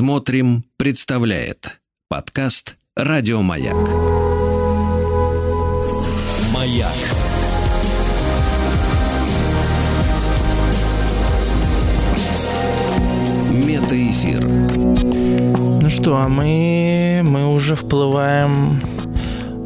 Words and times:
Смотрим, 0.00 0.64
представляет 0.78 1.78
подкаст 2.08 2.78
Радиомаяк. 2.96 3.76
Маяк. 6.54 6.94
Метаэфир. 13.50 14.42
Ну 15.82 15.90
что, 15.90 16.16
а 16.16 16.28
мы, 16.28 17.20
мы 17.22 17.52
уже 17.52 17.74
вплываем 17.74 18.80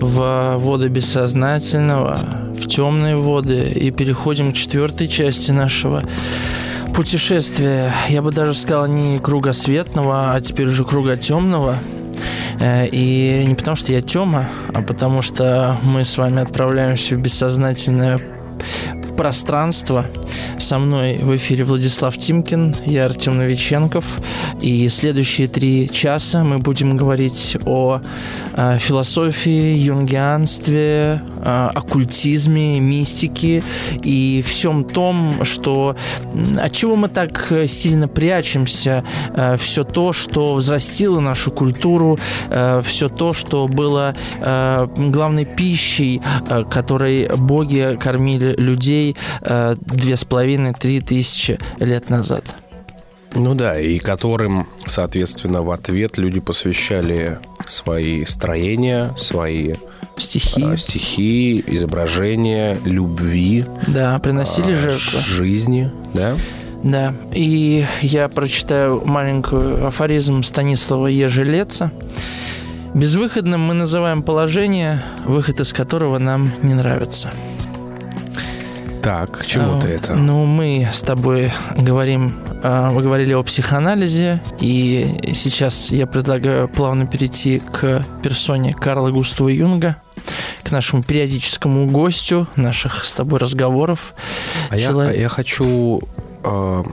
в 0.00 0.56
воды 0.58 0.88
бессознательного, 0.88 2.26
в 2.58 2.66
темные 2.66 3.14
воды 3.14 3.70
и 3.70 3.92
переходим 3.92 4.52
к 4.52 4.56
четвертой 4.56 5.06
части 5.06 5.52
нашего 5.52 6.02
путешествия. 6.94 7.92
Я 8.08 8.22
бы 8.22 8.30
даже 8.30 8.54
сказал 8.54 8.86
не 8.86 9.18
кругосветного, 9.18 10.32
а 10.32 10.40
теперь 10.40 10.68
уже 10.68 10.84
круга 10.84 11.16
темного. 11.16 11.76
Э, 12.60 12.86
и 12.86 13.44
не 13.46 13.54
потому, 13.54 13.76
что 13.76 13.92
я 13.92 14.00
Тёма, 14.00 14.48
а 14.72 14.80
потому 14.82 15.20
что 15.20 15.76
мы 15.82 16.04
с 16.04 16.16
вами 16.16 16.40
отправляемся 16.42 17.16
в 17.16 17.20
бессознательное 17.20 18.18
пространство. 19.14 20.06
Со 20.58 20.78
мной 20.78 21.16
в 21.16 21.34
эфире 21.36 21.64
Владислав 21.64 22.16
Тимкин, 22.16 22.76
я 22.86 23.06
Артем 23.06 23.38
Новиченков. 23.38 24.04
И 24.60 24.88
следующие 24.88 25.48
три 25.48 25.90
часа 25.90 26.44
мы 26.44 26.58
будем 26.58 26.96
говорить 26.96 27.56
о 27.66 28.00
э, 28.54 28.78
философии, 28.78 29.76
юнгианстве, 29.76 31.22
э, 31.44 31.70
оккультизме, 31.74 32.80
мистике 32.80 33.62
и 34.02 34.44
всем 34.46 34.84
том, 34.84 35.44
что 35.44 35.96
от 36.60 36.72
чего 36.72 36.96
мы 36.96 37.08
так 37.08 37.52
сильно 37.66 38.08
прячемся, 38.08 39.04
э, 39.34 39.56
все 39.56 39.84
то, 39.84 40.12
что 40.12 40.54
взрастило 40.54 41.20
нашу 41.20 41.50
культуру, 41.50 42.18
э, 42.50 42.82
все 42.84 43.08
то, 43.08 43.32
что 43.32 43.68
было 43.68 44.14
главной 44.40 45.44
пищей, 45.44 46.20
которой 46.70 47.28
боги 47.36 47.96
кормили 48.00 48.54
людей 48.58 49.03
э, 49.42 49.74
две 49.80 50.16
с 50.16 50.24
половиной-три 50.24 51.00
тысячи 51.00 51.58
лет 51.80 52.10
назад. 52.10 52.44
Ну 53.36 53.54
да, 53.56 53.78
и 53.80 53.98
которым, 53.98 54.66
соответственно, 54.86 55.62
в 55.62 55.70
ответ 55.72 56.18
люди 56.18 56.38
посвящали 56.40 57.38
свои 57.66 58.24
строения, 58.26 59.12
свои 59.18 59.74
Стихи. 60.16 60.62
э, 60.64 60.76
стихи, 60.76 61.64
изображения, 61.66 62.76
любви, 62.84 63.64
Да, 63.88 64.16
приносили 64.20 64.72
э, 64.74 64.76
жертвы. 64.78 65.18
жизни, 65.20 65.90
да? 66.14 66.36
Да, 66.84 67.14
и 67.32 67.84
я 68.02 68.28
прочитаю 68.28 69.02
маленькую 69.04 69.84
афоризм 69.86 70.42
Станислава 70.44 71.06
Ежелеца. 71.08 71.90
Безвыходным 72.94 73.60
мы 73.60 73.74
называем 73.74 74.22
положение, 74.22 75.02
выход 75.24 75.58
из 75.58 75.72
которого 75.72 76.18
нам 76.18 76.48
не 76.62 76.74
нравится. 76.74 77.30
Так, 79.04 79.40
к 79.40 79.46
чему 79.46 79.78
ты 79.80 79.88
это? 79.88 80.14
Ну, 80.14 80.46
мы 80.46 80.88
с 80.90 81.02
тобой 81.02 81.52
говорим, 81.76 82.34
а, 82.62 82.90
мы 82.90 83.02
говорили 83.02 83.34
о 83.34 83.42
психоанализе, 83.42 84.40
и 84.60 85.18
сейчас 85.34 85.92
я 85.92 86.06
предлагаю 86.06 86.68
плавно 86.68 87.06
перейти 87.06 87.58
к 87.60 88.02
персоне 88.22 88.72
Карла 88.72 89.10
Густава 89.10 89.50
Юнга, 89.50 89.96
к 90.62 90.70
нашему 90.70 91.02
периодическому 91.02 91.86
гостю 91.86 92.48
наших 92.56 93.04
с 93.04 93.12
тобой 93.12 93.40
разговоров. 93.40 94.14
А 94.70 94.76
я, 94.76 94.88
Человек- 94.88 95.16
а 95.18 95.20
я 95.20 95.28
хочу 95.28 96.00
э, 96.42 96.84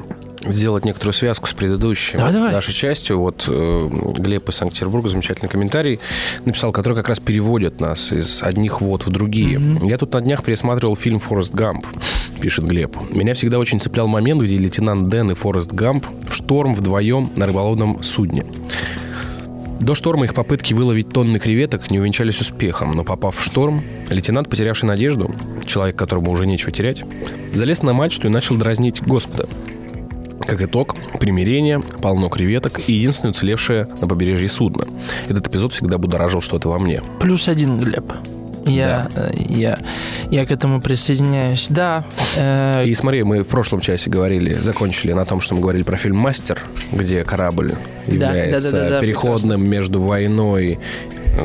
сделать 0.43 0.85
некоторую 0.85 1.13
связку 1.13 1.47
с 1.47 1.53
предыдущей 1.53 2.17
Давай, 2.17 2.33
давай. 2.33 2.51
нашей 2.51 2.73
частью. 2.73 3.19
Вот 3.19 3.45
э, 3.47 3.89
Глеб 4.17 4.49
из 4.49 4.55
Санкт-Петербурга 4.55 5.09
замечательный 5.09 5.49
комментарий 5.49 5.99
написал, 6.45 6.71
который 6.71 6.95
как 6.95 7.09
раз 7.09 7.19
переводит 7.19 7.79
нас 7.79 8.11
из 8.11 8.41
одних 8.43 8.81
вод 8.81 9.05
в 9.05 9.09
другие. 9.09 9.61
Я 9.83 9.97
тут 9.97 10.13
на 10.13 10.21
днях 10.21 10.43
пересматривал 10.43 10.95
фильм 10.95 11.19
«Форест 11.19 11.53
Гамп», 11.53 11.85
пишет 12.41 12.65
Глеб. 12.65 12.97
Меня 13.11 13.33
всегда 13.33 13.59
очень 13.59 13.79
цеплял 13.79 14.07
момент, 14.07 14.41
где 14.41 14.57
лейтенант 14.57 15.09
Дэн 15.09 15.31
и 15.31 15.33
Форест 15.35 15.71
Гамп 15.71 16.05
в 16.27 16.33
шторм 16.33 16.73
вдвоем 16.73 17.31
на 17.35 17.47
рыболовном 17.47 18.01
судне. 18.03 18.45
До 19.81 19.95
шторма 19.95 20.25
их 20.25 20.35
попытки 20.35 20.75
выловить 20.75 21.09
тонны 21.09 21.39
креветок 21.39 21.89
не 21.89 21.99
увенчались 21.99 22.39
успехом, 22.39 22.91
но 22.91 23.03
попав 23.03 23.35
в 23.35 23.43
шторм, 23.43 23.81
лейтенант, 24.11 24.47
потерявший 24.47 24.87
надежду, 24.87 25.33
человек, 25.65 25.95
которому 25.95 26.29
уже 26.31 26.45
нечего 26.45 26.71
терять, 26.71 27.03
залез 27.51 27.81
на 27.81 27.93
мачту 27.93 28.27
и 28.27 28.31
начал 28.31 28.57
дразнить 28.57 29.01
Господа. 29.01 29.49
Как 30.47 30.61
итог, 30.61 30.95
примирение, 31.19 31.81
полно 32.01 32.29
креветок 32.29 32.81
и 32.87 32.93
единственное 32.93 33.31
уцелевшее 33.31 33.87
на 34.01 34.07
побережье 34.07 34.47
судно. 34.47 34.85
Этот 35.29 35.47
эпизод 35.47 35.73
всегда 35.73 35.97
будоражил 35.97 36.41
что-то 36.41 36.69
во 36.69 36.79
мне. 36.79 37.01
Плюс 37.19 37.47
один, 37.47 37.79
Глеб. 37.79 38.11
Я, 38.65 39.09
э, 39.15 39.31
я, 39.49 39.79
я 40.29 40.45
к 40.45 40.51
этому 40.51 40.81
присоединяюсь. 40.81 41.67
Да, 41.69 42.03
э, 42.37 42.85
И 42.85 42.93
смотри, 42.93 43.23
мы 43.23 43.43
в 43.43 43.47
прошлом 43.47 43.79
часе 43.79 44.09
говорили, 44.09 44.55
закончили 44.55 45.13
на 45.13 45.25
том, 45.25 45.41
что 45.41 45.55
мы 45.55 45.61
говорили 45.61 45.83
про 45.83 45.97
фильм 45.97 46.17
«Мастер», 46.17 46.59
где 46.91 47.23
корабль 47.23 47.73
является 48.05 48.71
да-да-да-да, 48.71 49.01
переходным 49.01 49.67
между 49.67 50.01
войной 50.01 50.79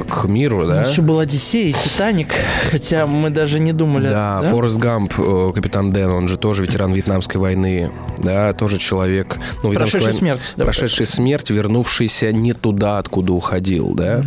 к 0.08 0.24
миру, 0.24 0.66
да? 0.66 0.82
еще 0.82 1.02
был 1.02 1.18
Одиссей 1.18 1.70
и 1.70 1.72
Титаник, 1.72 2.28
хотя 2.70 3.06
мы 3.06 3.30
даже 3.30 3.58
не 3.60 3.72
думали. 3.72 4.08
Да, 4.08 4.42
Форест 4.50 4.76
Гамп, 4.78 5.12
э, 5.18 5.52
капитан 5.54 5.92
Дэн, 5.92 6.10
он 6.10 6.28
же 6.28 6.36
тоже 6.38 6.62
ветеран 6.62 6.92
Вьетнамской 6.92 7.40
войны, 7.40 7.90
да, 8.18 8.52
тоже 8.52 8.78
человек... 8.78 9.36
Ну, 9.62 9.72
Прошедший 9.72 10.00
война- 10.00 10.12
смерть. 10.18 10.54
давай 10.56 10.72
Прошедший 10.72 11.06
смерть, 11.06 11.50
вернувшийся 11.50 12.32
не 12.32 12.52
туда, 12.52 12.98
откуда 12.98 13.32
уходил, 13.32 13.94
да. 13.94 14.22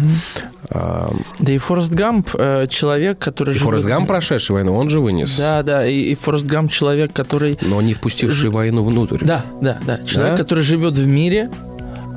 А, 0.72 1.14
Да 1.40 1.52
и 1.52 1.58
Форест 1.58 1.92
Гамп 1.94 2.30
э, 2.38 2.68
человек, 2.68 3.18
который 3.20 3.50
и 3.52 3.54
живет... 3.54 3.64
Форест 3.66 3.86
Гамп, 3.86 4.08
прошедший 4.08 4.54
войну, 4.54 4.76
он 4.76 4.90
же 4.90 5.00
вынес. 5.00 5.38
Да, 5.38 5.64
да, 5.64 5.86
и, 5.88 5.96
и 6.12 6.16
Форест 6.16 6.46
Гамп 6.46 6.72
человек, 6.72 7.12
который... 7.14 7.58
Но 7.62 7.82
не 7.82 7.94
впустивший 7.94 8.50
войну 8.50 8.84
внутрь. 8.84 9.24
Да, 9.26 9.44
да, 9.62 9.78
да. 9.86 10.00
Человек, 10.06 10.34
Да? 10.34 10.38
который 10.38 10.64
живет 10.64 10.94
в 10.96 11.08
мире, 11.08 11.50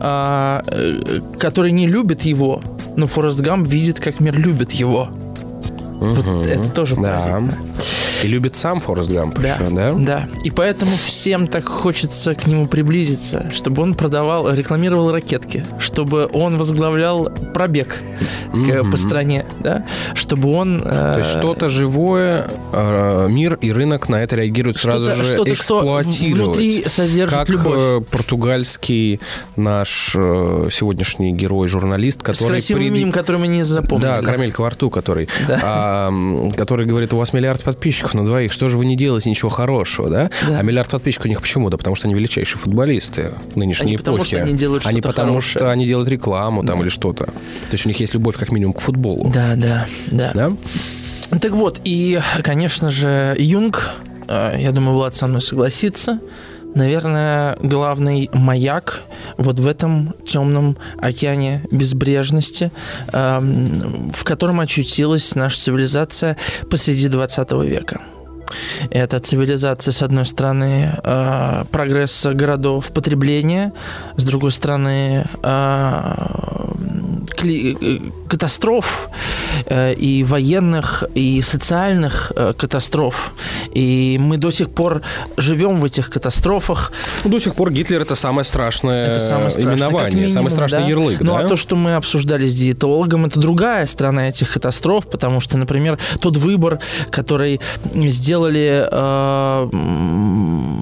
а, 0.05 0.63
э, 0.67 1.21
который 1.39 1.71
не 1.71 1.87
любит 1.87 2.23
его, 2.23 2.61
но 2.97 3.07
Форест 3.07 3.39
Гамп 3.41 3.69
видит, 3.69 4.01
как 4.01 4.19
мир 4.19 4.37
любит 4.37 4.73
его. 4.73 5.09
Вот 6.01 6.47
это 6.47 6.69
тоже 6.71 6.97
Да. 6.97 7.03
поразительно. 7.03 7.53
И 8.23 8.29
любит 8.29 8.55
сам 8.55 8.79
Форест 8.81 9.11
Гамп 9.11 9.39
Да, 9.39 9.49
еще, 9.55 9.71
да? 9.71 9.91
да. 9.93 10.29
И 10.45 10.51
поэтому 10.51 10.93
всем 10.97 11.47
так 11.47 11.67
хочется 11.69 12.35
к 12.35 12.47
нему 12.47 12.67
приблизиться, 12.67 13.51
чтобы 13.53 13.83
он 13.83 13.95
продавал, 13.95 14.53
рекламировал 14.53 15.11
ракетки, 15.11 15.65
чтобы 15.79 16.29
он 16.33 16.57
возглавлял 16.59 17.31
пробег 17.55 18.01
к- 18.53 18.91
по 18.91 18.97
стране, 18.97 19.47
да, 19.61 19.85
чтобы 20.15 20.53
он... 20.55 20.79
э, 20.85 20.89
То 20.89 21.19
есть 21.19 21.31
что-то 21.31 21.69
живое, 21.69 22.49
э, 22.73 23.27
мир 23.31 23.55
и 23.61 23.73
рынок 23.73 24.09
на 24.09 24.23
это 24.23 24.37
реагируют 24.37 24.77
сразу 24.77 25.13
же 25.15 25.25
что-то, 25.25 25.53
эксплуатировать. 25.53 26.57
внутри 26.57 26.85
содержит 26.89 27.37
как 27.39 27.49
любовь. 27.49 27.75
э, 27.79 28.01
португальский 28.11 29.21
наш 29.57 30.15
э, 30.17 30.69
сегодняшний 30.71 31.33
герой-журналист, 31.33 32.21
С 32.21 32.25
который... 32.25 32.49
красивым 32.53 32.83
преди- 32.83 32.95
именем, 32.97 33.13
который 33.13 33.37
мы 33.39 33.47
не 33.49 33.65
запомнили. 33.65 34.07
Да, 34.09 34.23
карамелька 34.23 34.61
во 34.61 34.71
рту, 34.71 34.91
который, 34.91 35.29
Да. 35.49 35.59
а, 35.63 36.11
который 36.57 36.87
говорит, 36.87 37.13
у 37.15 37.17
вас 37.19 37.33
миллиард 37.33 37.63
подписчиков 37.63 38.12
на 38.17 38.25
двоих, 38.25 38.53
что 38.53 38.69
же 38.69 38.79
вы 38.79 38.85
не 38.87 38.97
делаете 38.97 39.31
ничего 39.31 39.49
хорошего, 39.51 40.09
да? 40.09 40.31
Да. 40.49 40.59
А 40.59 40.63
миллиард 40.63 40.91
подписчиков 40.91 41.27
у 41.27 41.29
них 41.29 41.41
почему? 41.41 41.71
Да 41.71 41.77
потому 41.77 41.97
что 41.97 42.07
они 42.09 42.15
величайшие 42.15 42.59
футболисты 42.59 43.33
нынешней 43.55 43.89
Они 43.89 43.97
потому 43.97 44.19
эпохи. 44.19 44.37
что 44.37 44.43
они 44.45 44.55
делают 44.55 44.83
что-то 44.83 45.03
потому, 45.03 45.29
хорошее. 45.33 45.59
что 45.59 45.71
они 45.71 45.87
делают 45.87 46.09
рекламу 46.09 46.65
там 46.65 46.83
или 46.83 46.89
что-то. 46.89 47.27
То 47.27 47.33
есть 47.73 47.87
у 47.87 47.89
них 47.89 47.99
есть 48.01 48.15
любовь 48.15 48.37
как 48.37 48.53
минимум 48.53 48.73
к 48.75 48.81
футболу. 48.81 49.31
Да, 49.33 49.55
да, 49.57 49.87
да. 50.09 50.33
Да? 50.35 51.39
Так 51.39 51.53
вот, 51.53 51.81
и, 51.85 52.21
конечно 52.43 52.91
же, 52.91 53.35
Юнг, 53.39 53.91
э, 54.29 54.57
я 54.59 54.71
думаю, 54.73 54.95
Влад 54.97 55.15
со 55.17 55.27
мной 55.27 55.41
согласится, 55.41 56.19
наверное, 56.75 57.57
главный 57.61 58.31
маяк 58.33 59.03
вот 59.37 59.59
в 59.59 59.67
этом 59.67 60.15
темном 60.27 60.77
океане 60.99 61.65
безбрежности, 61.71 62.71
эм, 63.13 64.09
в 64.11 64.25
котором 64.25 64.61
очутилась 64.61 65.35
наша 65.35 65.59
цивилизация 65.59 66.37
посреди 66.71 67.09
20 67.09 67.53
века. 67.65 68.01
Это 68.91 69.19
цивилизация, 69.21 69.93
с 69.93 70.03
одной 70.03 70.27
стороны, 70.27 70.93
э, 71.03 71.65
прогресса 71.71 72.35
городов, 72.35 72.93
потребления, 72.93 73.73
с 74.17 74.25
другой 74.25 74.51
стороны, 74.53 75.25
э, 75.25 75.25
э, 75.43 76.92
катастроф 78.29 79.09
э, 79.67 79.95
и 79.95 80.25
военных, 80.25 81.05
и 81.15 81.43
социальных 81.43 82.33
э, 82.37 82.53
катастроф. 82.57 83.33
И 83.75 84.19
мы 84.21 84.37
до 84.37 84.51
сих 84.51 84.71
пор 84.71 85.03
живем 85.37 85.81
в 85.81 85.85
этих 85.85 86.11
катастрофах. 86.11 86.93
Ну, 87.25 87.31
до 87.31 87.41
сих 87.41 87.55
пор 87.55 87.71
Гитлер 87.71 88.03
это 88.03 88.15
самое 88.15 88.45
страшное, 88.45 89.13
Это 89.13 89.19
самое 89.19 89.51
страшное, 89.51 89.75
именование, 89.75 90.15
минимум, 90.15 90.33
самый 90.33 90.51
страшный 90.51 90.83
да. 90.83 90.89
ярлык. 90.89 91.21
Ну, 91.21 91.33
да? 91.33 91.45
а 91.45 91.49
то, 91.49 91.57
что 91.57 91.77
мы 91.77 91.95
обсуждали 91.95 92.47
с 92.47 92.55
диетологом, 92.55 93.27
это 93.27 93.41
другая 93.41 93.87
сторона 93.87 94.29
этих 94.29 94.53
катастроф, 94.53 95.07
потому 95.07 95.41
что, 95.41 95.59
например, 95.59 95.99
тот 96.21 96.37
выбор, 96.37 96.79
который 97.11 97.61
сделали 97.95 98.87
э, 98.91 99.69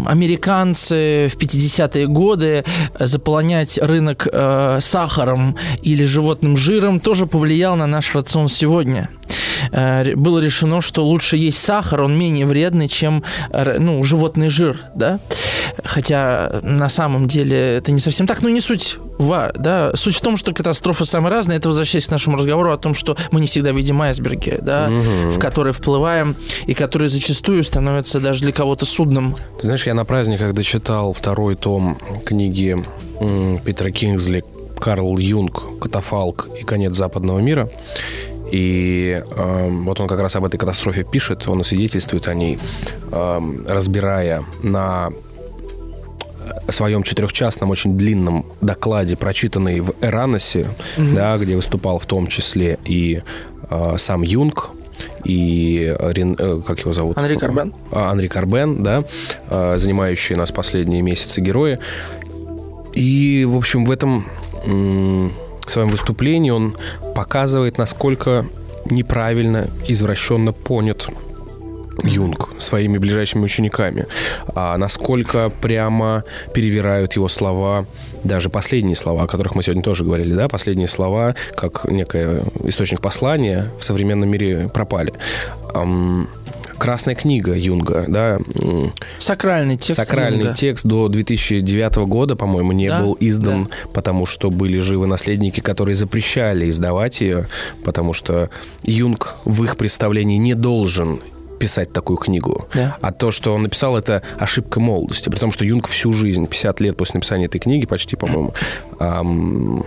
американцы 0.06 1.28
в 1.28 1.36
50-е 1.36 2.06
годы, 2.06 2.64
э, 2.98 3.06
заполонять 3.06 3.78
рынок 3.78 4.28
э, 4.32 4.78
сахаром 4.80 5.56
или 5.82 6.04
животным 6.04 6.39
жиром, 6.56 7.00
тоже 7.00 7.26
повлиял 7.26 7.76
на 7.76 7.86
наш 7.86 8.14
рацион 8.14 8.48
сегодня. 8.48 9.08
Э, 9.72 10.14
Было 10.16 10.38
решено, 10.38 10.80
что 10.80 11.04
лучше 11.04 11.36
есть 11.36 11.58
сахар, 11.58 12.02
он 12.02 12.18
менее 12.18 12.46
вредный, 12.46 12.88
чем 12.88 13.22
э, 13.50 13.78
ну, 13.78 14.02
животный 14.04 14.48
жир, 14.48 14.78
да? 14.94 15.20
Хотя 15.84 16.60
на 16.62 16.88
самом 16.88 17.28
деле 17.28 17.56
это 17.56 17.92
не 17.92 18.00
совсем 18.00 18.26
так, 18.26 18.42
но 18.42 18.48
не 18.48 18.60
суть. 18.60 18.96
Ва, 19.18 19.52
да? 19.54 19.92
Суть 19.94 20.16
в 20.16 20.20
том, 20.20 20.36
что 20.36 20.52
катастрофы 20.52 21.04
самые 21.04 21.30
разные. 21.30 21.58
Это 21.58 21.68
возвращаясь 21.68 22.06
к 22.06 22.10
нашему 22.10 22.36
разговору 22.36 22.72
о 22.72 22.76
том, 22.76 22.94
что 22.94 23.16
мы 23.30 23.40
не 23.40 23.46
всегда 23.46 23.70
видим 23.72 24.00
айсберги, 24.02 24.58
да, 24.60 24.88
в 24.88 25.38
которые 25.38 25.72
вплываем, 25.72 26.36
и 26.66 26.74
которые 26.74 27.08
зачастую 27.08 27.62
становятся 27.64 28.20
даже 28.20 28.40
для 28.42 28.52
кого-то 28.52 28.84
судном. 28.84 29.36
Ты 29.60 29.66
знаешь, 29.66 29.86
я 29.86 29.94
на 29.94 30.04
праздниках 30.04 30.54
дочитал 30.54 31.12
второй 31.12 31.54
том 31.54 31.98
книги 32.24 32.76
Питера 33.64 33.90
Кингсли 33.90 34.44
«Карл 34.80 35.18
Юнг. 35.18 35.78
Катафалк 35.80 36.48
и 36.60 36.64
конец 36.64 36.94
западного 36.94 37.38
мира». 37.40 37.68
И 38.50 39.22
эм, 39.36 39.84
вот 39.84 40.00
он 40.00 40.08
как 40.08 40.20
раз 40.20 40.34
об 40.34 40.44
этой 40.44 40.56
катастрофе 40.56 41.04
пишет, 41.04 41.46
он 41.46 41.62
свидетельствует 41.62 42.26
о 42.26 42.34
ней, 42.34 42.58
эм, 43.12 43.64
разбирая 43.68 44.42
на 44.64 45.10
своем 46.68 47.02
четырехчастном, 47.02 47.70
очень 47.70 47.96
длинном 47.96 48.44
докладе, 48.60 49.16
прочитанный 49.16 49.80
в 49.80 49.94
Эраносе, 50.00 50.66
да, 50.96 51.36
где 51.38 51.56
выступал 51.56 51.98
в 51.98 52.06
том 52.06 52.26
числе 52.26 52.78
и 52.84 53.22
э, 53.70 53.94
сам 53.98 54.22
Юнг, 54.22 54.70
и 55.24 55.94
Рен- 55.98 56.36
э, 56.38 56.60
как 56.66 56.80
его 56.80 56.92
зовут? 56.92 57.18
Анри 57.18 57.36
Карбен. 57.36 57.72
А, 57.92 58.10
Анри 58.10 58.28
Карбен, 58.28 58.82
да, 58.82 59.04
э, 59.48 59.78
занимающие 59.78 60.36
нас 60.36 60.50
последние 60.50 61.02
месяцы 61.02 61.40
герои. 61.40 61.78
И, 62.94 63.46
в 63.48 63.56
общем, 63.56 63.84
в 63.84 63.90
этом 63.90 64.26
м, 64.64 65.32
своем 65.70 65.88
выступлении 65.88 66.50
он 66.50 66.76
показывает, 67.14 67.78
насколько 67.78 68.46
неправильно, 68.86 69.68
извращенно 69.86 70.52
понят 70.52 71.08
Юнг 72.02 72.48
своими 72.58 72.98
ближайшими 72.98 73.44
учениками, 73.44 74.06
а 74.54 74.76
насколько 74.78 75.50
прямо 75.60 76.24
перевирают 76.54 77.14
его 77.14 77.28
слова, 77.28 77.86
даже 78.24 78.48
последние 78.48 78.96
слова, 78.96 79.24
о 79.24 79.26
которых 79.26 79.54
мы 79.54 79.62
сегодня 79.62 79.82
тоже 79.82 80.04
говорили, 80.04 80.32
да, 80.32 80.48
последние 80.48 80.88
слова, 80.88 81.34
как 81.54 81.84
некий 81.90 82.40
источник 82.64 83.00
послания 83.00 83.70
в 83.78 83.84
современном 83.84 84.30
мире 84.30 84.70
пропали. 84.72 85.12
Красная 86.80 87.14
книга 87.14 87.54
Юнга, 87.54 88.06
да, 88.08 88.38
Сакральный 89.18 89.76
текст. 89.76 90.00
Сакральный 90.00 90.44
Юнга. 90.44 90.54
текст 90.54 90.86
до 90.86 91.08
2009 91.08 91.96
года, 92.08 92.36
по-моему, 92.36 92.72
не 92.72 92.88
Да, 92.88 93.02
был 93.02 93.16
издан, 93.20 93.68
потому 93.92 94.24
что 94.24 94.50
были 94.50 94.78
живы 94.78 95.06
наследники, 95.06 95.60
которые 95.60 95.94
запрещали 95.94 96.70
издавать 96.70 97.20
ее, 97.20 97.48
потому 97.84 98.14
что 98.14 98.48
Юнг 98.82 99.36
в 99.44 99.62
их 99.62 99.76
представлении 99.76 100.38
не 100.38 100.54
должен 100.54 101.20
писать 101.58 101.92
такую 101.92 102.16
книгу. 102.16 102.66
Да. 102.72 102.96
А 103.02 103.12
то, 103.12 103.30
что 103.30 103.54
он 103.54 103.64
написал, 103.64 103.94
это 103.94 104.22
ошибка 104.38 104.80
молодости. 104.80 105.28
При 105.28 105.38
том, 105.38 105.52
что 105.52 105.66
Юнг 105.66 105.86
всю 105.86 106.14
жизнь, 106.14 106.46
50 106.46 106.80
лет 106.80 106.96
после 106.96 107.18
написания 107.18 107.44
этой 107.44 107.58
книги, 107.58 107.84
почти, 107.84 108.16
по-моему, 108.16 108.54
ам, 108.98 109.84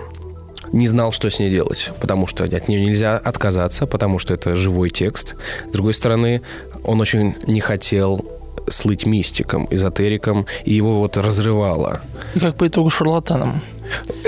не 0.72 0.88
знал, 0.88 1.12
что 1.12 1.30
с 1.30 1.40
ней 1.40 1.50
делать, 1.50 1.92
потому 2.00 2.28
что 2.28 2.44
от 2.44 2.68
нее 2.68 2.86
нельзя 2.86 3.18
отказаться, 3.18 3.86
потому 3.86 4.20
что 4.20 4.34
это 4.34 4.56
живой 4.56 4.90
текст. 4.90 5.36
С 5.70 5.72
другой 5.72 5.94
стороны, 5.94 6.42
он 6.84 7.02
очень 7.02 7.36
не 7.48 7.60
хотел 7.60 8.26
слыть 8.70 9.06
мистиком, 9.06 9.68
эзотериком, 9.70 10.46
и 10.66 10.74
его 10.74 11.00
вот 11.00 11.18
разрывало. 11.18 12.02
И 12.36 12.40
как 12.40 12.56
по 12.56 12.68
итогу 12.68 12.90
шарлатаном. 12.90 13.62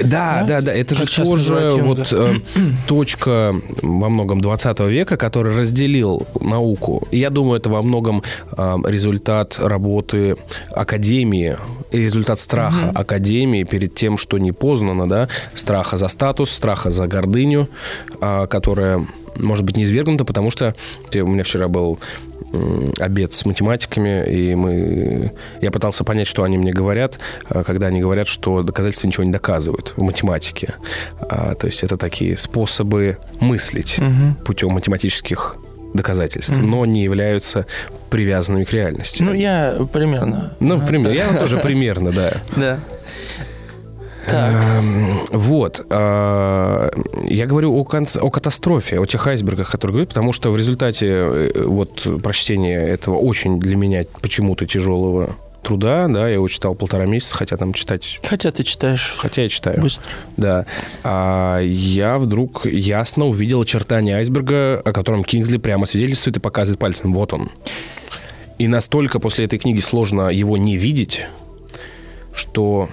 Да, 0.03 0.43
да, 0.45 0.61
да, 0.61 0.73
это 0.73 0.95
Как 0.95 1.09
же 1.09 1.23
тоже 1.23 1.77
вот 1.81 2.11
э, 2.11 2.35
точка 2.87 3.55
во 3.81 4.09
многом 4.09 4.41
20 4.41 4.79
века, 4.81 5.15
который 5.15 5.57
разделил 5.57 6.27
науку. 6.41 7.07
И 7.11 7.19
я 7.19 7.29
думаю, 7.29 7.59
это 7.59 7.69
во 7.69 7.81
многом 7.81 8.21
э, 8.57 8.77
результат 8.85 9.57
работы 9.57 10.35
академии, 10.71 11.57
результат 11.91 12.39
страха 12.39 12.91
академии 12.93 13.63
перед 13.63 13.95
тем, 13.95 14.17
что 14.17 14.37
не 14.37 14.51
познано, 14.51 15.07
да, 15.07 15.29
страха 15.53 15.97
за 15.97 16.09
статус, 16.09 16.51
страха 16.51 16.91
за 16.91 17.07
гордыню, 17.07 17.69
а, 18.19 18.47
которая 18.47 19.07
может 19.37 19.65
быть 19.65 19.77
не 19.77 19.83
извергнута, 19.83 20.25
потому 20.25 20.51
что 20.51 20.75
у 21.13 21.27
меня 21.27 21.43
вчера 21.43 21.67
был 21.67 21.99
обед 22.99 23.33
с 23.33 23.45
математиками, 23.45 24.25
и 24.29 24.55
мы, 24.55 25.33
я 25.61 25.71
пытался 25.71 26.03
понять, 26.03 26.27
что 26.27 26.43
они 26.43 26.57
мне 26.57 26.71
говорят, 26.71 27.19
а, 27.49 27.63
когда 27.63 27.87
они 27.87 28.01
говорят, 28.01 28.27
что 28.27 28.63
доказательства 28.63 29.07
ничего 29.07 29.23
не 29.23 29.31
доказывают 29.31 29.93
в 29.95 30.03
математике. 30.03 30.75
А, 31.21 31.53
то 31.55 31.67
есть 31.67 31.83
это 31.83 31.97
такие 31.97 32.37
способы 32.37 33.17
мыслить 33.39 33.99
путем 34.45 34.71
математических 34.71 35.57
доказательств, 35.93 36.57
но 36.57 36.85
не 36.85 37.03
являются 37.03 37.65
привязанными 38.09 38.63
к 38.63 38.71
реальности. 38.71 39.23
Ну, 39.23 39.33
я 39.33 39.75
примерно. 39.91 40.55
Ну, 40.59 40.85
пример, 40.85 41.11
я 41.11 41.33
тоже 41.33 41.57
примерно, 41.57 42.11
да. 42.11 42.33
Да. 42.55 42.79
Так. 44.25 44.53
Эм, 44.53 45.19
Вот. 45.31 45.85
э, 45.89 46.89
Я 47.25 47.45
говорю 47.45 47.75
о, 47.75 47.83
конце- 47.83 48.19
о 48.19 48.29
катастрофе, 48.29 48.99
о 48.99 49.05
тех 49.05 49.25
айсбергах, 49.27 49.69
которые 49.71 49.93
говорят, 49.93 50.09
потому 50.09 50.33
что 50.33 50.51
в 50.51 50.57
результате 50.57 51.07
э, 51.07 51.63
вот 51.65 52.07
прочтения 52.23 52.79
этого 52.87 53.17
очень 53.17 53.59
для 53.59 53.75
меня 53.75 54.05
почему-то 54.21 54.65
тяжелого 54.65 55.35
труда, 55.63 56.07
да, 56.07 56.27
я 56.27 56.35
его 56.35 56.47
читал 56.47 56.75
полтора 56.75 57.05
месяца, 57.07 57.35
хотя 57.35 57.57
там 57.57 57.73
читать, 57.73 58.19
Хотя 58.23 58.51
ты 58.51 58.61
читаешь 58.63 59.15
хотя 59.17 59.41
я 59.41 59.49
читаю, 59.49 59.81
быстро. 59.81 60.11
да, 60.37 60.65
а 61.03 61.59
я 61.59 62.19
вдруг 62.19 62.67
ясно 62.67 63.25
увидел 63.25 63.61
очертания 63.61 64.15
айсберга, 64.17 64.79
о 64.85 64.91
котором 64.93 65.23
Кингсли 65.23 65.57
прямо 65.57 65.87
свидетельствует 65.87 66.37
и 66.37 66.39
показывает 66.39 66.77
пальцем. 66.79 67.13
Вот 67.13 67.33
он. 67.33 67.49
И 68.59 68.67
настолько 68.67 69.19
после 69.19 69.45
этой 69.45 69.57
книги 69.57 69.79
сложно 69.79 70.29
его 70.29 70.55
не 70.57 70.77
видеть, 70.77 71.25
что... 72.33 72.87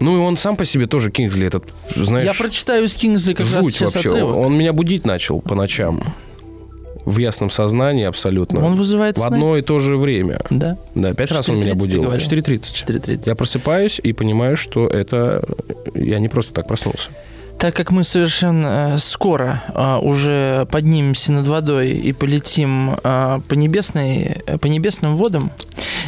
Ну, 0.00 0.16
и 0.16 0.20
он 0.20 0.36
сам 0.36 0.56
по 0.56 0.64
себе 0.64 0.86
тоже, 0.86 1.10
Кингсли, 1.10 1.46
этот, 1.46 1.64
знаешь... 1.94 2.26
Я 2.26 2.34
прочитаю 2.34 2.84
из 2.84 2.94
Кингсли 2.94 3.32
как 3.34 3.46
раз 3.52 3.64
Жуть 3.64 3.74
сейчас 3.74 3.94
вообще. 3.94 4.10
отрывок. 4.10 4.36
Он 4.36 4.56
меня 4.56 4.72
будить 4.72 5.06
начал 5.06 5.40
по 5.40 5.54
ночам. 5.54 6.02
В 7.04 7.18
ясном 7.18 7.50
сознании 7.50 8.04
абсолютно. 8.04 8.64
Он 8.64 8.74
вызывает 8.76 9.16
В 9.16 9.20
сны. 9.20 9.26
одно 9.26 9.56
и 9.58 9.62
то 9.62 9.78
же 9.78 9.96
время. 9.98 10.40
Да. 10.50 10.78
Да, 10.94 11.12
пять 11.12 11.30
раз 11.32 11.48
он 11.50 11.56
меня 11.56 11.72
4:30 11.72 11.72
ты 11.72 11.78
будил. 11.78 12.02
говорил? 12.02 12.26
4.30. 12.26 12.60
4.30. 12.60 13.22
Я 13.26 13.34
просыпаюсь 13.34 14.00
и 14.02 14.12
понимаю, 14.14 14.56
что 14.56 14.86
это... 14.86 15.44
Я 15.94 16.18
не 16.18 16.28
просто 16.28 16.54
так 16.54 16.66
проснулся. 16.66 17.10
Так 17.58 17.74
как 17.74 17.90
мы 17.90 18.04
совершенно 18.04 18.94
э, 18.94 18.98
скоро 18.98 19.62
э, 19.68 19.96
уже 20.02 20.66
поднимемся 20.70 21.32
над 21.32 21.46
водой 21.46 21.92
и 21.92 22.12
полетим 22.12 22.96
э, 23.02 23.40
по, 23.48 23.54
небесной, 23.54 24.42
по 24.60 24.66
небесным 24.66 25.16
водам, 25.16 25.50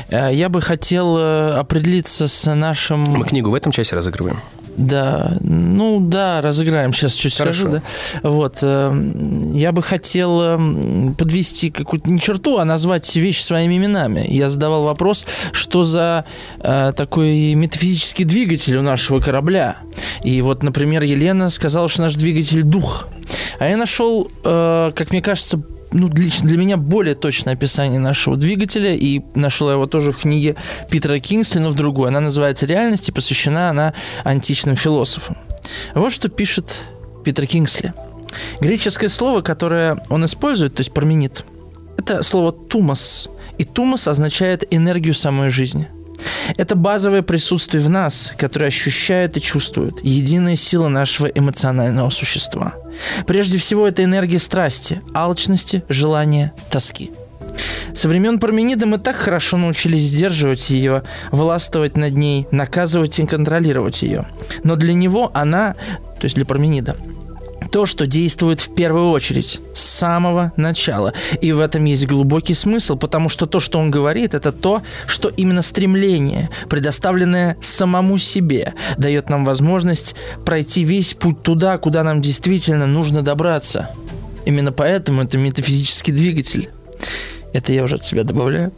я 0.09 0.49
бы 0.49 0.61
хотел 0.61 1.17
определиться 1.17 2.29
с 2.29 2.55
нашим... 2.55 3.03
Мы 3.03 3.25
книгу 3.25 3.51
в 3.51 3.55
этом 3.55 3.73
часе 3.73 3.97
разыгрываем. 3.97 4.39
Да, 4.77 5.39
ну 5.41 6.01
да, 6.01 6.41
разыграем 6.43 6.93
сейчас 6.93 7.15
чуть 7.15 7.37
Хорошо. 7.37 7.61
скажу, 7.61 7.83
да. 8.23 8.29
Вот, 8.29 8.59
э, 8.61 9.13
я 9.55 9.73
бы 9.73 9.83
хотел 9.83 10.41
э, 10.43 11.13
подвести 11.17 11.71
какую-то 11.71 12.11
не 12.11 12.21
черту, 12.21 12.59
а 12.59 12.65
назвать 12.65 13.15
вещи 13.17 13.43
своими 13.43 13.79
именами. 13.79 14.27
Я 14.29 14.51
задавал 14.51 14.85
вопрос, 14.85 15.27
что 15.53 15.83
за 15.83 16.27
э, 16.61 16.93
такой 16.95 17.55
метафизический 17.55 18.25
двигатель 18.25 18.77
у 18.77 18.83
нашего 18.83 19.21
корабля. 19.21 19.79
И 20.23 20.43
вот, 20.43 20.63
например, 20.63 21.03
Елена 21.05 21.49
сказала, 21.49 21.89
что 21.89 22.03
наш 22.03 22.15
двигатель 22.17 22.63
дух. 22.63 23.09
А 23.59 23.69
я 23.69 23.77
нашел, 23.77 24.31
э, 24.45 24.93
как 24.95 25.11
мне 25.11 25.23
кажется, 25.23 25.61
ну, 25.93 26.09
лично 26.09 26.49
для 26.49 26.59
меня 26.59 26.77
более 26.77 27.15
точное 27.15 27.55
описание 27.55 27.99
нашего 27.99 28.37
двигателя, 28.37 28.95
и 28.95 29.23
нашел 29.35 29.69
я 29.69 29.75
его 29.75 29.87
тоже 29.87 30.11
в 30.11 30.19
книге 30.19 30.57
Питера 30.91 31.19
Кингсли, 31.19 31.59
но 31.59 31.71
в 31.71 31.75
другой. 31.75 32.09
Она 32.09 32.21
называется 32.21 32.67
«Реальность», 32.67 33.09
и 33.09 33.13
посвящена 33.13 33.71
она 33.71 33.95
античным 34.25 34.77
философам. 34.77 35.37
Вот 35.95 36.13
что 36.13 36.29
пишет 36.29 36.83
Питер 37.25 37.47
Кингсли. 37.47 37.95
Греческое 38.61 39.09
слово, 39.09 39.41
которое 39.41 40.03
он 40.09 40.25
использует, 40.25 40.75
то 40.75 40.81
есть 40.81 40.93
променит, 40.93 41.45
это 41.97 42.23
слово 42.23 42.53
«тумос». 42.53 43.29
И 43.59 43.65
«тумос» 43.65 44.07
означает 44.07 44.65
энергию 44.71 45.15
самой 45.15 45.51
жизни. 45.51 45.89
Это 46.57 46.75
базовое 46.75 47.23
присутствие 47.23 47.83
в 47.83 47.89
нас, 47.89 48.33
которое 48.37 48.67
ощущает 48.67 49.37
и 49.37 49.41
чувствует 49.41 50.05
единая 50.05 50.57
сила 50.57 50.89
нашего 50.89 51.27
эмоционального 51.27 52.11
существа. 52.11 52.75
Прежде 53.27 53.59
всего, 53.59 53.87
это 53.87 54.05
энергия 54.05 54.39
страсти, 54.39 55.01
алчности, 55.15 55.83
желания, 55.89 56.53
тоски. 56.71 57.11
Со 57.95 58.09
времен 58.09 58.39
Парменида 58.39 58.87
мы 58.87 58.99
так 58.99 59.17
хорошо 59.17 59.57
научились 59.57 60.03
сдерживать 60.03 60.71
ее, 60.71 61.03
властвовать 61.31 61.97
над 61.97 62.15
ней, 62.15 62.47
наказывать 62.51 63.19
и 63.19 63.27
контролировать 63.27 64.03
ее. 64.03 64.27
Но 64.63 64.77
для 64.77 64.93
него 64.93 65.31
она, 65.33 65.75
то 66.19 66.25
есть 66.25 66.37
для 66.37 66.45
Парменида, 66.45 66.97
то, 67.71 67.87
что 67.87 68.07
действует 68.07 68.61
в 68.61 68.75
первую 68.75 69.11
очередь, 69.11 69.61
с 69.75 69.81
самого 69.81 70.53
начала. 70.57 71.13
И 71.41 71.53
в 71.53 71.61
этом 71.61 71.85
есть 71.85 72.07
глубокий 72.07 72.55
смысл, 72.55 72.97
потому 72.97 73.29
что 73.29 73.47
то, 73.47 73.61
что 73.61 73.79
он 73.79 73.91
говорит, 73.91 74.35
это 74.35 74.53
то, 74.53 74.83
что 75.07 75.29
именно 75.29 75.63
стремление, 75.63 76.51
предоставленное 76.69 77.57
самому 77.61 78.19
себе, 78.19 78.75
дает 78.99 79.29
нам 79.31 79.45
возможность 79.45 80.15
пройти 80.45 80.85
весь 80.85 81.15
путь 81.15 81.43
туда, 81.43 81.79
куда 81.79 82.03
нам 82.03 82.23
действительно 82.23 82.87
нужно 82.87 83.23
добраться. 83.23 83.91
Именно 84.45 84.73
поэтому 84.73 85.23
это 85.23 85.39
метафизический 85.39 86.13
двигатель. 86.13 86.71
Это 87.57 87.73
я 87.73 87.85
уже 87.85 87.95
от 87.95 88.05
себя 88.05 88.23
добавляю. 88.23 88.71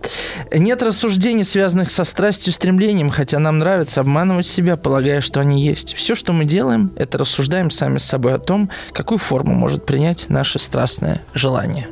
Нет 0.52 0.82
рассуждений, 0.82 1.42
связанных 1.42 1.90
со 1.90 2.04
страстью, 2.04 2.52
стремлением, 2.52 3.10
хотя 3.10 3.40
нам 3.40 3.58
нравится 3.58 4.00
обманывать 4.02 4.46
себя, 4.46 4.76
полагая, 4.76 5.20
что 5.20 5.40
они 5.40 5.64
есть. 5.64 5.94
Все, 5.94 6.14
что 6.14 6.32
мы 6.32 6.44
делаем, 6.44 6.92
это 6.94 7.18
рассуждаем 7.18 7.70
сами 7.70 7.98
с 7.98 8.04
собой 8.04 8.34
о 8.34 8.38
том, 8.38 8.70
какую 8.92 9.18
форму 9.18 9.52
может 9.52 9.84
принять 9.84 10.28
наше 10.28 10.60
страстное 10.60 11.22
желание. 11.34 11.88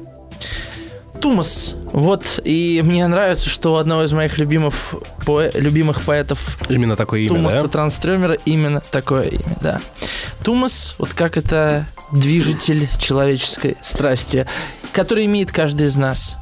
Тумас. 1.20 1.74
Вот, 1.92 2.38
и 2.44 2.80
мне 2.84 3.04
нравится, 3.08 3.48
что 3.48 3.72
у 3.72 3.76
одного 3.78 4.04
из 4.04 4.12
моих 4.12 4.38
любимых, 4.38 4.74
поэ- 5.24 5.58
любимых 5.58 6.02
поэтов 6.02 6.56
Именно 6.68 6.94
такое 6.94 7.22
имя, 7.22 7.28
Тумаса 7.30 7.62
да? 7.62 7.68
Транстрёмера 7.68 8.34
именно 8.44 8.80
такое 8.80 9.24
имя, 9.26 9.56
да. 9.60 9.80
Тумас, 10.44 10.94
вот 10.98 11.14
как 11.14 11.36
это 11.36 11.86
движитель 12.12 12.88
человеческой 12.98 13.76
страсти, 13.82 14.46
который 14.92 15.24
имеет 15.24 15.50
каждый 15.50 15.88
из 15.88 15.96
нас. 15.96 16.36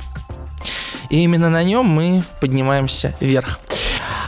И 1.15 1.19
именно 1.23 1.49
на 1.49 1.63
нем 1.63 1.87
мы 1.87 2.25
поднимаемся 2.41 3.15
вверх. 3.21 3.61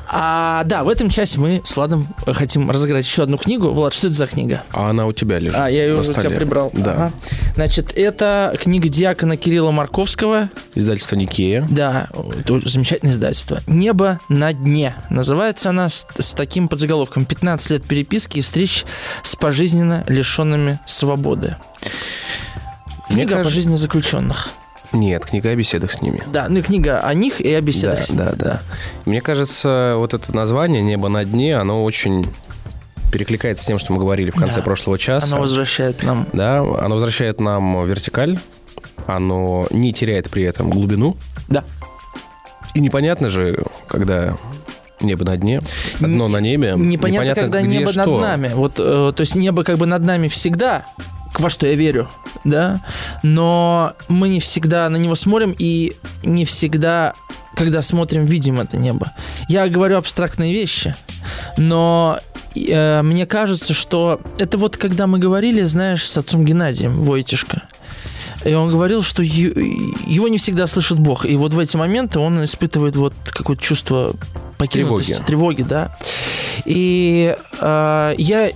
А, 0.09 0.63
да, 0.63 0.85
в 0.85 0.89
этом 0.89 1.11
части 1.11 1.37
мы 1.37 1.61
с 1.65 1.75
Владом 1.75 2.07
хотим 2.27 2.71
разыграть 2.71 3.05
еще 3.05 3.25
одну 3.25 3.39
книгу. 3.39 3.71
Влад, 3.71 3.93
что 3.93 4.07
это 4.07 4.15
за 4.15 4.29
книга? 4.29 4.63
А 4.73 4.91
она 4.91 5.05
у 5.07 5.13
тебя 5.13 5.41
лежит. 5.41 5.59
А, 5.59 5.69
я 5.69 5.83
ее 5.85 5.99
уже 5.99 6.13
у 6.13 6.15
тебя 6.15 6.31
прибрал. 6.31 6.71
Да. 6.73 6.93
Ага. 6.93 7.13
Значит, 7.57 7.93
это 7.97 8.57
книга 8.63 8.89
диакона 8.89 9.37
Кирилла 9.37 9.73
Марковского 9.73 10.49
Издательство 10.77 11.17
Никея. 11.17 11.67
да, 11.69 12.07
это 12.39 12.69
замечательное 12.69 13.13
издательство. 13.13 13.61
«Небо 13.67 14.21
на 14.29 14.53
дне». 14.53 14.95
Называется 15.11 15.71
она 15.71 15.89
с, 15.89 16.07
с 16.17 16.35
таким 16.35 16.69
подзаголовком 16.69 17.25
«15 17.25 17.73
лет 17.73 17.85
переписки 17.85 18.39
и 18.39 18.43
встреч 18.43 18.85
с 19.25 19.35
пожизненно 19.35 20.05
лишенными 20.07 20.79
свободы». 20.87 21.57
Книга 23.09 23.23
о 23.31 23.39
кажется- 23.39 23.45
пожизненно 23.51 23.77
заключенных. 23.77 24.51
Нет, 24.97 25.27
книга 25.27 25.51
о 25.51 25.55
беседах 25.55 25.93
с 25.93 26.01
ними. 26.03 26.23
Да, 26.33 26.47
ну 26.49 26.59
и 26.59 26.63
книга 26.63 27.01
о 27.01 27.13
них 27.15 27.41
и 27.41 27.53
о 27.53 27.61
беседах 27.61 27.99
Да, 27.99 28.03
с 28.05 28.11
ними. 28.11 28.19
да, 28.19 28.33
да. 28.37 28.61
Мне 29.05 29.21
кажется, 29.21 29.95
вот 29.97 30.15
это 30.15 30.35
название 30.35 30.83
«Небо 30.83 31.09
на 31.09 31.25
дне», 31.25 31.57
оно 31.57 31.85
очень 31.85 32.27
перекликается 33.13 33.65
с 33.65 33.67
тем, 33.67 33.79
что 33.79 33.93
мы 33.93 33.99
говорили 34.01 34.31
в 34.31 34.35
конце 34.37 34.57
Да. 34.57 34.63
прошлого 34.63 34.99
часа. 34.99 35.29
Она 35.35 35.39
возвращает 35.43 36.03
нам... 36.03 36.27
Да, 36.33 36.59
оно 36.59 36.95
возвращает 36.95 37.41
нам 37.41 37.87
вертикаль, 37.87 38.39
оно 39.07 39.67
не 39.71 39.93
теряет 39.93 40.31
при 40.31 40.43
этом 40.45 40.71
глубину. 40.71 41.17
Да. 41.49 41.65
И 42.75 42.81
непонятно 42.81 43.29
же, 43.31 43.63
когда 43.87 44.37
небо 45.01 45.25
на 45.25 45.37
дне, 45.37 45.61
дно 46.01 46.29
на 46.29 46.39
небе. 46.39 46.75
Непонятно, 46.77 47.35
когда 47.35 47.61
где 47.63 47.79
небо 47.79 47.93
что. 47.93 48.05
над 48.07 48.21
нами. 48.21 48.51
Вот, 48.55 48.75
э, 48.79 49.13
то 49.15 49.21
есть 49.21 49.35
небо 49.35 49.63
как 49.63 49.79
бы 49.79 49.87
над 49.87 50.03
нами 50.03 50.29
всегда, 50.29 50.85
во 51.41 51.51
что 51.51 51.67
я 51.67 51.75
верю, 51.75 52.09
да, 52.45 52.81
но 53.23 53.95
мы 54.09 54.29
не 54.29 54.41
всегда 54.41 54.89
на 54.89 54.97
него 54.97 55.15
смотрим 55.15 55.55
и 55.59 55.97
не 56.23 56.45
всегда, 56.45 57.15
когда 57.55 57.83
смотрим, 57.83 58.25
видим 58.25 58.61
это 58.61 58.77
небо. 58.77 59.13
Я 59.49 59.69
говорю 59.69 59.97
абстрактные 59.97 60.53
вещи, 60.53 60.95
но 61.57 62.19
э, 62.55 63.03
мне 63.03 63.27
кажется, 63.27 63.75
что 63.75 64.21
это 64.39 64.59
вот 64.59 64.77
когда 64.77 65.07
мы 65.07 65.19
говорили, 65.19 65.63
знаешь, 65.65 66.09
с 66.09 66.17
отцом 66.17 66.45
Геннадием 66.45 67.03
Войтишко, 67.03 67.63
и 68.45 68.55
он 68.55 68.71
говорил, 68.71 69.03
что 69.03 69.23
его 69.23 70.29
не 70.29 70.39
всегда 70.39 70.69
слышит 70.69 71.01
Бог. 71.01 71.27
И 71.27 71.35
вот 71.37 71.53
в 71.53 71.59
эти 71.59 71.77
моменты 71.77 72.21
он 72.21 72.45
испытывает 72.45 72.95
вот 72.95 73.13
какое-то 73.27 73.61
чувство 73.61 74.15
покинутости, 74.57 75.13
Тревоги. 75.13 75.27
тревоги, 75.27 75.63
да. 75.63 75.97
И 76.65 77.37
э, 77.61 78.15
я 78.19 78.51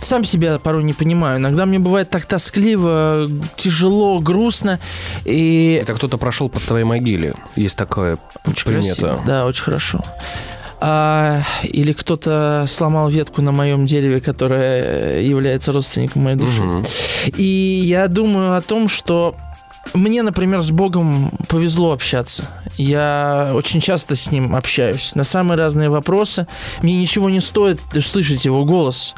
сам 0.00 0.24
себя 0.24 0.58
порой 0.58 0.82
не 0.84 0.92
понимаю. 0.92 1.38
Иногда 1.38 1.66
мне 1.66 1.78
бывает 1.78 2.10
так 2.10 2.26
тоскливо, 2.26 3.28
тяжело, 3.56 4.18
грустно. 4.20 4.78
И 5.24 5.78
Это 5.82 5.94
кто-то 5.94 6.18
прошел 6.18 6.48
под 6.48 6.62
твоей 6.64 6.84
могиле. 6.84 7.34
Есть 7.56 7.76
такое 7.76 8.18
очень 8.46 8.64
примета. 8.64 9.00
красиво. 9.00 9.22
Да, 9.26 9.46
очень 9.46 9.64
хорошо. 9.64 10.00
А, 10.82 11.42
или 11.62 11.92
кто-то 11.92 12.64
сломал 12.66 13.10
ветку 13.10 13.42
на 13.42 13.52
моем 13.52 13.84
дереве, 13.84 14.20
которая 14.20 15.20
является 15.20 15.72
родственником 15.72 16.22
моей 16.22 16.36
души. 16.36 16.62
Мгм. 16.62 16.84
И 17.36 17.82
я 17.84 18.08
думаю 18.08 18.56
о 18.56 18.62
том, 18.62 18.88
что 18.88 19.36
мне, 19.94 20.22
например, 20.22 20.60
с 20.62 20.70
Богом 20.70 21.30
повезло 21.48 21.92
общаться. 21.92 22.44
Я 22.76 23.52
очень 23.54 23.80
часто 23.80 24.16
с 24.16 24.30
ним 24.30 24.54
общаюсь 24.54 25.14
на 25.14 25.24
самые 25.24 25.58
разные 25.58 25.88
вопросы. 25.88 26.46
Мне 26.82 27.00
ничего 27.00 27.28
не 27.28 27.40
стоит 27.40 27.80
слышать 28.00 28.44
его 28.44 28.64
голос. 28.64 29.14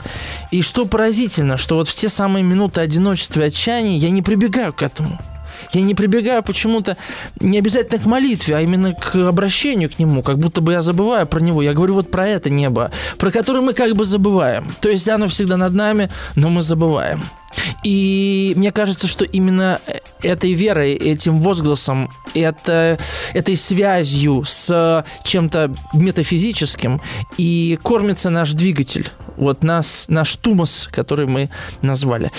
И 0.50 0.62
что 0.62 0.87
поразительно, 0.87 1.57
что 1.57 1.76
вот 1.76 1.88
в 1.88 1.95
те 1.95 2.09
самые 2.09 2.42
минуты 2.42 2.81
одиночества 2.81 3.42
и 3.42 3.47
отчаяния 3.47 3.97
я 3.97 4.11
не 4.11 4.23
прибегаю 4.23 4.73
к 4.73 4.83
этому. 4.83 5.19
Я 5.73 5.83
не 5.83 5.95
прибегаю 5.95 6.43
почему-то 6.43 6.97
не 7.41 7.59
обязательно 7.59 8.02
к 8.02 8.07
молитве, 8.07 8.57
а 8.57 8.61
именно 8.61 8.95
к 8.95 9.14
обращению 9.14 9.91
к 9.91 9.99
нему, 9.99 10.23
как 10.23 10.38
будто 10.38 10.61
бы 10.61 10.73
я 10.73 10.83
забываю 10.83 11.26
про 11.26 11.41
него. 11.41 11.62
Я 11.62 11.73
говорю 11.73 11.95
вот 11.95 12.11
про 12.11 12.26
это 12.26 12.50
небо, 12.50 12.91
про 13.19 13.31
которое 13.31 13.61
мы 13.61 13.73
как 13.73 13.95
бы 13.95 14.05
забываем. 14.05 14.73
То 14.81 14.88
есть 14.88 15.09
оно 15.09 15.29
всегда 15.29 15.57
над 15.57 15.73
нами, 15.73 16.11
но 16.37 16.50
мы 16.50 16.62
забываем. 16.62 17.23
И 17.85 18.55
мне 18.57 18.73
кажется, 18.73 19.07
что 19.07 19.25
именно 19.25 19.81
этой 20.23 20.52
верой, 20.52 20.95
этим 20.95 21.41
возгласом, 21.41 22.11
это, 22.35 22.99
этой 23.35 23.57
связью 23.57 24.45
с 24.45 25.05
чем-то 25.25 25.73
метафизическим 25.93 27.00
и 27.37 27.79
кормится 27.83 28.31
наш 28.31 28.52
двигатель. 28.52 29.11
Вот 29.37 29.64
нас, 29.64 30.07
наш 30.09 30.37
тумас, 30.37 30.88
который 30.93 31.26
мы 31.26 31.50
назвали. 31.83 32.31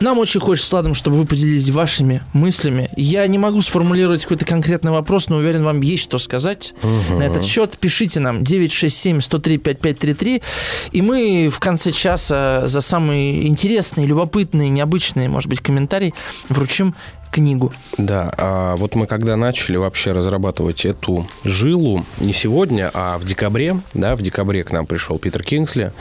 Ам, 0.00 0.04
нам 0.04 0.18
очень 0.18 0.40
хочется 0.40 0.76
Ладом, 0.76 0.94
чтобы 0.94 1.16
вы 1.16 1.26
поделились 1.26 1.68
вашими 1.68 2.22
мыслями. 2.32 2.90
Я 2.96 3.26
не 3.26 3.38
могу 3.38 3.62
сформулировать 3.62 4.22
какой-то 4.22 4.44
конкретный 4.44 4.90
вопрос, 4.90 5.28
но 5.28 5.36
уверен, 5.36 5.64
вам 5.64 5.80
есть 5.80 6.02
что 6.02 6.18
сказать 6.18 6.74
на 7.10 7.22
этот 7.22 7.44
счет. 7.44 7.76
Пишите 7.78 8.20
нам 8.20 8.42
967-103-5533, 8.42 10.42
и 10.92 11.02
мы 11.02 11.50
в 11.52 11.60
конце 11.60 11.92
часа 11.92 12.66
за 12.66 12.80
самые 12.80 13.46
интересные, 13.46 14.06
любопытные, 14.06 14.70
необычные, 14.70 15.28
может 15.28 15.48
быть, 15.48 15.60
комментарий 15.60 16.14
вручим 16.48 16.94
книгу. 17.30 17.72
Да, 17.96 18.32
а 18.36 18.76
вот 18.76 18.94
мы 18.94 19.06
когда 19.06 19.36
начали 19.36 19.76
вообще 19.76 20.12
разрабатывать 20.12 20.84
эту 20.84 21.26
жилу, 21.44 22.04
не 22.18 22.32
сегодня, 22.32 22.90
а 22.92 23.18
в 23.18 23.24
декабре, 23.24 23.80
да, 23.94 24.16
в 24.16 24.22
декабре 24.22 24.64
к 24.64 24.72
нам 24.72 24.86
пришел 24.86 25.18
Питер 25.18 25.42
Кингсли, 25.42 25.92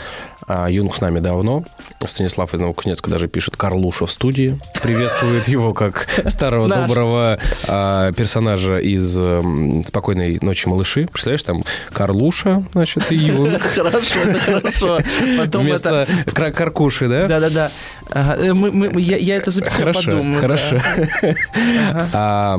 а 0.50 0.68
Юнг 0.68 0.96
с 0.96 1.00
нами 1.00 1.20
давно, 1.20 1.64
Станислав 2.04 2.56
из 2.56 2.60
Новокузнецка 2.60 3.08
даже 3.12 3.28
пишет 3.28 3.56
Карлуша 3.56 4.08
в 4.08 4.12
студии, 4.12 4.60
приветствует 4.82 5.48
его 5.48 5.76
как 5.76 6.08
старого 6.28 6.68
доброго 6.68 7.38
а, 7.68 8.12
персонажа 8.14 8.80
из 8.80 9.14
«Спокойной 9.88 10.40
ночи, 10.42 10.68
малыши». 10.68 11.06
Представляешь, 11.06 11.44
там 11.44 11.64
Карлуша, 11.94 12.64
значит, 12.74 13.12
и 13.12 13.16
Юнг. 13.16 13.62
Хорошо, 13.76 14.20
это 14.26 14.40
хорошо. 14.40 15.00
Вместо 15.60 16.08
Каркуши, 16.34 17.08
да? 17.08 17.28
Да-да-да. 17.28 17.72
Э, 18.12 18.54
я, 18.98 19.36
это 19.36 19.52
запишу, 19.52 19.78
Хорошо, 19.78 20.04
подумаю. 20.04 20.42
хорошо. 20.42 20.82
а 22.14 22.58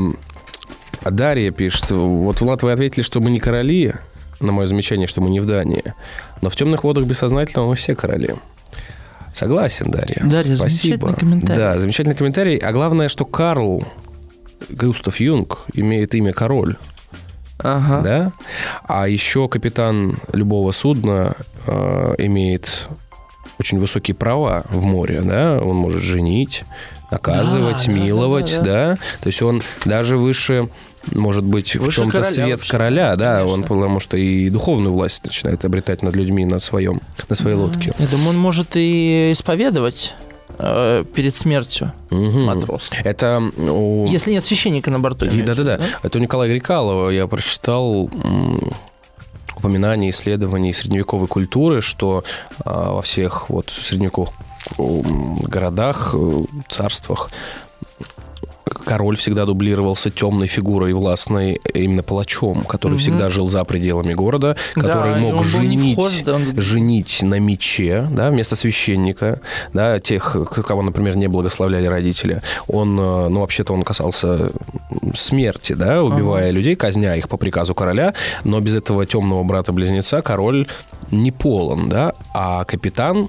Дарья 1.05 1.51
пишет, 1.51 1.91
вот, 1.91 2.41
Влад, 2.41 2.63
вы 2.63 2.71
ответили, 2.71 3.03
что 3.03 3.21
мы 3.21 3.31
не 3.31 3.41
короли, 3.41 3.95
на 4.41 4.53
мое 4.53 4.67
замечание, 4.67 5.07
что 5.07 5.21
мы 5.21 5.31
не 5.31 5.41
в 5.41 5.47
Дании, 5.47 5.95
но 6.41 6.51
в 6.51 6.57
темных 6.57 6.85
водах 6.85 7.05
бессознательного 7.05 7.69
мы 7.69 7.75
все 7.77 7.95
короли. 7.95 8.35
Согласен, 9.33 9.91
Дарья. 9.91 10.23
Дарья, 10.25 10.57
Спасибо. 10.57 11.07
замечательный 11.09 11.15
комментарий. 11.21 11.57
Да, 11.61 11.79
замечательный 11.79 12.15
комментарий. 12.17 12.57
А 12.59 12.73
главное, 12.73 13.09
что 13.09 13.25
Карл 13.25 13.85
Густав 14.69 15.21
Юнг 15.21 15.67
имеет 15.73 16.15
имя 16.15 16.33
король, 16.33 16.77
Ага. 17.59 18.01
да? 18.03 18.33
А 18.89 19.09
еще 19.09 19.49
капитан 19.49 20.17
любого 20.33 20.73
судна 20.73 21.35
э, 21.67 22.15
имеет 22.19 22.89
очень 23.59 23.79
высокие 23.79 24.15
права 24.15 24.65
в 24.71 24.83
море, 24.85 25.21
да? 25.21 25.61
Он 25.63 25.77
может 25.77 26.03
женить, 26.03 26.65
наказывать, 27.11 27.87
Да, 27.87 27.93
да, 27.93 27.99
миловать, 27.99 28.55
да, 28.59 28.63
да, 28.65 28.89
да. 28.95 28.99
То 29.21 29.27
есть 29.29 29.43
он 29.43 29.63
даже 29.85 30.17
выше 30.17 30.69
может 31.15 31.45
быть, 31.45 31.75
в 31.77 31.81
Выше 31.81 32.03
чем-то 32.03 32.19
короля 32.19 32.31
свет 32.31 32.51
вообще. 32.59 32.71
короля, 32.71 33.17
да, 33.17 33.37
Конечно. 33.39 33.55
он 33.55 33.63
потому 33.63 34.01
что 34.01 34.17
и 34.17 34.51
духовную 34.51 34.93
власть 34.93 35.25
начинает 35.25 35.65
обретать 35.65 36.03
над 36.03 36.15
людьми 36.17 36.45
на 36.45 36.61
своем, 36.61 37.01
на 37.29 37.35
своей 37.37 37.57
лодке. 37.57 37.93
Я 37.99 38.07
думаю, 38.07 38.31
он 38.31 38.39
может 38.39 38.73
и 38.75 39.31
исповедовать 39.33 40.15
э, 40.59 41.05
перед 41.15 41.35
смертью 41.35 41.93
Мгм. 42.11 42.43
матрос. 42.45 42.91
Это 43.03 43.43
у... 43.57 44.07
Если 44.09 44.33
нет 44.33 44.45
священника 44.45 44.91
на 44.91 45.01
борту. 45.01 45.25
И 45.27 45.29
в 45.43 45.45
Да-да-да. 45.45 45.77
виду, 45.77 45.85
Это 46.03 46.19
у 46.19 46.21
Николая 46.21 46.51
Грикалова. 46.51 47.11
Я 47.11 47.27
прочитал 47.27 48.11
м, 48.25 48.61
упоминания, 49.57 50.11
исследований 50.11 50.73
средневековой 50.75 51.29
культуры, 51.29 51.81
что 51.81 52.25
а, 52.65 52.93
во 52.93 53.03
всех 53.03 53.49
вот 53.49 53.71
средневековых 53.71 54.31
городах, 55.49 56.15
э, 56.15 56.43
царствах 56.69 57.31
король 58.73 59.17
всегда 59.17 59.45
дублировался 59.47 60.11
темной 60.11 60.47
фигурой 60.47 60.93
властной, 60.93 61.61
именно 61.75 62.03
палачом, 62.03 62.63
который 62.63 62.93
Мгм. 62.93 62.99
всегда 63.01 63.31
жил 63.31 63.47
за 63.47 63.65
пределами 63.65 64.15
города, 64.15 64.57
Да, 64.77 64.81
который 64.83 65.17
и 65.19 65.21
мог 65.21 65.45
женить, 65.45 65.95
вхож, 65.99 66.21
да, 66.23 66.35
он- 66.37 66.61
женить 66.61 67.23
на 67.23 67.39
мече, 67.39 68.07
да, 68.11 68.31
вместо 68.31 68.57
священника, 68.57 69.41
да, 69.73 69.99
тех, 69.99 70.37
кого, 70.67 70.83
например, 70.83 71.17
не 71.17 71.29
благословляли 71.29 71.87
родители. 71.87 72.43
Он, 72.69 72.99
э, 72.99 73.29
ну, 73.29 73.41
вообще-то 73.41 73.73
он 73.75 73.83
касался 73.83 74.51
смерти, 75.15 75.73
да, 75.75 76.03
убивая 76.03 76.51
людей, 76.51 76.77
казня 76.77 77.17
их 77.17 77.29
по 77.29 77.37
приказу 77.37 77.75
короля, 77.75 78.15
но 78.45 78.61
без 78.61 78.75
этого 78.77 79.07
темного 79.07 79.43
брата-близнеца 79.45 80.23
король 80.23 80.67
не 81.11 81.33
полон, 81.33 81.89
да, 81.89 82.13
а 82.33 82.65
капитан 82.65 83.29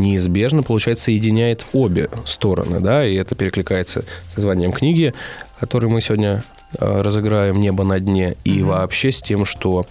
неизбежно, 0.00 0.62
получается, 0.62 1.06
соединяет 1.06 1.66
обе 1.72 2.10
стороны, 2.26 2.80
да, 2.80 3.06
и 3.06 3.14
это 3.14 3.34
перекликается 3.34 4.04
с 4.32 4.36
названием 4.36 4.72
книги, 4.72 5.14
которую 5.60 5.90
мы 5.90 6.00
сегодня 6.00 6.42
э, 6.78 7.02
разыграем 7.02 7.60
«Небо 7.60 7.84
на 7.84 8.00
дне», 8.00 8.36
и 8.44 8.62
вообще 8.62 9.12
с 9.12 9.22
тем, 9.22 9.44
что 9.44 9.86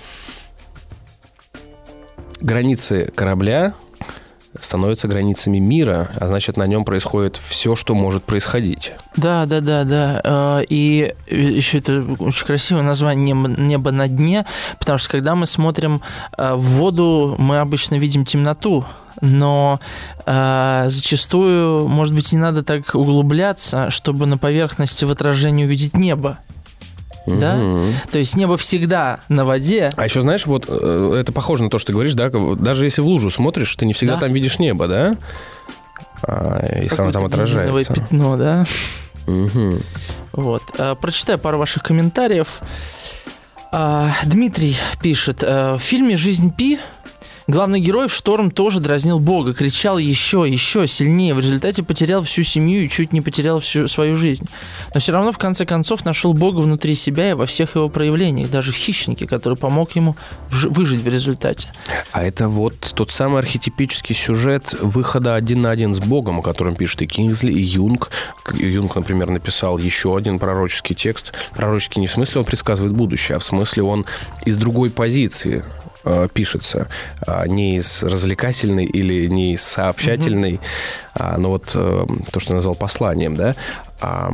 границы 2.42 3.12
корабля 3.16 3.74
становятся 4.60 5.08
границами 5.08 5.60
мира, 5.60 6.10
а 6.20 6.28
значит, 6.28 6.58
на 6.58 6.66
нем 6.66 6.84
происходит 6.84 7.38
все, 7.38 7.76
что 7.76 7.94
может 7.96 8.24
происходить. 8.24 8.92
Да, 9.16 9.46
да, 9.46 9.62
да, 9.62 9.84
да. 9.84 10.22
Э, 10.24 10.66
И 10.68 11.14
еще 11.30 11.78
это 11.78 12.04
очень 12.20 12.46
красивое 12.46 12.82
название 12.82 13.34
«Небо, 13.34 13.48
«Небо 13.48 13.92
на 13.92 14.08
дне», 14.08 14.46
потому 14.80 14.98
что 14.98 15.10
когда 15.10 15.36
мы 15.36 15.46
смотрим 15.46 16.02
э, 16.38 16.56
в 16.56 16.62
воду, 16.62 17.36
мы 17.38 17.60
обычно 17.60 17.96
видим 17.96 18.26
темноту, 18.26 18.86
но 19.22 19.80
э, 20.26 20.86
зачастую, 20.88 21.88
может 21.88 22.14
быть, 22.14 22.32
не 22.32 22.38
надо 22.40 22.64
так 22.64 22.96
углубляться, 22.96 23.90
чтобы 23.90 24.26
на 24.26 24.38
поверхности 24.38 25.06
в 25.06 25.12
отражении 25.12 25.66
увидеть 25.66 25.96
небо. 25.98 26.38
Да? 27.28 27.58
Мгм. 27.58 27.94
То 28.12 28.18
есть 28.18 28.36
небо 28.36 28.58
всегда 28.58 29.20
на 29.30 29.46
воде. 29.46 29.92
А 29.96 30.06
еще, 30.06 30.22
знаешь, 30.22 30.46
вот 30.48 30.66
э, 30.68 31.18
это 31.22 31.32
похоже 31.32 31.64
на 31.64 31.70
то, 31.70 31.78
что 31.78 31.88
ты 31.88 31.94
говоришь, 31.94 32.14
да, 32.16 32.30
даже 32.56 32.86
если 32.86 33.02
в 33.02 33.06
лужу 33.08 33.30
смотришь, 33.30 33.76
ты 33.76 33.86
не 33.86 33.94
всегда 33.94 34.16
Да. 34.16 34.22
там 34.22 34.34
видишь 34.34 34.58
небо, 34.58 34.88
да? 34.88 35.16
А, 36.24 36.82
если 36.82 37.02
оно 37.02 37.12
там 37.12 37.26
отражается. 37.26 37.94
пятно, 37.94 38.36
да? 38.38 38.66
Мгм. 39.28 39.80
Вот. 40.32 40.64
Э, 40.80 40.96
Прочитаю 41.00 41.38
пару 41.38 41.58
ваших 41.60 41.84
комментариев. 41.84 42.62
А, 43.72 44.12
Дмитрий 44.24 44.76
пишет. 45.02 45.44
э, 45.44 45.76
В 45.76 45.80
фильме 45.80 46.18
«Жизнь 46.18 46.52
Пи» 46.52 46.80
главный 47.50 47.80
герой 47.80 48.08
в 48.08 48.14
шторм 48.14 48.52
тоже 48.52 48.80
дразнил 48.80 49.20
Бога, 49.20 49.54
кричал 49.54 49.98
еще, 49.98 50.46
еще 50.48 50.88
сильнее. 50.88 51.34
В 51.34 51.40
результате 51.40 51.84
потерял 51.84 52.24
всю 52.24 52.44
семью 52.44 52.84
и 52.84 52.90
чуть 52.90 53.12
не 53.12 53.22
потерял 53.22 53.60
всю 53.60 53.88
свою 53.88 54.16
жизнь. 54.16 54.48
Но 54.94 55.00
все 55.00 55.12
равно 55.12 55.32
в 55.32 55.38
конце 55.38 55.66
концов 55.66 56.06
нашел 56.06 56.34
Бога 56.34 56.60
внутри 56.60 56.96
себя 56.96 57.32
и 57.32 57.34
во 57.34 57.46
всех 57.46 57.76
его 57.76 57.90
проявлениях, 57.90 58.50
даже 58.50 58.72
в 58.72 58.76
хищнике, 58.76 59.28
который 59.28 59.58
помог 59.58 59.96
ему 59.96 60.16
выжить 60.50 61.02
в 61.02 61.08
результате. 61.08 61.70
А 62.12 62.24
это 62.24 62.48
вот 62.48 62.76
тот 62.96 63.12
самый 63.12 63.40
архетипический 63.40 64.16
сюжет 64.16 64.76
выхода 64.82 65.36
один 65.36 65.62
на 65.62 65.72
один 65.72 65.96
с 65.96 66.00
Богом, 66.00 66.40
о 66.40 66.42
котором 66.42 66.76
пишет 66.76 67.02
и 67.02 67.08
Кингсли, 67.08 67.52
и 67.52 67.62
Юнг. 67.62 68.10
Юнг, 68.54 68.96
например, 68.96 69.30
написал 69.30 69.78
еще 69.78 70.16
один 70.16 70.40
пророческий 70.40 70.96
текст. 70.96 71.34
Пророческий 71.54 72.02
не 72.02 72.08
в 72.08 72.12
смысле 72.12 72.40
он 72.42 72.46
предсказывает 72.46 72.94
будущее, 72.94 73.38
а 73.38 73.40
в 73.40 73.44
смысле 73.44 73.84
он 73.84 74.06
из 74.46 74.58
другой 74.58 74.90
позиции 74.90 75.64
э, 76.04 76.28
пишется, 76.34 76.88
а 77.26 77.48
не 77.48 77.78
из 77.78 78.04
развлекательной 78.04 78.86
или 78.86 79.28
не 79.28 79.54
из 79.54 79.62
сообщательной, 79.62 80.60
а, 81.14 81.38
но 81.38 81.50
вот 81.50 81.72
э, 81.76 82.06
то, 82.32 82.40
что 82.40 82.54
я 82.54 82.56
назвал 82.56 82.76
посланием, 82.76 83.36
да, 83.36 83.56
а, 84.02 84.32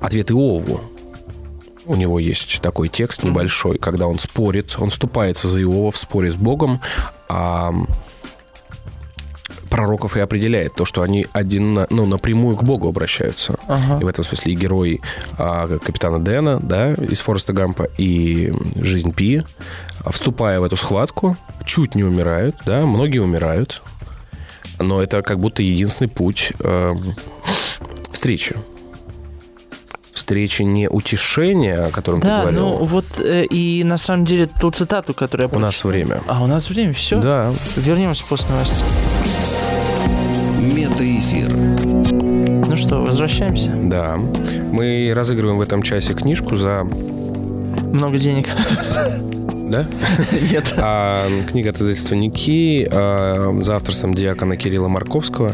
ответ 0.00 0.30
Иову. 0.30 0.80
У 1.84 1.96
него 1.96 2.20
есть 2.20 2.60
такой 2.60 2.88
текст 2.88 3.24
небольшой, 3.24 3.78
когда 3.78 4.06
он 4.06 4.18
спорит, 4.18 4.76
он 4.78 4.90
вступается 4.90 5.48
за 5.48 5.60
Иова 5.62 5.90
в 5.90 5.96
споре 5.96 6.30
с 6.30 6.36
Богом, 6.36 6.80
а 7.28 7.72
пророков 9.72 10.16
и 10.16 10.20
определяет 10.20 10.74
то, 10.74 10.84
что 10.84 11.00
они 11.00 11.26
один, 11.32 11.72
на- 11.74 11.86
ну, 11.88 12.04
напрямую 12.04 12.56
к 12.56 12.62
Богу 12.62 12.88
обращаются. 12.88 13.54
Ага. 13.68 13.98
И 14.00 14.04
в 14.04 14.08
этом 14.08 14.22
смысле 14.22 14.52
и 14.52 14.56
герой 14.56 15.00
а, 15.38 15.66
капитана 15.78 16.18
Дэна, 16.18 16.60
да, 16.60 16.92
из 16.92 17.20
Фореста 17.22 17.54
Гампа, 17.54 17.88
и 17.96 18.52
жизнь 18.76 19.12
Пи, 19.14 19.42
вступая 20.10 20.60
в 20.60 20.64
эту 20.64 20.76
схватку, 20.76 21.36
чуть 21.64 21.94
не 21.94 22.04
умирают, 22.04 22.56
да, 22.66 22.82
многие 22.84 23.20
умирают, 23.20 23.80
но 24.78 25.02
это 25.02 25.22
как 25.22 25.40
будто 25.40 25.62
единственный 25.62 26.08
путь 26.08 26.52
эм, 26.60 27.14
встречи. 28.12 28.54
Встречи 30.12 30.62
не 30.62 30.88
утешения, 30.88 31.86
о 31.86 31.90
котором 31.90 32.20
ты 32.20 32.26
Да, 32.28 32.42
говорил. 32.42 32.60
ну 32.60 32.84
вот 32.84 33.18
э, 33.18 33.44
и 33.46 33.82
на 33.84 33.96
самом 33.98 34.24
деле 34.26 34.46
ту 34.60 34.70
цитату, 34.70 35.14
которую 35.14 35.48
я 35.50 35.56
У 35.56 35.58
нас 35.58 35.74
прочитал- 35.80 35.90
время. 35.90 36.20
А 36.28 36.42
у 36.44 36.46
нас 36.46 36.68
время, 36.68 36.92
все? 36.92 37.18
Да, 37.20 37.50
Вернемся 37.76 38.22
после 38.28 38.52
новостей. 38.52 38.84
Что, 42.92 43.00
возвращаемся. 43.00 43.70
да. 43.74 44.16
Мы 44.16 45.12
разыгрываем 45.16 45.56
в 45.56 45.62
этом 45.62 45.82
часе 45.82 46.12
книжку 46.12 46.56
за... 46.56 46.86
Много 47.90 48.18
денег. 48.18 48.48
Да? 49.70 49.86
Нет. 50.52 50.74
А, 50.76 51.26
книга 51.50 51.70
от 51.70 51.76
издательства 51.76 52.14
Ники 52.14 52.86
а, 52.92 53.58
за 53.62 53.76
авторством 53.76 54.12
диакона 54.12 54.58
Кирилла 54.58 54.88
Марковского. 54.88 55.52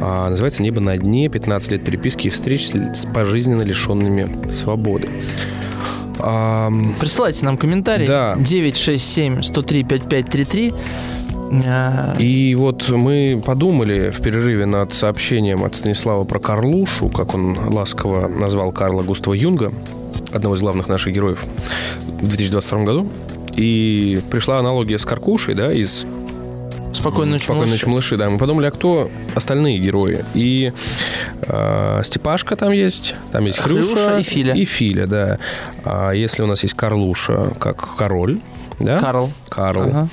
А, 0.00 0.30
называется 0.30 0.62
«Небо 0.62 0.80
на 0.80 0.96
дне. 0.96 1.28
15 1.28 1.72
лет 1.72 1.84
переписки 1.84 2.28
и 2.28 2.30
встреч 2.30 2.70
с, 2.70 3.06
пожизненно 3.12 3.62
лишенными 3.62 4.50
свободы». 4.50 5.08
Присылайте 7.00 7.44
нам 7.44 7.56
комментарий. 7.58 8.06
Да. 8.06 8.36
967 8.38 9.42
103 9.42 9.84
5533. 9.84 10.74
А, 11.66 12.14
И 12.18 12.54
вот 12.54 12.88
мы 12.88 13.40
подумали 13.44 14.10
в 14.10 14.20
перерыве 14.22 14.66
над 14.66 14.94
сообщением 14.94 15.64
от 15.64 15.74
Станислава 15.74 16.24
про 16.24 16.38
Карлушу, 16.38 17.08
как 17.08 17.34
он 17.34 17.56
ласково 17.72 18.28
назвал 18.28 18.72
Карла 18.72 19.02
Густава 19.02 19.34
Юнга, 19.34 19.70
одного 20.32 20.54
из 20.54 20.60
главных 20.60 20.88
наших 20.88 21.12
героев 21.12 21.44
в 22.06 22.28
2022 22.28 22.84
году. 22.84 23.08
И 23.54 24.22
пришла 24.30 24.58
аналогия 24.58 24.98
с 24.98 25.04
Каркушей, 25.04 25.54
да, 25.54 25.72
из 25.72 26.06
Спокойной 26.94 27.32
ночи, 27.32 27.44
«Спокойной 27.44 27.70
ночи, 27.70 27.86
малыши», 27.86 28.16
да. 28.16 28.28
Мы 28.28 28.38
подумали, 28.38 28.66
а 28.66 28.70
кто 28.70 29.10
остальные 29.34 29.78
герои? 29.78 30.24
И 30.34 30.72
э, 31.40 32.00
Степашка 32.04 32.54
там 32.54 32.70
есть, 32.70 33.14
там 33.32 33.46
есть 33.46 33.58
Хрюша, 33.58 33.88
Хрюша 33.88 34.18
и 34.18 34.22
Филя. 34.22 34.54
И 34.54 34.64
Филя, 34.64 35.06
да. 35.06 35.38
А 35.84 36.12
если 36.12 36.42
у 36.42 36.46
нас 36.46 36.62
есть 36.62 36.74
Карлуша 36.74 37.50
как 37.58 37.96
король, 37.96 38.40
да? 38.78 38.98
Карл. 38.98 39.30
Карл. 39.48 39.82
Ага. 39.82 40.08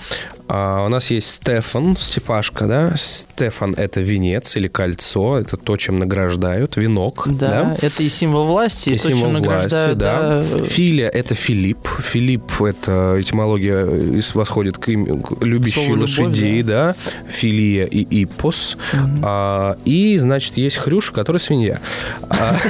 А, 0.51 0.83
у 0.85 0.89
нас 0.89 1.11
есть 1.11 1.29
Стефан, 1.35 1.95
Степашка, 1.95 2.65
да. 2.65 2.93
Стефан– 2.97 3.75
это 3.77 4.01
венец 4.01 4.55
или 4.55 4.67
кольцо, 4.67 5.37
это 5.37 5.57
то, 5.57 5.77
чем 5.77 5.99
награждают, 5.99 6.75
венок, 6.75 7.25
Да, 7.27 7.49
да. 7.49 7.77
это 7.81 8.01
и 8.01 8.09
символ 8.09 8.47
власти, 8.47 8.89
и, 8.89 8.95
И 8.95 8.97
то, 8.97 9.09
чем 9.09 9.17
символ 9.19 9.31
власти, 9.33 9.47
награждают. 9.47 9.97
да. 9.99 10.43
да. 10.43 10.65
Филия– 10.65 11.09
это 11.13 11.35
Филипп. 11.35 11.87
Филипп– 11.99 12.61
это 12.63 13.17
этимология 13.19 13.85
из- 13.85 14.33
восходит 14.33 14.79
к, 14.79 14.87
им- 14.89 15.21
к 15.21 15.43
любящий 15.43 15.85
Слово 15.85 15.99
«любовь», 15.99 16.17
лошадей, 16.19 16.63
да. 16.63 16.95
Филия 17.27 17.85
и 17.85 18.23
ипос. 18.23 18.75
А, 19.21 19.77
и, 19.85 20.17
значит, 20.17 20.57
есть 20.57 20.77
Хрюша, 20.77 21.13
который 21.13 21.37
свинья. 21.37 21.79
А, 22.29 22.55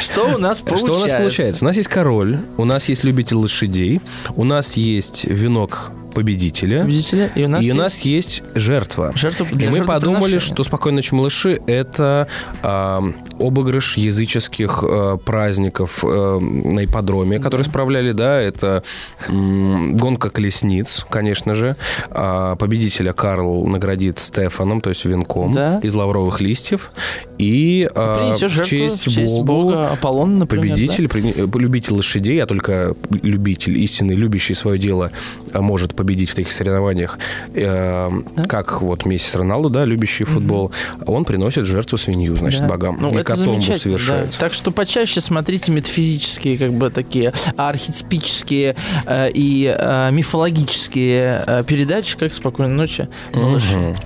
Что 0.00 0.34
у 0.34 0.38
нас 0.38 0.60
получается? 0.60 0.86
Что 0.86 0.96
у 0.96 1.00
нас 1.00 1.10
получается? 1.12 1.64
У 1.64 1.66
нас 1.66 1.76
есть 1.76 1.88
король, 1.88 2.38
у 2.56 2.64
нас 2.64 2.88
есть 2.88 3.04
любитель 3.04 3.36
лошадей, 3.36 4.00
у 4.36 4.44
нас 4.44 4.76
есть 4.76 5.24
венок 5.24 5.77
победителя, 6.14 6.82
Видите 6.84 7.16
ли? 7.16 7.30
И 7.34 7.44
у 7.44 7.48
нас 7.48 7.64
и 7.64 7.70
у 7.70 7.74
есть 7.74 7.78
нас 7.78 8.00
есть 8.00 8.42
жертва. 8.54 9.12
жертва 9.14 9.46
И 9.50 9.54
для 9.54 9.70
мы 9.70 9.84
подумали, 9.84 10.38
что 10.38 10.64
«Спокойной 10.64 10.96
ночи, 10.96 11.14
малыши»— 11.14 11.60
это 11.66 12.28
а, 12.62 13.02
обыгрыш 13.38 13.96
языческих 13.96 14.82
а, 14.82 15.16
праздников 15.16 16.00
а, 16.04 16.38
на 16.38 16.84
ипподроме, 16.84 17.38
которые 17.38 17.64
справляли, 17.64 18.12
да, 18.12 18.40
это 18.40 18.82
м, 19.28 19.96
гонка 19.96 20.30
колесниц, 20.30 21.04
конечно 21.10 21.54
же. 21.54 21.76
А, 22.10 22.56
победителя 22.56 23.12
Карл 23.12 23.66
наградит 23.66 24.18
Стефаном, 24.18 24.80
то 24.80 24.90
есть 24.90 25.04
венком 25.04 25.52
Да. 25.54 25.80
из 25.82 25.94
лавровых 25.94 26.40
листьев. 26.40 26.90
И 27.38 27.88
э, 27.94 28.32
в 28.34 28.38
жертву 28.38 28.64
честь, 28.64 29.06
в 29.06 29.10
честь 29.12 29.34
Богу, 29.36 29.44
Бога 29.70 29.88
Аполлона, 29.92 30.38
например, 30.38 30.70
победитель, 30.74 31.06
прини- 31.06 31.34
э, 31.36 31.58
любитель 31.58 31.92
лошадей, 31.94 32.42
а 32.42 32.46
только 32.46 32.94
любитель, 33.22 33.78
истинный, 33.78 34.16
любящий 34.16 34.54
свое 34.54 34.78
дело, 34.78 35.12
э, 35.52 35.60
может 35.60 35.94
победить 35.94 36.30
в 36.30 36.34
таких 36.34 36.52
соревнованиях, 36.52 37.18
э, 37.54 38.10
как 38.48 38.82
вот 38.82 39.06
Месси 39.06 39.38
Роналду, 39.38 39.70
да, 39.70 39.84
любящий 39.84 40.24
футбол, 40.24 40.72
он 41.06 41.24
приносит 41.24 41.64
жертву 41.66 41.96
свинью, 41.98 42.34
значит, 42.34 42.62
Да. 42.62 42.68
богам. 42.68 42.96
Ну, 43.00 43.08
это 43.16 43.27
Замечательно, 43.36 43.78
совершает. 43.78 44.30
да. 44.30 44.36
Так 44.38 44.54
что 44.54 44.70
почаще 44.70 45.20
смотрите 45.20 45.72
метафизические, 45.72 46.58
как 46.58 46.72
бы 46.72 46.90
такие 46.90 47.32
архетипические 47.56 48.76
э, 49.06 49.30
и 49.32 49.74
э, 49.76 50.10
мифологические 50.12 51.44
э, 51.46 51.64
передачи, 51.66 52.16
как 52.16 52.32
«Спокойной 52.32 52.74
ночи, 52.74 53.08
малыши». 53.32 53.76
Мгм. 53.76 53.96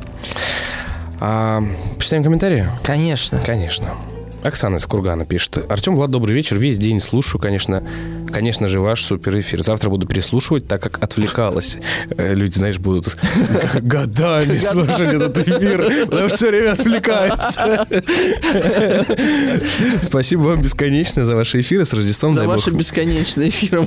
А, 1.21 1.63
почитаем 1.97 2.25
комментарии? 2.25 2.67
Конечно. 2.83 3.41
Конечно. 3.45 3.95
Оксана 4.43 4.77
из 4.77 4.87
Кургана 4.87 5.25
пишет. 5.25 5.65
Артем, 5.71 5.95
Влад, 5.95 6.11
добрый 6.11 6.35
вечер. 6.35 6.59
Весь 6.59 6.79
день 6.79 6.99
слушаю, 6.99 7.41
конечно, 7.41 7.83
конечно 8.33 8.67
же, 8.69 8.81
ваш 8.81 9.05
супер 9.05 9.39
эфир. 9.41 9.63
Завтра 9.63 9.91
буду 9.91 10.07
переслушивать, 10.07 10.67
так 10.67 10.83
как 10.83 11.03
отвлекалась. 11.03 11.79
Э, 12.17 12.35
Люди, 12.35 12.55
знаешь, 12.55 12.79
будут 12.79 13.17
годами 13.81 14.57
слушать 14.57 15.13
этот 15.13 15.39
эфир, 15.39 16.07
потому 16.07 16.29
что 16.29 16.37
все 16.37 16.49
время 16.49 16.73
отвлекаются. 16.73 17.87
Спасибо 20.03 20.41
вам 20.41 20.63
бесконечно 20.63 21.25
за 21.25 21.37
ваши 21.37 21.61
эфиры. 21.61 21.85
С 21.85 21.93
Рождеством. 21.93 22.35
За 22.35 22.47
ваши 22.49 22.71
бесконечные 22.71 23.51
эфиры. 23.51 23.87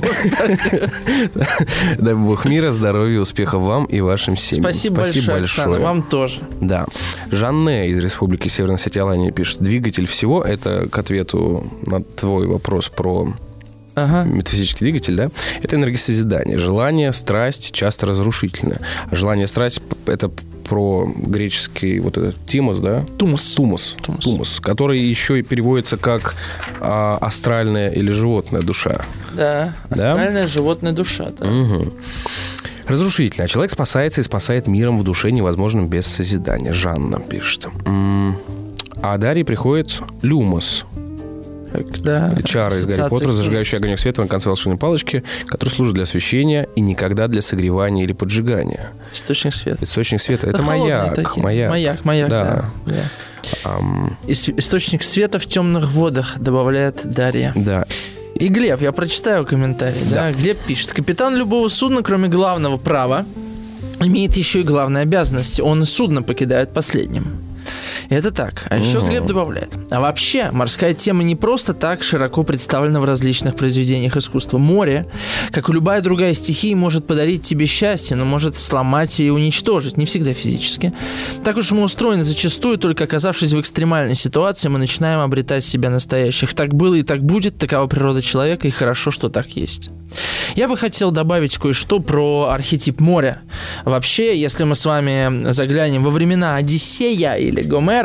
дай 1.98 2.14
бог 2.14 2.44
мира, 2.44 2.72
здоровья, 2.72 3.20
успехов 3.20 3.62
вам 3.62 3.84
и 3.86 4.00
вашим 4.00 4.36
семьям. 4.36 4.64
Спасибо 4.64 4.96
большое. 4.96 5.80
Вам 5.80 6.02
тоже. 6.02 6.40
Да. 6.60 6.86
Жанне 7.30 7.90
из 7.90 7.98
Республики 7.98 8.48
Северной 8.48 8.76
Осетия 8.76 9.02
Алания 9.02 9.32
пишет. 9.32 9.60
Двигатель 9.60 10.06
всего, 10.06 10.42
это 10.42 10.88
к 10.88 10.98
ответу 10.98 11.66
на 11.86 12.02
твой 12.02 12.46
вопрос 12.46 12.88
про 12.88 13.32
Ага. 13.96 14.24
метафизический 14.24 14.84
двигатель, 14.84 15.16
да, 15.16 15.30
это 15.62 15.74
энергосозидание. 15.76 16.58
Желание, 16.58 17.12
страсть 17.12 17.72
часто 17.72 18.06
разрушительное. 18.06 18.80
Желание, 19.10 19.46
страсть– 19.46 19.80
это 20.06 20.30
про 20.68 21.10
греческий 21.16 22.00
вот 22.00 22.18
этот 22.18 22.36
тимус, 22.46 22.78
да? 22.78 23.04
Тумус. 23.18 23.54
Тумус. 23.54 23.96
Тумус. 24.02 24.24
Тумус. 24.24 24.60
который 24.60 24.98
еще 24.98 25.38
и 25.38 25.42
переводится 25.42 25.96
как 25.96 26.34
а, 26.80 27.18
астральная 27.20 27.88
или 27.90 28.10
животная 28.12 28.62
душа. 28.62 29.00
Да. 29.34 29.72
Да? 29.90 30.12
Астральная 30.12 30.46
животная 30.46 30.92
душа. 30.92 31.30
да. 31.38 31.46
Мгм. 31.46 31.92
Разрушительно. 32.88 33.44
А 33.44 33.48
человек 33.48 33.72
спасается 33.72 34.20
и 34.20 34.24
спасает 34.24 34.66
миром 34.66 34.98
в 34.98 35.04
душе 35.04 35.30
невозможным 35.30 35.88
без 35.88 36.06
созидания. 36.06 36.72
Жанна 36.72 37.18
пишет. 37.18 37.66
А 39.02 39.18
Дарье 39.18 39.44
приходит 39.44 40.00
люмос, 40.22 40.84
Да. 42.02 42.34
чара 42.44 42.74
из 42.74 42.86
Гарри 42.86 43.08
Поттера, 43.08 43.32
зажигающий 43.32 43.78
огонек 43.78 43.98
света 43.98 44.22
на 44.22 44.28
конце 44.28 44.48
волшебной 44.48 44.78
палочки, 44.78 45.22
который 45.46 45.70
служит 45.70 45.94
для 45.94 46.04
освещения 46.04 46.68
и 46.76 46.80
никогда 46.80 47.28
для 47.28 47.42
согревания 47.42 48.04
или 48.04 48.12
поджигания. 48.12 48.90
Источник 49.12 49.54
света. 49.54 49.84
Источник 49.84 50.20
света– 50.20 50.46
это 50.48 50.62
холодные 50.62 50.96
маяк. 50.98 51.14
такие. 51.14 51.42
Маяк. 51.42 51.70
Маяк, 51.70 52.04
маяк, 52.04 52.28
Да. 52.28 52.64
да. 52.86 52.92
да. 52.92 53.00
Ам, 53.64 54.16
Ис- 54.26 54.54
Источник 54.58 55.02
света 55.02 55.38
в 55.38 55.46
темных 55.46 55.90
водах, 55.92 56.38
добавляет 56.38 57.00
Дарья. 57.04 57.52
да. 57.54 57.86
И 58.34 58.48
Глеб, 58.48 58.82
я 58.82 58.92
прочитаю 58.92 59.46
комментарий. 59.46 60.00
Да. 60.10 60.30
Глеб 60.32 60.58
пишет. 60.66 60.92
Капитан 60.92 61.34
любого 61.36 61.68
судна, 61.68 62.02
кроме 62.02 62.28
главного 62.28 62.76
права, 62.76 63.24
имеет 64.00 64.36
еще 64.36 64.60
и 64.60 64.62
главные 64.62 65.02
обязанности. 65.02 65.62
Он 65.62 65.82
и 65.82 65.86
судно 65.86 66.22
покидает 66.22 66.74
последним. 66.74 67.24
Это 68.08 68.30
так. 68.30 68.66
А 68.70 68.78
еще 68.78 68.98
Мгм. 69.00 69.10
Глеб 69.10 69.26
добавляет. 69.26 69.74
А 69.90 70.00
вообще, 70.00 70.50
морская 70.52 70.94
тема 70.94 71.22
не 71.22 71.36
просто 71.36 71.74
так 71.74 72.02
широко 72.02 72.42
представлена 72.42 73.00
в 73.00 73.04
различных 73.04 73.56
произведениях 73.56 74.16
искусства. 74.16 74.58
Море, 74.58 75.06
как 75.50 75.68
и 75.68 75.72
любая 75.72 76.00
другая 76.00 76.34
стихия, 76.34 76.76
может 76.76 77.06
подарить 77.06 77.42
тебе 77.42 77.66
счастье, 77.66 78.16
но 78.16 78.24
может 78.24 78.56
сломать 78.56 79.20
и 79.20 79.30
уничтожить, 79.30 79.96
не 79.96 80.06
всегда 80.06 80.34
физически. 80.34 80.92
Так 81.44 81.56
уж 81.56 81.70
мы 81.72 81.82
устроены 81.82 82.24
зачастую, 82.24 82.78
только 82.78 83.04
оказавшись 83.04 83.52
в 83.52 83.60
экстремальной 83.60 84.14
ситуации, 84.14 84.68
мы 84.68 84.78
начинаем 84.78 85.20
обретать 85.20 85.64
себя 85.64 85.90
настоящих. 85.90 86.54
Так 86.54 86.74
было 86.74 86.94
и 86.94 87.02
так 87.02 87.22
будет, 87.22 87.58
такова 87.58 87.86
природа 87.86 88.22
человека, 88.22 88.68
и 88.68 88.70
хорошо, 88.70 89.10
что 89.10 89.28
так 89.28 89.50
есть. 89.50 89.90
Я 90.54 90.68
бы 90.68 90.76
хотел 90.76 91.10
добавить 91.10 91.58
кое-что 91.58 92.00
про 92.00 92.48
архетип 92.50 93.00
моря. 93.00 93.42
Вообще, 93.84 94.40
если 94.40 94.64
мы 94.64 94.74
с 94.74 94.86
вами 94.86 95.50
заглянем 95.52 96.04
во 96.04 96.10
времена 96.10 96.56
Одиссея 96.56 97.34
или 97.34 97.60
Гомера, 97.60 97.95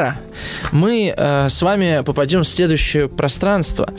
мы 0.72 1.14
э, 1.16 1.50
с 1.50 1.62
вами 1.62 2.02
попадем 2.06 2.42
в 2.42 2.48
следующее 2.48 3.08
пространство. 3.08 3.94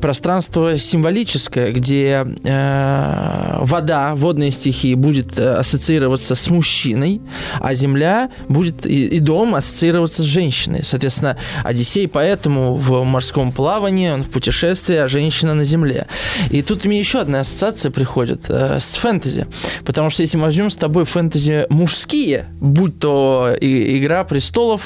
Пространство 0.00 0.78
символическое, 0.78 1.72
где 1.72 2.26
э, 2.44 3.56
вода, 3.60 4.14
водные 4.14 4.50
стихии 4.50 4.94
будет 4.94 5.38
э, 5.38 5.54
ассоциироваться 5.54 6.34
с 6.34 6.48
мужчиной, 6.50 7.20
а 7.60 7.74
земля 7.74 8.30
будет 8.48 8.86
и, 8.86 9.06
и 9.08 9.20
дом 9.20 9.54
ассоциироваться 9.54 10.22
с 10.22 10.26
женщиной. 10.26 10.84
Соответственно, 10.84 11.36
Одиссей 11.64 12.08
поэтому 12.08 12.76
в 12.76 13.02
морском 13.04 13.52
плавании, 13.52 14.10
он 14.10 14.22
в 14.22 14.30
путешествии, 14.30 14.96
а 14.96 15.08
женщина 15.08 15.54
на 15.54 15.64
земле. 15.64 16.06
И 16.50 16.62
тут 16.62 16.84
мне 16.84 16.98
еще 16.98 17.20
одна 17.20 17.40
ассоциация 17.40 17.90
приходит 17.90 18.44
э, 18.48 18.78
с 18.80 18.96
фэнтези. 18.96 19.46
Потому 19.84 20.10
что 20.10 20.22
если 20.22 20.36
мы 20.36 20.44
возьмем 20.44 20.70
с 20.70 20.76
тобой 20.76 21.04
фэнтези 21.04 21.66
мужские, 21.70 22.46
будь 22.60 22.98
то 22.98 23.54
и- 23.60 23.98
«Игра 23.98 24.24
престолов», 24.24 24.82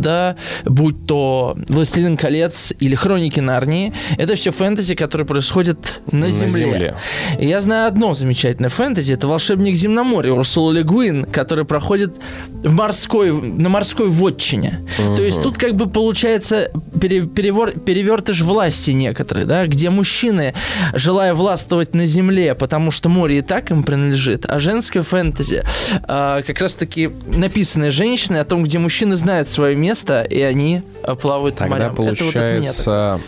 да, 0.00 0.36
будь 0.64 1.06
то 1.06 1.56
«Властелин 1.68 2.16
колец» 2.16 2.72
или 2.78 2.94
«Хроники 2.94 3.40
Нарнии», 3.40 3.92
это 4.18 4.34
все 4.34 4.50
фэнтези, 4.50 4.94
которые 4.94 5.26
происходят 5.26 6.00
на, 6.12 6.20
На 6.26 6.28
земле. 6.30 6.58
земле. 6.60 6.94
И 7.38 7.46
я 7.46 7.60
знаю 7.60 7.88
одно 7.88 8.14
замечательное 8.14 8.70
фэнтези, 8.70 9.14
это 9.14 9.26
«Волшебник 9.26 9.74
земноморья» 9.76 10.32
Урсула 10.32 10.72
Ле 10.72 10.82
Гуин, 10.82 11.24
который 11.24 11.64
проходит 11.64 12.14
в 12.48 12.72
морской, 12.72 13.32
на 13.32 13.68
морской 13.68 14.08
вотчине. 14.08 14.80
То 15.16 15.22
есть 15.22 15.42
тут 15.42 15.56
как 15.58 15.74
бы 15.74 15.88
получается 15.88 16.70
пере- 17.00 17.20
перевор- 17.22 17.78
перевертыш 17.78 18.40
власти 18.42 18.90
некоторые, 18.90 19.46
да, 19.46 19.66
где 19.66 19.90
мужчины, 19.90 20.54
желая 20.94 21.34
властвовать 21.34 21.94
на 21.94 22.06
земле, 22.06 22.54
потому 22.54 22.90
что 22.90 23.08
море 23.08 23.38
и 23.38 23.42
так 23.42 23.70
им 23.70 23.82
принадлежит, 23.82 24.44
а 24.46 24.58
женское 24.58 25.02
фэнтези 25.02 25.62
а, 26.08 26.42
как 26.42 26.60
раз-таки 26.60 27.10
написанное 27.26 27.90
женщиной 27.90 28.40
о 28.40 28.44
том, 28.44 28.64
где 28.64 28.78
мужчины 28.78 29.16
знают 29.16 29.48
свое 29.48 29.76
место, 29.76 29.85
и 30.22 30.40
они 30.40 30.82
а, 31.02 31.14
плавают 31.14 31.56
по 31.56 31.60
Тогда 31.60 31.76
морям. 31.76 31.92
Это 31.92 32.02
вот 32.02 32.18
получается 32.18 33.20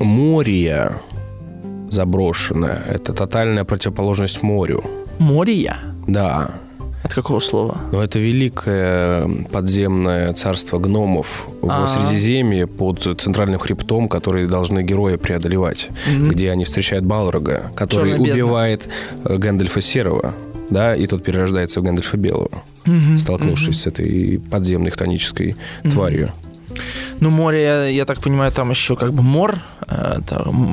море 0.00 0.92
заброшенное. 1.90 2.82
Это 2.88 3.12
тотальная 3.12 3.64
противоположность 3.64 4.42
морю. 4.42 4.84
Море. 5.18 5.76
Да. 6.06 6.50
От 7.04 7.12
какого 7.14 7.38
слова? 7.38 7.76
Но 7.92 8.02
это 8.02 8.18
великое 8.18 9.28
подземное 9.52 10.32
царство 10.32 10.78
гномов 10.78 11.46
А. 11.62 11.86
в 11.86 11.90
Средиземье 11.90 12.66
под 12.66 13.00
центральным 13.20 13.60
хребтом, 13.60 14.08
которые 14.08 14.46
должны 14.46 14.82
герои 14.82 15.16
преодолевать, 15.16 15.90
где 16.08 16.50
они 16.50 16.64
встречают 16.64 17.04
Балрога, 17.04 17.70
который 17.76 18.14
убивает 18.16 18.88
э, 19.24 19.36
Гэндальфа 19.36 19.82
Серого, 19.82 20.34
да, 20.70 20.94
и 20.96 21.06
тот 21.06 21.24
перерождается 21.24 21.80
в 21.80 21.84
Гэндальфа 21.84 22.16
Белого, 22.16 22.62
столкнувшись 23.18 23.82
с 23.82 23.86
этой 23.86 24.40
подземной 24.50 24.90
хтонической 24.90 25.56
тварью. 25.90 26.32
Ну, 27.20 27.30
море, 27.30 27.62
я, 27.62 27.84
я 27.86 28.04
так 28.04 28.20
понимаю, 28.20 28.50
там 28.50 28.70
еще 28.70 28.96
как 28.96 29.12
бы 29.12 29.22
мор, 29.22 29.58
э, 29.88 30.18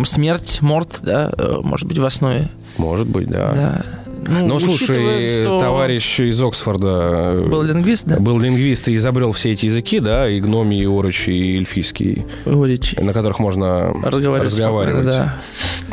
смерть, 0.06 0.60
морт, 0.62 1.00
да, 1.04 1.32
э, 1.38 1.58
может 1.64 1.88
быть, 1.88 2.00
в 2.00 2.06
основе. 2.06 2.50
Может 2.78 3.08
быть, 3.08 3.28
да. 3.28 3.54
Да. 3.54 3.86
Ну, 4.28 4.56
учитывая, 4.56 4.78
слушай, 5.18 5.44
что 5.44 5.60
товарищ 5.60 6.20
из 6.20 6.42
Оксфорда 6.42 6.88
э, 7.34 7.48
Был 7.48 7.64
лингвист, 7.64 8.06
да? 8.06 8.18
был 8.18 8.40
лингвист 8.40 8.88
и 8.88 8.96
изобрел 8.96 9.32
все 9.32 9.52
эти 9.52 9.66
языки, 9.66 10.00
да, 10.00 10.30
и 10.30 10.40
гноми, 10.40 10.76
и 10.80 10.86
орочи, 10.86 11.32
и 11.32 11.58
эльфийский, 11.58 12.26
Говоричи. 12.46 13.00
на 13.00 13.14
которых 13.14 13.40
можно 13.40 13.92
Разговаривать. 14.04 14.44
разговаривать. 14.44 15.06
да. 15.06 15.38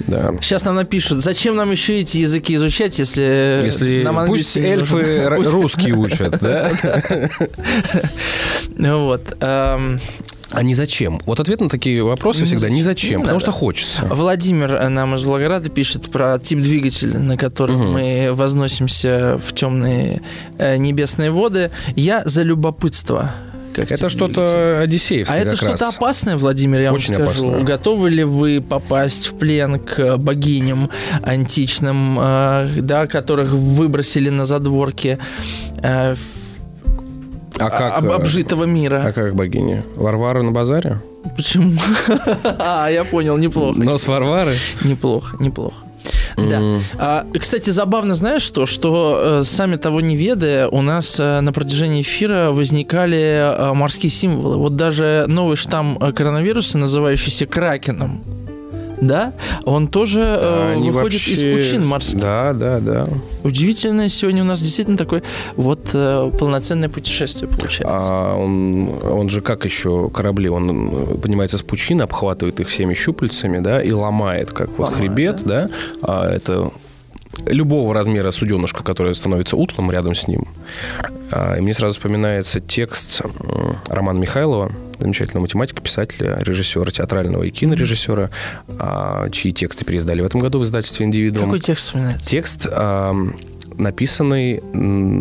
Да. 0.07 0.33
Сейчас 0.41 0.65
нам 0.65 0.77
напишут, 0.77 1.21
зачем 1.23 1.57
нам 1.57 1.71
еще 1.71 2.01
эти 2.01 2.19
языки 2.19 2.55
изучать, 2.55 2.99
если, 2.99 3.63
Если 3.65 4.03
нам 4.03 4.27
пусть 4.27 4.57
эльфы 4.57 5.29
нужен? 5.37 5.53
русский 5.53 5.93
учат, 5.93 6.39
да? 6.41 6.71
Ну 8.77 9.05
Вот. 9.09 9.23
А 10.51 10.63
не 10.63 10.75
зачем? 10.75 11.21
Вот 11.27 11.41
ответ 11.41 11.61
на 11.61 11.69
такие 11.69 12.03
вопросы 12.03 12.41
Не 12.41 12.47
всегда 12.47 12.69
не 12.71 12.83
зачем. 12.83 13.19
Не 13.19 13.25
потому 13.25 13.35
надо. 13.41 13.41
что 13.41 13.53
хочется. 13.53 14.03
Владимир 14.11 14.73
э, 14.73 14.89
нам 14.89 15.15
из 15.15 15.25
Волгограда 15.25 15.69
пишет 15.69 16.11
про 16.11 16.39
тип 16.39 16.61
двигателя, 16.61 17.19
на 17.19 17.37
котором 17.37 17.77
Мгм. 17.79 17.93
мы 17.93 18.29
возносимся 18.33 19.39
в 19.45 19.53
темные 19.55 20.23
э, 20.59 20.77
небесные 20.79 21.31
воды. 21.31 21.71
Я 21.97 22.23
за 22.25 22.43
любопытство. 22.43 23.31
как 23.75 23.93
Это 23.93 24.09
что-то 24.09 24.81
одиссеевское 24.81 25.39
А 25.39 25.41
это 25.41 25.55
что-то 25.55 25.89
опасное, 25.89 26.37
Владимир, 26.39 26.81
я 26.81 26.93
Очень 26.95 27.19
вам 27.19 27.27
скажу. 27.31 27.49
опасное. 27.49 27.65
Готовы 27.67 28.11
ли 28.11 28.25
вы 28.25 28.61
попасть 28.63 29.27
в 29.29 29.35
плен 29.35 29.79
к 29.79 30.17
богиням 30.17 30.89
античным, 31.23 32.19
э, 32.19 32.81
да, 32.81 33.07
которых 33.07 33.51
выбросили 33.51 34.31
на 34.31 34.45
задворке? 34.47 35.19
В- 37.59 37.63
А 37.63 37.71
как, 37.71 37.99
об- 37.99 38.07
э, 38.07 38.15
обжитого 38.15 38.65
мира. 38.65 39.03
А 39.07 39.13
как 39.13 39.35
богиня? 39.35 39.83
Варвара 39.97 40.43
на 40.43 40.51
базаре? 40.53 40.99
Почему? 41.37 41.79
А, 42.59 42.89
я 42.91 43.05
понял, 43.05 43.37
неплохо. 43.39 43.79
Нос 43.79 44.07
Варвары? 44.07 44.55
Неплохо, 44.85 45.37
неплохо. 45.41 45.75
Да. 46.37 46.61
А, 46.99 47.27
кстати, 47.39 47.71
забавно, 47.71 48.15
знаешь 48.15 48.43
что? 48.43 48.65
Что 48.65 49.41
э, 49.41 49.45
сами 49.45 49.77
того 49.77 50.01
не 50.01 50.17
ведая, 50.17 50.69
у 50.69 50.83
нас 50.83 51.19
э, 51.21 51.41
на 51.41 51.53
протяжении 51.53 52.03
эфира 52.03 52.51
возникали 52.53 53.19
э, 53.19 53.73
морские 53.75 54.11
символы. 54.11 54.57
Вот 54.57 54.77
даже 54.77 55.25
новый 55.27 55.57
штамм 55.57 55.99
коронавируса, 55.99 56.79
называющийся 56.79 57.47
Кракеном, 57.47 58.23
да, 59.01 59.33
он 59.65 59.89
тоже 59.89 60.21
э, 60.21 60.73
Они 60.77 60.91
выходит 60.91 61.21
из 61.27 61.41
вообще- 61.43 61.57
пучин 61.57 61.87
морских. 61.87 62.21
Да, 62.21 62.53
да, 62.53 62.81
да. 62.81 63.09
Удивительно, 63.45 64.09
сегодня 64.09 64.43
у 64.43 64.47
нас 64.47 64.61
действительно 64.61 64.97
такое 64.99 65.23
вот 65.57 65.91
э, 65.93 66.31
полноценное 66.39 66.89
путешествие 66.89 67.49
получается. 67.49 67.97
А 67.99 68.35
он, 68.37 68.91
он 69.05 69.29
же 69.29 69.41
как 69.41 69.65
еще 69.65 70.11
корабли? 70.11 70.49
Он 70.49 70.91
э, 70.91 71.15
поднимается 71.23 71.59
с 71.59 71.63
пучины, 71.63 72.03
обхватывает 72.03 72.61
их 72.61 72.69
всеми 72.69 72.95
щупальцами, 72.95 73.59
да, 73.61 73.83
и 73.83 73.93
ломает, 73.93 74.53
как 74.53 74.69
вот 74.71 74.89
Ломает, 74.91 74.97
хребет, 74.97 75.43
да. 75.45 75.69
А 76.03 76.29
это 76.31 76.71
любого 77.47 77.95
размера 77.95 78.33
суденышко, 78.33 78.83
которое 78.83 79.15
становится 79.15 79.57
утлом 79.57 79.91
рядом 79.93 80.15
с 80.15 80.27
ним. 80.27 80.49
А, 81.31 81.57
И 81.57 81.61
мне 81.61 81.73
сразу 81.73 81.93
вспоминается 81.93 82.59
текст 82.59 83.23
Романа 83.89 84.19
Михайлова, 84.19 84.73
замечательного 85.01 85.43
математика, 85.43 85.81
писателя, 85.81 86.39
режиссера 86.41 86.91
театрального 86.91 87.43
и 87.45 87.51
кинорежиссера, 87.51 88.31
а, 88.79 89.29
чьи 89.31 89.53
тексты 89.53 89.85
переиздали 89.85 90.23
в 90.23 90.27
этом 90.27 90.41
году 90.41 90.59
в 90.59 90.65
издательстве 90.65 91.07
«Индивидуум». 91.07 91.47
Какой 91.47 91.61
текст 91.61 91.87
вспоминается? 91.87 92.27
Текст, 92.27 92.69
написанный 93.77 94.61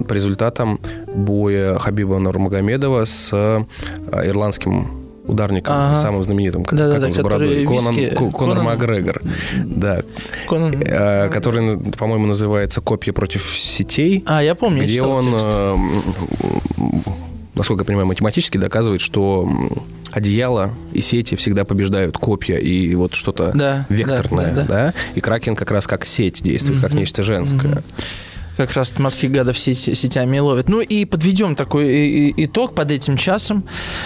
по 0.07 0.13
результатам 0.13 0.79
боя 1.13 1.77
Хабиба 1.77 2.17
Нурмагомедова 2.19 3.05
с 3.05 3.29
а, 3.33 3.65
ирландским 4.25 4.87
ударником, 5.27 5.75
Ага. 5.75 5.97
самым 5.97 6.23
знаменитым, 6.23 6.63
как, 6.63 6.79
Да-да-да, 6.79 6.99
как 6.99 7.07
он 7.09 7.13
с 7.13 7.17
бородой, 7.17 7.65
Конан, 7.65 7.95
виски- 7.95 8.15
Ко- 8.15 8.31
Конор 8.31 8.57
Конан- 8.59 8.63
Макгрегор, 8.63 9.21
да, 9.65 10.01
Конан- 10.47 10.81
э, 10.81 11.29
который, 11.29 11.77
по-моему, 11.97 12.27
называется 12.27 12.79
«Копья 12.79 13.11
против 13.11 13.43
сетей», 13.53 14.23
А, 14.25 14.41
я 14.41 14.55
помню, 14.55 14.77
я 14.79 14.83
где 14.85 14.93
читал 14.95 15.11
он, 15.11 15.23
текст. 15.25 15.47
Насколько 17.57 17.81
я 17.81 17.85
понимаю, 17.85 18.07
математически 18.07 18.57
доказывает, 18.57 19.01
что 19.01 19.49
одеяло 20.11 20.73
и 20.93 21.01
сети 21.01 21.35
всегда 21.35 21.65
побеждают 21.65 22.17
копья 22.17 22.57
и 22.57 22.95
вот 22.95 23.13
что-то 23.13 23.51
Да, 23.53 23.85
векторное, 23.89 24.47
да, 24.53 24.61
да, 24.61 24.61
да, 24.61 24.67
да. 24.67 24.93
и 25.15 25.19
Кракен 25.21 25.55
как 25.55 25.71
раз 25.71 25.85
как 25.87 26.05
сеть 26.05 26.41
действует, 26.41 26.79
как 26.81 26.93
нечто 26.93 27.23
женское. 27.23 27.83
как 28.55 28.73
раз 28.73 28.97
морских 28.97 29.31
гадов 29.31 29.55
сети- 29.57 29.93
сетями 29.93 30.37
и 30.37 30.39
ловят. 30.39 30.67
Ну 30.69 30.81
и 30.81 31.05
подведем 31.05 31.55
такой 31.55 31.87
и- 31.89 32.29
и- 32.29 32.45
итог 32.45 32.73
под 32.73 32.89
этим 32.89 33.15
часом. 33.17 33.63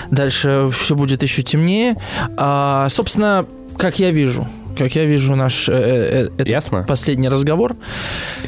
Дальше 0.10 0.70
все 0.74 0.94
будет 0.96 1.24
еще 1.24 1.42
темнее. 1.42 1.96
А, 2.38 2.90
собственно, 2.90 3.46
как 3.78 4.00
я 4.00 4.12
вижу, 4.12 4.46
как 4.78 4.96
я 4.96 5.06
вижу 5.06 5.36
наш 5.36 5.70
э, 5.70 5.74
э, 5.74 6.26
этот 6.36 6.48
Ясно? 6.48 6.84
последний 6.88 7.30
разговор. 7.30 7.76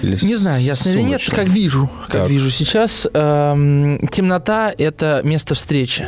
Или 0.01 0.17
Не 0.23 0.35
знаю, 0.35 0.61
ясно 0.61 0.89
или 0.89 1.01
нет, 1.01 1.21
как 1.29 1.47
вижу, 1.47 1.89
как 2.07 2.21
Так. 2.23 2.29
вижу 2.29 2.49
сейчас. 2.49 3.07
эм, 3.13 4.07
темнота– 4.09 4.73
это 4.77 5.21
место 5.23 5.55
встречи. 5.55 6.05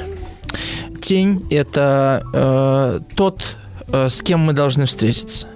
Тень– 1.02 1.46
это 1.52 2.24
э, 2.34 3.00
тот, 3.16 3.56
э, 3.90 4.10
с 4.10 4.22
кем 4.22 4.40
мы 4.40 4.54
должны 4.54 4.86
встретиться. 4.86 5.48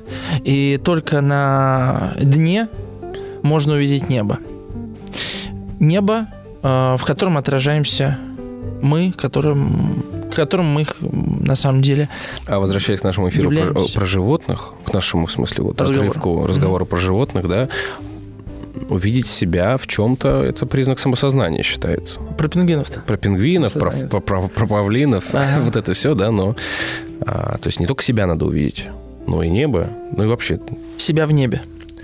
И 0.44 0.80
только 0.84 1.22
на 1.22 2.14
дне 2.20 2.68
можно 3.42 3.74
увидеть 3.76 4.10
небо. 4.10 4.40
Небо, 5.80 6.28
э, 6.62 6.96
в 6.98 7.04
котором 7.06 7.38
отражаемся 7.38 8.20
мы, 8.82 9.12
которым, 9.12 10.04
которым 10.36 10.68
мы 10.68 10.86
м, 11.02 11.44
на 11.44 11.56
самом 11.56 11.82
деле 11.82 12.10
А 12.48 12.60
возвращаясь 12.60 13.02
к 13.02 13.04
нашему 13.04 13.30
эфиру 13.30 13.50
про, 13.50 13.58
Являемся. 13.60 13.94
про 13.94 14.06
животных, 14.06 14.74
к 14.86 14.94
нашему, 14.94 15.26
в 15.28 15.32
смысле, 15.32 15.64
вот 15.64 15.80
Разговору. 15.82 16.10
отрывку 16.10 16.48
разговора 16.48 16.86
про 16.86 16.98
животных, 16.98 17.48
да, 17.48 17.70
увидеть 18.90 19.28
себя 19.28 19.78
в 19.78 19.88
чем-то 19.88 20.44
это 20.44 20.66
признак 20.66 21.00
самосознания 21.00 21.64
считается. 21.64 22.20
про 22.38 22.48
пингвинов-то. 22.48 23.02
Про 23.02 23.18
пингвинов, 23.18 23.74
про, 23.74 23.80
Самосознание. 23.82 24.10
про- 24.10 24.20
про- 24.22 24.48
про 24.48 24.68
павлинов, 24.68 25.26
Ага. 25.34 25.62
вот 25.64 25.76
это 25.76 25.94
все, 25.94 26.14
да, 26.16 26.32
но 26.32 26.56
а, 27.22 27.58
то 27.58 27.68
есть 27.68 27.80
не 27.80 27.86
только 27.88 28.04
себя 28.04 28.26
надо 28.28 28.46
увидеть, 28.46 28.86
но 29.28 29.44
и 29.44 29.50
небо, 29.50 29.90
ну 30.16 30.24
и 30.24 30.28
вообще, 30.28 30.60
Себя 30.98 31.26
в 31.28 31.32
небе. 31.34 31.62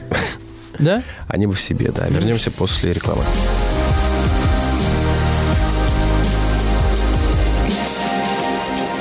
Да? 0.79 1.01
а 1.29 1.37
небо 1.37 1.53
в 1.53 1.61
себе, 1.61 1.89
да. 1.95 2.05
Вернемся 2.09 2.51
после 2.51 2.91
рекламы. 2.91 3.23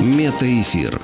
Метаэфир. 0.05 1.01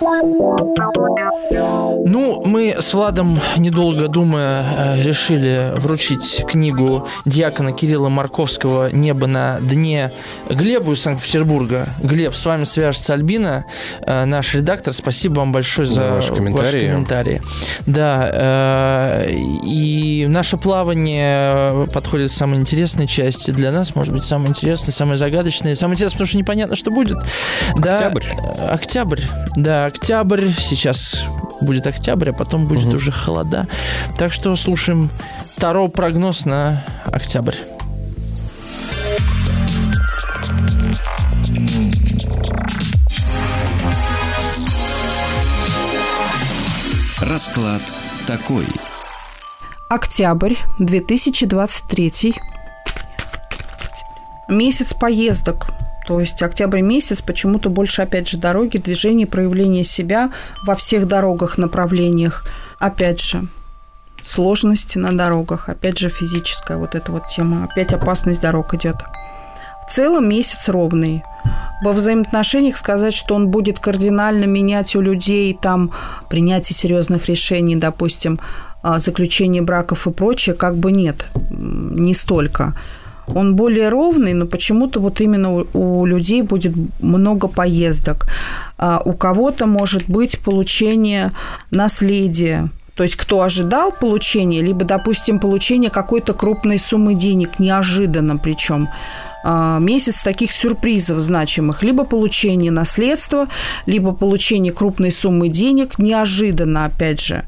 Ну, 2.04 2.42
мы 2.44 2.76
с 2.78 2.92
Владом, 2.92 3.40
недолго 3.56 4.08
думая, 4.08 4.96
э, 4.98 5.02
решили 5.02 5.72
вручить 5.76 6.44
книгу 6.46 7.06
диакона 7.24 7.72
Кирилла 7.72 8.08
Марковского 8.10 8.90
«Небо 8.92 9.26
на 9.26 9.58
дне» 9.60 10.12
Глебу 10.48 10.92
из 10.92 11.00
Санкт-Петербурга. 11.02 11.86
Глеб, 12.02 12.34
с 12.34 12.44
вами 12.44 12.64
свяжется 12.64 13.14
Альбина, 13.14 13.64
э, 14.02 14.24
наш 14.26 14.54
редактор. 14.54 14.92
Спасибо 14.92 15.38
вам 15.40 15.52
большое 15.52 15.88
за, 15.88 15.94
За 15.94 16.12
ваши 16.14 16.32
комментарии. 16.34 16.80
комментарии. 16.90 17.42
Да, 17.86 18.30
э, 18.32 19.30
и 19.64 20.26
наше 20.28 20.58
плавание 20.58 21.86
подходит 21.88 22.30
к 22.30 22.34
самой 22.34 22.58
интересной 22.60 23.06
части 23.06 23.50
для 23.50 23.72
нас, 23.72 23.94
может 23.94 24.12
быть, 24.12 24.24
самой 24.24 24.48
интересной, 24.50 24.92
самой 24.92 25.16
загадочной. 25.16 25.74
Самое 25.74 25.94
интересное, 25.94 26.16
потому 26.18 26.28
что 26.28 26.38
непонятно, 26.38 26.76
что 26.76 26.90
будет. 26.90 27.16
Да, 27.76 27.92
Октябрь. 27.92 28.24
э, 28.26 28.66
Октябрь. 28.90 29.22
Да, 29.54 29.84
октябрь. 29.84 30.48
Сейчас 30.58 31.22
будет 31.60 31.86
октябрь, 31.86 32.30
а 32.30 32.32
потом 32.32 32.66
будет 32.66 32.92
уже 32.92 33.12
холода. 33.12 33.68
Так 34.18 34.32
что 34.32 34.56
слушаем 34.56 35.10
Таро 35.58 35.86
прогноз 35.86 36.44
на 36.44 36.84
октябрь. 37.04 37.54
Расклад 47.20 47.82
такой. 48.26 48.66
Октябрь 49.88 50.56
2023. 50.80 52.34
Месяц 54.48 54.94
поездок. 54.94 55.68
То 56.10 56.18
есть 56.18 56.42
октябрь 56.42 56.80
месяц 56.80 57.22
почему-то 57.22 57.70
больше, 57.70 58.02
опять 58.02 58.26
же, 58.26 58.36
дороги, 58.36 58.78
движения, 58.78 59.28
проявления 59.28 59.84
себя 59.84 60.32
во 60.66 60.74
всех 60.74 61.06
дорогах, 61.06 61.56
направлениях. 61.56 62.44
Опять 62.80 63.20
же, 63.20 63.46
сложности 64.24 64.98
на 64.98 65.16
дорогах, 65.16 65.68
опять 65.68 65.98
же, 65.98 66.08
физическая 66.10 66.78
вот 66.78 66.96
эта 66.96 67.12
вот 67.12 67.28
тема, 67.28 67.62
опять 67.62 67.92
опасность 67.92 68.40
дорог 68.40 68.74
идет. 68.74 68.96
В 69.86 69.92
целом 69.92 70.28
месяц 70.28 70.68
ровный. 70.68 71.22
Во 71.84 71.92
взаимоотношениях 71.92 72.76
сказать, 72.76 73.14
что 73.14 73.36
он 73.36 73.46
будет 73.46 73.78
кардинально 73.78 74.46
менять 74.46 74.96
у 74.96 75.00
людей 75.00 75.56
там 75.62 75.92
принятие 76.28 76.74
серьезных 76.74 77.28
решений, 77.28 77.76
допустим, 77.76 78.40
а, 78.82 78.98
заключение 78.98 79.62
браков 79.62 80.08
и 80.08 80.10
прочее, 80.10 80.56
как 80.56 80.76
бы 80.76 80.90
нет, 80.90 81.26
не 81.50 82.14
столько. 82.14 82.74
Он 83.34 83.56
более 83.56 83.88
ровный, 83.88 84.34
но 84.34 84.46
почему-то 84.46 85.00
вот 85.00 85.20
именно 85.20 85.64
у, 85.72 86.06
людей 86.06 86.42
будет 86.42 86.74
много 87.00 87.48
поездок. 87.48 88.26
А 88.78 89.00
у 89.04 89.12
кого-то 89.12 89.66
может 89.66 90.08
быть 90.08 90.40
получение 90.40 91.30
наследия, 91.70 92.70
то 92.94 93.04
есть 93.04 93.16
кто 93.16 93.42
ожидал 93.42 93.92
получения, 93.92 94.60
либо, 94.60 94.84
допустим, 94.84 95.38
получение 95.38 95.90
какой-то 95.90 96.34
крупной 96.34 96.78
суммы 96.78 97.14
денег, 97.14 97.58
неожиданно 97.58 98.36
причем, 98.36 98.88
а, 99.42 99.78
месяц 99.78 100.22
таких 100.22 100.52
сюрпризов 100.52 101.18
значимых, 101.20 101.82
либо 101.82 102.04
получение 102.04 102.70
наследства, 102.70 103.46
либо 103.86 104.12
получение 104.12 104.72
крупной 104.72 105.10
суммы 105.10 105.48
денег, 105.48 105.98
неожиданно, 105.98 106.84
опять 106.84 107.22
же. 107.22 107.44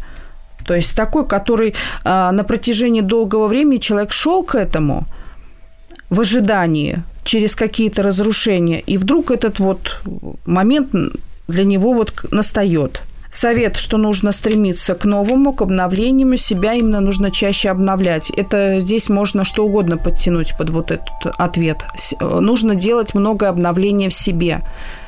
То 0.65 0.75
есть 0.75 0.97
такой, 0.97 1.27
который 1.27 1.75
а, 2.05 2.33
на 2.33 2.45
протяжении 2.45 3.01
долгого 3.03 3.47
времени 3.49 3.79
человек 3.79 4.13
шел 4.13 4.43
к 4.43 4.55
этому 4.55 5.07
в 6.13 6.21
ожидании 6.21 7.03
через 7.25 7.57
какие-то 7.57 8.03
разрушения, 8.03 8.81
и 8.81 8.99
вдруг 8.99 9.31
этот 9.31 9.61
вот 9.61 10.03
момент 10.45 10.91
для 11.49 11.65
него 11.65 11.95
вот 11.95 12.27
настает. 12.31 13.03
Совет, 13.31 13.79
что 13.79 13.97
нужно 13.97 14.31
стремиться 14.31 14.95
к 14.95 15.07
новому, 15.07 15.55
к 15.55 15.63
обновлению, 15.63 16.37
себя 16.37 16.75
именно 16.75 17.01
нужно 17.01 17.31
чаще 17.31 17.71
обновлять. 17.71 18.29
Это 18.29 18.81
здесь 18.81 19.09
можно 19.09 19.43
что 19.43 19.65
угодно 19.65 19.97
подтянуть 19.97 20.55
под 20.59 20.69
вот 20.69 20.91
этот 20.91 21.09
ответ. 21.39 21.79
Э, 22.21 22.41
Нужно 22.41 22.75
делать 22.75 23.15
много 23.15 23.49
обновления 23.49 24.11
в 24.11 24.15
себе 24.15 24.61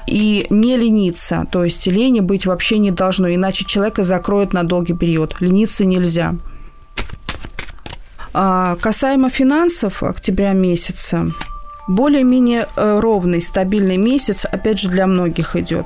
и 0.06 0.46
не 0.48 0.76
лениться. 0.76 1.44
То 1.50 1.64
есть 1.64 1.86
лени 1.86 2.20
быть 2.20 2.46
вообще 2.46 2.78
не 2.78 2.92
должно, 2.92 3.28
иначе 3.28 3.66
человека 3.66 4.02
закроет 4.02 4.54
на 4.54 4.64
долгий 4.64 4.94
период. 4.94 5.36
Лениться 5.40 5.84
нельзя. 5.84 6.34
А 8.34 8.76
касаемо 8.76 9.30
финансов 9.30 10.02
октября 10.02 10.52
месяца, 10.52 11.26
Более-менее 11.86 12.66
э, 12.76 12.98
ровный, 13.00 13.42
стабильный 13.42 13.98
месяц, 13.98 14.46
опять 14.46 14.80
же, 14.80 14.88
для 14.88 15.06
многих 15.06 15.54
идет. 15.54 15.84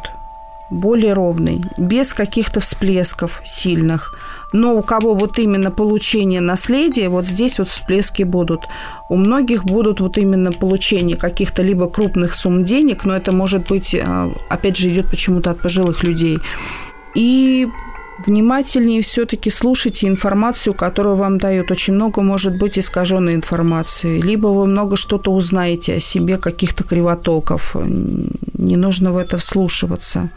Более 0.70 1.14
ровный, 1.14 1.60
без 1.76 2.12
каких-то 2.14 2.60
всплесков 2.60 3.40
сильных. 3.44 4.14
Но 4.52 4.74
у 4.76 4.82
кого 4.82 5.14
вот 5.14 5.38
именно 5.38 5.70
получение 5.70 6.40
наследия, 6.40 7.08
вот 7.08 7.26
здесь 7.26 7.58
вот 7.58 7.68
всплески 7.68 8.22
будут. 8.22 8.60
У 9.08 9.16
многих 9.16 9.64
будут 9.64 10.00
вот 10.00 10.18
именно 10.18 10.52
получение 10.52 11.16
каких-то 11.16 11.62
либо 11.62 11.88
крупных 11.88 12.34
сумм 12.34 12.64
денег, 12.64 13.04
но 13.04 13.16
это 13.16 13.32
может 13.32 13.66
быть, 13.68 13.94
э, 13.94 14.30
опять 14.48 14.76
же, 14.76 14.88
идет 14.88 15.10
почему-то 15.10 15.50
от 15.50 15.60
пожилых 15.60 16.04
людей. 16.04 16.38
И 17.16 17.66
внимательнее 18.26 19.02
все-таки 19.02 19.50
слушайте 19.50 20.08
информацию, 20.08 20.74
которую 20.74 21.16
вам 21.16 21.38
дают. 21.38 21.70
Очень 21.70 21.94
много 21.94 22.22
может 22.22 22.58
быть 22.58 22.78
искаженной 22.78 23.34
информации. 23.34 24.20
Либо 24.20 24.48
вы 24.48 24.66
много 24.66 24.96
что-то 24.96 25.32
узнаете 25.32 25.94
о 25.94 26.00
себе, 26.00 26.38
каких-то 26.38 26.84
кривотолков. 26.84 27.74
Не 27.74 28.76
нужно 28.76 29.12
в 29.12 29.16
это 29.16 29.38
вслушиваться. 29.38 30.30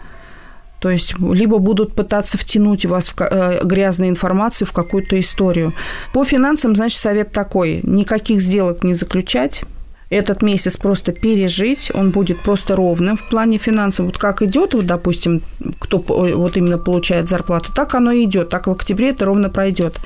То 0.80 0.90
есть 0.90 1.14
либо 1.20 1.60
будут 1.60 1.94
пытаться 1.94 2.40
втянуть 2.40 2.86
вас 2.86 3.10
в 3.10 3.22
э, 3.22 3.64
грязную 3.64 4.10
информацию 4.10 4.68
в 4.68 4.72
какую-то 4.72 5.20
историю. 5.20 5.74
По 6.12 6.26
финансам, 6.26 6.76
значит, 6.76 7.00
совет 7.00 7.32
такой. 7.32 7.82
Никаких 7.84 8.42
сделок 8.42 8.84
не 8.84 8.96
заключать, 8.96 9.64
этот 10.12 10.42
месяц 10.42 10.76
просто 10.78 11.14
пережить, 11.14 11.90
он 11.94 12.12
будет 12.12 12.44
просто 12.44 12.76
ровным 12.76 13.16
в 13.16 13.24
плане 13.24 13.58
финансов. 13.58 14.06
Вот 14.06 14.18
как 14.18 14.42
идет, 14.42 14.74
вот, 14.74 14.86
допустим, 14.86 15.42
кто 15.80 16.00
вот 16.00 16.58
именно 16.58 16.78
получает 16.78 17.30
зарплату, 17.30 17.72
так 17.74 17.96
оно 17.96 18.12
и 18.12 18.26
идет, 18.26 18.50
так 18.50 18.68
в 18.68 18.72
октябре 18.72 19.10
это 19.10 19.26
ровно 19.26 19.50
пройдет. 19.50 20.02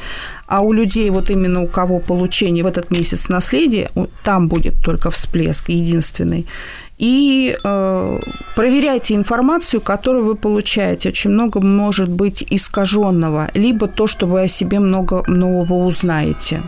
А 0.46 0.62
у 0.62 0.74
людей, 0.74 1.10
вот 1.10 1.32
именно 1.32 1.64
у 1.64 1.68
кого 1.68 2.00
получение 2.00 2.64
в 2.64 2.68
этот 2.68 2.92
месяц 2.92 3.30
наследия, 3.30 3.90
там 4.24 4.48
будет 4.48 4.76
только 4.84 5.10
всплеск 5.10 5.70
единственный. 5.70 6.46
И 7.00 7.58
э, 7.64 8.20
проверяйте 8.56 9.16
информацию, 9.16 9.82
которую 9.82 10.26
вы 10.26 10.36
получаете. 10.36 11.10
Очень 11.10 11.32
много 11.32 11.60
может 11.62 12.10
быть 12.10 12.46
искаженного, 12.48 13.50
либо 13.56 13.88
то, 13.88 14.06
что 14.06 14.28
вы 14.28 14.44
о 14.44 14.48
себе 14.48 14.80
много 14.80 15.24
нового 15.28 15.86
узнаете. 15.86 16.62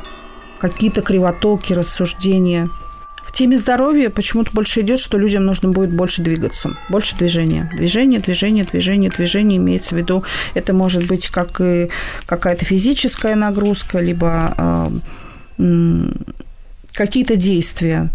Какие-то 0.60 1.02
кривотолки, 1.02 1.74
рассуждения– 1.74 2.68
теме 3.38 3.56
здоровья 3.56 4.10
почему-то 4.10 4.50
больше 4.52 4.82
идет, 4.82 5.00
что 5.00 5.20
людям 5.20 5.46
нужно 5.46 5.70
будет 5.70 5.96
больше 5.96 6.24
двигаться, 6.24 6.72
больше 6.90 7.16
движения. 7.16 7.70
Движение, 7.78 8.20
движение, 8.20 8.66
движение, 8.66 9.12
движение 9.12 9.58
имеется 9.58 9.94
в 9.94 9.98
виду. 10.00 10.24
Это 10.56 10.74
может 10.74 11.06
быть 11.06 11.28
как 11.28 11.62
и 11.62 11.90
какая-то 12.26 12.66
физическая 12.66 13.36
нагрузка, 13.36 14.00
либо 14.00 14.92
э, 15.60 16.12
какие-то 16.94 17.36
действия, 17.36 18.10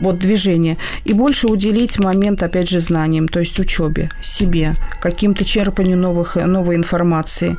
вот 0.00 0.18
движение, 0.18 0.78
и 1.04 1.12
больше 1.12 1.46
уделить 1.46 2.00
момент, 2.00 2.42
опять 2.42 2.68
же, 2.68 2.80
знаниям, 2.80 3.28
то 3.28 3.38
есть 3.38 3.60
учебе, 3.60 4.10
себе, 4.20 4.74
каким-то 5.00 5.44
черпанию 5.44 5.96
новых, 5.96 6.34
новой 6.34 6.74
информации, 6.74 7.56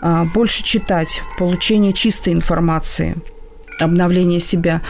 а, 0.00 0.24
больше 0.24 0.64
читать, 0.64 1.20
получение 1.38 1.92
чистой 1.92 2.32
информации, 2.32 3.16
обновление 3.78 4.40
себя. 4.40 4.80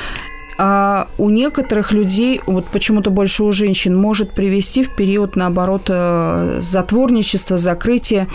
А 0.58 1.06
у 1.18 1.30
некоторых 1.30 1.92
людей, 1.92 2.40
вот 2.46 2.66
почему-то 2.66 3.10
больше 3.10 3.44
у 3.44 3.52
женщин, 3.52 3.96
может 3.96 4.32
привести 4.32 4.82
в 4.82 4.90
период, 4.90 5.36
наоборот, 5.36 5.82
э, 5.88 6.58
затворничества, 6.60 7.56
закрытия. 7.56 8.28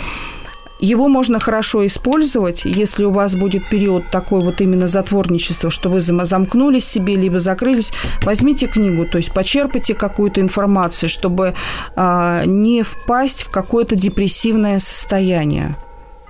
Его 0.80 1.08
можно 1.08 1.38
хорошо 1.38 1.86
использовать, 1.86 2.64
если 2.64 3.04
у 3.04 3.10
вас 3.10 3.36
будет 3.36 3.68
период 3.68 4.10
такой 4.10 4.42
вот 4.42 4.60
именно 4.60 4.86
затворничества, 4.86 5.70
что 5.70 5.88
вы 5.88 6.00
замкнулись 6.00 6.86
себе, 6.86 7.14
либо 7.14 7.38
закрылись. 7.38 7.92
Возьмите 8.22 8.66
книгу, 8.66 9.06
то 9.06 9.18
есть 9.18 9.32
почерпайте 9.32 9.94
какую-то 9.94 10.40
информацию, 10.40 11.08
чтобы 11.08 11.54
а, 11.94 12.44
не 12.44 12.82
впасть 12.82 13.44
в 13.44 13.50
какое-то 13.50 13.96
депрессивное 13.96 14.78
состояние 14.78 15.76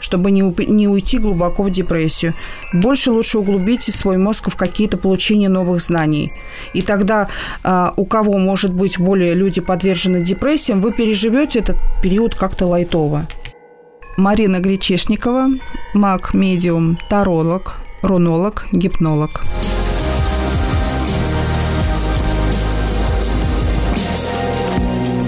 чтобы 0.04 0.30
не, 0.30 0.42
не 0.70 0.86
уйти 0.86 1.18
глубоко 1.18 1.62
в 1.62 1.70
депрессию. 1.70 2.34
Больше 2.74 3.10
лучше 3.10 3.38
углубите 3.38 3.90
свой 3.90 4.18
мозг 4.18 4.50
в 4.50 4.56
какие-то 4.56 4.98
получения 4.98 5.48
новых 5.48 5.80
знаний. 5.80 6.30
И 6.74 6.82
тогда 6.82 7.28
э, 7.62 7.90
у 7.96 8.04
кого, 8.04 8.36
может 8.38 8.72
быть, 8.72 8.98
более 8.98 9.34
люди 9.34 9.60
подвержены 9.60 10.20
депрессиям, 10.20 10.80
вы 10.80 10.92
переживете 10.92 11.60
этот 11.60 11.76
период 12.02 12.34
как-то 12.34 12.66
лайтово. 12.66 13.26
Марина 14.18 14.60
Гречешникова, 14.60 15.48
маг-медиум, 15.94 16.98
таролог, 17.08 17.76
рунолог, 18.02 18.66
гипнолог. 18.72 19.40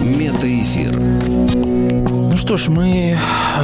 Метаэфир. 0.05 0.97
Ну 2.37 2.37
что 2.37 2.57
ж, 2.57 2.69
мы 2.69 3.17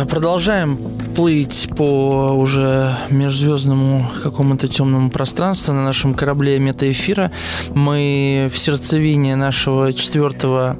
продолжаем 0.08 0.78
плыть 1.14 1.68
по 1.76 2.32
уже 2.32 2.96
межзвездному 3.10 4.10
какому-то 4.22 4.68
темному 4.68 5.10
пространству 5.10 5.72
на 5.74 5.84
нашем 5.84 6.14
корабле 6.14 6.58
метаэфира. 6.58 7.30
Мы 7.74 8.48
в 8.52 8.58
сердцевине 8.58 9.36
нашего 9.36 9.92
четвертого 9.92 10.76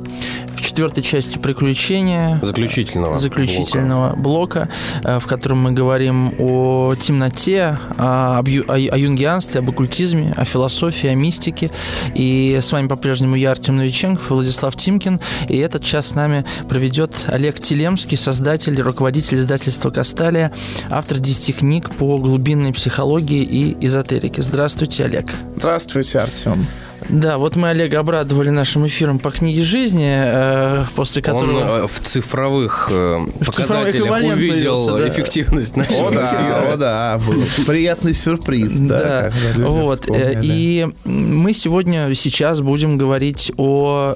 четвертой 0.72 1.02
части 1.02 1.36
приключения. 1.36 2.40
Заключительного. 2.42 3.18
Заключительного 3.18 4.16
блока, 4.16 4.22
блока 4.22 4.68
э, 5.04 5.18
в 5.18 5.26
котором 5.26 5.58
мы 5.58 5.72
говорим 5.72 6.34
о 6.38 6.94
темноте, 6.94 7.78
о, 7.98 8.40
о, 8.40 8.72
о 8.72 8.98
юнгианстве, 8.98 9.60
об 9.60 9.68
оккультизме, 9.68 10.32
о 10.34 10.46
философии, 10.46 11.08
о 11.08 11.14
мистике. 11.14 11.70
И 12.14 12.58
с 12.62 12.72
вами 12.72 12.88
по-прежнему 12.88 13.36
я, 13.36 13.50
Артем 13.50 13.76
Новиченков, 13.76 14.30
Владислав 14.30 14.74
Тимкин. 14.74 15.20
И 15.48 15.58
этот 15.58 15.84
час 15.84 16.08
с 16.08 16.14
нами 16.14 16.46
проведет 16.70 17.14
Олег 17.26 17.60
Телемский, 17.60 18.16
создатель, 18.16 18.80
руководитель 18.80 19.40
издательства 19.40 19.90
«Касталия», 19.90 20.52
автор 20.88 21.18
10 21.18 21.56
книг 21.56 21.90
по 21.90 22.16
глубинной 22.16 22.72
психологии 22.72 23.42
и 23.42 23.76
эзотерике. 23.86 24.42
Здравствуйте, 24.42 25.04
Олег. 25.04 25.26
Здравствуйте, 25.54 26.20
Артем. 26.20 26.66
Да, 27.08 27.38
вот 27.38 27.56
мы 27.56 27.70
Олега 27.70 28.00
обрадовали 28.00 28.50
нашим 28.50 28.86
эфиром 28.86 29.18
по 29.18 29.30
книге 29.30 29.62
жизни, 29.62 30.10
э, 30.10 30.84
после 30.94 31.22
которого... 31.22 31.60
Он 31.60 31.84
э, 31.84 31.86
в 31.88 32.00
цифровых 32.00 32.88
э, 32.90 33.18
в 33.40 33.44
показателях 33.44 34.10
увидел 34.34 34.96
да. 34.96 35.08
эффективность 35.08 35.76
нашего 35.76 36.08
О 36.08 36.10
да, 36.10 36.72
о 36.72 36.76
да, 36.76 37.20
был 37.26 37.44
приятный 37.66 38.14
сюрприз, 38.14 38.80
да, 38.80 39.32
да 39.56 39.66
вот. 39.66 40.04
И 40.42 40.88
мы 41.04 41.52
сегодня, 41.52 42.12
сейчас 42.14 42.60
будем 42.60 42.98
говорить 42.98 43.52
о 43.56 44.14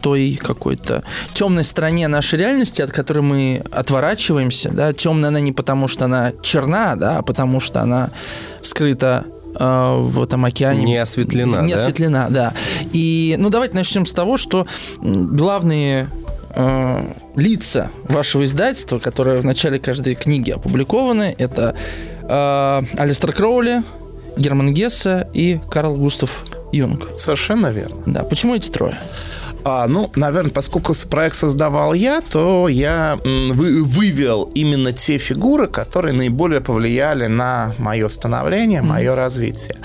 той 0.00 0.38
какой-то 0.42 1.02
темной 1.34 1.64
стороне 1.64 2.08
нашей 2.08 2.38
реальности, 2.38 2.82
от 2.82 2.90
которой 2.90 3.20
мы 3.20 3.64
отворачиваемся, 3.70 4.70
да, 4.70 4.92
темная 4.92 5.28
она 5.28 5.40
не 5.40 5.52
потому, 5.52 5.88
что 5.88 6.06
она 6.06 6.32
черна, 6.42 6.96
да, 6.96 7.18
а 7.18 7.22
потому 7.22 7.60
что 7.60 7.80
она 7.82 8.10
скрыта 8.60 9.24
Э, 9.58 10.00
в 10.00 10.22
этом 10.22 10.44
океане. 10.44 10.84
Не 10.84 10.96
осветлена, 10.98 11.62
Не 11.62 11.74
да? 11.74 11.80
осветлена, 11.80 12.28
да. 12.30 12.54
И, 12.92 13.36
ну, 13.38 13.50
давайте 13.50 13.74
начнем 13.74 14.06
с 14.06 14.12
того, 14.12 14.36
что 14.38 14.66
главные 15.00 16.08
э, 16.54 17.12
лица 17.36 17.90
вашего 18.04 18.44
издательства, 18.44 18.98
которые 18.98 19.40
в 19.40 19.44
начале 19.44 19.78
каждой 19.78 20.14
книги 20.14 20.50
опубликованы, 20.50 21.34
это 21.36 21.74
э, 22.22 22.82
Алистер 22.96 23.32
Кроули, 23.32 23.82
Герман 24.36 24.72
Гесса 24.72 25.28
и 25.34 25.60
Карл 25.70 25.96
Густав 25.96 26.44
Юнг. 26.72 27.16
Совершенно 27.16 27.68
верно. 27.68 28.02
Да. 28.06 28.22
Почему 28.22 28.54
эти 28.54 28.68
трое? 28.68 28.98
А, 29.64 29.86
ну, 29.86 30.10
наверное, 30.16 30.50
поскольку 30.50 30.94
проект 31.10 31.36
создавал 31.36 31.94
я, 31.94 32.20
то 32.20 32.68
я 32.68 33.18
вы, 33.24 33.84
вывел 33.84 34.50
именно 34.54 34.92
те 34.92 35.18
фигуры, 35.18 35.66
которые 35.66 36.14
наиболее 36.14 36.60
повлияли 36.60 37.26
на 37.26 37.74
мое 37.78 38.08
становление, 38.08 38.82
мое 38.82 39.12
mm-hmm. 39.12 39.14
развитие. 39.14 39.76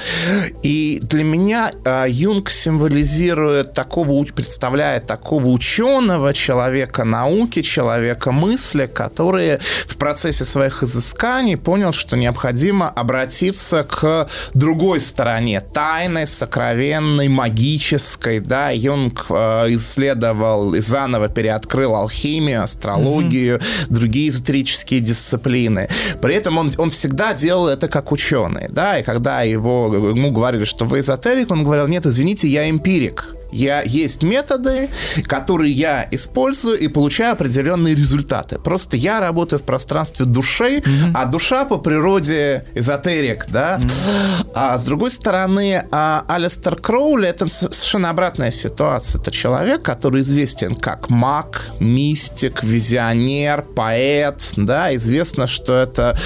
И 0.64 1.00
для 1.02 1.24
меня 1.24 1.72
а, 1.86 2.06
Юнг 2.08 2.50
символизирует 2.50 3.74
такого, 3.74 4.24
представляет 4.26 5.08
такого 5.08 5.48
ученого, 5.48 6.34
человека 6.34 7.04
науки, 7.04 7.62
человека 7.62 8.32
мысли, 8.32 8.86
который 8.86 9.60
в 9.88 9.98
процессе 9.98 10.46
своих 10.46 10.84
изысканий 10.84 11.58
понял, 11.58 11.94
что 11.94 12.18
необходимо 12.18 12.90
обратиться 12.90 13.84
к 13.84 14.28
другой 14.54 15.00
стороне, 15.00 15.62
тайной, 15.62 16.28
сокровенной, 16.28 17.28
магической, 17.28 18.40
да, 18.40 18.70
Юнг 18.70 19.26
а, 19.30 19.63
исследовал 19.70 20.74
и 20.74 20.80
заново 20.80 21.30
переоткрыл 21.30 21.96
алхимию, 21.96 22.64
астрологию, 22.64 23.58
mm-hmm. 23.58 23.86
другие 23.90 24.30
эзотерические 24.30 25.00
дисциплины. 25.00 25.90
При 26.22 26.36
этом 26.36 26.58
он, 26.58 26.72
он 26.78 26.90
всегда 26.90 27.34
делал 27.34 27.68
это 27.68 27.88
как 27.88 28.12
ученый, 28.12 28.68
да, 28.70 29.00
и 29.00 29.04
когда 29.04 29.42
его, 29.42 29.94
ему 29.94 30.32
говорили, 30.32 30.66
что 30.66 30.86
вы 30.86 31.00
эзотерик, 31.00 31.52
он 31.52 31.64
говорил, 31.64 31.88
нет, 31.88 32.06
извините, 32.06 32.48
я 32.48 32.70
эмпирик 32.70 33.26
Я, 33.54 33.82
есть 33.84 34.24
методы, 34.24 34.90
которые 35.26 35.72
я 35.72 36.08
использую 36.10 36.80
и 36.80 36.88
получаю 36.88 37.34
определенные 37.34 37.94
результаты. 37.94 38.58
Просто 38.58 38.98
я 38.98 39.20
работаю 39.20 39.60
в 39.60 39.64
пространстве 39.64 40.26
души, 40.26 40.80
mm-hmm. 40.80 41.12
а 41.14 41.26
душа 41.26 41.66
по 41.66 41.78
природе 41.78 42.66
эзотерик, 42.74 43.46
да. 43.50 43.78
Mm-hmm. 43.78 44.52
А 44.56 44.78
с 44.80 44.86
другой 44.86 45.12
стороны, 45.12 45.86
а 45.92 46.26
Алистер 46.28 46.76
Кроули 46.76 47.28
это 47.28 47.48
совершенно 47.48 48.10
обратная 48.10 48.52
ситуация. 48.52 49.22
Это 49.22 49.32
человек, 49.32 49.84
который 49.84 50.22
известен 50.22 50.76
как 50.76 51.10
маг, 51.10 51.70
мистик, 51.80 52.64
визионер, 52.64 53.62
поэт, 53.62 54.54
да. 54.58 54.96
Известно, 54.96 55.46
что 55.46 55.74
это, 55.74 56.18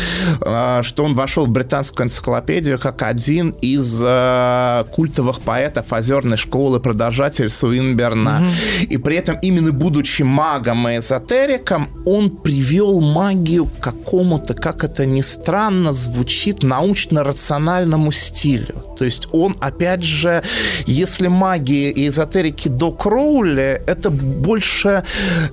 а, 0.41 0.81
что 0.81 1.03
он 1.03 1.13
вошел 1.13 1.45
в 1.45 1.49
британскую 1.49 2.05
энциклопедию 2.05 2.79
как 2.79 3.01
один 3.01 3.49
из 3.61 4.01
а, 4.03 4.85
культовых 4.85 5.41
поэтов 5.41 5.91
озерной 5.91 6.37
школы 6.37 6.79
продолжения 6.79 7.16
подражатель 7.17 7.49
Суинберна. 7.49 8.37
Угу. 8.37 8.93
И 8.93 8.97
при 8.97 9.17
этом, 9.17 9.37
именно 9.41 9.71
будучи 9.71 10.23
магом 10.23 10.87
и 10.87 10.97
эзотериком, 10.97 11.89
он 12.05 12.29
привел 12.29 13.01
магию 13.01 13.65
к 13.65 13.79
какому-то, 13.79 14.53
как 14.53 14.83
это 14.83 15.05
ни 15.05 15.21
странно 15.21 15.93
звучит, 15.93 16.63
научно-рациональному 16.63 18.11
стилю. 18.11 18.83
То 18.97 19.05
есть 19.05 19.27
он, 19.31 19.55
опять 19.59 20.03
же, 20.03 20.43
если 20.85 21.27
магия 21.27 21.91
и 21.91 22.07
эзотерики 22.07 22.69
до 22.69 22.91
Кроули, 22.91 23.81
это 23.87 24.09
больше 24.09 25.03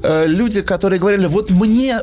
э, 0.02 0.26
люди, 0.26 0.60
которые 0.60 1.00
говорили, 1.00 1.26
вот 1.26 1.50
мне 1.50 2.00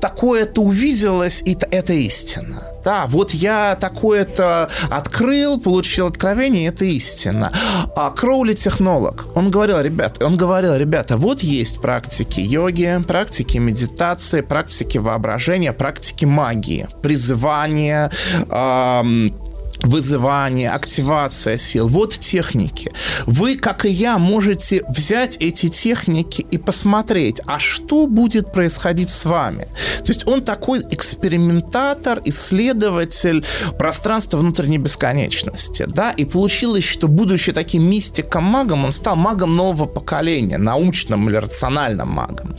такое-то 0.00 0.62
увиделось, 0.62 1.42
и 1.46 1.56
это 1.70 1.92
истина. 1.92 2.69
Да, 2.84 3.04
вот 3.06 3.32
я 3.32 3.76
такое-то 3.76 4.70
открыл, 4.90 5.60
получил 5.60 6.06
откровение, 6.06 6.68
это 6.68 6.84
истина. 6.84 7.52
А 7.96 8.10
Кроули 8.10 8.54
технолог. 8.54 9.26
Он 9.34 9.50
говорил, 9.50 9.80
ребят, 9.80 10.22
он 10.22 10.36
говорил, 10.36 10.76
ребята, 10.76 11.16
вот 11.16 11.42
есть 11.42 11.80
практики 11.80 12.40
йоги, 12.40 13.02
практики 13.06 13.58
медитации, 13.58 14.40
практики 14.40 14.98
воображения, 14.98 15.72
практики 15.72 16.24
магии, 16.24 16.88
призывания, 17.02 18.10
эм, 18.50 19.34
вызывание, 19.82 20.70
активация 20.70 21.58
сил. 21.58 21.88
Вот 21.88 22.18
техники. 22.18 22.92
Вы, 23.26 23.56
как 23.56 23.84
и 23.84 23.90
я, 23.90 24.18
можете 24.18 24.84
взять 24.88 25.36
эти 25.40 25.68
техники 25.68 26.46
и 26.50 26.58
посмотреть, 26.58 27.40
а 27.46 27.58
что 27.58 28.06
будет 28.06 28.52
происходить 28.52 29.10
с 29.10 29.24
вами. 29.24 29.68
То 29.98 30.08
есть 30.08 30.26
он 30.26 30.42
такой 30.42 30.80
экспериментатор, 30.90 32.20
исследователь 32.24 33.44
пространства 33.78 34.38
внутренней 34.38 34.78
бесконечности. 34.78 35.86
Да? 35.88 36.10
И 36.12 36.24
получилось, 36.24 36.84
что 36.84 37.08
будучи 37.08 37.52
таким 37.52 37.84
мистиком-магом, 37.84 38.84
он 38.84 38.92
стал 38.92 39.16
магом 39.16 39.56
нового 39.56 39.86
поколения, 39.86 40.58
научным 40.58 41.28
или 41.28 41.36
рациональным 41.36 42.08
магом. 42.08 42.56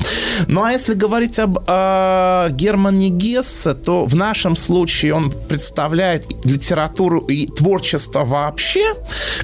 Ну 0.48 0.64
а 0.64 0.72
если 0.72 0.94
говорить 0.94 1.40
об 1.40 1.60
э, 1.68 2.50
Германе 2.52 3.10
Гессе, 3.10 3.74
то 3.74 4.06
в 4.06 4.16
нашем 4.16 4.56
случае 4.56 5.14
он 5.14 5.32
представляет 5.32 6.26
литературу 6.46 7.11
культуру 7.12 7.26
и 7.28 7.48
творчество 7.48 8.24
вообще, 8.26 8.94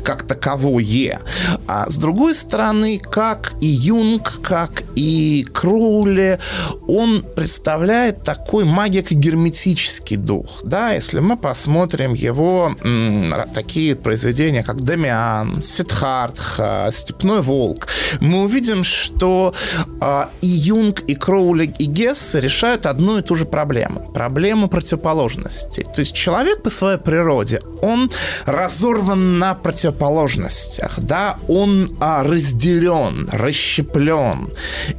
как 0.03 0.23
таковое. 0.23 1.19
А 1.67 1.89
с 1.89 1.97
другой 1.97 2.33
стороны, 2.33 2.99
как 2.99 3.53
и 3.61 3.67
Юнг, 3.67 4.41
как 4.41 4.83
и 4.95 5.45
Кроули, 5.53 6.39
он 6.87 7.23
представляет 7.35 8.23
такой 8.23 8.63
магико-герметический 8.63 10.17
дух. 10.17 10.61
Да, 10.63 10.93
если 10.93 11.19
мы 11.19 11.37
посмотрим 11.37 12.13
его 12.13 12.75
м, 12.83 13.33
такие 13.53 13.95
произведения, 13.95 14.63
как 14.63 14.81
Демиан, 14.81 15.61
Сидхартха, 15.61 16.89
Степной 16.93 17.41
волк, 17.41 17.87
мы 18.21 18.43
увидим, 18.43 18.83
что 18.83 19.53
э, 20.01 20.25
и 20.41 20.47
Юнг, 20.47 21.01
и 21.01 21.15
Кроули, 21.15 21.73
и 21.79 21.85
Гесс 21.85 22.35
решают 22.35 22.85
одну 22.85 23.17
и 23.17 23.21
ту 23.21 23.35
же 23.35 23.45
проблему. 23.45 24.11
Проблему 24.13 24.69
противоположностей. 24.69 25.83
То 25.83 26.01
есть 26.01 26.15
человек 26.15 26.63
по 26.63 26.69
своей 26.69 26.97
природе 26.97 27.56
свете, 27.57 27.61
он 27.81 28.09
разорван 28.45 29.39
на 29.39 29.55
противоположностях, 29.55 30.99
да, 30.99 31.37
он 31.47 31.95
а, 31.99 32.23
разделен, 32.23 33.29
расщеплен. 33.31 34.51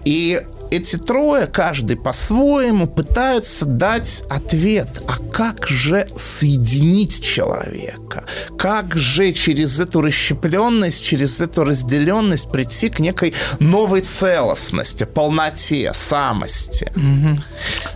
И 0.04 0.42
эти 0.70 0.96
трое, 0.96 1.46
каждый 1.46 1.96
по-своему, 1.96 2.86
пытаются 2.86 3.64
дать 3.64 4.24
ответ, 4.28 5.02
а 5.08 5.16
как 5.32 5.66
же 5.66 6.06
соединить 6.16 7.22
человека? 7.22 8.24
Как 8.58 8.94
же 8.96 9.32
через 9.32 9.80
эту 9.80 10.02
расщепленность, 10.02 11.02
через 11.02 11.40
эту 11.40 11.64
разделенность 11.64 12.50
прийти 12.50 12.90
к 12.90 12.98
некой 12.98 13.34
новой 13.60 14.02
целостности, 14.02 15.04
полноте, 15.04 15.92
самости? 15.94 16.92
Угу. 16.94 17.42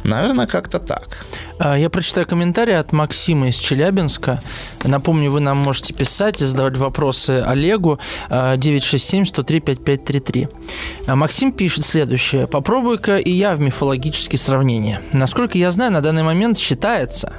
Наверное, 0.05 0.47
как-то 0.47 0.79
так. 0.79 1.09
А, 1.65 1.79
я 1.79 1.89
прочитаю 1.91 2.27
комментарий 2.27 2.77
от 2.77 2.91
Максима 2.93 3.47
из 3.47 3.57
Челябинска. 3.57 4.43
Напомню, 4.83 5.31
вы 5.31 5.39
нам 5.39 5.59
можете 5.59 5.95
писать 5.95 6.43
и 6.43 6.45
задавать 6.45 6.77
вопросы 6.77 7.41
Олегу 7.47 8.01
967-103-5533. 8.31 10.49
А, 11.07 11.15
Максим 11.15 11.53
пишет 11.53 11.85
следующее. 11.85 12.49
Попробую-ка 12.49 13.15
и 13.17 13.31
я 13.31 13.55
в 13.55 13.61
мифологические 13.61 14.41
сравнения. 14.41 15.01
Насколько 15.13 15.57
я 15.57 15.71
знаю, 15.71 15.93
на 15.93 16.01
данный 16.01 16.25
момент 16.25 16.59
считается, 16.59 17.33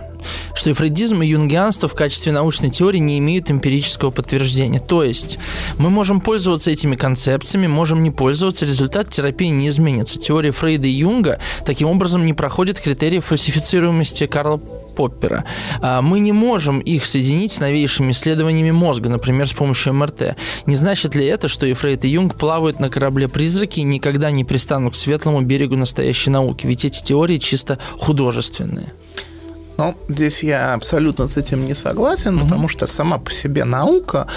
что 0.53 0.69
и 0.69 0.73
фрейдизм, 0.73 1.21
и 1.21 1.27
юнгианство 1.27 1.87
в 1.87 1.95
качестве 1.95 2.31
научной 2.31 2.69
теории 2.69 2.99
не 2.99 3.19
имеют 3.19 3.51
эмпирического 3.51 4.11
подтверждения. 4.11 4.79
То 4.79 5.03
есть 5.03 5.39
мы 5.77 5.89
можем 5.89 6.21
пользоваться 6.21 6.71
этими 6.71 6.95
концепциями, 6.95 7.67
можем 7.67 8.03
не 8.03 8.11
пользоваться, 8.11 8.65
результат 8.65 9.09
терапии 9.09 9.47
не 9.47 9.69
изменится. 9.69 10.19
Теория 10.19 10.51
Фрейда 10.51 10.87
и 10.87 10.91
Юнга 10.91 11.39
таким 11.65 11.87
образом 11.87 12.25
не 12.25 12.33
проходит 12.33 12.79
критерии 12.79 13.19
фальсифицируемости 13.19 14.27
Карла 14.27 14.59
Поппера. 14.95 15.43
А, 15.81 16.01
мы 16.01 16.19
не 16.19 16.31
можем 16.31 16.79
их 16.79 17.05
соединить 17.05 17.51
с 17.51 17.59
новейшими 17.59 18.11
исследованиями 18.11 18.71
мозга, 18.71 19.09
например, 19.09 19.47
с 19.47 19.53
помощью 19.53 19.93
МРТ. 19.93 20.35
Не 20.65 20.75
значит 20.75 21.15
ли 21.15 21.25
это, 21.25 21.47
что 21.47 21.65
и 21.65 21.73
Фрейд, 21.73 22.05
и 22.05 22.09
Юнг 22.09 22.35
плавают 22.35 22.79
на 22.79 22.89
корабле 22.89 23.27
призраки 23.27 23.79
и 23.79 23.83
никогда 23.83 24.31
не 24.31 24.43
пристанут 24.43 24.93
к 24.93 24.97
светлому 24.97 25.41
берегу 25.41 25.75
настоящей 25.75 26.29
науки? 26.29 26.67
Ведь 26.67 26.85
эти 26.85 27.03
теории 27.03 27.37
чисто 27.37 27.79
художественные. 27.97 28.93
Ну, 29.77 29.95
здесь 30.07 30.43
я 30.43 30.73
абсолютно 30.73 31.27
с 31.27 31.37
этим 31.37 31.65
не 31.65 31.73
согласен, 31.73 32.35
угу. 32.35 32.43
потому 32.43 32.69
что 32.69 32.87
сама 32.87 33.17
по 33.17 33.31
себе 33.31 33.65
наука, 33.65 34.27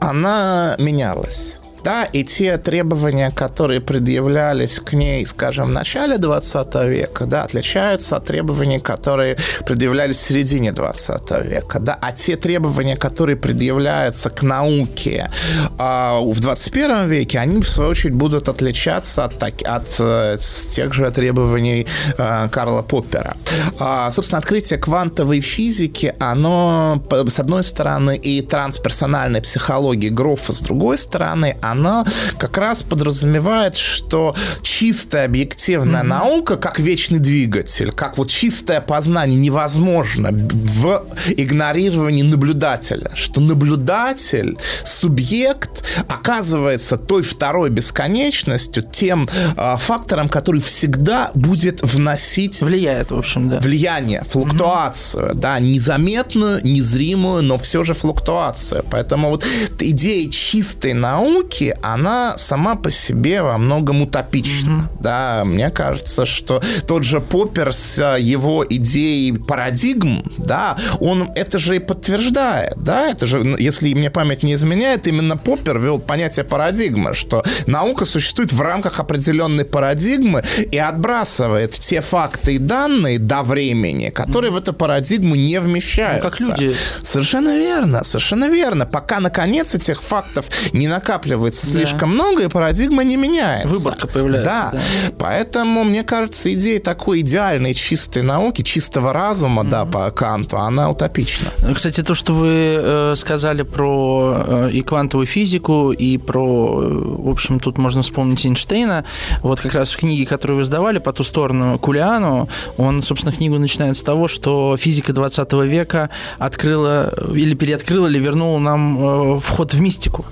она 0.00 0.74
менялась. 0.78 1.59
Да, 1.84 2.04
и 2.04 2.24
те 2.24 2.58
требования, 2.58 3.30
которые 3.30 3.80
предъявлялись 3.80 4.80
к 4.80 4.92
ней, 4.92 5.26
скажем, 5.26 5.68
в 5.68 5.72
начале 5.72 6.18
20 6.18 6.74
века, 6.86 7.26
да, 7.26 7.44
отличаются 7.44 8.16
от 8.16 8.24
требований, 8.24 8.80
которые 8.80 9.36
предъявлялись 9.66 10.16
в 10.16 10.20
середине 10.20 10.72
20 10.72 11.30
века, 11.44 11.80
да, 11.80 11.98
а 12.00 12.12
те 12.12 12.36
требования, 12.36 12.96
которые 12.96 13.36
предъявляются 13.36 14.30
к 14.30 14.42
науке 14.42 15.30
э, 15.78 16.18
в 16.22 16.40
21 16.40 17.08
веке, 17.08 17.38
они, 17.38 17.60
в 17.62 17.68
свою 17.68 17.90
очередь, 17.90 18.14
будут 18.14 18.48
отличаться 18.48 19.24
от, 19.24 19.42
от, 19.42 19.62
от 19.62 19.96
э, 20.00 20.38
тех 20.74 20.92
же 20.92 21.10
требований 21.10 21.86
э, 22.18 22.48
Карла 22.50 22.82
Поппера. 22.82 23.36
Э, 23.78 24.10
собственно, 24.10 24.38
открытие 24.38 24.78
квантовой 24.78 25.40
физики, 25.40 26.14
оно, 26.18 27.02
с 27.10 27.38
одной 27.38 27.62
стороны, 27.62 28.16
и 28.16 28.42
трансперсональной 28.42 29.40
психологии 29.40 30.08
Грофа, 30.08 30.52
с 30.52 30.60
другой 30.60 30.98
стороны, 30.98 31.56
она 31.70 32.04
как 32.38 32.58
раз 32.58 32.82
подразумевает, 32.82 33.76
что 33.76 34.34
чистая 34.62 35.26
объективная 35.26 36.02
mm-hmm. 36.02 36.06
наука, 36.06 36.56
как 36.56 36.78
вечный 36.78 37.18
двигатель, 37.18 37.92
как 37.92 38.18
вот 38.18 38.30
чистое 38.30 38.80
познание 38.80 39.38
невозможно 39.38 40.30
в 40.32 41.06
игнорировании 41.28 42.22
наблюдателя, 42.22 43.10
что 43.14 43.40
наблюдатель, 43.40 44.58
субъект 44.84 45.84
оказывается 46.08 46.96
той 46.96 47.22
второй 47.22 47.70
бесконечностью, 47.70 48.82
тем 48.82 49.28
э, 49.56 49.76
фактором, 49.78 50.28
который 50.28 50.60
всегда 50.60 51.30
будет 51.34 51.82
вносить... 51.82 52.60
Влияет, 52.62 53.10
в 53.10 53.18
общем, 53.18 53.48
да. 53.48 53.58
Влияние, 53.58 54.24
флуктуацию, 54.28 55.30
mm-hmm. 55.30 55.34
да, 55.34 55.58
незаметную, 55.58 56.60
незримую, 56.64 57.42
но 57.42 57.58
все 57.58 57.84
же 57.84 57.94
флуктуацию. 57.94 58.84
Поэтому 58.90 59.30
вот 59.30 59.44
идея 59.78 60.30
чистой 60.30 60.94
науки 60.94 61.59
науки, 61.60 61.76
она 61.82 62.36
сама 62.36 62.74
по 62.74 62.90
себе 62.90 63.42
во 63.42 63.58
многом 63.58 64.02
утопична. 64.02 64.70
Mm-hmm. 64.70 65.02
Да, 65.02 65.42
мне 65.44 65.70
кажется, 65.70 66.26
что 66.26 66.62
тот 66.86 67.04
же 67.04 67.20
Поппер 67.20 67.72
с 67.72 67.98
э, 67.98 68.20
его 68.20 68.64
идеей 68.68 69.32
парадигм, 69.32 70.32
да, 70.38 70.76
он 71.00 71.30
это 71.34 71.58
же 71.58 71.76
и 71.76 71.78
подтверждает, 71.78 72.74
да, 72.76 73.08
это 73.10 73.26
же, 73.26 73.56
если 73.58 73.94
мне 73.94 74.10
память 74.10 74.42
не 74.42 74.54
изменяет, 74.54 75.06
именно 75.06 75.36
Поппер 75.36 75.78
ввел 75.78 75.98
понятие 75.98 76.44
парадигмы, 76.44 77.14
что 77.14 77.42
наука 77.66 78.04
существует 78.04 78.52
в 78.52 78.60
рамках 78.60 79.00
определенной 79.00 79.64
парадигмы 79.64 80.42
и 80.72 80.78
отбрасывает 80.78 81.72
те 81.72 82.00
факты 82.00 82.54
и 82.54 82.58
данные 82.58 83.18
до 83.18 83.42
времени, 83.42 84.10
которые 84.10 84.50
mm-hmm. 84.50 84.54
в 84.54 84.58
эту 84.58 84.72
парадигму 84.72 85.34
не 85.34 85.60
вмещаются. 85.60 86.24
Ну, 86.24 86.30
как 86.30 86.40
люди. 86.40 86.74
Совершенно 87.02 87.56
верно, 87.56 88.04
совершенно 88.04 88.48
верно. 88.48 88.86
Пока, 88.86 89.20
наконец, 89.20 89.74
этих 89.74 90.02
фактов 90.02 90.46
не 90.72 90.88
накапливается 90.88 91.49
оказывается 91.50 91.72
Да. 91.72 91.78
слишком 91.78 92.10
много, 92.10 92.44
и 92.44 92.48
парадигма 92.48 93.04
не 93.04 93.16
меняется. 93.16 93.68
Выборка 93.68 94.06
появляется, 94.06 94.50
Да. 94.50 94.70
да. 94.72 94.80
Поэтому, 95.18 95.84
мне 95.84 96.02
кажется, 96.02 96.52
идея 96.54 96.80
такой 96.80 97.20
идеальной 97.20 97.74
чистой 97.74 98.22
науки, 98.22 98.62
чистого 98.62 99.12
разума, 99.12 99.64
да, 99.64 99.84
по 99.84 100.10
Канту, 100.10 100.58
она 100.58 100.90
утопична. 100.90 101.50
Кстати, 101.74 102.02
то, 102.02 102.14
что 102.14 102.32
вы 102.32 102.48
э, 102.78 103.14
сказали 103.16 103.62
про 103.62 104.44
э, 104.46 104.70
и 104.72 104.82
квантовую 104.82 105.26
физику, 105.26 105.92
и 105.92 106.18
про, 106.18 106.82
э, 106.82 106.86
в 106.88 107.28
общем, 107.28 107.60
тут 107.60 107.78
можно 107.78 108.02
вспомнить 108.02 108.44
Эйнштейна. 108.46 109.04
Вот 109.42 109.60
как 109.60 109.74
раз 109.74 109.90
в 109.92 109.96
книге, 109.98 110.26
которую 110.26 110.58
вы 110.58 110.64
сдавали 110.64 110.98
по 110.98 111.12
ту 111.12 111.24
сторону 111.24 111.78
Кулиану, 111.78 112.48
он, 112.76 113.02
собственно, 113.02 113.34
книгу 113.34 113.58
начинает 113.58 113.96
с 113.96 114.02
того, 114.02 114.28
что 114.28 114.76
физика 114.76 115.12
20 115.12 115.52
века 115.64 116.10
открыла 116.38 117.12
или 117.34 117.54
переоткрыла, 117.54 118.06
или 118.06 118.18
вернула 118.18 118.58
нам 118.58 119.36
э, 119.36 119.40
вход 119.40 119.74
в 119.74 119.80
мистику. 119.80 120.24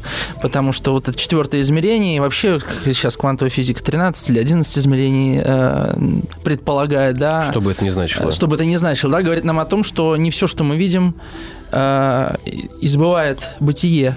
Потому 0.43 0.73
что 0.73 0.93
вот 0.93 1.08
это 1.09 1.19
четвертое 1.19 1.61
измерение, 1.61 2.17
и 2.17 2.21
вообще 2.21 2.59
сейчас 2.85 3.17
квантовая 3.17 3.51
физика 3.51 3.83
13 3.83 4.31
или 4.31 4.39
11 4.39 4.79
измерений 4.79 5.41
э, 5.45 5.95
предполагает, 6.45 7.19
да. 7.19 7.43
Что 7.43 7.61
бы 7.61 7.73
это 7.73 7.85
ни 7.85 7.89
значило. 7.89 8.33
Что 8.33 8.47
бы 8.47 8.57
это 8.57 8.65
ни 8.65 8.77
значило, 8.77 9.13
да, 9.13 9.23
говорит 9.23 9.45
нам 9.45 9.59
о 9.59 9.65
том, 9.65 9.85
что 9.85 10.17
не 10.17 10.31
все, 10.31 10.47
что 10.47 10.65
мы 10.65 10.77
видим, 10.77 11.15
э, 11.73 12.35
избывает 12.81 13.49
бытие. 13.61 14.17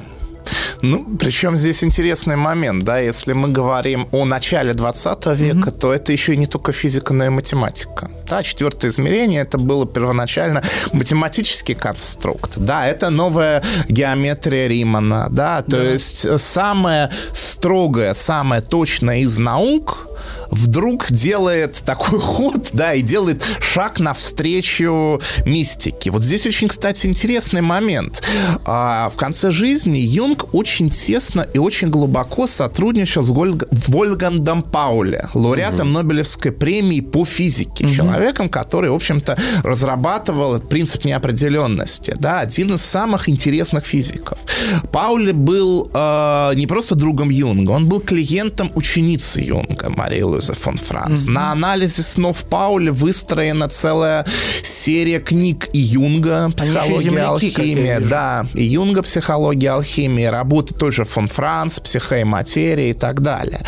Ну, 0.81 1.05
причем 1.19 1.57
здесь 1.57 1.83
интересный 1.83 2.35
момент, 2.35 2.83
да, 2.83 2.99
если 2.99 3.33
мы 3.33 3.49
говорим 3.49 4.07
о 4.11 4.25
начале 4.25 4.73
20 4.73 5.25
века, 5.27 5.71
то 5.71 5.93
это 5.93 6.11
еще 6.11 6.33
и 6.33 6.37
не 6.37 6.47
только 6.47 6.71
физика, 6.71 7.13
но 7.13 7.25
и 7.25 7.29
математика. 7.29 8.09
Да, 8.27 8.43
четвертое 8.43 8.87
измерение 8.87 9.41
это 9.41 9.57
было 9.57 9.85
первоначально 9.85 10.63
математический 10.93 11.75
конструкт. 11.75 12.53
Да, 12.57 12.87
это 12.87 13.09
новая 13.09 13.61
геометрия 13.89 14.67
Римана, 14.67 15.27
да, 15.29 15.61
то 15.61 15.81
есть 15.81 16.25
э, 16.25 16.37
самая 16.37 17.11
строгая, 17.33 18.13
самая 18.13 18.61
точная 18.61 19.19
из 19.19 19.37
наук 19.37 20.07
вдруг 20.51 21.11
делает 21.11 21.81
такой 21.85 22.19
ход, 22.21 22.69
да, 22.73 22.93
и 22.93 23.01
делает 23.01 23.43
шаг 23.59 23.99
навстречу 23.99 25.21
мистике. 25.45 26.11
Вот 26.11 26.23
здесь 26.23 26.45
очень, 26.45 26.67
кстати, 26.67 27.07
интересный 27.07 27.61
момент. 27.61 28.21
А, 28.65 29.09
в 29.09 29.15
конце 29.17 29.51
жизни 29.51 29.97
Юнг 29.97 30.53
очень 30.53 30.89
тесно 30.89 31.47
и 31.53 31.57
очень 31.57 31.89
глубоко 31.89 32.47
сотрудничал 32.47 33.23
с 33.23 33.29
Гольг- 33.29 33.67
Вольгандом 33.87 34.61
Пауле, 34.63 35.29
лауреатом 35.33 35.91
Нобелевской 35.93 36.51
премии 36.51 37.01
по 37.01 37.25
физике, 37.25 37.87
человеком, 37.89 38.49
который, 38.49 38.89
в 38.89 38.95
общем-то, 38.95 39.37
разрабатывал 39.63 40.59
принцип 40.59 41.05
неопределенности, 41.05 42.15
да, 42.19 42.39
один 42.39 42.73
из 42.73 42.81
самых 42.81 43.29
интересных 43.29 43.85
физиков. 43.85 44.37
Пауле 44.91 45.33
был 45.33 45.89
э, 45.93 46.51
не 46.55 46.67
просто 46.67 46.95
другом 46.95 47.29
Юнга, 47.29 47.71
он 47.71 47.87
был 47.87 47.99
клиентом 47.99 48.71
ученицы 48.75 49.39
Юнга, 49.41 49.89
Марии 49.89 50.21
Луизы 50.41 50.53
фон 50.53 50.77
Франц. 50.77 51.25
На 51.25 51.51
анализе 51.51 52.01
снов 52.01 52.43
Пауля 52.45 52.91
выстроена 52.91 53.67
целая 53.69 54.25
серия 54.63 55.19
книг 55.19 55.67
и 55.73 55.79
Юнга, 55.79 56.51
психология, 56.57 57.09
алхимия, 57.21 57.99
да, 58.09 58.47
и 58.55 58.63
Юнга, 58.63 59.03
психология, 59.03 59.71
алхимия, 59.71 60.31
работы 60.31 60.73
той 60.73 60.91
же 60.91 61.03
фон 61.05 61.27
Франц, 61.27 61.79
психо 61.79 62.19
и 62.19 62.23
материя 62.23 62.89
и 62.89 62.93
так 62.93 63.21
далее. 63.21 63.61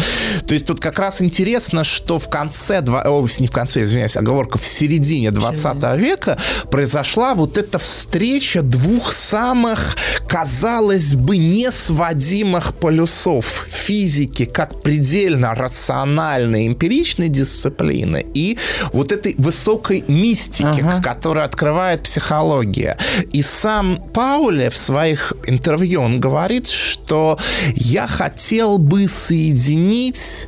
То 0.47 0.53
есть 0.55 0.65
тут 0.65 0.79
как 0.79 0.97
раз 0.99 1.21
интересно, 1.21 1.83
что 1.83 2.17
в 2.17 2.27
конце, 2.29 2.81
два- 2.81 3.03
о, 3.03 3.27
не 3.39 3.47
в 3.47 3.51
конце, 3.51 3.83
извиняюсь, 3.83 4.17
оговорка, 4.17 4.57
в 4.57 4.65
середине 4.65 5.29
20 5.31 5.95
века 5.97 6.37
произошла 6.71 7.35
вот 7.35 7.57
эта 7.57 7.77
встреча 7.77 8.61
двух 8.63 9.13
самых, 9.13 9.95
казалось 10.33 11.13
бы, 11.13 11.37
несводимых 11.37 12.73
полюсов 12.73 13.67
физики 13.69 14.45
как 14.45 14.81
предельно 14.81 15.53
рациональной, 15.53 16.65
эмпиричной 16.65 17.29
дисциплины 17.29 18.25
и 18.33 18.57
вот 18.93 19.11
этой 19.11 19.35
высокой 19.37 20.03
мистики, 20.07 20.81
Ага. 20.81 21.01
которую 21.03 21.45
открывает 21.45 22.01
психология. 22.01 22.97
И 23.31 23.43
сам 23.43 23.97
Пауле 24.11 24.71
в 24.71 24.77
своих 24.77 25.33
интервью 25.45 26.01
он 26.01 26.19
говорит, 26.19 26.67
что 26.67 27.37
я 27.75 28.07
хотел 28.07 28.79
бы 28.79 29.07
соединить 29.07 30.47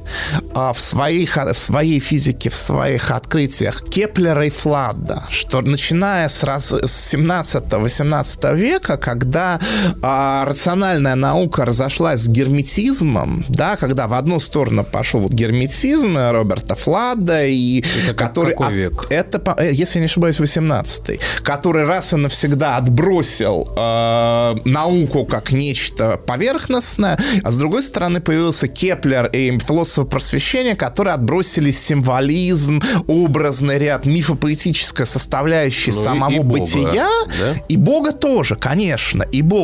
а, 0.56 0.74
в, 0.74 0.80
своих, 0.80 1.38
в 1.38 1.58
своей 1.60 2.00
физике, 2.00 2.50
в 2.50 2.56
своих 2.56 3.12
открытиях 3.12 3.84
Кеплера 3.88 4.48
и 4.48 4.50
Фладда, 4.50 5.26
что 5.30 5.62
начиная 5.62 6.28
с, 6.28 6.44
раз, 6.44 6.72
с 6.72 7.14
17-18 7.14 8.56
века, 8.56 8.98
когда 8.98 9.60
а, 10.02 10.46
рациональная 10.46 11.16
наука 11.16 11.66
разошлась 11.66 12.22
с 12.22 12.28
герметизмом, 12.28 13.46
да, 13.50 13.76
когда 13.76 14.08
в 14.08 14.14
одну 14.14 14.40
сторону 14.40 14.84
пошел 14.84 15.20
вот 15.22 15.32
герметизм 15.32 16.18
Роберта 16.32 16.76
Фладда, 16.76 17.46
и 17.46 17.84
Это 18.06 18.14
который 18.14 18.52
какой 18.52 18.68
от- 18.68 18.74
век? 18.74 19.08
это, 19.10 19.40
по- 19.40 19.56
э, 19.60 19.72
если 19.72 20.00
я 20.00 20.02
не 20.02 20.06
ошибаюсь, 20.06 20.40
18-й, 20.40 21.20
который 21.44 21.86
раз 21.86 22.14
и 22.14 22.16
навсегда 22.16 22.78
отбросил 22.78 23.68
э, 23.76 24.56
науку 24.66 25.26
как 25.26 25.52
нечто 25.52 26.18
поверхностное, 26.18 27.18
а 27.44 27.52
с 27.52 27.58
другой 27.58 27.84
стороны 27.84 28.22
появился 28.22 28.68
Кеплер 28.68 29.28
и 29.28 29.58
философы 29.60 30.08
просвещения, 30.08 30.76
которые 30.76 31.14
отбросили 31.14 31.72
символизм, 31.72 32.82
образный 33.08 33.78
ряд, 33.80 34.06
мифопоэтическая 34.06 35.06
составляющая 35.06 35.92
Ну 35.92 36.02
самого 36.04 36.32
и 36.32 36.40
Бога, 36.40 36.60
бытия, 36.60 37.10
да? 37.40 37.56
и 37.68 37.78
Бога 37.78 38.12
тоже, 38.12 38.56
конечно, 38.56 39.24
и 39.24 39.42
Бога. 39.42 39.55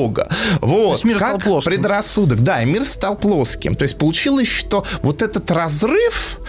Вот. 0.61 0.93
есть 0.93 1.03
мир 1.03 1.17
стал 1.17 1.31
как 1.33 1.43
плоским. 1.43 1.71
предрассудок. 1.71 2.41
Да, 2.41 2.61
и 2.61 2.65
мир 2.65 2.85
стал 2.85 3.15
плоским. 3.17 3.75
То 3.75 3.83
есть 3.83 3.97
получилось, 3.97 4.47
что 4.47 4.85
вот 5.01 5.21
этот 5.21 5.51
разрыв, 5.51 6.39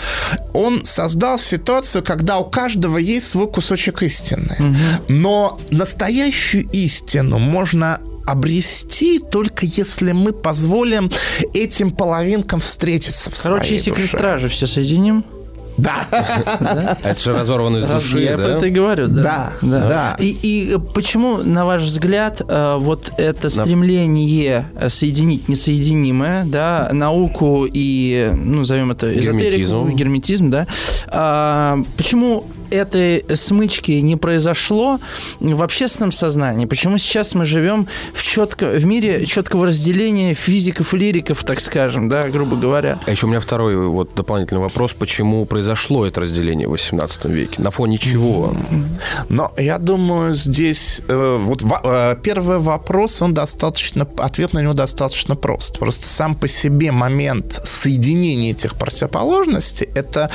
он 0.52 0.84
создал 0.84 1.38
ситуацию, 1.38 2.02
когда 2.04 2.38
у 2.38 2.44
каждого 2.44 2.98
есть 2.98 3.28
свой 3.28 3.48
кусочек 3.48 4.02
истины. 4.02 4.76
Но 5.08 5.58
настоящую 5.70 6.68
истину 6.70 7.38
можно 7.38 8.00
обрести 8.24 9.18
только 9.18 9.66
если 9.66 10.12
мы 10.12 10.32
позволим 10.32 11.10
этим 11.54 11.90
половинкам 11.90 12.60
встретиться 12.60 13.30
в 13.30 13.42
Короче, 13.42 13.64
своей 13.64 13.78
если 13.78 13.90
душе. 13.90 14.02
крестражи 14.02 14.48
все 14.48 14.66
соединим, 14.68 15.24
Да. 15.76 16.06
Это 17.02 17.18
же 17.18 17.32
разорван 17.32 17.76
из 17.76 17.84
души, 17.84 18.20
я 18.20 18.36
про 18.36 18.48
это 18.50 18.66
и 18.66 18.70
говорю, 18.70 19.08
да. 19.08 19.52
Да, 19.62 19.88
да. 19.88 20.16
И, 20.18 20.36
и 20.42 20.78
почему, 20.94 21.38
на 21.38 21.64
ваш 21.64 21.82
взгляд, 21.82 22.42
э, 22.46 22.76
вот 22.78 23.12
это 23.16 23.48
стремление 23.48 24.66
соединить 24.88 25.48
несоединимое, 25.48 26.44
да, 26.44 26.88
науку 26.92 27.66
и, 27.70 28.30
ну, 28.34 28.58
назовем 28.58 28.90
это 28.90 29.12
эзотерику, 29.12 29.38
Герметизм. 29.40 29.96
герметизм, 29.96 30.50
да, 30.50 30.66
а, 31.08 31.78
почему 31.96 32.44
этой 32.72 33.24
смычки 33.36 33.92
не 33.92 34.16
произошло 34.16 34.98
в 35.40 35.62
общественном 35.62 36.12
сознании? 36.12 36.66
Почему 36.66 36.98
сейчас 36.98 37.34
мы 37.34 37.44
живем 37.44 37.88
в, 38.14 38.22
четко, 38.22 38.66
в 38.70 38.84
мире 38.84 39.26
четкого 39.26 39.66
разделения 39.66 40.34
физиков 40.34 40.94
и 40.94 40.98
лириков, 40.98 41.44
так 41.44 41.60
скажем, 41.60 42.08
да, 42.08 42.28
грубо 42.28 42.56
говоря? 42.56 42.98
А 43.06 43.10
еще 43.10 43.26
у 43.26 43.28
меня 43.28 43.40
второй 43.40 43.76
вот 43.76 44.14
дополнительный 44.14 44.60
вопрос. 44.60 44.92
Почему 44.92 45.44
произошло 45.44 46.06
это 46.06 46.20
разделение 46.20 46.66
в 46.68 46.72
18 46.72 47.24
веке? 47.26 47.60
На 47.62 47.70
фоне 47.70 47.98
чего? 47.98 48.54
Но 49.28 49.52
я 49.56 49.78
думаю, 49.78 50.34
здесь 50.34 51.02
э, 51.08 51.38
вот 51.40 51.62
во- 51.62 51.80
э, 51.84 52.16
первый 52.22 52.58
вопрос, 52.58 53.20
он 53.22 53.34
достаточно, 53.34 54.06
ответ 54.18 54.52
на 54.52 54.60
него 54.60 54.72
достаточно 54.72 55.36
прост. 55.36 55.78
Просто 55.78 56.06
сам 56.06 56.34
по 56.34 56.48
себе 56.48 56.92
момент 56.92 57.60
соединения 57.64 58.52
этих 58.52 58.76
противоположностей– 58.76 59.88
это 59.94 60.30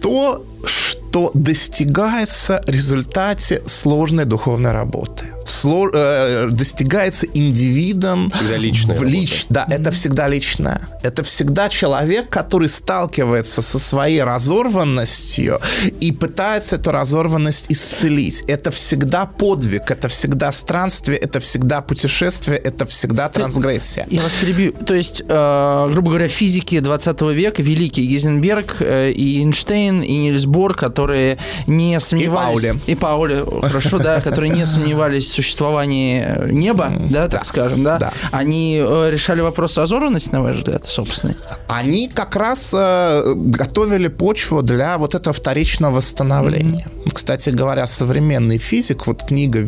то, 0.00 0.44
что 0.64 0.97
достигается 1.34 2.62
в 2.66 2.70
результате 2.70 3.62
сложной 3.66 4.24
духовной 4.24 4.72
работы. 4.72 5.37
Сло- 5.48 5.90
э, 5.92 6.48
достигается 6.50 7.26
индивидом 7.32 8.30
Всегда 8.30 8.56
личная 8.56 8.96
в 8.96 9.02
лич- 9.02 9.46
да, 9.48 9.66
это 9.68 9.90
всегда 9.90 10.28
личное. 10.28 10.88
Это 11.02 11.22
всегда 11.24 11.68
человек, 11.68 12.28
который 12.28 12.68
сталкивается 12.68 13.62
со 13.62 13.78
своей 13.78 14.22
разорванностью 14.22 15.60
и 16.00 16.12
пытается 16.12 16.76
эту 16.76 16.92
разорванность 16.92 17.66
исцелить. 17.68 18.42
Это 18.46 18.70
всегда 18.70 19.26
подвиг, 19.26 19.90
это 19.90 20.08
всегда 20.08 20.52
странствие, 20.52 21.18
это 21.18 21.40
всегда 21.40 21.80
путешествие, 21.80 22.58
это 22.58 22.86
всегда 22.86 23.28
трансгрессия. 23.28 24.06
Я 24.10 24.22
вас 24.22 24.32
перебью. 24.40 24.72
То 24.72 24.94
есть, 24.94 25.22
э, 25.26 25.88
грубо 25.90 26.10
говоря, 26.10 26.28
физики 26.28 26.78
20 26.78 27.32
века, 27.32 27.62
великий 27.62 28.06
Гейзенберг 28.06 28.76
э, 28.80 29.10
и 29.12 29.40
Эйнштейн, 29.40 30.02
и 30.02 30.16
Нильс 30.18 30.44
Бор, 30.46 30.74
которые 30.74 31.38
не 31.66 31.98
сомневались... 32.00 32.62
Пауле. 32.62 32.80
И 32.86 32.94
Пауле, 32.94 33.44
хорошо, 33.62 33.98
да, 33.98 34.20
которые 34.20 34.50
не 34.50 34.66
сомневались 34.66 35.30
в 35.30 35.37
существовании 35.38 36.50
неба, 36.50 36.92
да, 37.10 37.28
так 37.28 37.40
да, 37.40 37.44
скажем, 37.44 37.82
да, 37.84 37.98
да. 37.98 38.12
они 38.32 38.82
э, 38.84 39.10
решали 39.10 39.40
вопрос 39.40 39.78
разорванности, 39.78 40.30
на 40.30 40.42
ваш 40.42 40.56
взгляд, 40.56 40.84
собственный? 40.88 41.36
Они 41.68 42.08
как 42.08 42.34
раз 42.34 42.74
э, 42.76 43.34
готовили 43.36 44.08
почву 44.08 44.62
для 44.62 44.98
вот 44.98 45.14
этого 45.14 45.32
вторичного 45.32 45.96
восстановления. 45.96 46.88
Mm-hmm. 47.04 47.12
Кстати 47.14 47.50
говоря, 47.50 47.86
современный 47.86 48.58
физик, 48.58 49.06
вот 49.06 49.22
книга, 49.22 49.66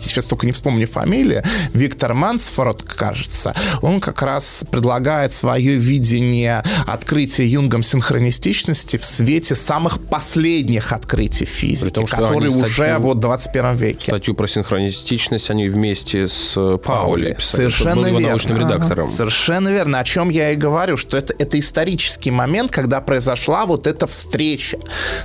сейчас 0.00 0.26
только 0.26 0.46
не 0.46 0.52
вспомню 0.52 0.86
фамилию, 0.86 1.42
Виктор 1.72 2.12
Мансфорд, 2.12 2.82
кажется, 2.82 3.54
он 3.80 4.00
как 4.00 4.22
раз 4.22 4.64
предлагает 4.70 5.32
свое 5.32 5.76
видение 5.76 6.62
открытия 6.86 7.46
Юнгом 7.46 7.82
синхронистичности 7.82 8.98
в 8.98 9.04
свете 9.04 9.54
самых 9.54 9.98
последних 10.06 10.92
открытий 10.92 11.46
физики, 11.46 11.90
том, 11.90 12.06
которые 12.06 12.50
уже 12.50 12.68
статью, 12.68 13.00
вот 13.00 13.16
в 13.16 13.20
21 13.20 13.76
веке. 13.76 14.04
Статью 14.12 14.34
про 14.34 14.46
синхронистичность 14.46 15.05
они 15.50 15.68
вместе 15.68 16.28
с 16.28 16.54
э, 16.56 16.78
Паули 16.78 17.34
писали. 17.34 17.62
Совершенно 17.62 18.06
верно. 18.06 18.28
научным 18.28 18.58
редактором. 18.58 19.08
Совершенно 19.08 19.68
верно. 19.68 19.98
О 20.00 20.04
чем 20.04 20.28
я 20.28 20.50
и 20.50 20.56
говорю, 20.56 20.96
что 20.96 21.16
это, 21.16 21.34
это 21.38 21.58
исторический 21.58 22.30
момент, 22.30 22.70
когда 22.70 23.00
произошла 23.00 23.66
вот 23.66 23.86
эта 23.86 24.06
встреча. 24.06 24.78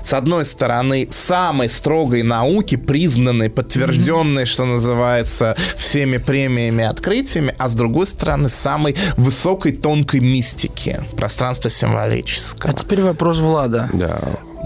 С 0.03 0.13
одной 0.13 0.45
стороны, 0.45 1.07
самой 1.09 1.69
строгой 1.69 2.23
науки, 2.23 2.75
признанной, 2.75 3.49
подтвержденной, 3.49 4.43
mm-hmm. 4.43 4.45
что 4.45 4.65
называется, 4.65 5.55
всеми 5.77 6.17
премиями, 6.17 6.83
открытиями, 6.83 7.53
а 7.57 7.69
с 7.69 7.75
другой 7.75 8.05
стороны, 8.05 8.49
самой 8.49 8.95
высокой, 9.17 9.71
тонкой 9.71 10.19
мистики, 10.19 11.03
пространство 11.17 11.69
символическое. 11.69 12.71
А 12.71 12.75
теперь 12.75 13.01
вопрос 13.01 13.39
Влада. 13.39 13.89
Да. 13.93 14.19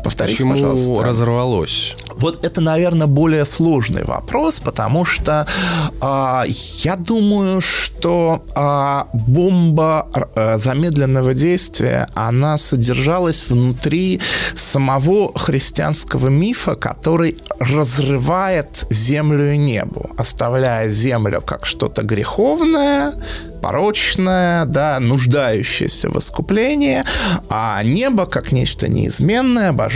Повторите, 0.05 0.43
Почему 0.43 0.53
пожалуйста. 0.53 1.03
разорвалось? 1.03 1.95
Вот 2.15 2.45
это, 2.45 2.61
наверное, 2.61 3.07
более 3.07 3.43
сложный 3.43 4.03
вопрос, 4.03 4.59
потому 4.59 5.03
что 5.03 5.47
э, 5.99 6.43
я 6.83 6.95
думаю, 6.95 7.59
что 7.59 8.43
э, 8.55 9.17
бомба 9.17 10.07
э, 10.35 10.59
замедленного 10.59 11.33
действия, 11.33 12.07
она 12.13 12.59
содержалась 12.59 13.49
внутри 13.49 14.21
самого 14.55 15.37
христианского 15.37 16.27
мифа, 16.27 16.75
который 16.75 17.39
разрывает 17.59 18.85
землю 18.91 19.53
и 19.53 19.57
небо, 19.57 20.11
оставляя 20.17 20.87
землю 20.87 21.41
как 21.41 21.65
что-то 21.65 22.03
греховное, 22.03 23.13
порочное, 23.61 24.65
да, 24.65 24.99
нуждающееся 24.99 26.09
в 26.09 26.19
искуплении, 26.19 27.03
а 27.49 27.81
небо 27.81 28.27
как 28.27 28.51
нечто 28.51 28.87
неизменное, 28.87 29.71
божественное, 29.71 29.94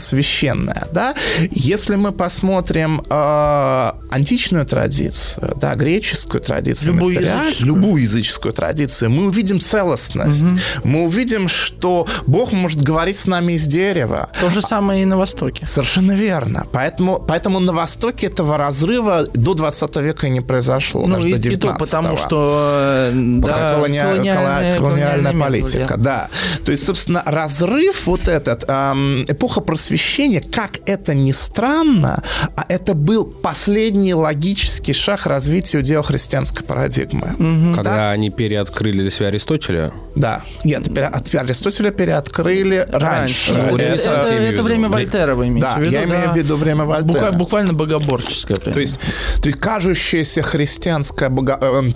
священное, 0.00 0.86
да. 0.92 1.14
Если 1.50 1.96
мы 1.96 2.12
посмотрим 2.12 3.02
э, 3.08 3.92
античную 4.10 4.66
традицию, 4.66 5.56
да, 5.60 5.74
греческую 5.74 6.40
традицию, 6.40 6.94
любую 6.94 7.14
языческую. 7.14 7.66
любую 7.66 8.02
языческую 8.02 8.52
традицию, 8.52 9.10
мы 9.10 9.26
увидим 9.26 9.60
целостность, 9.60 10.44
угу. 10.44 10.58
мы 10.84 11.04
увидим, 11.04 11.48
что 11.48 12.06
Бог 12.26 12.52
может 12.52 12.82
говорить 12.82 13.16
с 13.16 13.26
нами 13.26 13.54
из 13.54 13.66
дерева. 13.66 14.28
То 14.40 14.50
же 14.50 14.62
самое 14.62 15.02
и 15.02 15.04
на 15.04 15.16
Востоке. 15.16 15.66
Совершенно 15.66 16.12
верно. 16.12 16.66
Поэтому, 16.72 17.22
поэтому 17.26 17.60
на 17.60 17.72
Востоке 17.72 18.26
этого 18.26 18.56
разрыва 18.56 19.26
до 19.34 19.54
20 19.54 19.96
века 19.96 20.28
не 20.28 20.40
произошло, 20.40 21.06
ну, 21.06 21.14
даже 21.14 21.28
и, 21.28 21.32
до 21.32 21.38
19 21.38 21.58
и 21.58 21.60
то 21.60 21.84
потому, 21.84 22.16
что 22.16 23.10
да, 23.12 23.74
колония... 23.74 24.04
колониальная, 24.04 24.78
колониальная 24.78 25.34
политика, 25.34 25.96
да. 25.96 26.28
То 26.64 26.72
есть, 26.72 26.84
собственно, 26.84 27.22
разрыв 27.26 28.06
вот 28.06 28.28
этот, 28.28 28.64
эм, 28.68 29.24
эпоха 29.38 29.60
просвещения, 29.60 30.40
как 30.40 30.80
это 30.86 31.14
ни 31.14 31.32
странно, 31.32 32.22
а 32.56 32.66
это 32.68 32.94
был 32.94 33.24
последний 33.24 34.12
логический 34.12 34.92
шаг 34.92 35.26
развития 35.26 35.78
иудео-христианской 35.78 36.64
парадигмы. 36.64 37.34
Угу. 37.38 37.76
Когда 37.76 37.96
да? 37.96 38.10
они 38.10 38.30
переоткрыли 38.30 39.02
для 39.02 39.10
себя 39.10 39.28
Аристотеля? 39.28 39.92
Да. 40.16 40.42
Нет, 40.64 40.88
от 40.98 41.34
Аристотеля 41.34 41.90
переоткрыли 41.92 42.86
раньше. 42.90 43.54
раньше. 43.54 43.74
Это, 43.74 43.82
это, 43.84 44.10
это, 44.10 44.30
это 44.30 44.62
время 44.64 44.88
Вольтера 44.88 45.34
вы 45.36 45.48
имеете 45.48 45.68
да, 45.68 45.76
в 45.76 45.80
виду? 45.80 45.92
я 45.92 46.04
имею 46.04 46.32
в 46.32 46.36
виду 46.36 46.56
время 46.56 46.84
Вольтера. 46.84 47.32
Буквально 47.32 47.72
богоборческое 47.72 48.56
время. 48.56 48.74
То 48.74 48.80
есть, 48.80 48.98
то 49.40 49.48
есть 49.48 49.60
кажущееся 49.60 50.42
христианское 50.42 51.28
бого 51.28 51.58
э, 51.60 51.92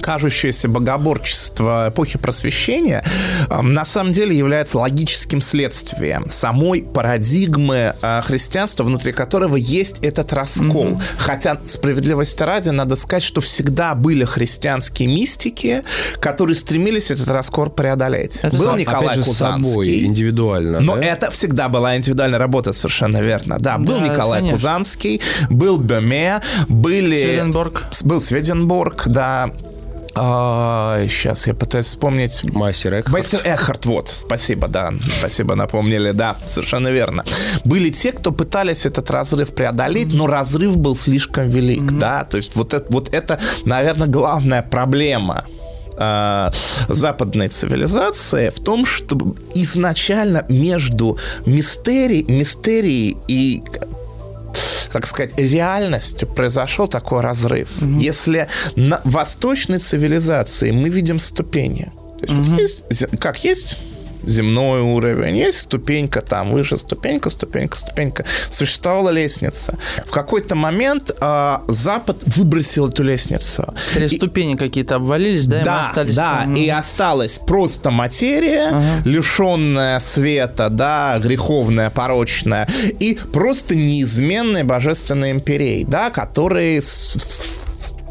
кажущееся 0.00 0.68
богоборчество 0.68 1.86
эпохи 1.88 2.18
просвещения 2.18 3.04
на 3.50 3.84
самом 3.84 4.12
деле 4.12 4.36
является 4.36 4.78
логическим 4.78 5.40
следствием 5.40 6.28
самой 6.30 6.82
парадигмы 6.82 7.94
э, 8.00 8.20
христианства, 8.22 8.84
внутри 8.84 9.12
которого 9.12 9.56
есть 9.56 9.98
этот 10.02 10.32
раскол. 10.32 10.86
Mm-hmm. 10.86 11.02
Хотя, 11.18 11.58
справедливости 11.66 12.42
ради, 12.42 12.70
надо 12.70 12.96
сказать, 12.96 13.22
что 13.22 13.40
всегда 13.40 13.94
были 13.94 14.24
христианские 14.24 15.08
мистики, 15.08 15.82
которые 16.20 16.56
стремились 16.56 17.10
этот 17.10 17.28
раскол 17.28 17.70
преодолеть. 17.70 18.38
Это 18.42 18.56
Был 18.56 18.64
сам, 18.64 18.78
Николай 18.78 19.06
опять 19.06 19.18
же, 19.18 19.24
Кузанский. 19.24 19.70
Собой, 19.70 20.04
индивидуально. 20.04 20.80
Но 20.80 20.96
да? 20.96 21.02
это 21.02 21.30
всегда 21.30 21.68
была 21.68 21.96
индивидуальная 21.96 22.38
работа, 22.38 22.72
совершенно 22.72 23.20
верно. 23.22 23.56
Да, 23.58 23.78
был 23.78 23.98
да, 23.98 24.08
Николай 24.08 24.40
конечно. 24.40 24.56
Кузанский, 24.56 25.20
был 25.50 25.78
Беме, 25.78 26.40
были... 26.68 27.14
Сведенборг. 27.14 27.84
Был 28.02 28.20
Сведенборг, 28.20 29.04
да. 29.06 29.50
А, 30.16 31.04
сейчас 31.08 31.46
я 31.46 31.54
пытаюсь 31.54 31.86
вспомнить. 31.86 32.44
Мастер 32.52 33.00
Экхарт. 33.00 33.16
Мастер 33.16 33.40
Экхарт, 33.44 33.86
вот. 33.86 34.14
Спасибо, 34.16 34.68
да. 34.68 34.92
Спасибо, 35.18 35.54
напомнили. 35.54 36.12
Да, 36.12 36.36
совершенно 36.46 36.88
верно. 36.88 37.24
Были 37.64 37.90
те, 37.90 38.12
кто 38.12 38.30
пытались 38.30 38.86
этот 38.86 39.10
разрыв 39.10 39.54
преодолеть, 39.54 40.12
но 40.14 40.26
разрыв 40.26 40.76
был 40.76 40.94
слишком 40.94 41.48
велик, 41.48 41.82
mm-hmm. 41.82 41.98
да. 41.98 42.24
То 42.24 42.36
есть 42.36 42.54
вот 42.54 42.74
это, 42.74 42.86
вот 42.90 43.12
это, 43.12 43.40
наверное, 43.64 44.06
главная 44.08 44.62
проблема 44.62 45.44
а, 45.96 46.52
западной 46.88 47.48
цивилизации 47.48 48.50
в 48.50 48.60
том, 48.60 48.86
что 48.86 49.34
изначально 49.54 50.44
между 50.48 51.18
мистерией, 51.46 52.24
мистерией 52.30 53.16
и 53.28 53.62
так 54.94 55.08
сказать, 55.08 55.32
реальности 55.36 56.24
произошел 56.24 56.86
такой 56.86 57.20
разрыв. 57.20 57.68
Mm-hmm. 57.80 58.00
Если 58.00 58.46
на 58.76 59.00
восточной 59.02 59.80
цивилизации 59.80 60.70
мы 60.70 60.88
видим 60.88 61.18
ступени, 61.18 61.90
то 62.20 62.22
есть, 62.22 62.32
mm-hmm. 62.32 62.50
вот 62.50 62.60
есть, 62.60 63.18
как 63.18 63.44
есть 63.44 63.76
земной 64.26 64.80
уровень, 64.80 65.36
есть 65.38 65.60
ступенька 65.60 66.20
там, 66.20 66.52
выше 66.52 66.76
ступенька, 66.76 67.30
ступенька, 67.30 67.76
ступенька. 67.76 68.24
Существовала 68.50 69.10
лестница. 69.10 69.78
В 70.06 70.10
какой-то 70.10 70.54
момент 70.54 71.10
э, 71.20 71.58
Запад 71.68 72.22
выбросил 72.26 72.88
эту 72.88 73.02
лестницу. 73.02 73.72
Скорее, 73.78 74.06
и... 74.06 74.16
ступени 74.16 74.56
какие-то 74.56 74.96
обвалились, 74.96 75.46
да? 75.46 75.60
И 75.60 75.64
да, 75.64 75.80
остались 75.82 76.16
да, 76.16 76.40
там... 76.40 76.54
и 76.56 76.68
осталась 76.68 77.38
просто 77.38 77.90
материя, 77.90 78.68
ага. 78.68 79.02
лишенная 79.04 79.98
света, 79.98 80.68
да, 80.70 81.18
греховная, 81.18 81.90
порочная, 81.90 82.68
и 82.98 83.18
просто 83.32 83.74
неизменный 83.74 84.62
божественный 84.62 85.30
империй, 85.30 85.84
да, 85.84 86.10
который 86.10 86.80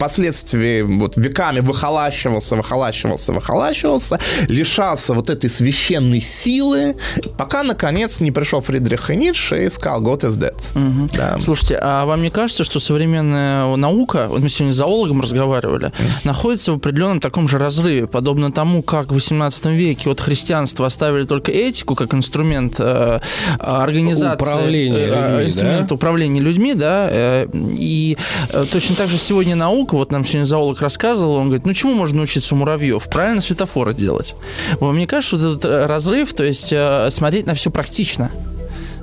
впоследствии 0.04 0.82
вот 0.82 1.16
веками 1.16 1.62
выхолащивался, 1.62 2.58
выхолащивался, 2.58 3.32
выхолащивался, 3.32 4.20
лишался 4.50 5.14
вот 5.14 5.30
этой 5.30 5.50
священной 5.50 6.20
силы, 6.20 6.98
пока, 7.38 7.64
наконец, 7.64 8.20
не 8.20 8.32
пришел 8.32 8.60
Фридрих 8.60 9.10
Ницше 9.10 9.64
и 9.64 9.70
сказал 9.70 10.02
«God 10.02 10.24
is 10.24 10.38
dead». 10.38 10.56
Угу. 10.76 11.10
Да. 11.16 11.38
Слушайте, 11.40 11.80
а 11.82 12.06
вам 12.06 12.22
не 12.22 12.30
кажется, 12.30 12.66
что 12.66 12.82
современная 12.82 13.74
наука, 13.78 14.28
вот 14.28 14.42
мы 14.42 14.50
сегодня 14.50 14.74
с 14.74 14.76
зоологом 14.76 15.22
разговаривали, 15.22 15.88
mm. 15.88 15.92
находится 16.26 16.74
в 16.74 16.76
определенном 16.76 17.22
таком 17.22 17.48
же 17.48 17.58
разрыве, 17.58 18.06
подобно 18.06 18.52
тому, 18.52 18.84
как 18.84 19.12
в 19.12 19.14
18 19.14 19.66
веке 19.68 20.10
от 20.10 20.20
христианства 20.20 20.86
оставили 20.86 21.24
только 21.24 21.54
этику 21.54 21.96
как 21.96 22.14
инструмент 22.14 22.76
э, 22.80 23.20
организации... 23.58 24.44
Управления 24.44 24.98
э, 24.98 25.32
людьми, 25.32 25.46
Инструмент 25.46 25.88
да? 25.88 25.96
управления 25.96 26.42
людьми, 26.42 26.74
да, 26.74 27.08
э, 27.10 27.48
и 27.54 28.18
э, 28.50 28.66
точно 28.70 28.96
так 28.98 29.08
же 29.08 29.18
сегодня 29.18 29.56
наука 29.56 29.93
вот 29.98 30.12
нам 30.12 30.26
сегодня 30.26 30.46
зоолог 30.46 30.82
рассказывал, 30.82 31.36
он 31.36 31.46
говорит, 31.46 31.66
ну 31.66 31.74
чему 31.74 31.94
можно 31.94 32.18
научиться 32.18 32.56
у 32.56 32.58
муравьев? 32.58 33.08
Правильно 33.10 33.42
светофоры 33.42 33.94
делать. 33.94 34.36
Вам 34.80 34.98
не 34.98 35.08
кажется, 35.08 35.38
что 35.38 35.52
этот 35.54 35.66
э, 35.66 35.86
разрыв, 35.86 36.34
то 36.34 36.44
есть 36.44 36.72
э, 36.72 37.10
смотреть 37.10 37.46
на 37.46 37.54
все 37.54 37.72
практично? 37.72 38.32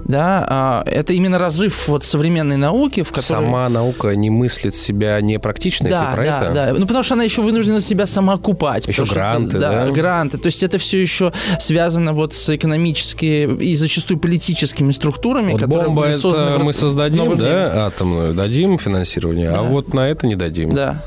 Да, 0.05 0.45
а, 0.49 0.83
это 0.87 1.13
именно 1.13 1.39
разрыв 1.39 1.89
вот 1.89 2.05
современной 2.05 2.57
науки, 2.57 3.03
в 3.03 3.11
которой... 3.11 3.45
Сама 3.45 3.69
наука 3.69 4.15
не 4.17 4.31
мыслит 4.31 4.75
себя 4.75 5.21
непрактичной, 5.21 5.91
да, 5.91 6.13
про 6.15 6.25
да, 6.25 6.43
это? 6.43 6.55
Да, 6.55 6.73
ну 6.77 6.87
потому 6.87 7.05
что 7.05 7.15
она 7.15 7.25
еще 7.25 7.43
вынуждена 7.43 7.81
себя 7.81 8.07
сама 8.07 8.35
окупать. 8.35 8.87
Еще 8.87 9.05
гранты, 9.05 9.51
что, 9.51 9.61
да, 9.61 9.85
да? 9.87 9.91
гранты. 9.91 10.39
То 10.39 10.47
есть 10.47 10.63
это 10.63 10.79
все 10.79 11.01
еще 11.01 11.33
связано 11.59 12.13
вот 12.13 12.35
с 12.35 12.55
экономическими 12.55 13.63
и 13.63 13.75
зачастую 13.75 14.19
политическими 14.19 14.91
структурами, 14.91 15.53
вот 15.53 15.61
которые 15.61 15.89
бомба 15.89 16.03
были 16.03 16.15
это 16.17 16.65
мы 16.65 16.73
создадим, 16.73 17.37
да, 17.37 17.87
атомную, 17.87 18.35
дадим 18.35 18.79
финансирование, 18.79 19.51
а 19.51 19.53
да. 19.53 19.59
а 19.61 19.63
вот 19.63 19.95
на 19.95 20.09
это 20.09 20.27
не 20.27 20.37
дадим. 20.37 20.73
Да. 20.73 21.03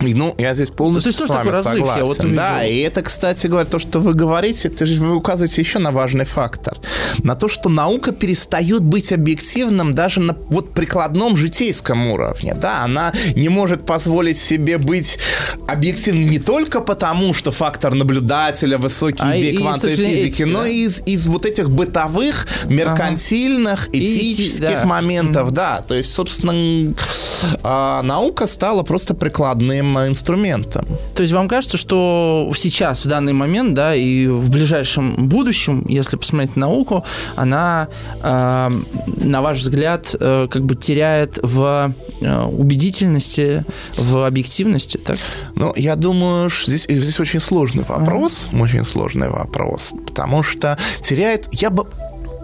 И, 0.00 0.14
Ну, 0.14 0.34
я 0.38 0.54
здесь 0.54 0.70
полностью 0.70 1.12
То 1.12 1.18
есть 1.18 1.26
с 1.26 1.34
вами 1.34 1.62
согласен. 1.62 2.04
вот 2.04 2.18
увидел. 2.20 2.36
да, 2.36 2.64
и 2.64 2.78
это, 2.78 3.02
кстати 3.02 3.46
говоря, 3.48 3.66
то, 3.66 3.78
что 3.78 3.98
вы 4.00 4.14
говорите, 4.14 4.68
это 4.68 4.86
же 4.86 5.00
вы 5.00 5.14
указываете 5.16 5.60
еще 5.60 5.78
на 5.80 5.90
важный 5.90 6.24
фактор. 6.24 6.78
На 7.22 7.34
то, 7.34 7.48
что 7.48 7.68
наука 7.68 8.12
перестает 8.12 8.82
быть 8.82 9.12
объективным 9.12 9.94
даже 9.94 10.20
на 10.20 10.34
вот 10.48 10.72
прикладном 10.74 11.36
житейском 11.36 12.06
уровне. 12.08 12.54
Да, 12.54 12.84
она 12.84 13.12
не 13.34 13.48
может 13.48 13.84
позволить 13.86 14.38
себе 14.38 14.78
быть 14.78 15.18
объективной 15.66 16.24
не 16.26 16.38
только 16.38 16.80
потому, 16.80 17.34
что 17.34 17.50
фактор 17.50 17.94
наблюдателя, 17.94 18.78
высокие 18.78 19.26
А 19.28 19.36
идеи 19.36 19.50
и- 19.50 19.54
и 19.54 19.58
квантовой 19.58 19.94
зрения 19.96 20.16
физики, 20.16 20.42
но 20.44 20.64
и 20.64 20.84
из, 20.84 21.00
из 21.06 21.26
вот 21.26 21.44
этих 21.44 21.70
бытовых, 21.70 22.46
меркантильных, 22.66 23.88
И 23.92 23.98
эти- 24.02 24.32
этических 24.32 24.60
да. 24.82 24.84
моментов. 24.84 25.50
Да, 25.52 25.82
то 25.82 25.94
есть, 25.94 26.12
собственно, 26.12 26.94
а, 27.62 28.02
наука 28.02 28.46
стала 28.46 28.82
просто 28.82 29.14
прикладным 29.14 29.87
инструментом. 29.96 30.86
То 31.14 31.22
есть 31.22 31.32
вам 31.32 31.48
кажется, 31.48 31.76
что 31.76 32.50
сейчас, 32.54 33.04
в 33.04 33.08
данный 33.08 33.32
момент, 33.32 33.74
да, 33.74 33.94
и 33.94 34.26
в 34.26 34.50
ближайшем 34.50 35.28
будущем, 35.28 35.84
если 35.88 36.16
посмотреть 36.16 36.56
на 36.56 36.68
науку, 36.68 37.04
она, 37.36 37.88
э, 38.22 38.70
на 39.16 39.42
ваш 39.42 39.58
взгляд, 39.58 40.14
э, 40.18 40.46
как 40.50 40.64
бы 40.64 40.74
теряет 40.74 41.38
в 41.42 41.92
э, 42.20 42.42
убедительности, 42.44 43.64
в 43.96 44.26
объективности, 44.26 44.98
так? 44.98 45.16
Ну, 45.56 45.72
я 45.76 45.96
думаю, 45.96 46.50
что 46.50 46.70
здесь, 46.70 46.86
здесь 46.88 47.20
очень 47.20 47.40
сложный 47.40 47.84
вопрос, 47.84 48.48
очень 48.52 48.84
сложный 48.84 49.28
вопрос, 49.28 49.94
потому 50.06 50.42
что 50.42 50.76
теряет... 51.00 51.48
Я 51.52 51.70
бы, 51.70 51.86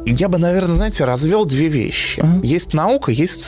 я 0.07 0.29
бы, 0.29 0.39
наверное, 0.39 0.77
знаете, 0.77 1.05
развел 1.05 1.45
две 1.45 1.69
вещи. 1.69 2.25
Есть 2.43 2.75
наука, 2.75 3.13
есть 3.13 3.41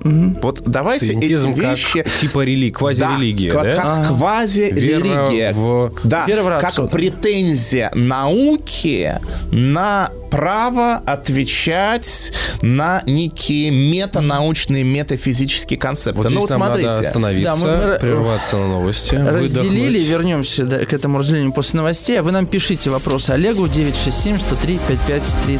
сциентизм. 0.00 0.38
Вот 0.42 0.62
давайте 0.64 1.06
Сциентизм 1.06 1.50
эти 1.50 1.60
вещи... 1.60 2.02
как 2.02 2.12
типа 2.14 2.44
рели... 2.44 2.70
квазирелигия, 2.70 3.52
да? 3.52 3.62
да? 3.62 3.70
Как, 3.72 3.82
как 3.84 4.08
квази-религия. 4.08 5.52
Вера 5.52 5.52
в- 5.54 5.92
Да, 6.04 6.24
Вера 6.26 6.42
в 6.42 6.60
как 6.60 6.90
претензия 6.90 7.90
науки 7.94 9.20
на 9.50 10.10
право 10.30 10.96
отвечать 11.06 12.32
на 12.60 13.02
некие 13.06 13.70
метанаучные, 13.70 14.84
метафизические 14.84 15.78
концепты. 15.78 16.22
Вот 16.22 16.30
ну, 16.30 16.40
вот 16.40 16.50
нам 16.50 16.62
смотрите. 16.62 16.88
надо 16.88 17.00
остановиться, 17.00 17.60
Да, 17.60 17.86
мы- 17.92 17.98
прерваться 17.98 18.56
на 18.56 18.68
новости, 18.68 19.14
Разделили, 19.14 19.78
выдохнуть. 19.98 20.08
вернемся 20.08 20.64
да, 20.64 20.84
к 20.84 20.92
этому 20.92 21.18
разделению 21.18 21.52
после 21.52 21.78
новостей, 21.78 22.18
а 22.20 22.22
вы 22.22 22.32
нам 22.32 22.46
пишите 22.46 22.90
вопросы 22.90 23.30
Олегу 23.30 23.66
967-103-5533. 23.66 25.58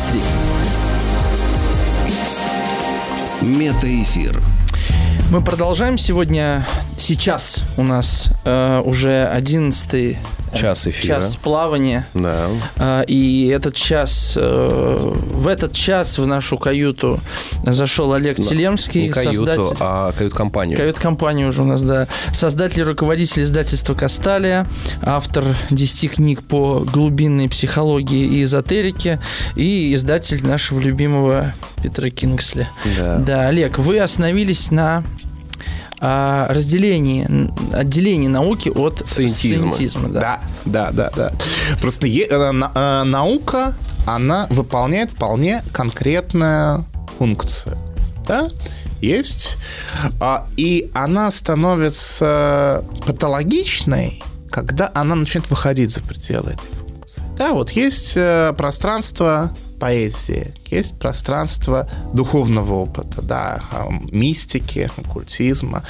Метаэфир. 3.48 4.57
Мы 5.30 5.42
продолжаем 5.42 5.98
сегодня, 5.98 6.66
сейчас 6.96 7.60
у 7.76 7.82
нас 7.82 8.30
э, 8.46 8.80
уже 8.82 9.26
11 9.26 10.16
Час 10.54 10.86
эфира. 10.86 11.16
час 11.16 11.36
плавания. 11.36 12.06
Да. 12.14 12.46
А, 12.78 13.02
И 13.02 13.48
этот 13.48 13.74
час, 13.74 14.38
э, 14.40 14.98
в 15.12 15.46
этот 15.46 15.72
час 15.72 16.16
в 16.18 16.26
нашу 16.26 16.56
каюту 16.56 17.20
зашел 17.64 18.14
Олег 18.14 18.36
Телемский, 18.36 19.02
Не 19.02 19.08
каюту, 19.10 19.36
создатель... 19.36 19.76
а 19.80 20.12
кают-компанию. 20.12 20.78
Кают-компания 20.78 21.46
уже 21.46 21.60
у 21.60 21.66
нас, 21.66 21.82
да. 21.82 22.08
Создатель 22.32 22.80
и 22.80 22.82
руководитель 22.82 23.42
издательства 23.42 23.92
«Касталия», 23.92 24.66
автор 25.02 25.44
10 25.68 26.12
книг 26.12 26.42
по 26.42 26.80
глубинной 26.80 27.50
психологии 27.50 28.24
и 28.24 28.42
эзотерике 28.44 29.20
и 29.54 29.94
издатель 29.94 30.44
нашего 30.46 30.80
любимого 30.80 31.52
Питера 31.82 32.08
Кингсли. 32.08 32.68
Да. 32.96 33.16
Да, 33.18 33.48
Олег, 33.48 33.78
вы 33.78 34.00
остановились 34.00 34.70
на 34.70 35.04
а, 36.00 36.46
разделении, 36.52 37.26
отделении 37.74 38.28
науки 38.28 38.68
от 38.68 39.02
Сциентизма. 39.06 39.72
сциентизма, 39.72 40.08
да. 40.08 40.20
Да, 40.20 40.40
да, 40.64 40.90
да, 40.92 41.10
да. 41.16 41.32
Просто 41.80 42.06
е- 42.06 42.26
э, 42.28 42.50
на- 42.52 42.70
э, 42.74 43.04
наука, 43.04 43.74
она 44.06 44.46
выполняет 44.50 45.12
вполне 45.12 45.62
конкретную 45.72 46.84
функцию. 47.18 47.76
Да? 48.26 48.48
Есть. 49.00 49.56
А, 50.20 50.46
И 50.56 50.90
она 50.94 51.30
становится 51.30 52.84
патологичной, 53.06 54.22
когда 54.50 54.90
она 54.94 55.14
начинает 55.14 55.50
выходить 55.50 55.90
за 55.90 56.00
пределы 56.00 56.52
этой 56.52 56.74
функции. 56.86 57.22
Да, 57.36 57.52
вот 57.52 57.70
есть 57.70 58.14
э, 58.16 58.52
пространство 58.56 59.50
поэзии, 59.78 60.54
есть 60.70 60.98
пространство 60.98 61.88
духовного 62.12 62.74
опыта, 62.74 63.22
да, 63.22 63.60
мистики, 64.10 64.90
оккультизма. 64.96 65.82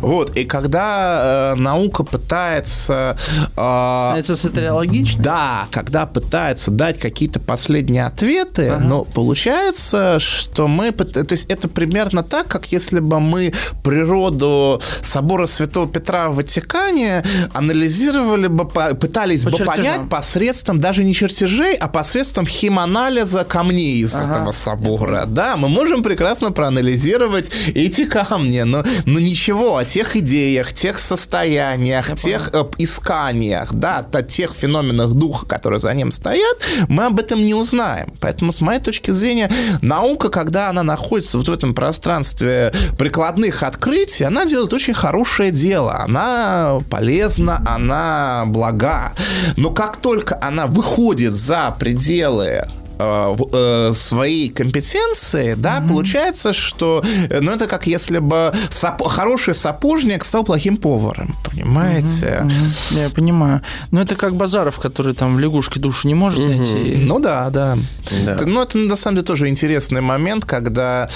Вот, 0.00 0.36
и 0.36 0.44
когда 0.44 1.52
э, 1.52 1.54
наука 1.56 2.04
пытается... 2.04 3.16
э, 3.38 3.50
Становится 3.50 4.36
сатериологичной? 4.36 5.22
да, 5.24 5.66
когда 5.70 6.06
пытается 6.06 6.70
дать 6.70 6.98
какие-то 6.98 7.40
последние 7.40 8.06
ответы, 8.06 8.76
но 8.78 9.04
получается, 9.04 10.18
что 10.18 10.68
мы... 10.68 10.92
То 10.92 11.26
есть 11.30 11.50
это 11.50 11.68
примерно 11.68 12.22
так, 12.22 12.46
как 12.48 12.66
если 12.72 13.00
бы 13.00 13.20
мы 13.20 13.52
природу 13.82 14.80
собора 15.02 15.46
Святого 15.46 15.88
Петра 15.88 16.28
в 16.30 16.36
Ватикане 16.36 17.24
анализировали 17.52 18.46
бы, 18.46 18.66
пытались 18.66 19.42
По 19.44 19.50
бы 19.50 19.56
чертежам. 19.58 19.76
понять 19.76 20.08
посредством 20.08 20.80
даже 20.80 21.04
не 21.04 21.14
чертежей, 21.14 21.74
а 21.76 21.88
посредством 21.88 22.46
химанализа 22.46 23.44
камней 23.44 23.98
из 24.02 24.14
Ага. 24.24 24.32
этого 24.32 24.52
собора. 24.52 25.24
Да, 25.26 25.56
мы 25.56 25.68
можем 25.68 26.02
прекрасно 26.02 26.52
проанализировать 26.52 27.50
эти 27.74 28.04
камни, 28.04 28.60
но, 28.60 28.84
но 29.06 29.20
ничего 29.20 29.76
о 29.76 29.84
тех 29.84 30.16
идеях, 30.16 30.72
тех 30.72 30.98
состояниях, 30.98 32.14
тех 32.16 32.50
э, 32.52 32.64
исканиях, 32.78 33.72
да, 33.72 34.06
о 34.10 34.22
тех 34.22 34.52
феноменах 34.52 35.12
духа, 35.12 35.46
которые 35.46 35.78
за 35.78 35.92
ним 35.94 36.12
стоят, 36.12 36.58
мы 36.88 37.06
об 37.06 37.18
этом 37.18 37.44
не 37.44 37.54
узнаем. 37.54 38.12
Поэтому, 38.20 38.52
с 38.52 38.60
моей 38.60 38.80
точки 38.80 39.10
зрения, 39.10 39.50
наука, 39.82 40.28
когда 40.28 40.68
она 40.68 40.82
находится 40.82 41.38
вот 41.38 41.48
в 41.48 41.52
этом 41.52 41.74
пространстве 41.74 42.72
прикладных 42.98 43.62
открытий, 43.62 44.24
она 44.24 44.44
делает 44.44 44.72
очень 44.72 44.94
хорошее 44.94 45.50
дело. 45.50 46.00
Она 46.00 46.80
полезна, 46.90 47.62
она 47.66 48.44
блага. 48.46 49.12
Но 49.56 49.70
как 49.70 49.98
только 49.98 50.38
она 50.40 50.66
выходит 50.66 51.34
за 51.34 51.74
пределы 51.78 52.66
в- 52.98 53.48
э, 53.52 53.94
своей 53.94 54.48
компетенции, 54.48 55.54
да, 55.56 55.80
получается, 55.88 56.52
что, 56.52 57.02
э, 57.30 57.40
ну, 57.40 57.52
это 57.52 57.66
как 57.66 57.86
если 57.86 58.18
бы 58.18 58.52
сап- 58.70 59.06
хороший 59.08 59.54
сапожник 59.54 60.24
стал 60.24 60.44
плохим 60.44 60.76
поваром, 60.76 61.36
понимаете? 61.44 62.40
Мгм, 62.44 62.72
Я 62.90 63.08
понимаю. 63.10 63.60
Но 63.90 64.00
это 64.02 64.16
как 64.16 64.34
Базаров, 64.36 64.78
который 64.78 65.14
там 65.14 65.36
в 65.36 65.38
лягушке 65.38 65.80
душу 65.80 66.08
не 66.08 66.14
может 66.14 66.40
найти. 66.40 66.96
Ну 66.96 67.18
да, 67.20 67.50
да. 67.50 67.78
Да. 68.24 68.32
Это- 68.34 68.46
ну, 68.46 68.62
это 68.62 68.78
на 68.78 68.96
самом 68.96 69.16
деле 69.16 69.26
тоже 69.26 69.48
интересный 69.48 70.00
момент, 70.00 70.44
когда 70.44 71.08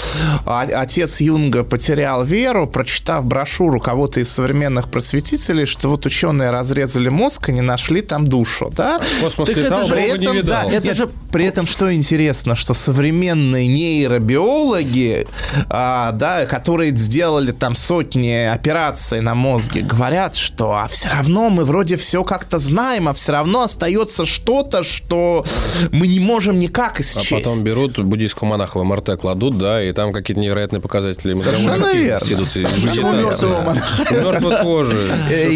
отец 0.45 1.21
Юнга 1.21 1.63
потерял 1.63 2.23
веру, 2.23 2.67
прочитав 2.67 3.25
брошюру 3.25 3.79
кого-то 3.79 4.19
из 4.19 4.29
современных 4.31 4.89
просветителей, 4.89 5.65
что 5.65 5.89
вот 5.89 6.05
ученые 6.05 6.51
разрезали 6.51 7.09
мозг 7.09 7.49
и 7.49 7.51
не 7.51 7.61
нашли 7.61 8.01
там 8.01 8.27
душу, 8.27 8.71
да? 8.75 8.99
Космос 9.21 9.47
Так 9.49 9.57
это 9.57 9.65
летал, 9.65 9.83
же- 9.85 9.95
Бога 9.95 10.01
При 10.11 10.17
не 10.19 10.25
этом, 10.25 10.35
да, 10.35 10.41
видал. 10.63 10.69
Это 10.69 10.87
нет, 10.87 10.97
же- 10.97 11.09
при 11.31 11.45
этом 11.45 11.65
что 11.73 11.91
интересно, 11.91 12.53
что 12.53 12.75
современные 12.75 13.65
нейробиологи, 13.65 15.25
а, 15.69 16.11
да, 16.11 16.45
которые 16.45 16.95
сделали 16.95 17.51
там 17.51 17.75
сотни 17.75 18.45
операций 18.45 19.21
на 19.21 19.33
мозге, 19.33 19.81
говорят, 19.81 20.35
что 20.35 20.73
а 20.73 20.87
все 20.87 21.09
равно 21.09 21.49
мы 21.49 21.65
вроде 21.65 21.97
все 21.97 22.23
как-то 22.23 22.59
знаем, 22.59 23.09
а 23.09 23.15
все 23.15 23.31
равно 23.31 23.63
остается 23.63 24.27
что-то, 24.27 24.83
что 24.83 25.45
мы 25.91 26.05
не 26.05 26.19
можем 26.19 26.59
никак 26.59 26.99
А 26.99 27.01
исчесть. 27.01 27.31
потом 27.31 27.63
берут 27.63 27.97
буддийского 27.97 28.49
монаха 28.49 28.77
в 28.77 28.83
МРТ 28.83 29.19
кладут, 29.19 29.57
да, 29.57 29.83
и 29.83 29.91
там 29.93 30.13
какие-то 30.13 30.41
невероятные 30.41 30.79
показатели. 30.79 31.35
Совершенно 31.35 31.91
верно. 31.91 32.17
активности 32.17 32.33
идут, 32.33 32.55
и 32.55 32.59
Совершенно 32.59 34.63
тоже. 34.63 35.11
Э, 35.31 35.51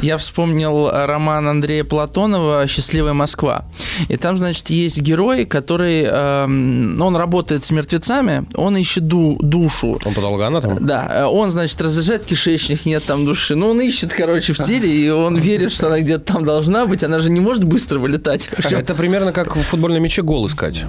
я 0.00 0.16
вспомнил 0.16 0.88
роман 0.90 1.46
Андрея 1.46 1.84
Платонова 1.84 2.66
«Счастливая 2.66 3.12
Москва». 3.12 3.66
И 4.08 4.16
там, 4.16 4.36
значит, 4.36 4.70
есть 4.70 4.98
герой, 5.00 5.44
который... 5.44 6.04
эм, 6.04 7.00
он 7.00 7.16
работает 7.16 7.64
с 7.64 7.70
мертвецами, 7.70 8.46
он 8.54 8.76
ищет 8.76 9.06
ду- 9.06 9.38
душу. 9.40 9.98
Он 10.04 10.14
патологоанатом? 10.14 10.86
Да, 10.86 11.08
э, 11.12 11.24
он, 11.24 11.50
значит, 11.50 11.80
разрезает 11.80 12.24
кишечник, 12.24 12.84
нет 12.86 13.04
там 13.04 13.24
души. 13.24 13.54
Ну, 13.54 13.70
он 13.70 13.80
ищет, 13.80 14.12
короче, 14.12 14.52
в 14.52 14.58
теле, 14.58 14.88
и 14.88 15.08
он 15.10 15.36
верит, 15.36 15.72
что 15.72 15.88
она 15.88 16.00
где-то 16.00 16.32
там 16.32 16.44
должна 16.44 16.86
быть. 16.86 17.04
Она 17.04 17.18
же 17.18 17.30
не 17.30 17.40
может 17.40 17.64
быстро 17.64 17.98
вылетать. 17.98 18.48
Общем, 18.56 18.78
Это 18.78 18.94
примерно 18.94 19.32
как 19.32 19.56
в 19.56 19.62
футбольном 19.62 20.02
мяче 20.02 20.22
гол 20.22 20.46
искать. 20.46 20.84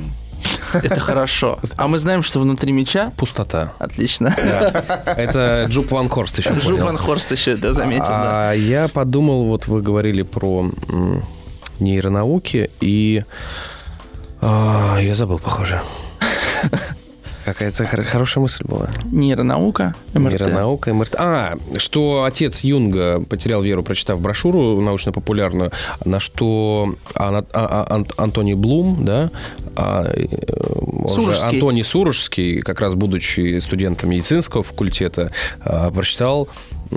Это 0.74 1.00
хорошо. 1.00 1.60
А 1.78 1.88
мы 1.88 2.00
знаем, 2.00 2.24
что 2.24 2.40
внутри 2.40 2.72
мяча... 2.72 3.12
Пустота. 3.18 3.74
Отлично. 3.80 4.36
Это 5.06 5.66
Джуп 5.70 5.92
Ван 5.92 6.10
Хорст 6.10 6.40
еще 6.40 6.54
понял. 6.54 6.86
Ван 6.86 6.98
Хорст 6.98 7.32
еще 7.32 7.52
это 7.52 7.74
заметил, 7.74 8.08
да. 8.08 8.50
А 8.50 8.54
я 8.54 8.88
подумал, 8.88 9.46
вот 9.46 9.68
вы 9.68 9.82
говорили 9.82 10.24
про 10.24 10.70
нейронауки, 11.84 12.70
и 12.82 13.24
а, 14.42 14.98
я 15.00 15.14
забыл, 15.16 15.40
похоже. 15.40 15.82
Какая-то 17.46 17.86
хор- 17.86 18.06
хорошая 18.06 18.42
мысль 18.42 18.64
была. 18.66 18.88
Нейронаука, 19.12 19.94
МРТ. 20.14 20.40
Нейронаука, 20.40 20.94
МРТ. 20.94 21.16
А, 21.20 21.58
что 21.78 22.24
отец 22.24 22.62
Юнга 22.62 23.20
потерял 23.22 23.62
веру, 23.62 23.84
прочитав 23.84 24.22
брошюру 24.22 24.80
научно-популярную, 24.80 25.72
на 26.06 26.22
что 26.22 26.96
а- 27.16 27.44
а- 27.54 27.86
Ан- 27.90 28.08
Антоний 28.16 28.54
Блум, 28.54 29.04
да, 29.04 29.30
а, 29.76 30.06
э, 30.14 31.08
Сурожский. 31.10 31.50
Антоний 31.50 31.84
Сурожский, 31.84 32.62
как 32.62 32.80
раз 32.80 32.94
будучи 32.94 33.60
студентом 33.60 34.12
медицинского 34.12 34.64
факультета, 34.64 35.34
а, 35.60 35.92
прочитал 35.92 36.48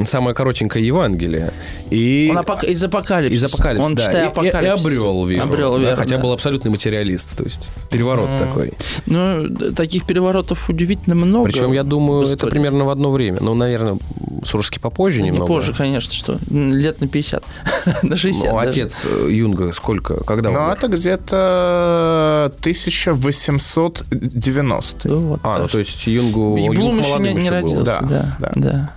самое 0.04 0.34
коротенькое 0.34 0.86
Евангелие. 0.86 1.52
И 1.90 2.28
Он 2.30 2.38
апок- 2.38 2.64
из 2.64 2.82
апокалипсиса. 2.84 3.46
из 3.46 3.54
апокалипсиса, 3.54 3.86
Он 3.86 3.94
да. 3.94 4.02
читая 4.06 4.22
И- 4.22 4.26
и- 4.26 4.28
и, 4.28 4.30
апокалипсис. 4.48 4.86
обрел 4.86 5.24
веру. 5.26 5.42
Обрел 5.42 5.72
да, 5.74 5.78
веру, 5.80 5.96
хотя 5.96 6.16
да. 6.16 6.22
был 6.22 6.32
абсолютный 6.32 6.70
материалист, 6.70 7.36
то 7.36 7.44
есть 7.44 7.68
переворот 7.90 8.28
такой. 8.38 8.72
Ну, 9.06 9.48
таких 9.74 10.04
переворотов 10.06 10.68
удивительно 10.68 11.14
много. 11.14 11.44
Причем, 11.44 11.72
я 11.72 11.82
думаю, 11.82 12.26
это 12.26 12.46
примерно 12.46 12.84
в 12.84 12.90
одно 12.90 13.10
время. 13.10 13.38
Ну, 13.40 13.54
наверное, 13.54 13.98
Сурожский 14.44 14.80
попозже 14.80 15.22
Не 15.22 15.28
немного. 15.30 15.46
позже, 15.46 15.72
конечно, 15.74 16.12
что 16.12 16.38
лет 16.50 17.00
на 17.00 17.08
50, 17.08 17.42
на 18.02 18.16
60. 18.16 18.52
Ну, 18.52 18.58
отец 18.58 19.04
э, 19.04 19.28
Юнга 19.30 19.72
сколько? 19.72 20.22
Когда 20.24 20.50
Ну, 20.50 20.70
это 20.70 20.88
где-то 20.88 22.52
1890. 22.60 25.08
Ну, 25.08 25.18
вот, 25.28 25.40
А, 25.42 25.56
ну 25.58 25.62
так 25.64 25.72
то 25.72 25.78
есть 25.78 26.06
Юнгу 26.06 26.56
И 26.56 26.62
Юнг 26.64 26.76
Блум 26.76 26.98
еще 26.98 27.18
не, 27.18 27.32
не 27.32 27.40
еще 27.40 27.50
был. 27.50 27.56
родился. 27.56 27.84
Да, 27.84 28.00
Да, 28.00 28.36
да. 28.38 28.52
да. 28.56 28.92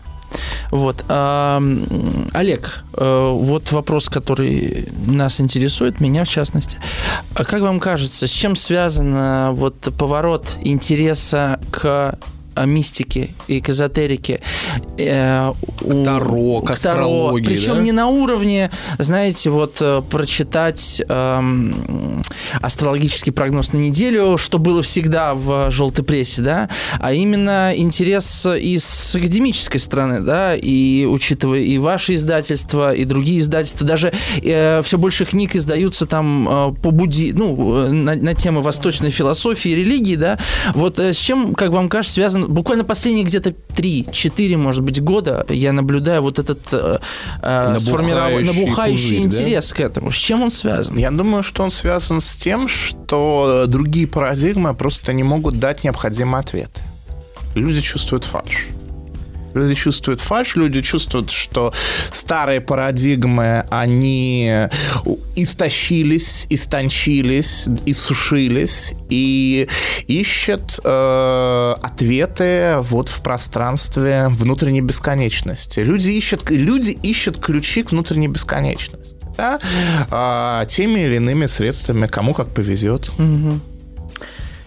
Вот. 0.72 1.04
а, 1.08 1.62
Олег, 2.34 2.84
э, 2.94 3.30
вот 3.34 3.72
вопрос, 3.72 4.10
который 4.10 4.90
нас 5.08 5.42
интересует, 5.42 6.00
меня 6.00 6.26
в 6.26 6.30
частности. 6.30 6.78
А 7.36 7.44
Как 7.44 7.62
вам 7.62 7.80
кажется, 7.80 8.28
с 8.28 8.32
чем 8.32 8.56
связан 8.56 9.16
э, 9.16 9.52
вот 9.52 9.94
поворот 9.98 10.58
интереса 10.62 11.60
к 11.72 12.18
э, 12.60 12.66
мистике 12.66 13.30
и 13.48 13.62
к 13.62 13.70
эзотерике. 13.70 14.42
э, 14.98 15.52
у- 15.82 16.04
Таро, 16.06 16.62
к 16.62 16.72
астрологии, 16.72 17.46
Причем 17.46 17.76
да? 17.76 17.82
не 17.82 17.92
на 17.92 18.08
уровне, 18.08 18.70
знаете, 18.98 19.50
вот 19.50 19.78
э, 19.82 20.02
прочитать 20.10 21.02
эм, 21.08 22.22
астрологический 22.62 23.32
прогноз 23.32 23.74
на 23.74 23.78
неделю, 23.78 24.38
что 24.38 24.60
было 24.60 24.82
всегда 24.84 25.34
в 25.34 25.72
желтой 25.72 26.04
прессе, 26.04 26.42
да, 26.42 26.70
а 27.00 27.14
именно 27.14 27.72
интерес 27.76 28.46
и 28.46 28.78
с 28.78 29.16
академической 29.16 29.78
стороны, 29.80 30.22
да, 30.22 30.56
и 30.56 31.06
учитывая 31.06 31.60
и 31.60 31.78
ваши 31.78 32.16
издательства, 32.16 32.94
и 32.94 33.06
другие 33.06 33.40
издательства, 33.40 33.86
даже 33.88 34.12
все 34.42 34.98
больше 34.98 35.26
книг 35.26 35.56
издаются 35.56 36.06
там 36.06 36.48
э, 36.50 36.74
по 36.82 36.92
будди, 36.92 37.32
ну, 37.36 37.86
э, 37.86 37.90
на, 37.92 38.16
на 38.16 38.34
темы 38.34 38.62
восточной 38.62 39.12
философии 39.12 39.72
и 39.72 39.76
религии, 39.76 40.16
да, 40.16 40.38
вот 40.74 41.00
э, 41.00 41.14
с 41.14 41.18
чем, 41.18 41.56
как 41.56 41.72
вам 41.72 41.90
кажется, 41.90 42.16
связан 42.16 42.49
буквально 42.50 42.84
последние 42.84 43.24
где-то 43.26 43.50
3-4, 43.76 44.58
может 44.58 44.84
быть, 44.84 45.02
года 45.02 45.46
я 45.50 45.72
наблюдаю 45.74 46.22
вот 46.22 46.40
этот 46.40 46.60
э, 46.72 47.00
э, 47.42 47.76
сформиров- 47.80 48.44
Набухающий 48.44 48.62
набухающий 48.62 49.24
пузырь, 49.24 49.30
да? 49.32 49.44
интерес 49.44 49.74
к 49.74 49.80
этому. 49.80 50.12
С 50.12 50.16
чем 50.16 50.42
он 50.42 50.52
связан? 50.52 50.98
Я 50.98 51.12
думаю, 51.12 51.44
что 51.44 51.64
он 51.64 51.72
связан 51.72 52.20
с 52.20 52.36
тем, 52.36 52.68
что 52.68 53.66
другие 53.68 54.08
парадигмы 54.08 54.74
просто 54.74 55.14
не 55.14 55.24
могут 55.24 55.60
дать 55.60 55.84
необходимый 55.84 56.40
ответ. 56.42 56.72
Люди 57.56 57.82
чувствуют 57.82 58.26
фальш. 58.26 58.68
Люди 59.60 59.76
чувствуют 59.76 60.22
фальш, 60.22 60.56
люди 60.56 60.82
чувствуют, 60.82 61.32
что 61.32 61.74
старые 62.12 62.62
парадигмы, 62.62 63.66
они 63.70 64.68
истощились, 65.36 66.46
истончились, 66.50 67.68
иссушились 67.86 68.94
и 69.10 69.68
ищут 70.08 70.80
э, 70.84 71.76
ответы 71.82 72.78
вот 72.82 73.10
в 73.10 73.22
пространстве 73.22 74.28
внутренней 74.30 74.82
бесконечности. 74.82 75.80
Люди 75.82 76.10
ищут, 76.10 76.50
люди 76.50 76.92
ищут 76.92 77.40
ключи 77.40 77.84
к 77.84 77.92
внутренней 77.92 78.28
бесконечности. 78.28 79.18
Да? 79.38 79.60
А, 80.12 80.66
теми 80.66 81.00
или 81.00 81.16
иными 81.16 81.46
средствами, 81.46 82.08
кому 82.08 82.34
как 82.34 82.50
повезет. 82.50 83.10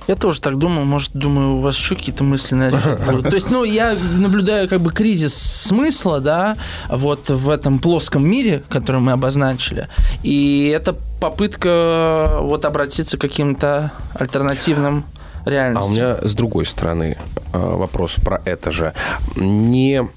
Я 0.08 0.16
тоже 0.16 0.40
так 0.40 0.58
думал, 0.58 0.84
может, 0.84 1.12
думаю, 1.12 1.56
у 1.56 1.60
вас 1.60 1.76
еще 1.76 1.94
какие-то 1.94 2.24
мысли 2.24 2.54
на. 2.54 2.70
То 3.22 3.34
есть, 3.34 3.50
ну, 3.50 3.64
я 3.64 3.94
наблюдаю 4.16 4.68
как 4.68 4.80
бы 4.80 4.92
кризис 4.92 5.34
смысла, 5.34 6.20
да, 6.20 6.56
вот 6.88 7.28
в 7.30 7.48
этом 7.48 7.78
плоском 7.78 8.26
мире, 8.28 8.62
который 8.68 9.00
мы 9.00 9.12
обозначили. 9.12 9.88
И 10.22 10.72
это 10.74 10.96
попытка 11.20 12.38
вот 12.40 12.64
обратиться 12.64 13.16
к 13.16 13.20
каким-то 13.20 13.92
альтернативным 14.14 15.04
А 15.44 15.50
реальностям. 15.50 15.92
у 15.92 15.94
меня 15.94 16.16
с 16.22 16.34
другой 16.34 16.66
стороны 16.66 17.16
э, 17.52 17.58
вопрос 17.58 18.14
про 18.14 18.40
это 18.44 18.72
же. 18.72 18.92
Не 19.36 20.08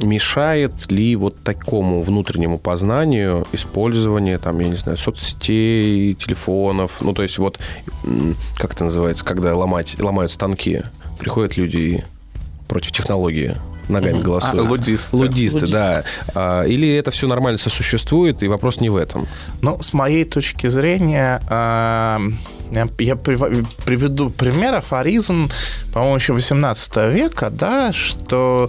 мешает 0.00 0.90
ли 0.90 1.16
вот 1.16 1.36
такому 1.42 2.02
внутреннему 2.02 2.58
познанию 2.58 3.46
использование, 3.52 4.38
там, 4.38 4.58
я 4.60 4.68
не 4.68 4.76
знаю, 4.76 4.96
соцсетей, 4.98 6.14
телефонов, 6.14 7.02
ну, 7.02 7.12
то 7.12 7.22
есть 7.22 7.38
вот, 7.38 7.58
как 8.56 8.74
это 8.74 8.84
называется, 8.84 9.24
когда 9.24 9.56
ломать, 9.56 10.00
ломают 10.00 10.32
станки, 10.32 10.82
приходят 11.18 11.56
люди 11.56 12.04
против 12.68 12.92
технологии 12.92 13.54
ногами 13.88 14.20
голосуют. 14.20 14.66
А, 14.66 14.68
лудисты. 14.68 15.16
Лудисты, 15.16 15.56
Лудисты. 15.60 15.72
да. 15.72 16.04
А, 16.34 16.64
Или 16.64 16.94
это 16.96 17.10
все 17.10 17.26
нормально 17.26 17.58
сосуществует, 17.58 18.42
и 18.42 18.48
вопрос 18.48 18.80
не 18.80 18.90
в 18.90 18.96
этом. 18.96 19.26
Ну, 19.62 19.80
с 19.82 19.92
моей 19.92 20.24
точки 20.24 20.66
зрения, 20.68 21.40
а, 21.48 22.20
я 22.70 22.86
я 22.98 23.14
прив- 23.14 23.66
приведу 23.84 24.28
пример, 24.30 24.74
афоризм, 24.74 25.48
по-моему, 25.92 26.16
еще 26.16 26.32
18 26.34 27.08
века, 27.10 27.48
да, 27.50 27.92
что 27.94 28.68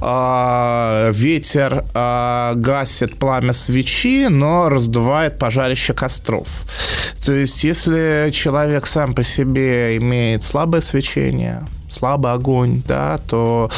а, 0.00 1.10
ветер 1.12 1.84
гасит 1.94 3.18
пламя 3.18 3.52
свечи, 3.52 4.28
но 4.28 4.68
раздувает 4.68 5.38
пожарище 5.38 5.94
костров. 5.94 6.46
То 7.24 7.32
есть, 7.32 7.64
если 7.64 8.30
человек 8.32 8.86
сам 8.86 9.14
по 9.14 9.22
себе 9.22 9.96
имеет 9.96 10.44
слабое 10.44 10.80
свечение, 10.80 11.62
слабый 11.88 12.32
огонь, 12.32 12.82
да, 12.86 13.18
то 13.26 13.70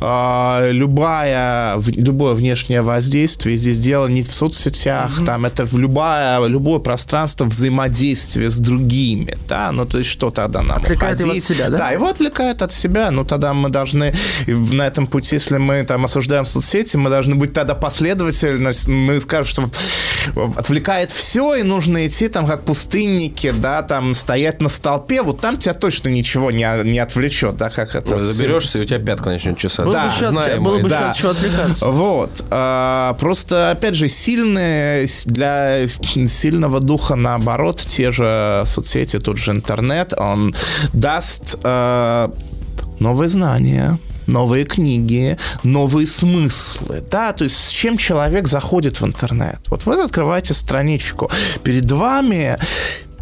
а, 0.00 0.68
любая, 0.70 1.76
в- 1.76 1.88
любое 1.88 2.34
внешнее 2.34 2.82
воздействие 2.82 3.58
здесь 3.58 3.78
дело 3.78 4.06
не 4.06 4.22
в 4.22 4.32
соцсетях, 4.32 5.24
там 5.26 5.44
это 5.44 5.64
в 5.64 5.76
любое, 5.76 6.44
любое 6.46 6.78
пространство 6.78 7.44
взаимодействия 7.44 8.50
с 8.50 8.58
другими, 8.58 9.36
да, 9.48 9.70
ну 9.72 9.86
то 9.86 9.98
есть 9.98 10.10
что 10.10 10.30
тогда 10.30 10.62
нам 10.62 10.78
Отвлекает 10.78 11.20
его 11.20 11.32
от 11.32 11.44
себя, 11.44 11.68
да? 11.68 11.78
Да, 11.78 11.90
его 11.90 12.08
отвлекает 12.08 12.62
от 12.62 12.72
себя, 12.72 13.10
ну 13.10 13.24
тогда 13.24 13.52
мы 13.54 13.68
должны 13.68 14.14
на 14.46 14.86
этом 14.86 15.06
пути, 15.06 15.36
если 15.36 15.58
мы 15.58 15.84
там 15.84 16.04
осуждаем 16.04 16.46
соцсети, 16.46 16.96
мы 16.96 17.10
должны 17.10 17.34
быть 17.34 17.52
тогда 17.52 17.74
последовательны, 17.74 18.70
мы 18.86 19.20
скажем, 19.20 19.44
что 19.46 19.70
отвлекает 20.56 21.10
все, 21.10 21.54
и 21.56 21.62
нужно 21.62 22.06
идти 22.06 22.28
там 22.28 22.46
как 22.46 22.64
пустынники, 22.64 23.50
да, 23.50 23.82
там 23.82 24.14
стоять 24.14 24.60
на 24.60 24.68
столпе, 24.68 25.22
вот 25.22 25.40
там 25.40 25.58
тебя 25.58 25.74
точно 25.74 26.08
ничего 26.08 26.50
не, 26.50 26.66
не 26.84 26.98
отвлечет, 26.98 27.57
да, 27.58 27.70
как 27.70 27.94
это... 27.94 28.24
Заберешься, 28.24 28.78
и 28.78 28.82
у 28.82 28.84
тебя 28.84 28.98
пятка 28.98 29.30
начнет 29.30 29.58
чесаться. 29.58 29.92
Да, 29.92 30.06
от- 30.06 30.28
знаем 30.28 30.62
было 30.62 30.78
бы 30.78 30.88
да. 30.88 31.12
чего 31.16 31.32
отвлекаться. 31.32 31.86
Вот. 31.86 32.44
а, 32.50 33.14
Просто, 33.14 33.72
опять 33.72 33.94
же, 33.94 34.08
сильные 34.08 35.08
для 35.26 35.86
сильного 35.88 36.80
духа, 36.80 37.16
наоборот, 37.16 37.82
те 37.86 38.12
же 38.12 38.62
соцсети, 38.66 39.18
тот 39.18 39.38
же 39.38 39.50
интернет, 39.50 40.14
он 40.16 40.54
даст 40.92 41.58
а, 41.64 42.32
новые 43.00 43.28
знания, 43.28 43.98
новые 44.26 44.64
книги, 44.64 45.36
новые 45.64 46.06
смыслы, 46.06 47.02
да, 47.10 47.32
то 47.32 47.44
есть 47.44 47.56
с 47.56 47.70
чем 47.70 47.96
человек 47.96 48.46
заходит 48.46 49.00
в 49.00 49.06
интернет. 49.06 49.58
Вот 49.66 49.86
вы 49.86 50.00
открываете 50.02 50.54
страничку, 50.54 51.30
перед 51.64 51.90
вами 51.90 52.58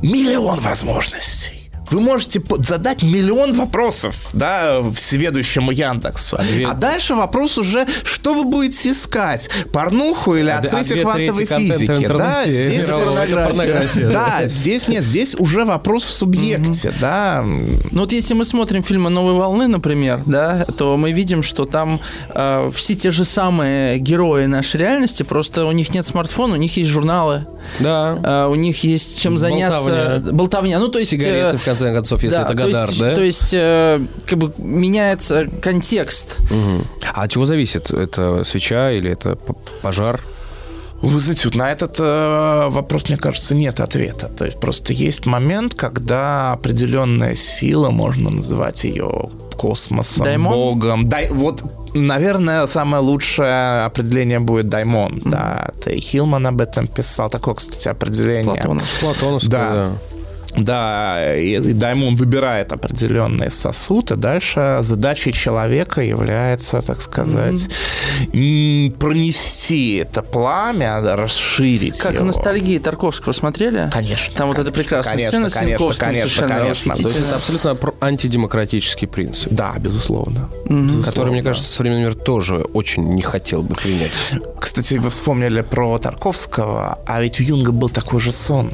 миллион 0.03 0.61
возможностей. 0.61 1.56
Вы 1.91 2.01
можете 2.01 2.43
задать 2.61 3.03
миллион 3.03 3.55
вопросов, 3.55 4.15
да, 4.33 4.83
всеведущему 4.95 5.71
Яндексу. 5.71 6.37
две- 6.53 6.67
А 6.67 6.75
дальше 6.75 7.15
вопрос 7.15 7.59
уже, 7.59 7.87
что 8.03 8.35
вы 8.35 8.45
будете 8.45 8.91
искать? 8.91 9.49
Порнуху 9.73 10.35
или 10.35 10.51
А 10.51 10.59
открытие 10.59 10.95
две 10.95 11.03
квантовой 11.03 11.47
физики? 11.47 12.07
Да, 12.09 12.43
здесь... 12.45 12.85
порнография. 12.87 13.45
порнография, 13.47 14.09
да. 14.09 14.41
Здесь 14.49 14.89
нет, 14.89 15.05
здесь 15.05 15.35
уже 15.37 15.65
вопрос 15.65 16.05
в 16.05 16.11
субъекте, 16.11 16.93
да. 17.01 17.43
Ну 17.45 18.01
вот 18.01 18.13
если 18.13 18.35
мы 18.35 18.45
смотрим 18.45 18.83
фильмы 18.83 19.11
«Новой 19.11 19.35
волны», 19.35 19.67
например, 19.69 20.23
да, 20.27 20.65
то 20.77 20.97
мы 20.97 21.13
видим, 21.13 21.43
что 21.43 21.65
там 21.67 22.01
э, 22.31 22.71
все 22.75 22.95
те 22.95 23.11
же 23.11 23.25
самые 23.25 23.99
герои 23.99 24.47
нашей 24.47 24.79
реальности, 24.81 25.23
просто 25.23 25.67
у 25.67 25.73
них 25.73 25.93
нет 25.95 26.07
смартфона, 26.07 26.55
у 26.55 26.59
них 26.59 26.77
есть 26.77 26.91
журналы, 26.91 27.47
Да. 27.79 28.19
э, 28.23 28.47
у 28.51 28.55
них 28.55 28.83
есть 28.85 29.21
чем 29.21 29.39
заняться. 29.39 30.21
Болтовня. 30.21 30.33
Болтовня. 30.33 30.79
Ну, 30.79 30.89
то 30.89 30.99
есть... 30.99 31.11
Сигареты, 31.11 31.57
э, 31.57 31.59
в 31.59 31.65
конце 31.65 31.76
концов, 31.79 32.23
если 32.23 32.39
это 32.39 32.49
то 32.49 32.55
Гадар, 32.55 32.89
есть, 32.89 33.01
да? 33.01 33.15
То 33.15 33.23
есть, 33.23 33.51
э, 33.55 34.01
как 34.27 34.39
бы 34.39 34.53
меняется 34.59 35.47
контекст. 35.63 36.39
Мгм. 36.51 36.87
А 37.15 37.23
от 37.23 37.31
чего 37.31 37.47
зависит? 37.47 37.91
Это 37.91 38.45
свеча 38.45 38.91
или 38.93 39.11
это 39.11 39.37
пожар? 39.83 40.21
Вы 41.03 41.21
знаете, 41.21 41.43
вот 41.49 41.55
на 41.55 41.71
этот 41.71 41.97
э, 41.99 42.69
вопрос, 42.69 43.09
мне 43.09 43.19
кажется, 43.19 43.55
нет 43.55 43.81
ответа. 43.81 44.29
То 44.29 44.47
есть 44.47 44.59
просто 44.59 44.93
есть 44.93 45.27
момент, 45.27 45.75
когда 45.75 46.53
определенная 46.53 47.37
сила, 47.37 47.91
можно 47.91 48.31
называть 48.31 48.85
ее 48.85 49.31
космосом, 49.57 50.25
Даймон? 50.25 50.53
богом. 50.53 51.09
Дай, 51.09 51.29
вот, 51.29 51.63
наверное, 51.95 52.67
самое 52.67 53.03
лучшее 53.03 53.85
определение 53.85 54.39
будет 54.41 54.69
даймон. 54.69 55.23
Да, 55.25 55.71
и 55.87 55.99
Хилман 56.01 56.47
об 56.47 56.61
этом 56.61 56.87
писал. 56.89 57.31
Такое, 57.31 57.55
кстати, 57.55 57.89
определение. 57.89 58.45
Платонов. 58.55 59.01
Платоновская, 59.01 59.51
Да. 59.51 59.73
да. 59.73 59.93
Да, 60.57 61.37
и, 61.37 61.55
и 61.57 61.73
Даймон 61.73 62.17
выбирает 62.17 62.73
определенный 62.73 63.51
сосуд, 63.51 64.11
и 64.11 64.17
дальше 64.17 64.79
задачей 64.81 65.33
человека 65.33 66.01
является, 66.03 66.83
так 66.83 67.03
сказать, 67.03 67.69
м, 68.33 68.93
пронести 68.99 69.97
это 69.97 70.23
пламя, 70.23 71.01
да, 71.03 71.17
расширить 71.17 71.99
Как 72.01 72.15
его. 72.15 72.23
в 72.23 72.27
ностальгии 72.27 72.79
Тарковского 72.79 73.33
смотрели? 73.33 73.91
Конечно, 73.93 74.35
Там 74.35 74.49
вот 74.49 74.59
эта 74.59 74.71
конечно, 74.71 74.83
прекрасная 74.83 75.13
конечно, 75.15 75.31
сцена 75.31 75.49
с 75.51 75.55
конечно, 75.55 75.73
Янковским 75.73 76.05
конечно, 76.07 76.29
совершенно 76.29 76.61
конечно. 76.61 76.95
То 76.95 77.03
есть 77.03 77.21
это 77.21 77.35
абсолютно 77.37 77.77
антидемократический 78.01 79.07
принцип, 79.09 79.49
Да, 79.53 79.75
безусловно. 79.79 80.49
Безусловно. 80.65 81.05
который, 81.05 81.33
мне 81.33 81.43
кажется, 81.43 81.71
современный 81.73 82.05
мир 82.05 82.15
тоже 82.15 82.57
очень 82.73 83.05
не 83.15 83.23
хотел 83.23 83.63
бы 83.63 83.75
принять. 83.75 84.13
Кстати, 84.61 84.95
вы 84.95 85.11
вспомнили 85.11 85.61
про 85.63 85.99
Тарковского, 85.99 86.99
а 87.07 87.21
ведь 87.21 87.41
у 87.41 87.43
Юнга 87.43 87.73
был 87.73 87.89
такой 87.89 88.21
же 88.21 88.33
сон. 88.33 88.73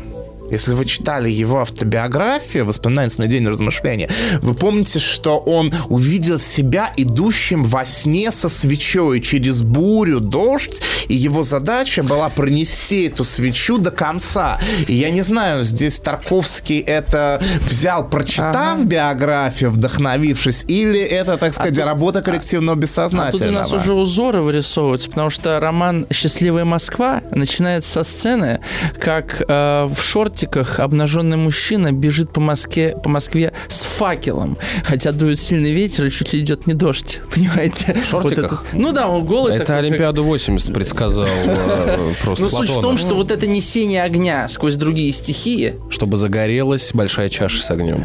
Если 0.53 0.75
вы 0.75 0.85
читали 0.85 1.31
его 1.31 1.61
автобиографию 1.63 2.67
«Воспоминания 2.67 3.11
на 3.17 3.27
день 3.27 3.49
размышления», 3.49 4.11
вы 4.43 4.53
помните, 4.53 4.99
что 4.99 5.39
он 5.39 5.73
увидел 5.89 6.39
себя 6.39 6.93
идущим 6.99 7.65
во 7.65 7.87
сне 7.87 8.31
со 8.31 8.51
свечой 8.51 9.23
через 9.23 9.63
бурю, 9.63 10.21
дождь, 10.21 10.83
и 11.09 11.15
его 11.15 11.43
задача 11.43 12.03
была 12.03 12.29
пронести 12.29 13.05
эту 13.07 13.25
свечу 13.25 13.79
до 13.79 13.91
конца. 13.91 14.61
И 14.89 14.95
я 14.95 15.09
не 15.09 15.23
знаю, 15.23 15.65
здесь 15.65 15.99
Тарковский 16.01 16.81
это 16.81 17.41
взял, 17.67 18.07
прочитав 18.09 18.85
биографию, 18.85 19.71
вдохновившись, 19.71 20.67
или 20.69 21.01
это, 21.01 21.39
так 21.39 21.55
сказать, 21.55 21.75
тут- 21.77 21.85
работа 21.85 22.21
коллективного 22.21 22.73
А 22.73 22.77
тут 22.77 22.83
бессознательного? 22.83 23.49
у 23.49 23.53
нас 23.59 23.73
уже 23.73 23.95
узоры 23.95 24.43
вырисовываются, 24.43 25.09
потому 25.09 25.31
что 25.31 25.59
роман 25.61 26.07
«Счастливая 26.13 26.67
Москва» 26.67 27.23
начинается 27.35 27.91
со 27.91 28.05
сцены, 28.05 28.61
как 29.01 29.43
э, 29.49 29.89
в 29.91 30.03
шортиках 30.43 30.81
обнаженный 30.81 31.37
мужчина 31.37 31.93
бежит 31.93 32.31
по 32.31 32.41
Москве, 32.41 32.97
по 33.03 33.09
Москве 33.09 33.53
с 33.69 33.85
факелом, 33.85 34.59
хотя 34.85 35.13
дует 35.13 35.39
сильный 35.41 35.73
ветер 35.73 36.07
и 36.07 36.11
чуть 36.11 36.33
ли 36.33 36.41
идет 36.41 36.67
не 36.67 36.75
дождь, 36.75 37.21
понимаете? 37.35 37.97
В 38.03 38.07
шортиках? 38.07 38.65
ну 38.73 38.93
да, 38.93 39.09
он 39.09 39.25
голый 39.25 39.55
Это 39.55 39.67
такой, 39.67 39.87
Олимпиаду 39.87 40.25
80 40.25 40.75
предсказал 40.75 41.27
э, 41.27 42.15
просто 42.23 42.45
Но 42.45 42.49
суть 42.49 42.71
в 42.71 42.81
том, 42.81 42.97
что 42.97 43.15
вот 43.15 43.31
это 43.31 43.47
несение 43.47 44.03
огня 44.03 44.49
сквозь 44.49 44.75
другие 44.75 45.13
стихии, 45.13 45.75
Чтобы 45.91 46.17
загорелась 46.17 46.91
большая 46.93 47.29
чаша 47.29 47.63
с 47.63 47.71
огнем. 47.71 48.03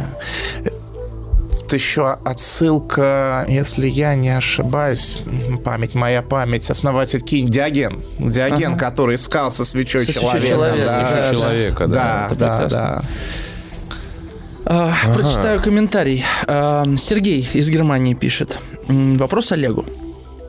Тут 1.68 1.74
еще 1.74 2.18
отсылка, 2.24 3.46
если 3.50 3.90
я 3.90 4.16
не 4.16 4.30
ошибаюсь, 4.30 5.18
память 5.66 5.96
моя 5.96 6.22
память, 6.22 6.70
основатель 6.70 7.20
Кинь 7.20 7.50
Диоген. 7.50 8.06
Диоген, 8.20 8.78
который 8.78 9.18
искал 9.18 9.52
со 9.52 9.66
свечой 9.66 10.06
Со 10.06 10.14
свечой 10.14 10.22
человека. 10.30 10.56
человека, 10.56 10.86
да, 10.86 11.32
человека, 11.34 11.88
да. 11.88 12.30
да, 12.40 12.68
да. 12.70 13.04
А, 14.64 14.94
Прочитаю 15.14 15.62
комментарий. 15.62 16.24
А, 16.48 16.86
Сергей 16.96 17.50
из 17.52 17.70
Германии 17.70 18.14
пишет. 18.14 18.60
Вопрос 18.88 19.52
Олегу. 19.52 19.84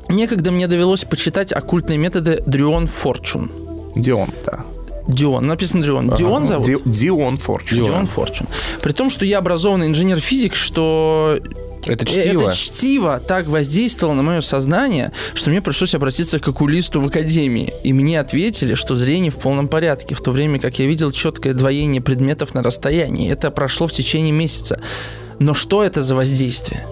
Некогда 0.09 0.53
мне 0.53 0.69
довелось 0.69 1.05
почитать 1.05 1.53
оккультные 1.53 1.99
методы 1.99 2.45
Дрюон 2.47 2.87
Форчун. 2.87 3.51
Дион, 3.97 4.31
да. 4.47 4.61
Дион, 5.09 5.46
написано 5.46 5.82
Дрион. 5.82 6.14
Дион 6.14 6.46
зовут? 6.46 6.66
Ди- 6.66 6.78
Дион 6.84 7.38
Форчун. 7.38 7.82
Дион 7.82 8.06
Форчун. 8.06 8.46
При 8.82 8.92
том, 8.92 9.09
что 9.11 9.24
я 9.24 9.38
образованный 9.38 9.86
инженер-физик, 9.86 10.54
что 10.54 11.38
Это 11.86 12.04
чтиво. 12.04 12.42
это 12.48 12.54
чтиво 12.54 13.18
так 13.26 13.46
воздействовало 13.46 14.14
на 14.14 14.22
мое 14.22 14.40
сознание, 14.42 15.12
что 15.34 15.48
мне 15.50 15.62
пришлось 15.62 15.94
обратиться 15.94 16.38
к 16.38 16.46
окулисту 16.48 17.00
в 17.00 17.06
академии. 17.06 17.72
И 17.82 17.92
мне 17.94 18.20
ответили, 18.20 18.74
что 18.74 18.96
зрение 18.96 19.30
в 19.30 19.36
полном 19.38 19.66
порядке, 19.68 20.14
в 20.14 20.20
то 20.20 20.30
время 20.30 20.61
как 20.61 20.78
я 20.78 20.86
видел 20.86 21.11
четкое 21.11 21.54
двоение 21.54 22.02
предметов 22.02 22.52
на 22.54 22.62
расстоянии. 22.62 23.30
Это 23.32 23.50
прошло 23.50 23.86
в 23.86 23.92
течение 23.92 24.32
месяца. 24.32 24.80
Но 25.38 25.54
что 25.54 25.82
это 25.82 26.02
за 26.02 26.14
воздействие? 26.14 26.84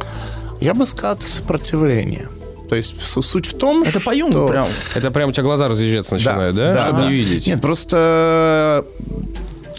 Я 0.60 0.72
бы 0.72 0.86
сказал, 0.86 1.16
это 1.16 1.26
сопротивление. 1.28 2.28
То 2.68 2.76
есть 2.76 3.00
су- 3.02 3.22
суть 3.22 3.46
в 3.46 3.56
том, 3.56 3.82
Это 3.82 4.00
что... 4.00 4.10
по 4.10 4.14
Юнгу 4.14 4.48
прям. 4.48 4.66
Это 4.94 5.10
прям 5.10 5.28
у 5.30 5.32
тебя 5.32 5.44
глаза 5.44 5.68
разъезжаться 5.68 6.14
начинают, 6.14 6.56
да? 6.56 6.82
Чтобы 6.82 7.02
да. 7.02 7.06
не 7.06 7.12
видеть. 7.12 7.46
Нет, 7.46 7.60
просто 7.60 8.84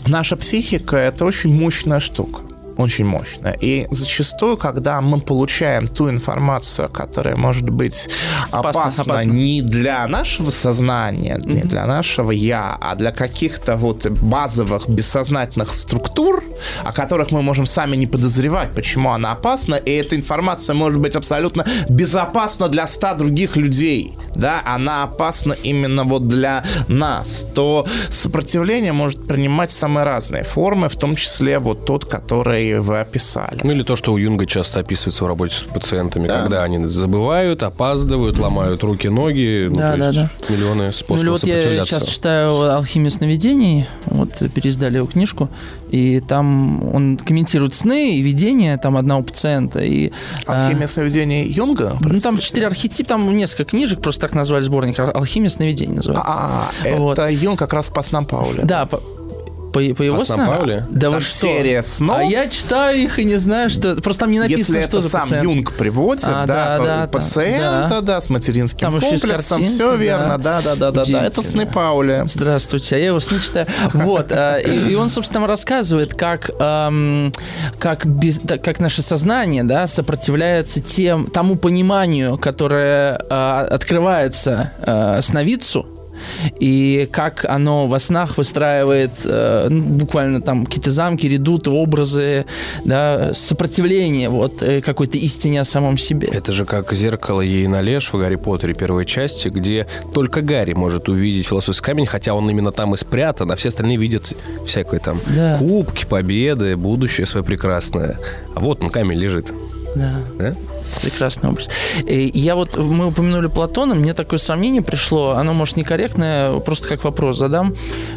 наша 0.06 0.36
психика 0.38 0.96
это 0.96 1.26
очень 1.26 1.52
мощная 1.54 2.00
штука. 2.00 2.42
Очень 2.78 3.06
мощная. 3.06 3.58
И 3.60 3.88
зачастую, 3.92 4.58
когда 4.58 5.02
мы 5.02 5.20
получаем 5.20 5.88
ту 5.88 6.10
информацию, 6.10 6.90
которая 6.90 7.36
может 7.36 7.70
быть 7.70 8.08
Опасно, 8.52 8.82
опасна, 8.82 9.04
опасно. 9.04 9.30
не 9.32 9.62
для 9.62 10.08
нашего 10.08 10.52
сознания, 10.52 11.40
не 11.44 11.62
для 11.62 11.86
нашего 11.86 12.32
я, 12.32 12.78
а 12.80 12.96
для 12.96 13.12
каких-то 13.12 13.76
вот 13.78 14.06
базовых 14.08 14.88
бессознательных 14.88 15.74
структур, 15.74 16.44
о 16.84 16.94
которых 16.94 17.32
мы 17.32 17.42
можем 17.42 17.66
сами 17.66 17.96
не 17.96 18.08
подозревать, 18.08 18.72
почему 18.76 19.12
она 19.12 19.32
опасна, 19.32 19.76
и 19.76 19.92
эта 19.92 20.16
информация 20.16 20.76
может 20.76 21.00
быть 21.00 21.16
абсолютно 21.16 21.66
безопасна 21.90 22.70
для 22.70 22.86
ста 22.88 23.16
других 23.16 23.56
людей, 23.56 24.18
да, 24.38 24.62
она 24.66 25.04
опасна 25.04 25.54
именно 25.64 26.04
вот 26.04 26.28
для 26.28 26.64
нас, 26.88 27.48
то 27.54 27.86
сопротивление 28.10 28.94
может 28.94 29.28
принимать 29.28 29.72
самые 29.72 30.04
разные 30.06 30.44
формы, 30.44 30.90
в 30.90 30.96
том 30.96 31.16
числе 31.16 31.60
вот 31.60 31.86
тот, 31.86 32.06
который 32.06 32.80
вы 32.80 33.00
описали. 33.00 33.60
Ну 33.64 33.72
или 33.72 33.84
то, 33.84 33.96
что 33.96 34.14
у 34.14 34.18
Юнга 34.18 34.46
часто 34.46 34.80
описывается 34.80 35.24
в 35.24 35.28
работе 35.28 35.56
с 35.56 35.64
пациентами, 35.64 36.28
когда 36.28 36.64
они 36.64 36.88
забывают, 36.88 37.64
опаздывают, 37.64 38.38
ломают 38.38 38.84
руки, 38.84 39.08
ноги. 39.08 39.68
Ну, 39.70 39.76
Да, 39.76 39.94
то 39.94 39.98
да, 40.00 40.10
есть 40.10 40.50
Миллионы 40.50 40.76
Ну, 40.78 40.84
или 40.86 40.92
способов 40.92 41.32
вот 41.32 41.44
я 41.44 41.56
сопротивляться. 41.56 42.00
сейчас 42.00 42.10
читаю 42.10 42.62
«Алхимия 42.76 43.10
сновидений», 43.10 43.86
вот 44.06 44.30
переиздали 44.54 44.98
его 44.98 45.08
книжку, 45.08 45.50
и 45.90 46.20
там 46.20 46.84
он 46.94 47.18
комментирует 47.18 47.76
сны 47.76 48.18
и 48.18 48.22
видения 48.22 48.78
там 48.78 48.98
одного 48.98 49.24
пациента. 49.24 49.80
И, 49.80 50.12
а, 50.46 50.66
Алхимия 50.66 50.88
сновидений 50.88 51.44
Юнга? 51.46 51.98
ну, 52.02 52.20
там 52.20 52.38
четыре 52.38 52.68
архетипа, 52.68 53.10
там 53.10 53.36
несколько 53.36 53.66
книжек, 53.66 54.02
просто 54.02 54.22
так 54.22 54.34
назвали 54.34 54.64
сборник. 54.64 55.00
«Алхимия 55.00 55.50
сновидений» 55.50 55.96
называется. 55.96 56.26
А, 56.28 56.70
это 56.84 56.98
Вот. 56.98 57.20
Юнг 57.30 57.60
как 57.60 57.74
раз 57.74 57.90
по 57.90 58.04
снам 58.04 58.26
Пауля. 58.26 58.64
Да, 58.64 58.86
по, 58.86 59.02
по, 59.78 59.96
по 59.96 60.02
его 60.04 60.18
По 60.20 60.26
снам? 60.26 60.48
Пауля? 60.48 60.86
Да 60.90 61.08
Там 61.08 61.16
вы 61.16 61.22
что? 61.22 61.34
серия 61.48 61.84
снов. 61.84 62.18
А 62.18 62.24
я 62.24 62.48
читаю 62.48 62.98
их 62.98 63.20
и 63.20 63.26
не 63.26 63.36
знаю, 63.38 63.70
что... 63.70 63.96
Просто 63.98 64.22
там 64.22 64.32
не 64.32 64.40
написано, 64.40 64.78
Если 64.78 64.88
что 64.88 64.98
это 64.98 65.02
за 65.02 65.10
сам 65.10 65.22
пациент. 65.22 65.44
Юнг 65.44 65.74
приводит, 65.74 66.24
А, 66.26 66.46
да, 66.46 66.78
да, 66.78 66.78
да, 66.78 66.98
да, 67.02 67.08
пациента, 67.08 68.02
да. 68.02 68.22
с 68.22 68.30
материнским 68.30 68.80
Там 68.92 69.00
комплексом, 69.00 69.30
картинки, 69.30 69.64
все 69.74 69.92
да. 69.92 69.96
верно, 69.96 70.38
да, 70.38 70.62
да, 70.64 70.76
да, 70.76 70.92
да, 70.92 71.06
да, 71.06 71.26
это 71.26 71.42
сны. 71.42 71.66
Пауля. 71.68 72.24
Здравствуйте, 72.26 72.96
а 72.96 73.00
я 73.00 73.06
его 73.08 73.20
сны 73.20 73.40
читаю. 73.40 73.68
Вот, 73.94 74.32
а, 74.32 74.58
и, 74.58 74.96
он, 74.96 75.10
собственно, 75.10 75.46
рассказывает, 75.48 76.14
как, 76.16 76.50
как, 77.80 78.06
без- 78.06 78.40
да, 78.40 78.58
как 78.58 78.80
наше 78.80 79.02
сознание 79.02 79.64
да, 79.64 79.88
сопротивляется 79.88 80.80
тем, 80.80 81.28
тому 81.28 81.56
пониманию, 81.56 82.38
которое 82.38 83.20
а, 83.30 83.68
открывается 83.70 84.72
а, 84.82 85.22
сновидцу, 85.22 85.86
и 86.60 87.08
как 87.12 87.46
оно 87.46 87.88
во 87.88 88.00
снах 88.00 88.38
выстраивает 88.38 89.12
э, 89.24 89.68
ну, 89.70 89.82
буквально 89.84 90.42
там 90.42 90.66
какие-то 90.66 90.92
замки, 90.92 91.28
редуты, 91.28 91.70
образы, 91.70 92.46
да, 92.86 93.34
сопротивление 93.34 94.30
вот 94.30 94.62
э, 94.62 94.82
какой-то 94.82 95.18
истине 95.18 95.62
о 95.62 95.66
самом 95.66 95.98
себе. 95.98 96.28
Это 96.32 96.52
же 96.52 96.66
как 96.66 96.94
зеркало 96.94 97.42
ей 97.42 97.68
належь 97.68 98.12
в 98.12 98.18
Гарри 98.18 98.36
Поттере 98.36 98.74
первой 98.74 99.06
части, 99.06 99.50
где 99.50 99.88
только 100.14 100.42
Гарри 100.42 100.74
может 100.74 101.10
увидеть 101.10 101.48
философский 101.48 101.86
камень, 101.86 102.06
хотя 102.06 102.34
он 102.34 102.50
именно 102.50 102.72
там 102.72 102.94
и 102.94 102.98
спрятан, 102.98 103.52
а 103.52 103.56
все 103.56 103.70
остальные 103.70 103.98
видят 103.98 104.34
всякое 104.66 105.00
там 105.00 105.20
Да. 105.36 105.58
кубки, 105.58 106.06
победы, 106.06 106.76
будущее 106.76 107.26
свое 107.28 107.46
прекрасное. 107.46 108.18
А 108.56 108.60
вот 108.60 108.82
он 108.84 108.90
камень 108.90 109.18
лежит. 109.18 109.54
Да. 109.96 110.20
Да? 110.38 110.56
Прекрасный 111.02 111.50
образ. 111.50 111.70
И 112.06 112.32
я 112.34 112.56
вот, 112.56 112.78
мы 112.78 113.08
упомянули 113.08 113.48
Платона, 113.48 113.96
мне 113.96 114.14
такое 114.14 114.40
сомнение 114.40 114.82
пришло, 114.82 115.32
оно, 115.32 115.54
может, 115.54 115.78
некорректное, 115.78 116.60
просто 116.60 116.88
как 116.88 117.04
вопрос 117.04 117.38
задам. 117.38 117.76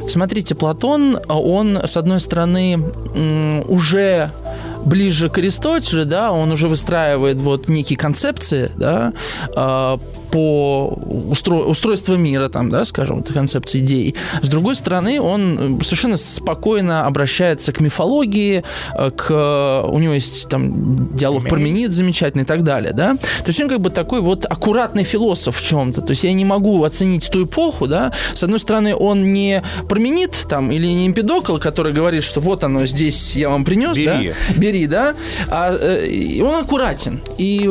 Смотрите, 0.09 0.55
Платон, 0.55 1.19
он, 1.29 1.79
с 1.85 1.97
одной 1.97 2.21
стороны, 2.21 2.79
уже 3.69 4.31
ближе 4.85 5.29
к 5.29 5.39
Аристотелю, 5.39 6.05
да, 6.05 6.33
он 6.33 6.53
уже 6.53 6.69
выстраивает 6.69 7.37
вот 7.37 7.69
некие 7.69 7.99
концепции, 7.99 8.71
да, 8.77 9.13
а, 9.55 9.99
по 10.31 10.99
устро- 11.31 11.65
устройству 11.65 12.17
мира, 12.17 12.49
там, 12.49 12.71
да, 12.71 12.85
скажем, 12.85 13.21
это 13.21 13.33
концепция 13.33 13.81
идей. 13.81 14.15
С 14.43 14.49
другой 14.49 14.77
стороны, 14.77 15.21
он 15.21 15.81
совершенно 15.83 16.17
спокойно 16.17 17.07
обращается 17.07 17.73
к 17.73 17.81
мифологии, 17.81 18.63
э, 18.97 19.11
к... 19.11 19.83
У 19.87 19.99
него 19.99 20.15
есть 20.15 20.49
там 20.49 21.17
диалог 21.17 21.49
про 21.49 21.59
Менид 21.59 21.93
замечательный 21.93 22.43
и 22.43 22.47
так 22.47 22.63
далее, 22.63 22.93
да. 22.93 23.15
То 23.17 23.49
есть 23.49 23.61
он 23.61 23.69
как 23.69 23.81
бы 23.81 23.91
такой 23.91 24.21
вот 24.21 24.45
аккуратный 24.45 25.05
философ 25.05 25.57
в 25.57 25.63
чем-то. 25.63 26.01
То 26.01 26.11
есть 26.11 26.25
я 26.25 26.33
не 26.33 26.45
могу 26.45 26.85
оценить 26.85 27.29
ту 27.31 27.45
эпоху, 27.45 27.87
да. 27.87 28.13
С 28.35 28.43
одной 28.45 28.59
стороны, 28.59 28.95
он 28.95 29.33
не 29.33 29.63
променит 29.89 30.47
там 30.49 30.71
или 30.71 30.87
не 30.87 31.07
эмпидокл, 31.07 31.59
который 31.59 31.93
говорит, 31.93 32.23
что 32.23 32.41
вот 32.41 32.65
оно 32.65 32.87
здесь 32.87 33.37
я 33.37 33.49
вам 33.49 33.65
принес, 33.65 33.97
Бери. 33.97 34.35
да. 34.49 34.55
Бери, 34.61 34.87
да. 34.87 35.15
А, 35.49 35.73
э, 35.75 36.41
он 36.43 36.63
аккуратен. 36.63 37.21
И 37.39 37.71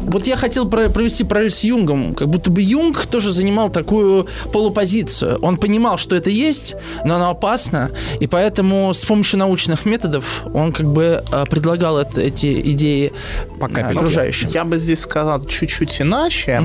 вот 0.00 0.26
я 0.26 0.36
хотел 0.36 0.68
про- 0.68 0.88
провести 0.88 1.24
параллель 1.24 1.50
с 1.50 1.64
Юнгом. 1.64 1.87
Как 2.14 2.28
будто 2.28 2.50
бы 2.50 2.60
Юнг 2.62 3.06
тоже 3.06 3.32
занимал 3.32 3.70
такую 3.70 4.26
полупозицию. 4.52 5.38
Он 5.42 5.56
понимал, 5.56 5.98
что 5.98 6.14
это 6.16 6.30
есть, 6.30 6.74
но 7.04 7.14
оно 7.16 7.30
опасно. 7.30 7.90
И 8.20 8.26
поэтому 8.26 8.92
с 8.92 9.04
помощью 9.04 9.38
научных 9.38 9.84
методов 9.86 10.42
он 10.54 10.72
как 10.72 10.86
бы 10.86 11.22
э, 11.32 11.44
предлагал 11.50 11.98
это- 11.98 12.20
эти 12.20 12.60
идеи 12.72 13.12
По 13.60 13.66
э, 13.66 13.68
капельке. 13.68 13.98
окружающим. 13.98 14.48
Я 14.52 14.64
бы 14.64 14.78
здесь 14.78 15.00
сказал 15.00 15.44
чуть-чуть 15.44 16.00
иначе. 16.00 16.62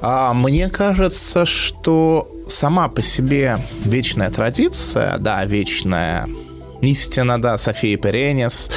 А, 0.00 0.32
мне 0.34 0.68
кажется, 0.68 1.44
что 1.46 2.28
сама 2.48 2.88
по 2.88 3.02
себе 3.02 3.58
вечная 3.84 4.30
традиция, 4.30 5.18
да, 5.18 5.44
вечная 5.44 6.28
истина, 6.80 7.40
да, 7.40 7.58
София 7.58 7.96
Перенес, 7.96 8.70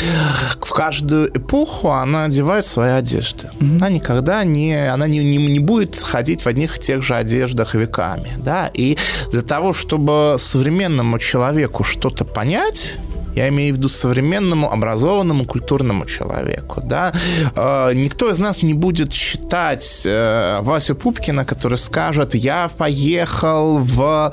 в 0.60 0.70
каждую 0.72 1.30
эпоху 1.38 1.90
она 1.90 2.26
одевает 2.26 2.66
свои 2.66 2.92
одежды. 2.92 3.50
Она 3.60 3.90
никогда 3.90 4.44
не, 4.44 4.92
она 4.92 5.08
не, 5.08 5.20
не, 5.20 5.38
не 5.38 5.60
будет 5.60 5.98
ходить 5.98 6.42
в 6.42 6.48
одних 6.48 6.78
и 6.78 6.80
тех 6.80 7.02
же 7.04 7.16
одеждах 7.16 7.76
веками, 7.76 8.30
да, 8.38 8.70
и 8.74 8.98
для 9.32 9.42
того, 9.42 9.74
чтобы 9.74 10.36
современному 10.38 11.20
человеку 11.20 11.84
что-то 11.84 12.26
понять, 12.26 12.98
я 13.36 13.50
имею 13.50 13.74
в 13.74 13.78
виду 13.78 13.90
современному, 13.90 14.72
образованному, 14.72 15.46
культурному 15.46 16.06
человеку. 16.06 16.82
Да? 16.84 17.12
Э, 17.56 17.92
Никто 17.94 18.30
из 18.32 18.40
нас 18.40 18.62
не 18.62 18.74
будет 18.74 19.12
читать 19.12 20.04
э, 20.06 20.60
Васю 20.62 20.96
Пупкина, 20.96 21.46
который 21.46 21.78
скажет, 21.78 22.36
я 22.36 22.70
поехал 22.78 23.80
в 23.80 24.32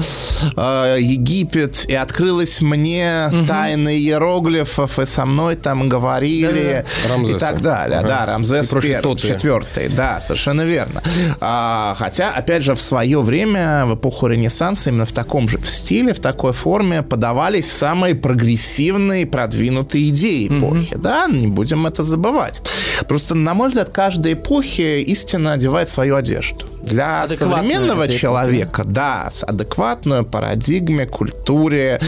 э, 0.56 0.96
Египет, 1.00 1.84
и 1.88 1.94
открылось 1.94 2.60
мне 2.60 3.30
тайны 3.46 3.96
иероглифов, 3.96 4.98
и 4.98 5.06
со 5.06 5.24
мной 5.26 5.56
там 5.56 5.88
говорили, 5.88 6.84
и 7.04 7.08
Рамзеса. 7.08 7.38
так 7.38 7.62
далее. 7.62 7.98
Ага. 7.98 8.08
Да, 8.08 8.26
Рамзес 8.26 8.72
И 8.72 8.98
четвертый, 9.16 9.88
да, 9.88 10.20
совершенно 10.20 10.62
верно. 10.62 11.02
А, 11.40 11.94
хотя, 11.98 12.30
опять 12.30 12.62
же, 12.62 12.74
в 12.74 12.80
свое 12.80 13.20
время, 13.20 13.86
в 13.86 13.94
эпоху 13.94 14.26
Ренессанса, 14.26 14.90
именно 14.90 15.06
в 15.06 15.12
таком 15.12 15.48
же 15.48 15.58
стиле, 15.64 16.14
в 16.14 16.20
такой 16.20 16.52
форме 16.52 17.02
подавались 17.02 17.70
самые 17.70 18.14
прогрессивные, 18.14 18.87
продвинутые 19.26 20.10
идеи 20.10 20.48
эпохи, 20.48 20.96
да, 20.96 21.26
не 21.26 21.46
будем 21.46 21.86
это 21.86 22.02
забывать. 22.02 22.62
Просто, 23.08 23.34
на 23.34 23.54
мой 23.54 23.68
взгляд, 23.68 23.90
каждая 23.90 24.34
эпохи 24.34 25.02
истинно 25.02 25.52
одевает 25.52 25.88
свою 25.88 26.16
одежду. 26.16 26.66
Для 26.82 27.28
современного 27.28 28.06
эпохи. 28.06 28.18
человека, 28.18 28.84
да, 28.84 29.28
с 29.30 29.44
адекватной 29.44 30.24
парадигме, 30.24 31.06
культуре, 31.06 32.00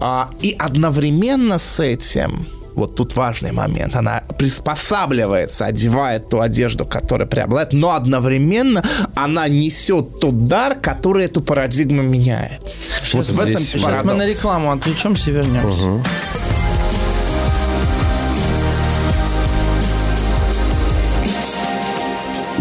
а, 0.00 0.30
и 0.40 0.56
одновременно 0.58 1.58
с 1.58 1.80
этим 1.80 2.48
вот 2.74 2.94
тут 2.96 3.16
важный 3.16 3.52
момент. 3.52 3.96
Она 3.96 4.22
приспосабливается, 4.38 5.66
одевает 5.66 6.28
ту 6.28 6.40
одежду, 6.40 6.86
которая 6.86 7.26
преобладает, 7.28 7.72
но 7.72 7.90
одновременно 7.92 8.82
она 9.14 9.48
несет 9.48 10.20
тот 10.20 10.46
дар, 10.46 10.74
который 10.74 11.26
эту 11.26 11.40
парадигму 11.40 12.02
меняет. 12.02 12.74
вот 13.12 13.26
в 13.26 13.40
этом 13.40 13.62
Сейчас 13.62 13.82
мы 13.82 13.88
парадокс. 13.88 14.16
на 14.16 14.26
рекламу 14.26 14.72
отвлечемся 14.72 15.30
и 15.30 15.32
вернемся. 15.34 16.02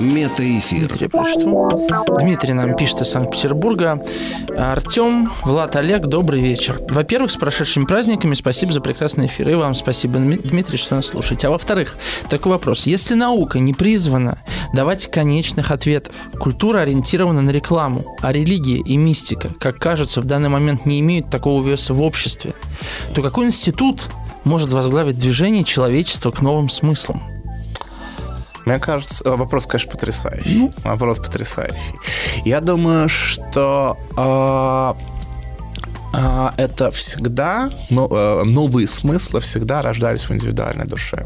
Метаэфир. 0.02 0.88
Дмитрий, 0.88 1.08
прочту. 1.08 1.70
Дмитрий 2.20 2.54
нам 2.54 2.76
пишет 2.76 3.02
из 3.02 3.10
Санкт-Петербурга. 3.10 4.04
Артем, 4.58 5.32
Влад, 5.44 5.76
Олег, 5.76 6.08
добрый 6.08 6.42
вечер. 6.42 6.80
Во-первых, 6.90 7.32
с 7.32 7.38
прошедшими 7.38 7.86
праздниками 7.86 8.34
спасибо 8.34 8.74
за 8.74 8.82
прекрасный 8.82 9.28
эфир. 9.28 9.50
И 9.50 9.54
вам 9.54 9.76
спасибо, 9.76 10.18
Дми- 10.18 10.42
Дмитрий, 10.42 10.78
что 10.78 10.96
нас 10.96 11.08
слушаете. 11.08 11.48
А 11.48 11.52
во-вторых, 11.52 11.96
такой 12.30 12.54
вопрос. 12.54 12.88
Если 12.88 13.14
наука 13.14 13.60
не 13.60 13.74
призвана 13.74 14.40
давать 14.74 15.06
конечных 15.08 15.70
ответов, 15.70 16.16
культура 16.40 16.80
ориентирована 16.80 17.42
на 17.42 17.52
рекламу, 17.52 18.04
а 18.22 18.32
религия 18.32 18.78
и 18.78 18.98
мистика, 18.98 19.54
как 19.60 19.78
кажется, 19.78 20.22
в 20.22 20.26
данный 20.26 20.50
момент 20.50 20.86
не 20.88 21.00
имеют 21.00 21.30
такого 21.30 21.64
веса 21.66 21.94
в 21.94 22.02
обществе, 22.02 22.56
то 23.14 23.22
какой 23.22 23.46
институт 23.46 24.10
может 24.44 24.74
возглавить 24.74 25.20
движение 25.20 25.64
человечества 25.64 26.32
к 26.32 26.42
новым 26.42 26.70
смыслам? 26.70 27.31
Мне 28.72 28.80
кажется, 28.80 29.22
э, 29.26 29.36
вопрос, 29.36 29.66
конечно, 29.66 29.92
потрясающий. 29.92 30.72
Вопрос 30.86 31.20
потрясающий. 31.20 31.76
Я 32.46 32.62
думаю, 32.62 33.10
что 33.10 33.98
э, 34.16 34.94
э, 36.18 36.50
это 36.56 36.90
всегда, 36.92 37.70
э, 37.90 38.44
новые 38.46 38.88
смыслы 38.88 39.42
всегда 39.42 39.82
рождались 39.82 40.30
в 40.30 40.32
индивидуальной 40.32 40.86
душе. 40.86 41.26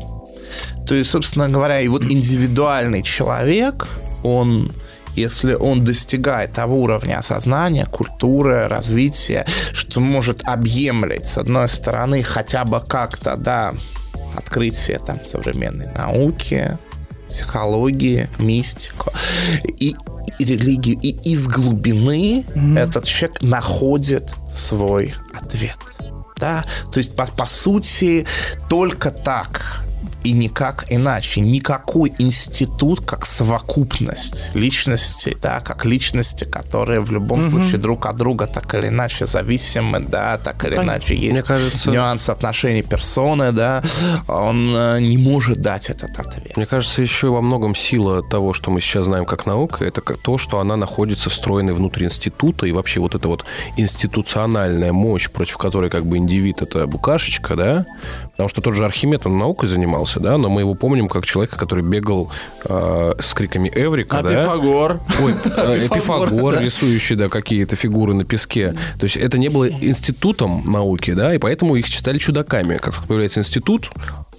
То 0.88 0.96
есть, 0.96 1.12
собственно 1.12 1.48
говоря, 1.48 1.80
и 1.82 1.88
вот 1.88 2.06
индивидуальный 2.06 3.04
человек, 3.04 3.90
он 4.24 4.72
если 5.16 5.54
он 5.54 5.86
достигает 5.86 6.54
того 6.54 6.82
уровня 6.82 7.20
осознания, 7.20 7.86
культуры, 7.86 8.68
развития, 8.68 9.46
что 9.72 10.02
может 10.02 10.42
объемлять, 10.46 11.28
с 11.28 11.38
одной 11.38 11.70
стороны, 11.70 12.24
хотя 12.24 12.66
бы 12.66 12.82
как-то, 12.82 13.38
да, 13.38 13.76
открытие 14.36 15.00
там 15.00 15.20
современной 15.26 15.88
науки, 15.94 16.78
психологии, 17.28 18.28
мистику 18.38 19.12
и, 19.80 19.96
и 20.40 20.44
религию. 20.44 20.98
И 21.02 21.10
из 21.32 21.48
глубины 21.48 22.46
этот 22.78 23.06
человек 23.06 23.42
находит 23.42 24.32
свой 24.52 25.16
ответ. 25.34 25.78
Да? 26.38 26.66
То 26.92 26.98
есть, 26.98 27.16
по, 27.16 27.26
по 27.26 27.46
сути, 27.46 28.26
только 28.70 29.12
так 29.12 29.85
и 30.26 30.32
никак 30.32 30.86
иначе. 30.90 31.40
Никакой 31.42 32.12
институт, 32.18 33.02
как 33.06 33.26
совокупность 33.26 34.52
личностей, 34.56 35.38
да, 35.42 35.60
как 35.60 35.86
личности, 35.86 36.46
которые 36.46 37.00
в 37.02 37.12
любом 37.12 37.46
случае 37.46 37.78
друг 37.78 38.08
от 38.08 38.16
друга 38.16 38.48
так 38.48 38.74
или 38.74 38.88
иначе 38.88 39.28
зависимы, 39.28 40.00
да, 40.00 40.38
так 40.38 40.66
или 40.66 40.76
иначе 40.76 41.16
есть 41.16 41.34
Мне 41.34 41.44
кажется- 41.44 41.92
нюанс 41.92 42.30
отношений 42.30 42.82
персоны, 42.82 43.52
да, 43.52 43.84
он 44.28 44.74
э, 44.76 45.00
не 45.00 45.18
может 45.18 45.62
дать 45.62 45.90
этот 45.90 46.18
ответ. 46.20 46.58
Мне 46.58 46.66
кажется, 46.66 47.02
еще 47.02 47.28
во 47.30 47.42
многом 47.42 47.76
сила 47.76 48.24
того, 48.24 48.54
что 48.54 48.72
мы 48.72 48.82
сейчас 48.82 49.06
знаем 49.06 49.26
как 49.26 49.46
наука, 49.46 49.86
это 49.86 50.02
то, 50.02 50.38
что 50.38 50.60
она 50.60 50.76
находится 50.76 51.30
встроенной 51.30 51.74
внутрь 51.74 52.06
института, 52.06 52.66
и 52.66 52.72
вообще 52.72 53.00
вот 53.00 53.14
эта 53.14 53.28
вот 53.28 53.46
институциональная 53.78 54.92
мощь, 54.92 55.30
против 55.30 55.58
которой 55.58 55.90
как 55.90 56.06
бы 56.06 56.18
индивид 56.18 56.62
это 56.62 56.88
букашечка, 56.88 57.56
да, 57.56 57.86
потому 58.32 58.50
что 58.50 58.62
тот 58.62 58.74
же 58.74 58.86
Архимед, 58.86 59.26
он 59.26 59.38
наукой 59.38 59.70
занимался, 59.70 60.15
да, 60.20 60.38
но 60.38 60.50
мы 60.50 60.62
его 60.62 60.74
помним 60.76 61.08
как 61.08 61.26
человека, 61.26 61.58
который 61.58 61.84
бегал 61.84 62.32
э, 62.66 63.14
с 63.20 63.34
криками 63.34 63.72
«Эврика», 63.74 64.20
А 64.20 64.24
да? 64.24 64.30
Пифагор? 64.30 65.00
Ой, 65.22 65.34
э, 65.58 65.88
Пифагор, 65.94 66.60
рисующий, 66.62 67.16
да, 67.16 67.30
какие-то 67.30 67.76
фигуры 67.76 68.14
на 68.14 68.24
песке. 68.26 68.76
То 69.00 69.06
есть 69.06 69.18
это 69.18 69.38
не 69.38 69.50
было 69.50 69.70
институтом 69.70 70.72
науки, 70.72 71.12
да, 71.14 71.34
и 71.34 71.38
поэтому 71.38 71.76
их 71.76 71.88
считали 71.88 72.18
чудаками. 72.18 72.78
Как 72.78 72.96
появляется 73.08 73.40
институт, 73.40 73.90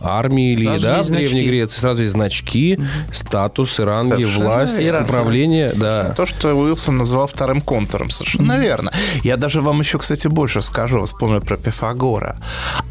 армии 0.00 0.52
или, 0.52 0.78
да, 0.78 1.02
в 1.02 1.08
Древней 1.08 1.26
значки. 1.28 1.48
Греции, 1.48 1.80
сразу 1.80 2.02
есть 2.02 2.12
значки, 2.12 2.80
статусы, 3.12 3.84
ранги, 3.84 4.14
Совершенно 4.14 4.44
власть, 4.44 4.78
верно. 4.80 5.04
управление, 5.04 5.72
да. 5.74 6.12
То, 6.16 6.26
что 6.26 6.54
Уилсон 6.54 6.98
называл 6.98 7.26
вторым 7.26 7.60
контуром, 7.60 8.10
совершенно 8.10 8.58
верно. 8.58 8.92
Я 9.22 9.36
даже 9.36 9.60
вам 9.60 9.80
еще, 9.80 9.98
кстати, 9.98 10.28
больше 10.28 10.62
скажу, 10.62 11.04
вспомню 11.04 11.40
про 11.40 11.56
Пифагора. 11.56 12.36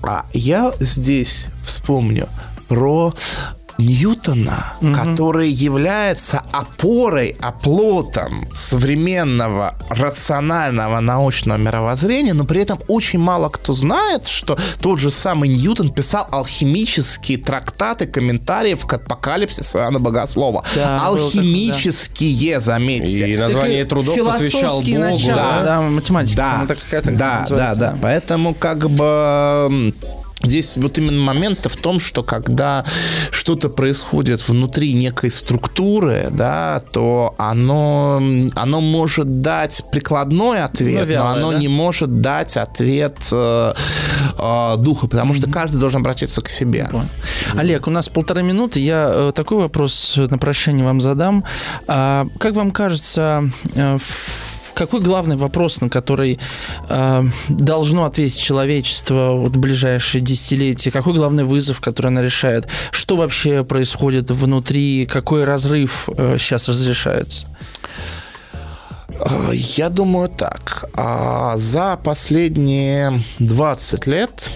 А 0.04 0.26
я 0.34 0.74
здесь 0.80 1.48
вспомню 1.64 2.28
про 2.68 3.14
Ньютона, 3.78 4.74
который 4.94 5.50
является 5.50 6.42
опорой, 6.52 7.36
оплотом 7.42 8.48
современного 8.54 9.76
рационального 9.90 11.00
научного 11.02 11.58
мировоззрения, 11.58 12.34
но 12.34 12.46
при 12.46 12.62
этом 12.62 12.80
очень 12.88 13.20
мало 13.20 13.50
кто 13.50 13.74
знает, 13.74 14.28
что 14.28 14.58
тот 14.80 15.00
же 15.00 15.12
самый 15.12 15.50
Ньютон 15.50 15.92
писал 15.92 16.28
алхимические 16.32 17.38
трактаты, 17.38 18.08
комментарии 18.08 18.76
к 18.76 18.94
апокалипсису 18.94 19.80
Иоанна 19.80 20.00
Богослова. 20.00 20.64
Да, 20.76 20.82
было 20.82 21.18
такое, 21.18 21.20
да. 21.20 21.26
Алхимические, 21.26 22.62
заметьте. 22.62 23.30
И 23.30 23.38
название 23.38 23.84
Так 23.84 23.88
и 23.88 23.90
трудов 23.90 24.16
посвящал 24.16 24.62
философские 24.62 25.00
Богу. 25.00 25.12
начала, 25.12 25.36
да. 25.36 25.64
да, 25.64 25.82
математика. 25.82 26.38
Да, 26.38 26.52
там 26.52 26.64
это 26.64 26.76
какая-то 26.76 27.12
да, 27.12 27.46
да, 27.50 27.76
да. 27.76 27.98
Поэтому 28.02 28.54
как 28.54 28.90
бы 28.90 29.94
Здесь 30.46 30.78
вот 30.78 30.98
именно 30.98 31.22
момент 31.22 31.66
в 31.66 31.78
том, 31.78 32.00
что 32.00 32.24
когда 32.24 32.84
что-то 33.32 33.70
происходит 33.70 34.48
внутри 34.48 34.94
некой 34.94 35.30
структуры, 35.32 36.30
да, 36.32 36.82
то 36.92 37.34
оно, 37.38 38.22
оно 38.56 38.82
может 38.82 39.42
дать 39.42 39.84
прикладной 39.92 40.62
ответ, 40.64 41.06
Ну, 41.06 41.06
вялое, 41.14 41.34
но 41.34 41.38
оно 41.48 41.52
да? 41.52 41.58
не 41.60 41.68
может 41.68 42.22
дать 42.22 42.58
ответ 42.58 43.18
э, 43.32 43.74
э, 44.40 44.76
духа, 44.80 45.08
потому 45.08 45.34
что 45.34 45.50
каждый 45.50 45.80
должен 45.80 46.02
обратиться 46.02 46.42
к 46.42 46.50
себе. 46.50 46.88
Понял. 46.92 47.08
Олег, 47.58 47.88
у 47.88 47.92
нас 47.92 48.10
полторы 48.10 48.44
минуты. 48.44 48.80
Я 48.80 49.10
э, 49.14 49.32
такой 49.36 49.58
вопрос 49.58 50.16
на 50.18 50.38
прощание 50.38 50.86
вам 50.86 51.02
задам. 51.02 51.44
А, 51.88 52.28
как 52.40 52.54
вам 52.56 52.72
кажется, 52.72 53.50
э, 53.76 53.98
в- 53.98 54.55
какой 54.76 55.02
главный 55.02 55.36
вопрос, 55.36 55.82
на 55.82 55.90
который 55.90 56.40
э, 56.90 57.24
должно 57.50 58.06
ответить 58.06 58.40
человечество 58.40 59.32
вот 59.32 59.56
в 59.56 59.60
ближайшие 59.60 60.22
десятилетия? 60.22 60.92
Какой 60.92 61.14
главный 61.14 61.44
вызов, 61.46 61.80
который 61.82 62.08
она 62.08 62.22
решает? 62.22 62.68
Что 62.92 63.16
вообще 63.16 63.64
происходит 63.64 64.30
внутри? 64.30 65.06
Какой 65.06 65.44
разрыв 65.46 66.10
э, 66.16 66.38
сейчас 66.38 66.70
разрешается? 66.70 67.48
Э, 69.10 69.52
Я 69.54 69.90
думаю 69.90 70.30
так. 70.30 70.86
А, 70.96 71.58
За 71.58 71.98
последние 72.04 73.24
20 73.40 74.08
лет 74.08 74.52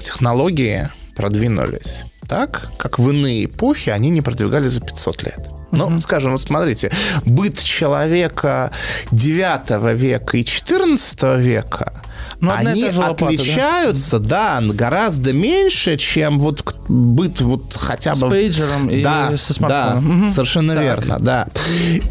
технологии 0.00 0.88
продвинулись 1.16 2.04
так, 2.28 2.70
как 2.78 2.98
в 2.98 3.10
иные 3.10 3.46
эпохи 3.46 3.90
они 3.90 4.10
не 4.10 4.20
продвигались 4.20 4.72
за 4.72 4.80
500 4.82 5.22
лет. 5.24 5.57
Ну, 5.70 6.00
скажем, 6.00 6.32
вот 6.32 6.40
смотрите, 6.40 6.90
быт 7.24 7.58
человека 7.58 8.70
9 9.10 9.98
века 9.98 10.36
и 10.36 10.44
14 10.44 11.22
века, 11.38 11.92
И 12.40 12.46
они 12.46 12.84
лопата, 12.84 13.00
да? 13.00 13.26
отличаются, 13.26 14.18
да? 14.18 14.60
гораздо 14.62 15.32
меньше, 15.32 15.96
чем 15.96 16.38
вот 16.38 16.62
быт 16.88 17.40
вот 17.40 17.74
хотя 17.74 18.14
С 18.14 18.20
бы... 18.20 18.30
пейджером 18.30 18.88
и 18.88 19.02
да, 19.02 19.36
со 19.36 19.52
смартфоном. 19.54 20.04
Да, 20.08 20.14
Мгм. 20.14 20.30
совершенно 20.30 20.74
Так. 20.74 20.82
верно, 20.82 21.16
да. 21.20 21.48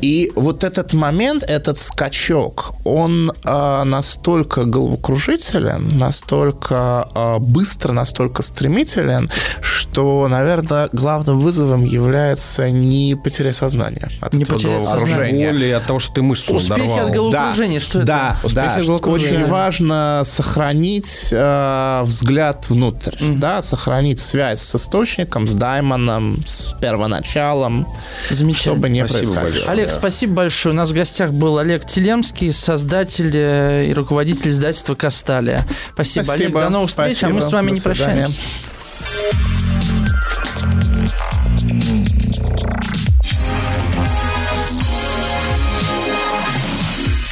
И 0.02 0.32
вот 0.36 0.64
этот 0.64 0.94
момент, 0.94 1.44
этот 1.44 1.80
скачок, 1.80 2.74
он 2.84 3.32
э, 3.44 3.84
настолько 3.84 4.66
головокружителен, 4.66 5.88
настолько 5.98 7.08
э, 7.16 7.38
быстро, 7.40 7.94
настолько 7.94 8.44
стремителен, 8.44 9.30
что, 9.62 10.28
наверное, 10.28 10.90
главным 10.92 11.40
вызовом 11.40 11.84
является 11.86 12.70
не 12.70 13.16
потерять 13.16 13.56
сознание 13.56 14.12
от 14.22 14.34
Не 14.34 14.44
этого 14.44 14.58
потерять 14.58 14.82
головокружения. 14.84 15.52
Боли 15.52 15.70
от 15.70 15.86
того, 15.86 16.00
что 16.00 16.14
ты 16.14 16.22
мышцу 16.22 16.54
Успехи 16.54 16.80
надорвал. 16.82 17.08
от 17.08 17.14
головокружения, 17.14 17.80
что 17.80 18.00
это? 18.00 18.08
Да, 18.08 18.38
Успехи 18.44 18.86
да. 18.86 18.94
от. 18.94 19.08
Очень 19.08 19.46
важно 19.46 20.17
сохранить 20.24 21.30
э, 21.32 22.02
взгляд 22.04 22.70
внутрь, 22.70 23.16
да, 23.20 23.62
сохранить 23.62 24.20
связь 24.20 24.62
с 24.62 24.76
источником, 24.76 25.48
с 25.48 25.54
даймоном, 25.54 26.44
с 26.46 26.74
первоначалом, 26.80 27.88
Замечательно. 28.30 28.76
чтобы 28.76 28.90
не 28.90 29.00
Спасибо 29.08 29.18
происходило. 29.20 29.44
большое. 29.44 29.70
Олег, 29.72 29.92
спасибо 29.92 30.34
большое. 30.34 30.74
У 30.74 30.78
нас 30.78 30.90
в 30.90 30.94
гостях 30.94 31.32
был 31.32 31.58
Олег 31.58 31.86
Телемский, 31.86 32.54
создатель 32.54 33.32
э, 33.34 33.86
и 33.90 33.94
руководитель 33.94 34.50
издательства 34.50 34.96
Касталия. 34.96 35.66
Спасибо, 35.94 36.34
Олег. 36.34 36.44
Спасибо, 36.50 36.62
До 36.62 36.70
новых 36.70 36.90
встреч, 36.90 37.24
а 37.24 37.30
мы 37.30 37.42
с 37.42 37.46
спасибо. 37.46 37.56
вами 37.56 37.68
До 37.70 37.74
не 37.74 37.80
свидания. 37.80 38.26
прощаемся. 38.28 38.40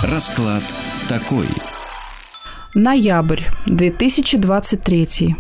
Расклад 0.04 0.64
такой. 1.10 1.48
Ноябрь 2.76 3.44
2023. 3.68 5.36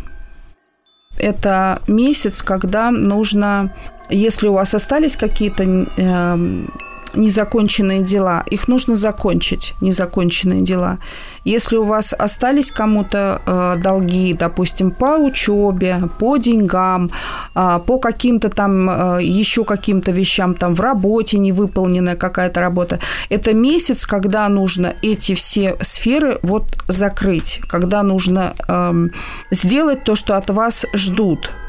Это 1.18 1.82
месяц, 1.88 2.41
когда 2.41 2.91
нужно, 2.91 3.74
если 4.10 4.48
у 4.48 4.53
вас 4.53 4.74
остались 4.74 5.18
какие-то 5.18 5.64
эм, 5.64 6.74
незаконченные 7.16 8.02
дела, 8.02 8.44
их 8.50 8.68
нужно 8.68 8.96
закончить, 8.96 9.74
незаконченные 9.82 10.62
дела. 10.62 11.00
Если 11.44 11.76
у 11.76 11.84
вас 11.84 12.14
остались 12.14 12.72
кому-то 12.72 13.42
э, 13.46 13.76
долги, 13.82 14.34
допустим, 14.34 14.92
по 14.92 15.18
учебе, 15.18 16.02
по 16.18 16.38
деньгам, 16.38 17.12
а, 17.54 17.78
по 17.80 18.00
каким-то 18.00 18.50
там 18.50 18.90
э, 18.90 19.24
еще 19.24 19.64
каким-то 19.64 20.12
вещам, 20.12 20.56
там 20.56 20.74
в 20.74 20.82
работе 20.82 21.38
не 21.38 21.52
выполненная 21.52 22.16
какая-то 22.16 22.62
работа, 22.62 23.00
это 23.30 23.54
месяц, 23.54 24.06
когда 24.06 24.50
нужно 24.50 24.96
эти 25.04 25.36
все 25.36 25.78
сферы 25.82 26.40
вот 26.42 26.64
закрыть, 26.88 27.62
когда 27.68 28.02
нужно 28.02 28.56
эм, 28.68 29.12
сделать 29.52 30.04
то, 30.04 30.16
что 30.16 30.38
от 30.38 30.50
вас 30.50 30.86
ждут 30.94 31.52
э, 31.52 31.65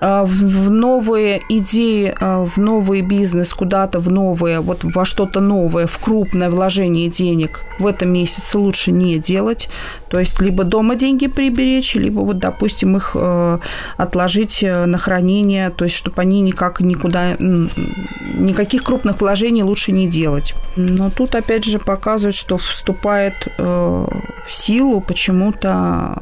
в 0.00 0.60
в 0.60 0.70
новые 0.70 1.42
идеи, 1.48 2.14
э, 2.18 2.44
в 2.44 2.58
новый 2.58 3.02
бизнес, 3.02 3.52
куда-то 3.52 4.00
в 4.00 4.10
новое, 4.10 4.60
вот 4.60 4.84
во 4.84 5.04
что-то 5.04 5.40
новое, 5.40 5.86
в 5.86 5.98
крупное 5.98 6.50
вложение 6.50 7.08
денег 7.08 7.62
в 7.78 7.86
этом 7.86 8.12
месяце 8.12 8.58
лучше 8.58 8.92
не 8.92 9.18
делать. 9.18 9.68
То 10.08 10.18
есть 10.18 10.40
либо 10.40 10.64
дома 10.64 10.94
деньги 10.94 11.26
приберечь, 11.26 11.94
либо 11.94 12.20
вот, 12.20 12.38
допустим, 12.38 12.96
их 12.96 13.12
э, 13.14 13.58
отложить 13.96 14.62
э, 14.62 14.86
на 14.86 14.98
хранение, 14.98 15.70
то 15.70 15.84
есть 15.84 15.96
чтобы 15.96 16.22
они 16.22 16.40
никак 16.40 16.80
никуда, 16.80 17.36
никаких 17.38 18.82
крупных 18.82 19.20
вложений 19.20 19.62
лучше 19.64 19.92
не 19.92 20.08
делать. 20.08 20.54
Но 20.76 21.10
тут 21.10 21.34
опять 21.34 21.64
же 21.64 21.78
показывает, 21.78 22.34
что 22.34 22.56
вступает 22.56 23.34
э, 23.58 24.06
в 24.46 24.52
силу 24.52 25.00
почему-то 25.00 26.14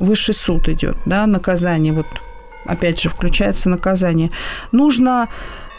высший 0.00 0.34
суд 0.34 0.68
идет, 0.68 0.96
да, 1.06 1.26
наказание 1.26 1.92
вот 1.92 2.06
опять 2.68 3.00
же, 3.00 3.08
включается 3.08 3.68
наказание. 3.68 4.30
Нужно 4.72 5.28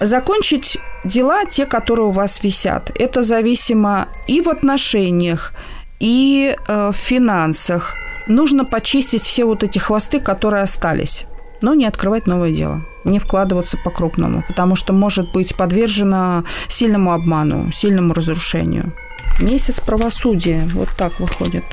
закончить 0.01 0.77
дела, 1.03 1.45
те, 1.45 1.65
которые 1.65 2.07
у 2.07 2.11
вас 2.11 2.43
висят. 2.43 2.91
Это 2.95 3.21
зависимо 3.21 4.07
и 4.27 4.41
в 4.41 4.49
отношениях, 4.49 5.53
и 5.99 6.55
э, 6.55 6.91
в 6.91 6.95
финансах. 6.95 7.95
Нужно 8.27 8.65
почистить 8.65 9.23
все 9.23 9.45
вот 9.45 9.63
эти 9.63 9.79
хвосты, 9.79 10.19
которые 10.19 10.63
остались. 10.63 11.25
Но 11.61 11.73
не 11.73 11.85
открывать 11.85 12.25
новое 12.25 12.51
дело, 12.51 12.81
не 13.03 13.19
вкладываться 13.19 13.77
по-крупному, 13.83 14.43
потому 14.47 14.77
что 14.77 14.93
может 14.93 15.31
быть 15.33 15.55
подвержено 15.57 16.45
сильному 16.69 17.11
обману, 17.11 17.71
сильному 17.73 18.13
разрушению. 18.13 18.93
Месяц 19.41 19.79
правосудия, 19.81 20.69
вот 20.73 20.89
так 20.97 21.19
выходит. 21.19 21.63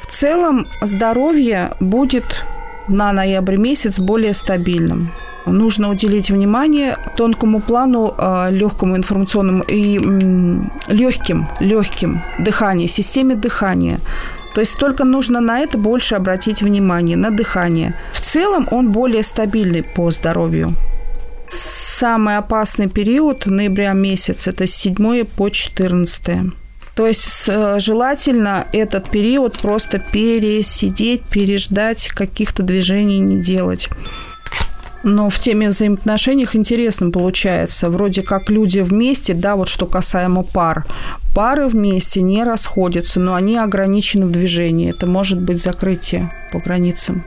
В 0.00 0.06
целом 0.06 0.66
здоровье 0.80 1.72
будет 1.80 2.44
на 2.88 3.12
ноябрь 3.12 3.56
месяц 3.56 3.98
более 3.98 4.34
стабильным. 4.34 5.12
Нужно 5.46 5.90
уделить 5.90 6.30
внимание 6.30 6.96
тонкому 7.16 7.60
плану, 7.60 8.14
э, 8.16 8.48
легкому 8.50 8.96
информационному 8.96 9.62
и 9.68 9.98
легким, 10.88 11.48
легким 11.60 12.22
дыханию, 12.38 12.88
системе 12.88 13.34
дыхания. 13.34 14.00
То 14.54 14.60
есть 14.60 14.78
только 14.78 15.04
нужно 15.04 15.40
на 15.40 15.58
это 15.58 15.76
больше 15.78 16.14
обратить 16.14 16.62
внимание, 16.62 17.16
на 17.16 17.30
дыхание. 17.30 17.94
В 18.12 18.20
целом 18.20 18.68
он 18.70 18.92
более 18.92 19.22
стабильный 19.22 19.84
по 19.96 20.10
здоровью. 20.10 20.74
Самый 21.48 22.38
опасный 22.38 22.88
период 22.88 23.46
ноября 23.46 23.92
месяц– 23.92 24.46
это 24.48 24.66
с 24.66 24.74
7 24.74 25.24
по 25.24 25.50
14. 25.50 26.52
То 26.94 27.06
есть 27.06 27.22
с- 27.22 27.80
желательно 27.80 28.66
этот 28.72 29.10
период 29.10 29.58
просто 29.58 29.98
пересидеть, 29.98 31.22
переждать, 31.22 32.08
каких-то 32.08 32.62
движений 32.62 33.18
не 33.18 33.42
делать. 33.42 33.88
Но 35.02 35.28
в 35.28 35.38
теме 35.38 35.68
взаимоотношениях 35.68 36.56
интересно 36.56 37.10
получается. 37.10 37.90
Вроде 37.90 38.22
как 38.22 38.48
люди 38.48 38.78
вместе, 38.78 39.34
да, 39.34 39.54
вот 39.54 39.68
что 39.68 39.84
касаемо 39.84 40.42
пар. 40.42 40.86
Пары 41.34 41.66
вместе 41.68 42.22
не 42.22 42.42
расходятся, 42.42 43.20
но 43.20 43.34
они 43.34 43.58
ограничены 43.58 44.24
в 44.24 44.30
движении. 44.30 44.88
Это 44.88 45.06
может 45.06 45.42
быть 45.42 45.62
закрытие 45.62 46.30
по 46.52 46.58
границам. 46.60 47.22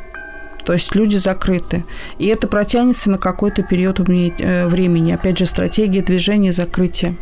То 0.65 0.73
есть 0.73 0.95
люди 0.95 1.17
закрыты. 1.17 1.83
И 2.17 2.25
это 2.25 2.47
протянется 2.47 3.11
на 3.11 3.19
какой-то 3.19 3.61
период 3.61 3.99
э, 3.99 4.67
времени. 4.67 5.11
Опять 5.11 5.37
же, 5.37 5.45
стратегия 5.45 6.01
движения 6.01 6.51
закрытия. 6.51 7.15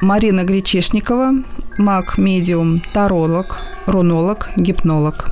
Марина 0.00 0.44
Гречишникова, 0.44 1.34
маг, 1.76 2.16
медиум, 2.16 2.78
таролог, 2.94 3.58
рунолог, 3.86 4.48
гипнолог. 4.56 5.30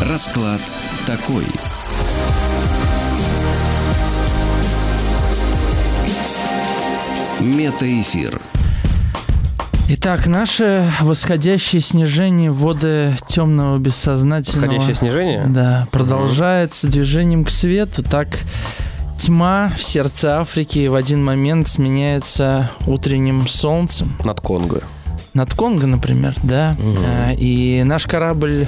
Расклад 0.00 0.60
такой. 1.06 1.44
Метаэфир. 7.40 8.57
Итак, 9.90 10.26
наше 10.26 10.84
восходящее 11.00 11.80
снижение 11.80 12.50
ввода 12.50 13.16
темного 13.26 13.78
бессознательного... 13.78 14.66
Восходящее 14.66 14.94
снижение? 14.94 15.46
Да, 15.46 15.88
продолжается 15.90 16.88
движением 16.88 17.42
к 17.42 17.50
свету. 17.50 18.02
Так 18.02 18.38
тьма 19.18 19.72
в 19.78 19.82
сердце 19.82 20.40
Африки 20.40 20.88
в 20.88 20.94
один 20.94 21.24
момент 21.24 21.68
сменяется 21.68 22.70
утренним 22.86 23.48
солнцем. 23.48 24.12
Над 24.24 24.42
Конго. 24.42 24.82
Над 25.32 25.54
Конго, 25.54 25.86
например, 25.86 26.34
да. 26.42 26.76
А, 27.06 27.32
И 27.32 27.82
наш 27.82 28.06
корабль 28.06 28.66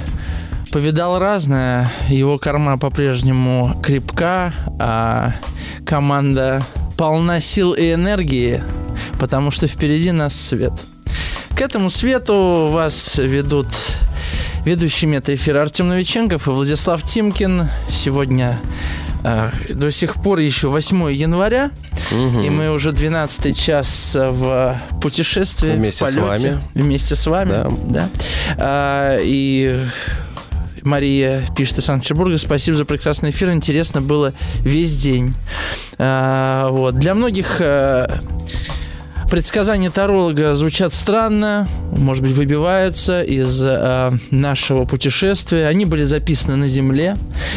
повидал 0.71 1.19
разное. 1.19 1.87
Его 2.09 2.39
корма 2.39 2.79
по-прежнему 2.79 3.79
крепка, 3.83 4.55
а 4.79 5.35
команда 5.85 6.63
полна 6.97 7.41
сил 7.41 7.73
и 7.73 7.93
энергии, 7.93 8.63
потому 9.19 9.51
что 9.51 9.67
впереди 9.67 10.11
нас 10.11 10.33
свет. 10.33 10.73
К 11.55 11.61
этому 11.61 11.89
свету 11.89 12.69
вас 12.71 13.17
ведут 13.17 13.67
ведущие 14.65 15.09
мета-эфира 15.09 15.61
Артем 15.61 15.89
Новиченков 15.89 16.47
и 16.47 16.51
Владислав 16.51 17.03
Тимкин. 17.03 17.69
Сегодня 17.89 18.59
а, 19.23 19.51
до 19.69 19.91
сих 19.91 20.15
пор 20.15 20.39
еще 20.39 20.69
8 20.69 21.11
января, 21.13 21.69
и 22.11 22.49
мы 22.49 22.71
уже 22.71 22.91
12 22.91 23.55
час 23.57 24.11
в 24.15 24.81
путешествии, 25.01 25.73
Вместе 25.73 26.05
в 26.05 26.09
с 26.09 26.13
полете. 26.15 26.51
вами. 26.51 26.61
Вместе 26.73 27.15
с 27.15 27.25
вами, 27.27 27.49
Да. 27.51 27.69
да. 27.87 28.09
А, 28.57 29.17
и 29.21 29.79
Мария 30.81 31.43
пишет 31.55 31.77
из 31.77 31.85
Санкт-Петербурга. 31.85 32.37
Спасибо 32.39 32.75
за 32.75 32.85
прекрасный 32.85 33.29
эфир. 33.29 33.51
Интересно 33.51 34.01
было 34.01 34.33
весь 34.61 34.97
день. 34.97 35.35
А, 35.99 36.69
вот. 36.69 36.95
Для 36.95 37.13
многих 37.13 37.57
э, 37.61 38.07
предсказания 39.31 39.89
таролога 39.89 40.55
звучат 40.55 40.93
странно, 40.93 41.65
может 41.95 42.21
быть, 42.21 42.33
выбиваются 42.33 43.21
из 43.21 43.63
э, 43.63 44.11
нашего 44.29 44.83
путешествия. 44.83 45.67
Они 45.67 45.85
были 45.85 46.03
записаны 46.03 46.57
на 46.57 46.67
Земле, 46.67 47.15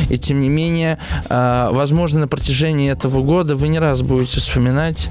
и 0.08 0.16
тем 0.16 0.38
не 0.38 0.48
менее, 0.48 0.98
э, 1.28 1.68
возможно, 1.72 2.20
на 2.20 2.28
протяжении 2.28 2.88
этого 2.88 3.22
года 3.22 3.56
вы 3.56 3.66
не 3.66 3.80
раз 3.80 4.02
будете 4.02 4.38
вспоминать 4.38 5.10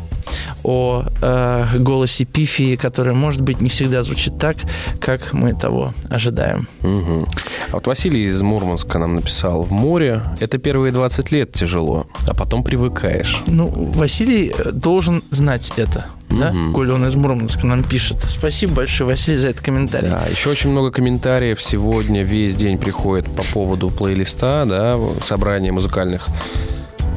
о 0.64 1.04
э, 1.22 1.66
голосе 1.80 2.24
Пифии, 2.24 2.78
который, 2.78 3.14
может 3.14 3.42
быть, 3.42 3.60
не 3.60 3.68
всегда 3.70 4.02
звучит 4.04 4.38
так, 4.40 4.56
как 5.02 5.34
мы 5.34 5.54
того 5.54 5.94
ожидаем. 6.10 6.70
Мгм. 6.82 7.26
А 7.72 7.74
вот 7.74 7.88
Василий 7.88 8.26
из 8.26 8.42
Мурманска 8.42 9.00
нам 9.00 9.16
написал, 9.16 9.64
в 9.64 9.72
море 9.72 10.24
это 10.40 10.58
первые 10.58 10.94
20 10.94 11.32
лет 11.32 11.52
тяжело, 11.52 12.08
а 12.26 12.34
потом 12.34 12.64
привыкаешь. 12.64 13.42
Ну, 13.48 13.68
Василий 13.68 14.54
э, 14.58 14.72
должен 14.72 15.24
знать 15.30 15.74
это, 15.76 16.06
да, 16.40 16.52
Мгм. 16.52 16.74
коли 16.74 16.92
он 16.92 17.06
из 17.06 17.16
Мурманска 17.16 17.66
нам 17.68 17.84
пишет. 17.84 18.18
Спасибо 18.30 18.74
большое, 18.76 19.10
Василий, 19.12 19.38
за 19.38 19.50
этот 19.50 19.64
комментарий. 19.64 20.10
Да, 20.10 20.24
еще 20.30 20.50
очень 20.50 20.70
много 20.72 20.92
комментариев 20.92 21.62
сегодня 21.62 22.24
весь 22.24 22.56
день 22.58 22.78
приходит 22.78 23.26
по 23.28 23.44
поводу 23.44 23.90
плейлиста, 23.90 24.66
да, 24.68 24.98
собрания 25.24 25.72
музыкальных 25.72 26.28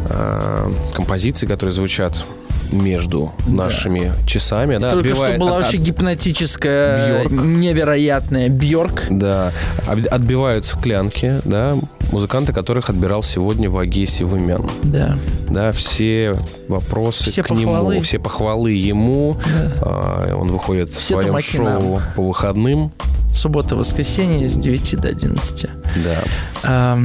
э, 0.08 0.70
композиций, 0.94 1.48
которые 1.48 1.72
звучат 1.72 2.24
между 2.72 3.32
нашими 3.46 4.12
часами. 4.26 4.76
Да, 4.78 4.90
Только 4.90 5.10
отбивает- 5.10 5.34
что 5.36 5.40
была 5.40 5.56
от- 5.56 5.62
вообще 5.62 5.76
от- 5.78 5.82
гипнотическая, 5.84 7.22
Бьорк. 7.28 7.32
невероятная 7.32 8.48
Бьорк. 8.48 9.02
Да, 9.10 9.52
отбиваются 9.86 10.76
клянки, 10.78 11.40
да, 11.44 11.74
музыканты, 12.12 12.52
которых 12.52 12.90
отбирал 12.90 13.22
сегодня 13.22 13.68
в 13.70 13.78
Агесе 13.78 14.24
Вымян. 14.24 14.68
Да. 14.82 15.18
Да, 15.48 15.72
все 15.72 16.36
вопросы 16.68 17.30
Все 17.30 17.42
к 17.42 17.50
нему, 17.50 17.72
похвалы. 17.72 18.00
все 18.00 18.18
похвалы 18.18 18.72
ему. 18.72 19.36
А, 19.80 20.34
он 20.36 20.48
выходит 20.52 20.88
в 20.88 20.92
Все 20.92 21.14
своем 21.14 21.28
тумаки 21.28 21.56
нам. 21.58 21.82
шоу 21.82 22.02
по 22.16 22.22
выходным. 22.22 22.92
Суббота, 23.36 23.76
воскресенье 23.76 24.48
с 24.48 24.54
9 24.56 24.96
до 25.00 25.08
11. 25.08 25.66
Да. 26.04 26.22
А, 26.62 26.98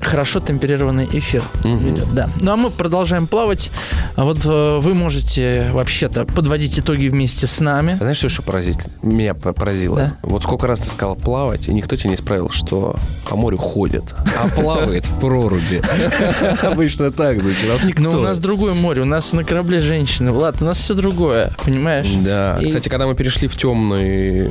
хорошо 0.00 0.40
темперированный 0.40 1.08
эфир 1.12 1.42
идет, 1.64 2.12
да. 2.14 2.30
Ну 2.40 2.52
а 2.52 2.56
мы 2.56 2.70
продолжаем 2.70 3.26
плавать. 3.26 3.70
А 4.14 4.24
вот 4.24 4.38
э, 4.44 4.78
вы 4.78 4.94
можете 4.94 5.70
вообще-то 5.72 6.24
подводить 6.24 6.78
итоги 6.78 7.08
вместе 7.08 7.46
с 7.46 7.60
нами. 7.60 7.94
Знаешь, 7.94 8.18
что 8.18 8.26
еще 8.26 8.42
поразительно? 8.42 8.92
Меня 9.02 9.34
по- 9.34 9.52
поразило. 9.52 9.96
Да. 9.96 10.12
Вот 10.22 10.42
сколько 10.44 10.66
раз 10.66 10.80
ты 10.80 10.88
сказал 10.90 11.16
плавать, 11.16 11.68
и 11.68 11.74
никто 11.74 11.96
тебе 11.96 12.10
не 12.10 12.16
исправил, 12.16 12.50
что 12.50 12.94
по 13.28 13.36
морю 13.36 13.56
ходит, 13.58 14.14
а 14.40 14.48
плавает 14.48 15.06
в 15.06 15.18
проруби. 15.18 15.82
Обычно 16.62 17.10
так 17.10 17.42
звучит. 17.42 17.68
А. 17.70 18.00
Но 18.00 18.10
у 18.10 18.20
нас 18.20 18.38
другое 18.38 18.74
море, 18.74 19.02
у 19.02 19.06
нас 19.06 19.32
на 19.32 19.42
корабле 19.44 19.80
женщины. 19.80 20.30
Влад, 20.30 20.60
у 20.60 20.64
нас 20.64 20.78
все 20.78 20.94
другое, 20.94 21.50
понимаешь? 21.64 22.06
Да. 22.24 22.58
Кстати, 22.64 22.88
когда 22.88 23.06
мы 23.06 23.14
перешли 23.14 23.48
в 23.48 23.56
темную 23.56 24.50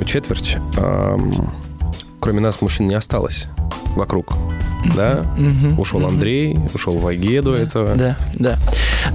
э, 0.00 0.04
четверть, 0.06 0.56
кроме 2.20 2.40
нас 2.40 2.60
мужчин 2.60 2.88
не 2.88 2.94
осталось 2.94 3.46
вокруг. 3.96 4.34
Да? 4.96 5.24
Ушел. 5.78 6.04
Андрей, 6.06 6.56
ушел 6.74 6.96
Ваге 6.96 7.40
до 7.42 7.54
этого. 7.54 7.94
Да, 7.94 8.16
да. 8.34 8.58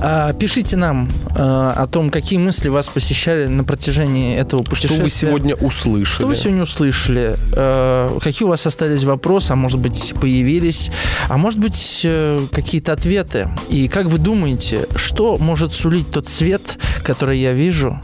А, 0.02 0.34
пишите 0.34 0.78
нам 0.78 1.10
а, 1.36 1.74
о 1.74 1.88
том, 1.88 2.10
какие 2.10 2.40
мысли 2.40 2.70
вас 2.70 2.88
посещали 2.88 3.48
на 3.48 3.64
протяжении 3.64 4.36
этого 4.36 4.64
Что 4.64 4.72
путешествия. 4.72 5.04
вы 5.04 5.10
сегодня 5.10 5.56
услышали? 5.56 6.04
Что 6.06 6.28
вы 6.28 6.36
сегодня 6.36 6.64
услышали? 6.64 7.38
Э, 7.54 8.18
Какие 8.22 8.46
у 8.46 8.50
вас 8.50 8.66
остались 8.66 9.04
вопросы, 9.04 9.52
а 9.52 9.56
может 9.56 9.80
быть 9.80 10.14
появились, 10.20 10.90
а 11.28 11.38
может 11.38 11.60
быть 11.60 12.02
э, 12.04 12.42
какие-то 12.52 12.94
ответы? 12.94 13.50
И 13.70 13.88
как 13.88 14.08
вы 14.08 14.20
думаете, 14.20 14.88
что 14.96 15.38
может 15.38 15.74
сулить 15.74 16.10
тот 16.12 16.28
цвет, 16.28 16.78
который 17.04 17.40
я 17.40 17.54
вижу 17.54 18.00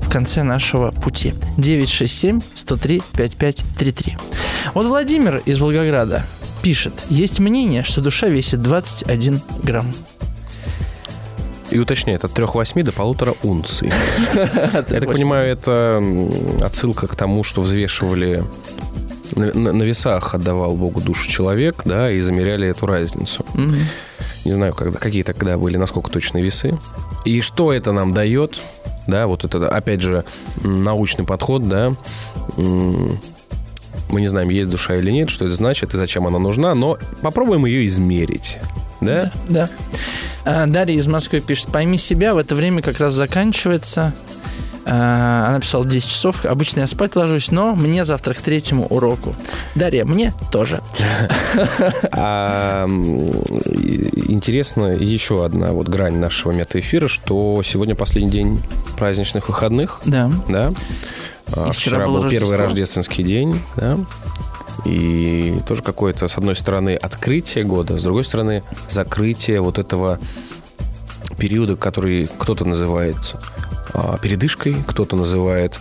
в 0.00 0.10
конце 0.10 0.42
нашего 0.42 0.90
пути? 0.90 1.32
967-103-5533. 1.56 4.18
Вот 4.74 4.86
Владимир 4.86 5.42
из 5.44 5.60
Волгограда 5.60 6.24
пишет, 6.62 6.92
есть 7.08 7.40
мнение, 7.40 7.84
что 7.84 8.00
душа 8.00 8.28
весит 8.28 8.62
21 8.62 9.40
грамм. 9.62 9.92
И 11.70 11.78
уточняет, 11.78 12.24
от 12.24 12.32
3,8 12.32 12.82
до 12.82 12.92
полутора 12.92 13.34
унций. 13.42 13.92
Я 14.34 14.82
так 14.82 15.06
понимаю, 15.06 15.52
это 15.52 16.02
отсылка 16.62 17.06
к 17.06 17.14
тому, 17.14 17.44
что 17.44 17.60
взвешивали 17.60 18.42
на, 19.36 19.52
на- 19.52 19.72
на 19.74 19.82
весах 19.82 20.34
отдавал 20.34 20.76
Богу 20.76 21.02
душу 21.02 21.28
человек, 21.28 21.82
да, 21.84 22.10
и 22.10 22.20
замеряли 22.20 22.68
эту 22.68 22.86
разницу. 22.86 23.44
Мгм. 23.52 23.76
Не 24.46 24.52
знаю, 24.52 24.72
когда, 24.74 24.98
какие 24.98 25.22
тогда 25.22 25.58
были, 25.58 25.76
насколько 25.76 26.10
точные 26.10 26.42
весы. 26.42 26.78
И 27.26 27.42
что 27.42 27.72
это 27.74 27.92
нам 27.92 28.14
дает, 28.14 28.58
да, 29.08 29.26
вот 29.26 29.44
это, 29.44 29.68
опять 29.68 30.02
же, 30.02 30.24
научный 30.62 31.24
подход, 31.24 31.66
да, 31.66 31.94
мы 32.56 34.20
не 34.20 34.28
знаем, 34.28 34.50
есть 34.50 34.70
душа 34.70 34.96
или 34.96 35.10
нет, 35.10 35.30
что 35.30 35.46
это 35.46 35.54
значит 35.54 35.94
и 35.94 35.96
зачем 35.96 36.26
она 36.26 36.38
нужна, 36.38 36.74
но 36.74 36.98
попробуем 37.22 37.66
ее 37.66 37.86
измерить, 37.86 38.58
да? 39.00 39.32
Да. 39.48 39.68
А, 40.44 40.66
Дарья 40.66 40.96
из 40.96 41.06
Москвы 41.06 41.40
пишет, 41.40 41.68
пойми 41.68 41.98
себя, 41.98 42.34
в 42.34 42.38
это 42.38 42.54
время 42.54 42.82
как 42.82 43.00
раз 43.00 43.14
заканчивается. 43.14 44.14
А, 44.90 45.48
Она 45.50 45.60
писала 45.60 45.84
10 45.84 46.08
часов. 46.08 46.44
Обычно 46.46 46.80
я 46.80 46.86
спать 46.86 47.14
ложусь, 47.14 47.50
но 47.50 47.74
мне 47.74 48.04
завтра 48.04 48.32
к 48.34 48.40
третьему 48.40 48.86
уроку. 48.86 49.36
Дарья, 49.74 50.04
мне 50.04 50.32
тоже. 50.50 50.80
А, 52.12 52.84
интересно 52.86 54.86
еще 54.92 55.44
одна 55.44 55.72
вот 55.72 55.88
грань 55.88 56.16
нашего 56.16 56.52
метаэфира, 56.52 57.08
что 57.08 57.62
сегодня 57.64 57.94
последний 57.94 58.30
день 58.30 58.62
праздничных 58.96 59.48
выходных, 59.48 60.00
Да. 60.04 60.30
да? 60.48 60.70
А, 61.52 61.72
вчера 61.72 62.06
был 62.06 62.28
первый 62.28 62.56
рождественский 62.56 63.24
день, 63.24 63.60
да? 63.76 63.98
И 64.84 65.58
тоже 65.66 65.82
какое-то, 65.82 66.28
с 66.28 66.36
одной 66.38 66.56
стороны, 66.56 66.94
открытие 66.94 67.64
года, 67.64 67.98
с 67.98 68.02
другой 68.02 68.24
стороны, 68.24 68.62
закрытие 68.88 69.60
вот 69.60 69.78
этого 69.78 70.18
периода, 71.38 71.76
который 71.76 72.28
кто-то 72.38 72.64
называет 72.64 73.16
передышкой, 74.22 74.76
кто-то 74.86 75.16
называет 75.16 75.78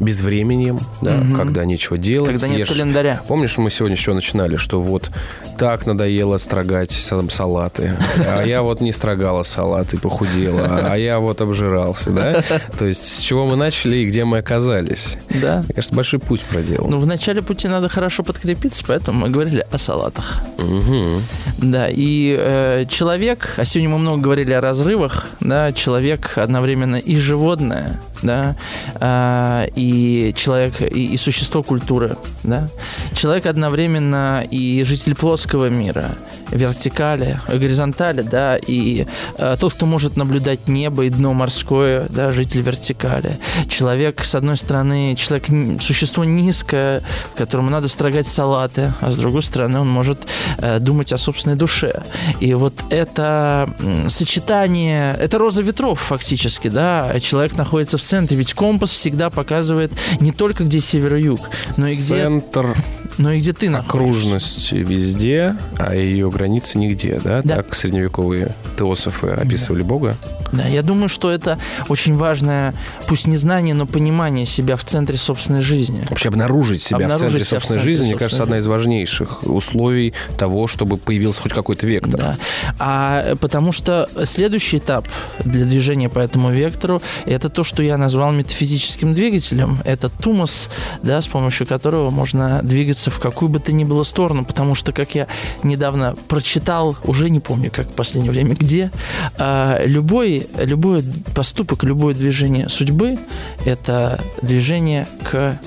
безвременем, 0.00 0.80
да, 1.00 1.16
Мгм. 1.16 1.36
когда 1.36 1.64
нечего 1.64 1.98
делать. 1.98 2.30
Когда 2.32 2.48
нет 2.48 2.60
ешь- 2.60 2.68
календаря. 2.68 3.20
Помнишь, 3.28 3.58
мы 3.58 3.70
сегодня 3.70 3.96
еще 3.96 4.14
начинали, 4.14 4.56
что 4.56 4.80
вот 4.80 5.10
так 5.58 5.86
надоело 5.86 6.38
строгать 6.38 6.90
са- 6.90 7.30
салаты, 7.30 7.94
а 8.26 8.42
я 8.44 8.62
вот 8.62 8.80
не 8.80 8.92
строгала 8.92 9.42
салаты, 9.42 9.98
похудела, 9.98 10.88
а 10.90 10.96
я 10.96 11.18
вот 11.20 11.40
обжирался, 11.40 12.10
да? 12.10 12.42
То 12.78 12.86
есть 12.86 13.06
с 13.06 13.20
чего 13.20 13.46
мы 13.46 13.56
начали 13.56 13.98
и 13.98 14.06
где 14.06 14.24
мы 14.24 14.38
оказались? 14.38 15.18
Да. 15.28 15.58
Мне 15.64 15.74
кажется, 15.74 15.94
большой 15.94 16.18
путь 16.20 16.40
проделал. 16.42 16.88
Ну, 16.88 16.98
в 16.98 17.06
начале 17.06 17.42
пути 17.42 17.68
надо 17.68 17.88
хорошо 17.88 18.22
подкрепиться, 18.22 18.84
поэтому 18.86 19.20
мы 19.20 19.28
говорили 19.30 19.64
о 19.70 19.78
салатах. 19.78 20.40
Мгм. 20.58 21.22
Да, 21.58 21.88
и 21.90 22.34
э, 22.38 22.84
человек, 22.88 23.54
а 23.58 23.64
сегодня 23.64 23.90
мы 23.90 23.98
много 23.98 24.20
говорили 24.22 24.52
о 24.52 24.60
разрывах, 24.62 25.26
да, 25.40 25.72
человек 25.72 26.32
одновременно 26.36 26.96
и 26.96 27.16
животное, 27.16 28.00
да, 28.22 28.56
а, 28.96 29.66
и 29.76 29.89
человек, 30.36 30.80
и, 30.80 31.14
и 31.14 31.16
существо 31.16 31.62
культуры, 31.62 32.16
да. 32.42 32.68
Человек 33.14 33.46
одновременно 33.46 34.44
и 34.50 34.82
житель 34.84 35.14
плоского 35.14 35.68
мира, 35.68 36.16
вертикали, 36.50 37.40
горизонтали, 37.48 38.22
да, 38.22 38.56
и 38.56 39.06
э, 39.38 39.56
тот, 39.58 39.74
кто 39.74 39.86
может 39.86 40.16
наблюдать 40.16 40.68
небо 40.68 41.04
и 41.04 41.10
дно 41.10 41.32
морское, 41.32 42.06
да, 42.08 42.32
житель 42.32 42.62
вертикали. 42.62 43.36
Человек, 43.68 44.24
с 44.24 44.34
одной 44.34 44.56
стороны, 44.56 45.14
человек 45.16 45.80
существо 45.80 46.24
низкое, 46.24 47.02
которому 47.36 47.70
надо 47.70 47.88
строгать 47.88 48.28
салаты, 48.28 48.92
а 49.00 49.10
с 49.10 49.16
другой 49.16 49.42
стороны, 49.42 49.80
он 49.80 49.88
может 49.88 50.26
э, 50.58 50.78
думать 50.78 51.12
о 51.12 51.18
собственной 51.18 51.56
душе. 51.56 52.02
И 52.40 52.54
вот 52.54 52.74
это 52.90 53.68
сочетание, 54.08 55.14
это 55.14 55.38
роза 55.38 55.62
ветров 55.62 56.00
фактически, 56.00 56.68
да, 56.68 57.18
человек 57.20 57.54
находится 57.54 57.98
в 57.98 58.02
центре, 58.02 58.36
ведь 58.36 58.54
компас 58.54 58.90
всегда 58.90 59.30
показывает 59.30 59.92
не 60.20 60.32
только 60.32 60.64
где 60.64 60.80
север 60.80 61.14
и 61.14 61.22
юг, 61.22 61.40
но 61.76 61.86
и 61.86 61.94
где... 61.94 62.02
Центр 62.02 62.76
но 63.18 63.32
и 63.32 63.38
где 63.38 63.52
ты 63.52 63.68
находишься. 63.68 63.98
Окружность 63.98 64.72
везде, 64.72 65.56
а 65.78 65.94
ее 65.94 66.30
границы 66.40 66.78
нигде, 66.78 67.20
да? 67.22 67.42
Да. 67.44 67.56
Так 67.56 67.74
средневековые 67.74 68.54
теософы 68.78 69.28
описывали 69.28 69.82
Бога. 69.82 70.16
Да, 70.52 70.66
я 70.66 70.82
думаю, 70.82 71.08
что 71.08 71.30
это 71.30 71.58
очень 71.88 72.16
важное, 72.16 72.74
пусть 73.06 73.26
не 73.26 73.36
знание, 73.36 73.74
но 73.74 73.86
понимание 73.86 74.46
себя 74.46 74.76
в 74.76 74.84
центре 74.84 75.16
собственной 75.16 75.60
жизни. 75.60 76.04
Вообще 76.08 76.28
обнаружить 76.28 76.82
себя 76.82 76.98
в 76.98 77.02
Обнаружить 77.02 77.20
центре 77.20 77.44
себя 77.44 77.60
в 77.60 77.62
собственной 77.62 77.78
центре 77.78 77.92
жизни, 77.92 78.06
мне 78.06 78.18
кажется, 78.18 78.42
одна 78.42 78.58
из 78.58 78.66
важнейших 78.66 79.44
условий 79.44 80.14
того, 80.38 80.66
чтобы 80.66 80.96
появился 80.96 81.42
хоть 81.42 81.52
какой-то 81.52 81.86
вектор. 81.86 82.20
Да. 82.20 82.36
А 82.78 83.36
потому 83.36 83.72
что 83.72 84.08
следующий 84.24 84.78
этап 84.78 85.06
для 85.44 85.64
движения 85.64 86.08
по 86.08 86.18
этому 86.18 86.50
вектору 86.50 87.02
это 87.26 87.48
то, 87.48 87.62
что 87.62 87.82
я 87.82 87.96
назвал 87.96 88.32
метафизическим 88.32 89.14
двигателем. 89.14 89.78
Это 89.84 90.08
тумус, 90.08 90.68
да, 91.02 91.20
с 91.20 91.28
помощью 91.28 91.66
которого 91.66 92.10
можно 92.10 92.60
двигаться 92.62 93.10
в 93.10 93.20
какую 93.20 93.50
бы 93.50 93.60
то 93.60 93.72
ни 93.72 93.84
было 93.84 94.02
сторону. 94.04 94.44
Потому 94.44 94.74
что, 94.74 94.92
как 94.92 95.14
я 95.14 95.26
недавно 95.62 96.16
прочитал, 96.30 96.96
уже 97.04 97.28
не 97.28 97.40
помню, 97.40 97.72
как 97.72 97.88
в 97.88 97.92
последнее 97.92 98.30
время, 98.30 98.54
где, 98.54 98.92
а, 99.36 99.82
любой, 99.84 100.46
любой 100.56 101.02
поступок, 101.34 101.82
любое 101.82 102.14
движение 102.14 102.68
судьбы– 102.68 103.18
это 103.64 104.22
движение 104.40 105.08
к 105.24 105.58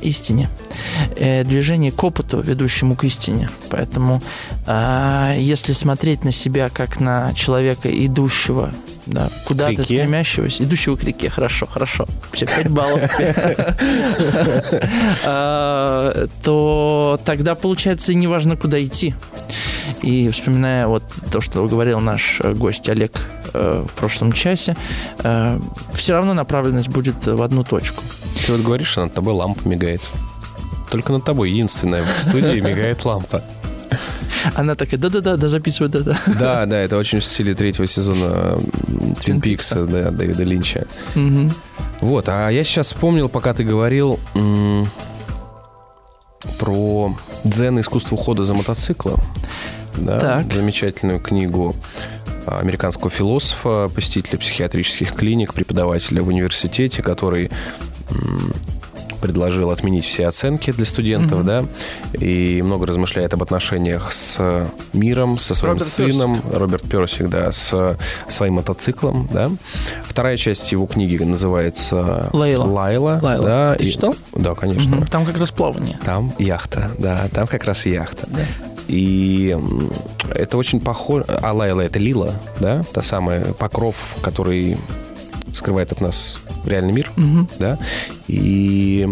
истине, 0.00 0.48
э, 1.16 1.42
движение 1.44 1.90
к 1.90 2.04
опыту, 2.04 2.40
ведущему 2.40 2.94
к 2.94 3.02
истине. 3.04 3.50
Поэтому, 3.68 4.22
а, 4.66 5.34
если 5.36 5.72
смотреть 5.72 6.24
на 6.24 6.30
себя 6.30 6.68
как 6.68 7.00
на 7.00 7.34
человека, 7.34 7.88
идущего 7.90 8.72
да, 9.06 9.28
куда-то 9.46 9.84
стремящегося, 9.84 10.62
идущего 10.62 10.96
к 10.96 11.04
реке, 11.04 11.30
хорошо, 11.30 11.66
хорошо, 11.66 12.06
все, 12.32 12.46
5 12.46 12.68
баллов, 12.68 13.02
А, 15.24 16.26
то 16.42 17.20
тогда, 17.24 17.54
получается, 17.54 18.12
и 18.12 18.14
неважно, 18.14 18.56
куда 18.56 18.82
идти. 18.82 19.14
И 20.02 20.30
вспоминая 20.30 20.86
вот 20.86 21.02
то, 21.30 21.40
что 21.40 21.66
говорил 21.66 22.00
наш 22.00 22.40
э, 22.40 22.52
гость 22.54 22.88
Олег 22.88 23.12
э, 23.52 23.84
в 23.86 23.92
прошлом 23.92 24.32
часе, 24.32 24.76
все 25.18 26.12
равно 26.12 26.34
направленность 26.34 26.88
будет 26.88 27.26
в 27.26 27.42
одну 27.42 27.64
точку. 27.64 28.02
Ты 28.46 28.52
вот 28.52 28.62
говоришь, 28.62 28.88
что 28.88 29.02
над 29.04 29.14
тобой 29.14 29.34
лампа 29.34 29.66
мигает. 29.68 30.10
Только 30.90 31.12
над 31.12 31.24
тобой 31.24 31.50
единственная 31.50 32.04
в 32.04 32.22
студии 32.22 32.60
мигает 32.60 33.04
лампа. 33.04 33.42
Она 34.54 34.74
такая, 34.74 34.98
да-да-да, 35.00 35.36
да, 35.36 35.48
записывай, 35.48 35.88
да-да. 35.90 36.18
Да, 36.38 36.66
да, 36.66 36.78
это 36.78 36.96
очень 36.96 37.20
в 37.20 37.24
стиле 37.24 37.54
третьего 37.54 37.86
сезона 37.86 38.58
Твин 39.20 39.40
Пикса, 39.40 39.84
да, 39.86 40.10
Дэвида 40.10 40.44
Линча. 40.44 40.86
Вот, 42.00 42.28
а 42.28 42.48
я 42.50 42.64
сейчас 42.64 42.88
вспомнил, 42.88 43.28
пока 43.28 43.54
ты 43.54 43.62
говорил 43.64 44.18
м, 44.34 44.86
про 46.58 47.16
дзен 47.44 47.80
искусство 47.80 48.14
ухода 48.16 48.44
за 48.44 48.54
мотоциклом. 48.54 49.20
Да, 49.96 50.18
Так. 50.18 50.52
замечательную 50.52 51.20
книгу 51.20 51.76
американского 52.46 53.10
философа, 53.10 53.88
посетителя 53.94 54.38
психиатрических 54.38 55.12
клиник, 55.12 55.54
преподавателя 55.54 56.22
в 56.22 56.28
университете, 56.28 57.02
который 57.02 57.50
предложил 59.22 59.70
отменить 59.70 60.04
все 60.04 60.26
оценки 60.26 60.72
для 60.72 60.84
студентов, 60.84 61.44
да, 61.46 61.64
и 62.12 62.60
много 62.62 62.86
размышляет 62.86 63.32
об 63.32 63.42
отношениях 63.42 64.12
с 64.12 64.68
миром, 64.92 65.38
со 65.38 65.54
своим 65.54 65.74
Роберт 65.74 65.88
сыном, 65.88 66.42
Роберт 66.52 66.82
Персик, 66.82 67.28
да, 67.28 67.50
с 67.52 67.96
своим 68.28 68.54
мотоциклом, 68.54 69.28
да. 69.32 69.50
Вторая 70.02 70.36
часть 70.36 70.72
его 70.72 70.86
книги 70.86 71.22
называется 71.22 72.28
Лейла. 72.32 72.64
Лайла. 72.64 73.18
Лайла. 73.22 73.46
Да, 73.46 73.74
Ты 73.76 73.86
и- 73.86 73.90
читал? 73.90 74.14
Да, 74.34 74.54
конечно. 74.54 74.96
Мгм. 74.96 75.06
Там 75.06 75.24
как 75.24 75.38
раз 75.38 75.50
плавание. 75.52 75.96
Там 76.04 76.32
яхта, 76.38 76.90
да, 76.98 77.28
там 77.32 77.46
как 77.46 77.64
раз 77.64 77.86
яхта. 77.86 78.26
Да. 78.28 78.40
И 78.88 79.56
это 80.34 80.58
очень 80.58 80.80
похоже... 80.80 81.24
А 81.28 81.52
Лайла 81.52 81.82
это 81.82 81.98
Лила, 81.98 82.32
да? 82.60 82.82
Та 82.92 83.02
самая 83.02 83.44
покров, 83.54 83.94
который 84.20 84.76
скрывает 85.52 85.92
от 85.92 86.00
нас 86.00 86.38
реальный 86.64 86.92
мир, 86.92 87.10
Мгм. 87.16 87.48
да? 87.58 87.78
И 88.28 89.08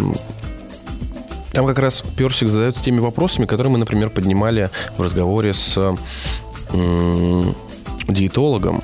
там 1.53 1.67
как 1.67 1.79
раз 1.79 2.03
Персик 2.17 2.49
задается 2.49 2.83
теми 2.83 3.01
вопросами, 3.01 3.47
которые 3.47 3.73
мы, 3.73 3.79
например, 3.79 4.11
поднимали 4.11 4.71
в 4.97 5.03
разговоре 5.03 5.53
с 5.53 5.77
диетологом, 8.09 8.83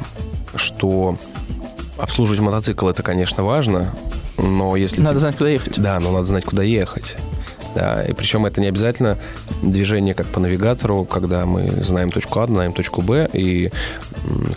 что 0.55 1.17
обслуживать 1.99 2.41
мотоцикл 2.41 2.89
это, 2.89 3.03
конечно, 3.03 3.43
важно, 3.45 3.95
но 4.37 4.77
если 4.77 5.01
Надо 5.01 5.11
тебе- 5.13 5.21
знать, 5.21 5.37
куда 5.37 5.51
ехать. 5.51 5.81
да, 5.81 5.99
но 6.01 6.11
надо 6.13 6.27
знать, 6.27 6.45
куда 6.45 6.63
ехать. 6.63 7.17
Да, 7.77 8.03
и 8.03 8.15
причем 8.15 8.47
это 8.47 8.63
не 8.63 8.69
обязательно 8.69 9.19
движение 9.61 10.15
как 10.15 10.27
по 10.29 10.41
навигатору, 10.41 11.05
когда 11.05 11.45
мы 11.45 11.69
знаем 11.85 12.11
точку 12.11 12.41
А, 12.41 12.47
знаем 12.47 12.73
точку 12.73 13.03
Б, 13.03 13.29
и 13.35 13.71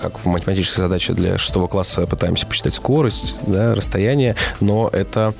как 0.01 0.19
в 0.19 0.25
математической 0.25 0.79
задаче 0.79 1.11
для 1.11 1.37
шестого 1.37 1.67
класса 1.67 2.07
пытаемся 2.07 2.47
посчитать 2.47 2.75
скорость, 2.75 3.41
да, 3.45 3.75
расстояние, 3.75 4.37
но 4.61 4.89
это 4.93 5.33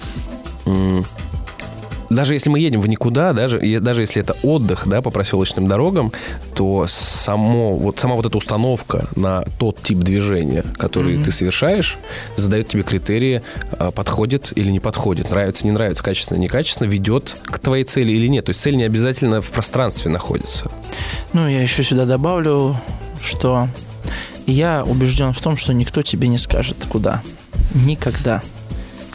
даже 2.10 2.34
если 2.34 2.50
мы 2.50 2.60
едем 2.60 2.82
в 2.82 2.88
никуда, 2.88 3.34
даже, 3.34 3.60
даже 3.80 4.02
если 4.02 4.22
это 4.22 4.36
отдых 4.44 4.88
да, 4.88 5.02
по 5.02 5.12
проселочным 5.12 5.68
дорогам, 5.68 6.12
то 6.56 6.86
само, 6.88 7.76
вот, 7.76 8.00
сама 8.00 8.16
вот 8.16 8.26
эта 8.26 8.38
установка 8.38 9.08
на 9.16 9.44
тот 9.58 9.82
тип 9.82 10.00
движения, 10.00 10.64
который 10.78 11.22
ты 11.24 11.32
совершаешь, 11.32 11.98
задает 12.36 12.68
тебе 12.68 12.84
критерии, 12.84 13.42
а, 13.72 13.92
подходит 13.92 14.52
или 14.56 14.72
не 14.72 14.80
подходит, 14.80 15.30
нравится, 15.30 15.66
не 15.66 15.72
нравится, 15.72 16.04
качественно, 16.04 16.38
некачественно, 16.38 16.88
ведет 16.88 17.36
к 17.44 17.60
твоей 17.60 17.84
цели 17.84 18.12
или 18.12 18.28
нет. 18.28 18.46
То 18.46 18.52
есть 18.52 18.62
цель 18.62 18.76
не 18.76 18.84
обязательно 18.84 19.42
в 19.42 19.50
пространстве 19.50 20.12
находится. 20.12 20.72
Ну, 21.34 21.48
я 21.48 21.62
еще 21.62 21.84
сюда 21.84 22.06
добавлю, 22.06 22.76
что 23.24 23.68
я 24.48 24.84
убежден 24.84 25.34
в 25.34 25.42
том, 25.42 25.58
что 25.58 25.74
никто 25.74 26.02
тебе 26.02 26.28
не 26.28 26.38
скажет, 26.38 26.78
куда. 26.90 27.22
Никогда. 27.76 28.42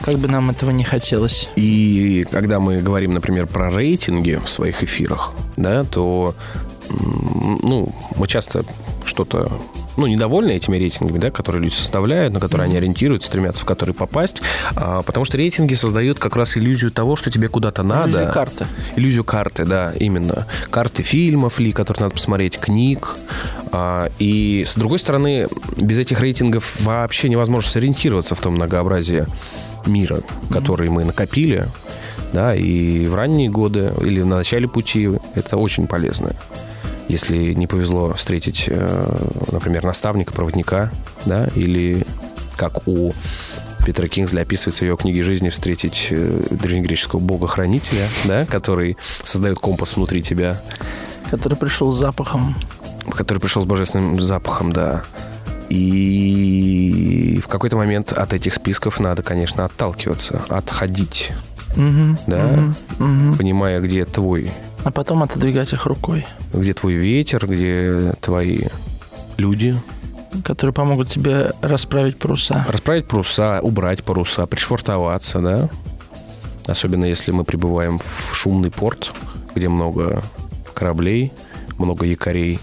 Как 0.04 0.18
бы 0.18 0.28
нам 0.28 0.50
этого 0.50 0.70
не 0.70 0.84
хотелось. 0.84 1.48
И 1.56 2.26
когда 2.30 2.60
мы 2.60 2.82
говорим, 2.82 3.14
например, 3.14 3.46
про 3.46 3.70
рейтинги 3.70 4.38
в 4.44 4.50
своих 4.50 4.82
эфирах, 4.82 5.32
да, 5.56 5.84
то 5.84 6.34
ну, 6.90 7.88
мы 8.16 8.26
часто 8.26 8.64
что-то 9.06 9.50
ну, 9.96 10.06
недовольны 10.06 10.52
этими 10.52 10.76
рейтингами, 10.76 11.18
да, 11.18 11.30
которые 11.30 11.62
люди 11.62 11.74
составляют, 11.74 12.34
на 12.34 12.40
которые 12.40 12.66
они 12.66 12.76
ориентируются, 12.76 13.28
стремятся 13.28 13.62
в 13.62 13.64
которые 13.64 13.94
попасть, 13.94 14.42
а, 14.76 15.02
потому 15.02 15.24
что 15.24 15.38
рейтинги 15.38 15.72
создают 15.74 16.18
как 16.18 16.36
раз 16.36 16.56
иллюзию 16.56 16.90
того, 16.90 17.16
что 17.16 17.30
тебе 17.30 17.48
куда-то 17.48 17.82
надо. 17.82 18.10
Иллюзию 18.10 18.32
карты. 18.32 18.66
Иллюзию 18.96 19.24
карты, 19.24 19.64
да, 19.64 19.92
именно. 19.98 20.46
Карты 20.70 21.02
фильмов 21.02 21.60
ли, 21.60 21.72
которые 21.72 22.02
надо 22.02 22.14
посмотреть, 22.14 22.58
книг. 22.58 23.14
А, 23.72 24.10
И, 24.18 24.64
с 24.66 24.74
другой 24.74 24.98
стороны, 24.98 25.48
без 25.76 25.98
этих 25.98 26.20
рейтингов 26.20 26.80
вообще 26.82 27.28
невозможно 27.28 27.70
сориентироваться 27.70 28.34
в 28.34 28.40
том 28.40 28.54
многообразии 28.54 29.26
мира, 29.86 30.20
который 30.50 30.88
мы 30.90 31.04
накопили. 31.04 31.66
Да, 32.32 32.54
и 32.54 33.06
в 33.06 33.14
ранние 33.14 33.48
годы 33.48 33.92
или 34.00 34.20
на 34.22 34.36
начале 34.38 34.66
пути 34.66 35.08
это 35.34 35.56
очень 35.56 35.86
полезно. 35.86 36.34
Если 37.06 37.52
не 37.54 37.66
повезло 37.68 38.12
встретить, 38.14 38.64
э, 38.66 39.16
например, 39.52 39.84
наставника, 39.84 40.32
проводника, 40.32 40.90
да, 41.26 41.48
или 41.54 42.04
как 42.56 42.88
у 42.88 43.12
Питера 43.86 44.08
Кингсли 44.08 44.40
описывается 44.40 44.80
в 44.80 44.88
ее 44.88 44.96
книге 44.96 45.22
жизни 45.22 45.48
встретить 45.50 46.08
э, 46.10 46.42
древнегреческого 46.50 47.20
бога-хранителя, 47.20 48.08
да, 48.24 48.46
который 48.46 48.96
создает 49.22 49.58
компас 49.58 49.96
внутри 49.96 50.22
тебя, 50.22 50.60
Который 51.30 51.56
пришел 51.56 51.92
с 51.92 51.98
запахом. 51.98 52.56
который 53.10 53.38
пришел 53.38 53.62
с 53.62 53.66
божественным 53.66 54.20
запахом, 54.20 54.72
да. 54.72 55.04
И 55.68 57.40
в 57.42 57.48
какой-то 57.48 57.76
момент 57.76 58.12
от 58.12 58.32
этих 58.32 58.54
списков 58.54 59.00
надо, 59.00 59.22
конечно, 59.22 59.64
отталкиваться, 59.64 60.42
отходить, 60.48 61.32
Мгм, 61.76 62.18
да, 62.26 62.44
мгм, 62.46 62.74
мгм. 62.98 63.36
понимая, 63.36 63.80
где 63.80 64.04
твой, 64.04 64.52
А 64.84 64.90
потом 64.90 65.22
отодвигать 65.22 65.72
их 65.72 65.86
рукой. 65.86 66.26
где 66.52 66.72
твой 66.74 66.94
ветер, 66.94 67.46
где 67.46 68.14
твои 68.20 68.60
люди, 69.38 69.76
Которые 70.44 70.74
помогут 70.74 71.08
тебе 71.08 71.52
расправить 71.62 72.18
паруса. 72.18 72.66
расправить 72.68 73.06
паруса, 73.06 73.60
убрать 73.62 74.02
паруса, 74.02 74.46
пришвартоваться, 74.46 75.38
да. 75.38 75.68
Особенно 76.66 77.04
если 77.04 77.30
мы 77.30 77.44
прибываем 77.44 78.00
в 78.00 78.34
шумный 78.34 78.70
порт, 78.72 79.12
где 79.54 79.68
много 79.68 80.22
кораблей, 80.74 81.32
много 81.78 82.04
якорей, 82.06 82.58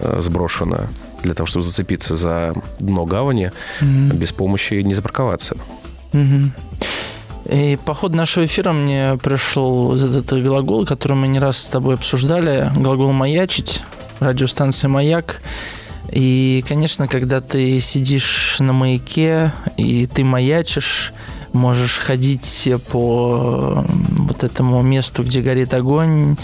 э, 0.00 0.18
сброшена 0.20 0.88
для 1.22 1.34
того, 1.34 1.46
чтобы 1.46 1.64
зацепиться 1.64 2.16
за 2.16 2.54
дно 2.78 3.04
гавани, 3.04 3.52
mm-hmm. 3.80 4.14
без 4.14 4.32
помощи 4.32 4.74
не 4.74 4.94
запарковаться. 4.94 5.56
Mm-hmm. 6.12 6.50
И 7.50 7.78
по 7.84 7.94
ходу 7.94 8.16
нашего 8.16 8.46
эфира 8.46 8.72
мне 8.72 9.18
пришел 9.22 9.94
этот 9.94 10.42
глагол, 10.42 10.86
который 10.86 11.16
мы 11.16 11.26
не 11.26 11.40
раз 11.40 11.58
с 11.58 11.68
тобой 11.68 11.94
обсуждали, 11.94 12.70
глагол 12.76 13.12
«маячить», 13.12 13.82
радиостанция 14.20 14.88
«Маяк». 14.88 15.40
И, 16.10 16.64
конечно, 16.68 17.08
когда 17.08 17.40
ты 17.40 17.80
сидишь 17.80 18.56
на 18.58 18.72
маяке, 18.72 19.52
и 19.76 20.06
ты 20.06 20.24
маячишь, 20.24 21.12
можешь 21.52 21.98
ходить 21.98 22.68
по 22.90 23.84
вот 23.88 24.44
этому 24.44 24.82
месту, 24.82 25.22
где 25.22 25.40
горит 25.40 25.74
огонь, 25.74 26.36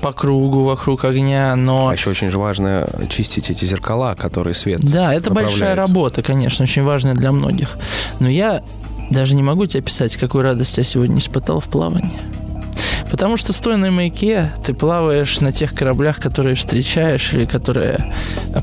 по 0.00 0.12
кругу 0.12 0.64
вокруг 0.64 1.04
огня, 1.04 1.56
но... 1.56 1.88
А 1.88 1.92
еще 1.92 2.10
очень 2.10 2.28
же 2.28 2.38
важно 2.38 2.88
чистить 3.08 3.50
эти 3.50 3.64
зеркала, 3.64 4.14
которые 4.14 4.54
свет 4.54 4.80
Да, 4.80 5.12
это 5.14 5.32
большая 5.32 5.74
работа, 5.74 6.22
конечно, 6.22 6.62
очень 6.64 6.82
важная 6.82 7.14
для 7.14 7.32
многих. 7.32 7.76
Но 8.20 8.28
я 8.28 8.62
даже 9.10 9.34
не 9.34 9.42
могу 9.42 9.66
тебе 9.66 9.80
описать, 9.80 10.16
какую 10.16 10.42
радость 10.42 10.76
я 10.78 10.84
сегодня 10.84 11.18
испытал 11.18 11.60
в 11.60 11.64
плавании. 11.64 12.18
Потому 13.10 13.36
что, 13.36 13.52
стоя 13.52 13.76
на 13.76 13.90
маяке, 13.90 14.50
ты 14.64 14.74
плаваешь 14.74 15.40
на 15.40 15.52
тех 15.52 15.74
кораблях, 15.74 16.18
которые 16.18 16.56
встречаешь 16.56 17.32
или 17.32 17.44
которые 17.44 18.14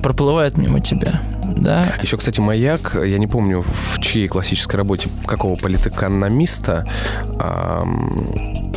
проплывают 0.02 0.58
мимо 0.58 0.82
тебя. 0.82 1.22
Да. 1.46 1.96
Еще, 2.02 2.18
кстати, 2.18 2.40
маяк, 2.40 2.96
я 2.96 3.18
не 3.18 3.28
помню, 3.28 3.64
в 3.64 4.00
чьей 4.00 4.28
классической 4.28 4.76
работе 4.76 5.10
какого 5.26 5.56
политэкономиста 5.56 6.86
эм, 7.40 8.74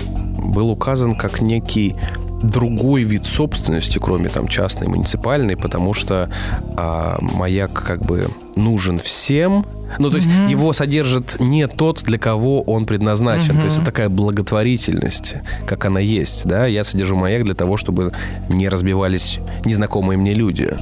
был 0.53 0.71
указан 0.71 1.15
как 1.15 1.41
некий 1.41 1.97
другой 2.43 3.03
вид 3.03 3.27
собственности, 3.27 3.99
кроме 3.99 4.29
там 4.29 4.49
частной, 4.49 4.89
муниципальной, 4.89 5.57
потому 5.57 5.95
что 5.95 6.31
а, 6.77 7.19
маяк 7.21 7.73
как 7.73 8.03
бы 8.05 8.29
нужен 8.57 8.99
всем. 8.99 9.65
Ну, 9.99 10.11
то 10.11 10.17
есть 10.17 10.29
mm-hmm. 10.29 10.51
его 10.51 10.73
содержит 10.73 11.37
не 11.39 11.67
тот, 11.69 12.03
для 12.03 12.19
кого 12.19 12.61
он 12.63 12.85
предназначен. 12.85 13.55
Mm-hmm. 13.55 13.61
То 13.61 13.65
есть 13.65 13.77
это 13.77 13.87
такая 13.87 14.09
благотворительность, 14.09 15.37
как 15.67 15.85
она 15.85 16.01
есть. 16.01 16.47
Да? 16.47 16.67
Я 16.67 16.85
содержу 16.85 17.17
маяк 17.17 17.45
для 17.45 17.55
того, 17.55 17.77
чтобы 17.77 18.13
не 18.49 18.69
разбивались 18.69 19.39
незнакомые 19.65 20.19
мне 20.19 20.35
люди. 20.35 20.75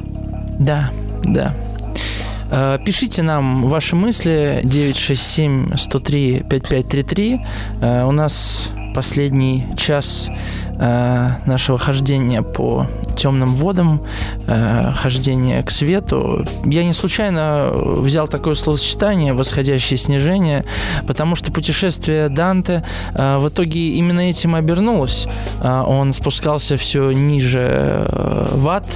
Да, 0.58 0.90
да. 1.24 1.54
Э, 2.50 2.78
пишите 2.84 3.22
нам 3.22 3.68
ваши 3.68 3.94
мысли 3.94 4.60
967 4.64 5.76
103 5.76 6.44
5533. 6.48 7.40
У 8.06 8.12
нас 8.12 8.70
последний 8.94 9.66
час 9.76 10.28
Э, 10.76 11.34
нашего 11.46 11.78
хождения 11.78 12.42
по 12.42 12.88
темным 13.16 13.54
водам, 13.54 14.02
э, 14.48 14.92
хождения 14.96 15.62
к 15.62 15.70
свету. 15.70 16.44
Я 16.64 16.84
не 16.84 16.92
случайно 16.92 17.70
взял 17.72 18.26
такое 18.26 18.56
словосочетание 18.56 19.34
«восходящее 19.34 19.96
снижение», 19.96 20.64
потому 21.06 21.36
что 21.36 21.52
путешествие 21.52 22.28
Данте 22.28 22.82
э, 23.14 23.38
в 23.38 23.48
итоге 23.48 23.90
именно 23.90 24.20
этим 24.20 24.56
обернулось. 24.56 25.28
Он 25.62 26.12
спускался 26.12 26.76
все 26.76 27.12
ниже 27.12 28.06
в 28.52 28.68
ад, 28.68 28.86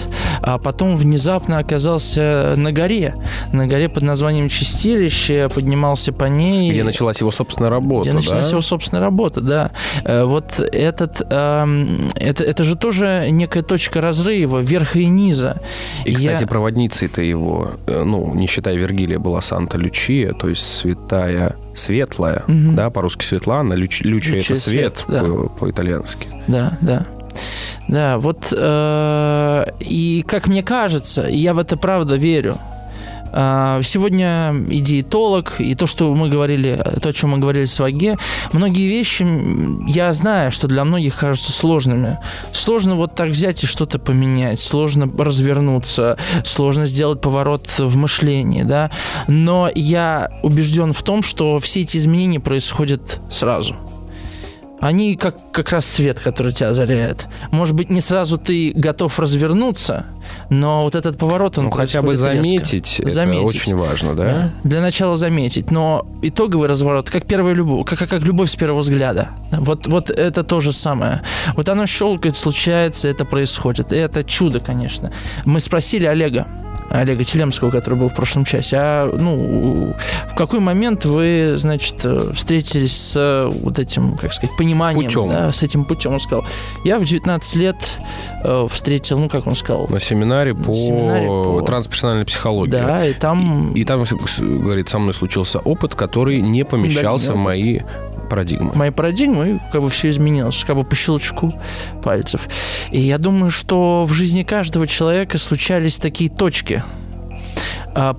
а 0.42 0.58
потом 0.58 0.96
внезапно 0.96 1.58
оказался 1.58 2.54
на 2.56 2.72
горе, 2.72 3.14
на 3.52 3.66
горе 3.66 3.88
под 3.88 4.02
названием 4.02 4.48
Чистилище, 4.48 5.48
поднимался 5.54 6.12
по 6.12 6.24
ней. 6.24 6.72
Где 6.72 6.82
началась 6.82 7.20
его 7.20 7.30
собственная 7.30 7.70
работа, 7.70 8.08
Где 8.08 8.16
началась 8.16 8.46
да? 8.46 8.50
его 8.50 8.60
собственная 8.60 9.02
работа, 9.02 9.40
да. 9.40 9.70
Вот 10.04 10.58
этот 10.58 11.22
это, 12.14 12.44
это 12.44 12.64
же 12.64 12.76
тоже 12.76 13.28
некая 13.30 13.62
точка 13.62 14.00
разрыва 14.00 14.58
верха 14.60 14.98
и 14.98 15.06
низа. 15.06 15.60
И, 16.04 16.12
кстати, 16.14 16.42
Я... 16.42 16.46
проводницей-то 16.46 17.22
его, 17.22 17.72
э, 17.86 18.02
ну, 18.04 18.34
не 18.34 18.46
считая 18.46 18.76
Вергилия, 18.76 19.18
была 19.18 19.40
Санта-Лючия, 19.40 20.32
то 20.32 20.48
есть 20.48 20.62
святая 20.62 21.56
светлая, 21.74 22.44
угу. 22.46 22.72
да, 22.72 22.90
по-русски 22.90 23.24
Светлана, 23.24 23.74
Люч, 23.74 24.02
Лючия 24.02 24.38
это 24.38 24.54
свет, 24.54 24.98
свет 24.98 25.04
да. 25.08 25.22
по, 25.24 25.48
по-итальянски. 25.48 26.28
Да, 26.48 26.76
да. 26.80 27.06
Да, 27.88 28.18
вот 28.18 28.52
э, 28.56 29.66
и 29.80 30.24
как 30.26 30.46
мне 30.48 30.62
кажется, 30.62 31.26
я 31.28 31.54
в 31.54 31.58
это 31.58 31.76
правда 31.76 32.16
верю, 32.16 32.58
сегодня 33.32 34.54
и 34.68 34.80
диетолог, 34.80 35.60
и 35.60 35.74
то, 35.74 35.86
что 35.86 36.14
мы 36.14 36.28
говорили, 36.28 36.82
то, 37.02 37.08
о 37.08 37.12
чем 37.12 37.30
мы 37.30 37.38
говорили 37.38 37.64
с 37.64 37.78
Ваге, 37.78 38.16
многие 38.52 38.88
вещи 38.88 39.26
я 39.88 40.12
знаю, 40.12 40.52
что 40.52 40.66
для 40.66 40.84
многих 40.84 41.16
кажутся 41.16 41.52
сложными. 41.52 42.18
Сложно 42.52 42.94
вот 42.94 43.14
так 43.14 43.30
взять 43.30 43.62
и 43.64 43.66
что-то 43.66 43.98
поменять, 43.98 44.60
сложно 44.60 45.10
развернуться, 45.18 46.16
сложно 46.44 46.86
сделать 46.86 47.20
поворот 47.20 47.68
в 47.78 47.96
мышлении, 47.96 48.62
да. 48.62 48.90
Но 49.26 49.68
я 49.74 50.30
убежден 50.42 50.92
в 50.92 51.02
том, 51.02 51.22
что 51.22 51.58
все 51.58 51.82
эти 51.82 51.96
изменения 51.96 52.40
происходят 52.40 53.20
сразу 53.30 53.76
они 54.80 55.16
как, 55.16 55.50
как 55.50 55.70
раз 55.70 55.86
свет, 55.86 56.20
который 56.20 56.52
тебя 56.52 56.68
озаряет. 56.68 57.26
Может 57.50 57.74
быть, 57.74 57.90
не 57.90 58.00
сразу 58.00 58.38
ты 58.38 58.72
готов 58.74 59.18
развернуться, 59.18 60.06
но 60.50 60.82
вот 60.82 60.94
этот 60.94 61.18
поворот, 61.18 61.58
он 61.58 61.64
ну, 61.64 61.70
хотя 61.70 62.02
бы 62.02 62.16
заметить, 62.16 63.00
это 63.00 63.10
заметить. 63.10 63.44
очень 63.44 63.76
важно, 63.76 64.14
да? 64.14 64.24
да? 64.24 64.50
Для 64.64 64.80
начала 64.80 65.16
заметить, 65.16 65.70
но 65.70 66.06
итоговый 66.22 66.68
разворот, 66.68 67.10
как 67.10 67.26
первая 67.26 67.54
любовь, 67.54 67.86
как, 67.86 67.98
как 67.98 68.22
любовь 68.22 68.50
с 68.50 68.56
первого 68.56 68.80
взгляда. 68.80 69.30
Вот, 69.50 69.86
вот 69.86 70.10
это 70.10 70.44
то 70.44 70.60
же 70.60 70.72
самое. 70.72 71.22
Вот 71.56 71.68
оно 71.68 71.86
щелкает, 71.86 72.36
случается, 72.36 73.08
это 73.08 73.24
происходит. 73.24 73.92
И 73.92 73.96
это 73.96 74.24
чудо, 74.24 74.60
конечно. 74.60 75.12
Мы 75.44 75.60
спросили 75.60 76.06
Олега, 76.06 76.46
Олега 76.90 77.24
Телемского, 77.24 77.70
который 77.70 77.98
был 77.98 78.08
в 78.08 78.14
прошлом 78.14 78.44
часе. 78.44 78.76
А 78.78 79.12
ну, 79.12 79.94
в 80.30 80.34
какой 80.34 80.60
момент 80.60 81.04
вы, 81.04 81.54
значит, 81.56 82.04
встретились 82.34 82.96
с 82.96 83.48
вот 83.50 83.78
этим, 83.78 84.16
как 84.16 84.32
сказать, 84.32 84.56
пониманием, 84.56 85.06
путем. 85.06 85.28
Да, 85.28 85.52
с 85.52 85.62
этим 85.62 85.84
путем? 85.84 86.14
Он 86.14 86.20
сказал, 86.20 86.46
я 86.84 86.98
в 86.98 87.04
19 87.04 87.56
лет 87.56 87.76
э, 88.42 88.66
встретил, 88.70 89.18
ну, 89.18 89.28
как 89.28 89.46
он 89.46 89.54
сказал? 89.54 89.86
На 89.88 90.00
семинаре 90.18 90.54
по, 90.54 90.74
семинаре 90.74 91.26
по... 91.26 91.62
трансперсональной 91.62 92.24
психологии. 92.24 92.70
Да, 92.72 93.06
и 93.06 93.12
там... 93.12 93.72
И, 93.74 93.80
и 93.80 93.84
там, 93.84 94.04
говорит, 94.38 94.88
со 94.88 94.98
мной 94.98 95.14
случился 95.14 95.58
опыт, 95.60 95.94
который 95.94 96.40
не 96.40 96.64
помещался 96.64 97.28
да, 97.28 97.34
в 97.34 97.38
мои 97.38 97.80
парадигмы. 98.28 98.72
Мои 98.74 98.90
парадигмы, 98.90 99.60
как 99.72 99.82
бы 99.82 99.88
все 99.88 100.10
изменилось, 100.10 100.64
как 100.64 100.76
бы 100.76 100.84
по 100.84 100.94
щелчку 100.94 101.52
пальцев. 102.02 102.48
И 102.90 103.00
я 103.00 103.18
думаю, 103.18 103.50
что 103.50 104.04
в 104.04 104.12
жизни 104.12 104.42
каждого 104.42 104.86
человека 104.86 105.38
случались 105.38 105.98
такие 105.98 106.30
точки, 106.30 106.82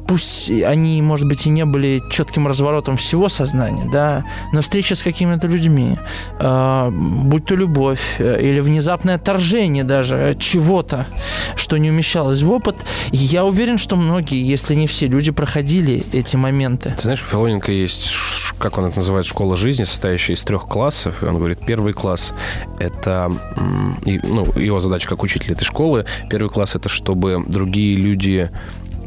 пусть 0.08 0.52
они, 0.52 1.02
может 1.02 1.28
быть, 1.28 1.46
и 1.46 1.50
не 1.50 1.66
были 1.66 2.02
четким 2.10 2.48
разворотом 2.48 2.98
всего 2.98 3.30
сознания, 3.30 3.84
да, 3.92 4.26
но 4.52 4.62
встреча 4.62 4.96
с 4.96 5.04
какими-то 5.04 5.48
людьми, 5.48 5.98
а, 6.40 6.90
будь 6.92 7.46
то 7.46 7.56
любовь 7.56 8.02
э, 8.18 8.42
или 8.42 8.60
внезапное 8.60 9.16
отторжение 9.16 9.84
даже 9.84 10.36
чего-то, 10.40 11.06
что 11.56 11.78
не 11.78 11.90
умещалось 11.90 12.42
в 12.42 12.52
опыт, 12.52 12.76
я 13.12 13.46
уверен, 13.46 13.78
что 13.78 13.96
многие, 13.96 14.46
если 14.46 14.76
не 14.76 14.88
все 14.88 15.08
люди, 15.08 15.32
проходили 15.32 16.04
эти 16.12 16.36
моменты. 16.36 16.94
Ты 16.96 17.04
знаешь, 17.04 17.22
у 17.22 17.26
Филоненко 17.26 17.72
есть, 17.72 18.12
как 18.58 18.78
он 18.78 18.86
это 18.86 18.98
называет, 18.98 19.26
школа 19.26 19.56
жизни, 19.56 19.86
состоящая 19.86 20.34
из 20.34 20.44
трех 20.44 20.68
классов, 20.68 21.24
и 21.24 21.26
он 21.26 21.38
говорит, 21.38 21.60
первый 21.66 21.94
класс– 21.94 22.34
это, 22.80 23.32
ну, 24.06 24.46
его 24.56 24.80
задача 24.80 25.08
как 25.08 25.24
учитель 25.24 25.54
этой 25.54 25.64
школы, 25.64 26.06
первый 26.30 26.50
класс– 26.50 26.76
это 26.76 26.90
чтобы 26.90 27.44
другие 27.48 27.96
люди 27.96 28.50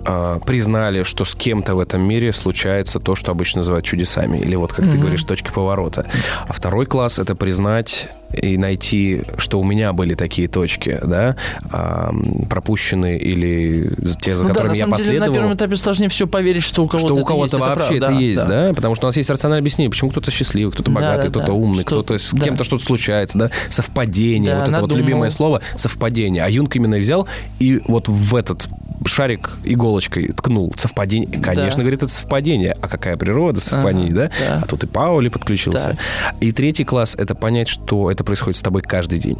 э, 0.04 0.40
признали, 0.44 1.02
что 1.02 1.24
с 1.24 1.34
кем-то 1.34 1.74
в 1.74 1.80
этом 1.80 2.02
мире 2.02 2.32
случается 2.32 3.00
то, 3.00 3.14
что 3.14 3.32
обычно 3.32 3.60
называют 3.60 3.84
чудесами, 3.84 4.38
или 4.38 4.54
вот, 4.54 4.72
как 4.72 4.84
mm-hmm. 4.84 4.92
ты 4.92 4.98
говоришь, 4.98 5.24
точки 5.24 5.50
поворота. 5.50 6.06
А 6.46 6.52
второй 6.52 6.86
класс— 6.86 7.18
это 7.20 7.34
признать 7.34 8.08
и 8.32 8.56
найти, 8.56 9.22
что 9.38 9.60
у 9.60 9.64
меня 9.64 9.92
были 9.92 10.14
такие 10.14 10.48
точки, 10.48 10.98
да, 11.02 11.36
э, 11.72 12.10
пропущенные 12.48 13.18
или 13.18 13.90
те, 14.20 14.36
за 14.36 14.44
ну, 14.44 14.48
которыми 14.50 14.72
да, 14.72 14.78
я 14.78 14.86
последовал. 14.86 15.18
Деле, 15.18 15.30
на 15.30 15.34
первом 15.34 15.54
этапе 15.54 15.76
сложнее 15.76 16.08
всего 16.08 16.28
поверить, 16.28 16.62
что 16.62 16.84
у 16.84 16.88
кого-то 16.88 17.06
Что 17.06 17.16
у 17.16 17.24
кого-то 17.24 17.58
вообще 17.58 17.96
это, 17.96 18.06
это 18.06 18.14
есть, 18.14 18.42
да, 18.42 18.68
да, 18.68 18.74
потому 18.74 18.94
что 18.94 19.06
у 19.06 19.08
нас 19.08 19.16
есть 19.16 19.30
рациональное 19.30 19.60
объяснение, 19.60 19.90
почему 19.90 20.10
кто-то 20.10 20.30
счастливый, 20.30 20.72
кто-то 20.72 20.90
богатый, 20.90 21.24
да, 21.24 21.30
кто-то 21.30 21.46
да. 21.46 21.52
умный, 21.52 21.82
что, 21.82 22.02
кто-то 22.02 22.18
с 22.18 22.30
да. 22.32 22.44
кем-то 22.44 22.64
что-то 22.64 22.84
случается, 22.84 23.38
да, 23.38 23.50
совпадение, 23.68 24.52
да, 24.52 24.56
вот 24.56 24.62
это 24.62 24.72
надумал. 24.72 24.96
вот 24.96 24.98
любимое 24.98 25.30
слово, 25.30 25.60
совпадение. 25.76 26.44
А 26.44 26.48
Юнг 26.48 26.74
именно 26.76 26.98
взял 26.98 27.26
и 27.58 27.80
вот 27.86 28.08
в 28.08 28.34
этот 28.34 28.68
шарик 29.06 29.50
иголочкой 29.64 30.28
ткнул. 30.28 30.72
Совпадение. 30.76 31.40
Конечно, 31.40 31.78
да. 31.78 31.82
говорит, 31.82 32.02
это 32.02 32.12
совпадение. 32.12 32.76
А 32.80 32.88
какая 32.88 33.16
природа 33.16 33.60
совпадений, 33.60 34.10
ага, 34.10 34.30
да? 34.40 34.46
да? 34.46 34.60
А 34.62 34.66
тут 34.66 34.84
и 34.84 34.86
Паули 34.86 35.28
подключился. 35.28 35.96
Да. 35.98 36.36
И 36.40 36.52
третий 36.52 36.84
класс— 36.84 37.14
это 37.18 37.34
понять, 37.34 37.68
что 37.68 38.10
это 38.10 38.21
происходит 38.24 38.58
с 38.58 38.62
тобой 38.62 38.82
каждый 38.82 39.18
день 39.18 39.38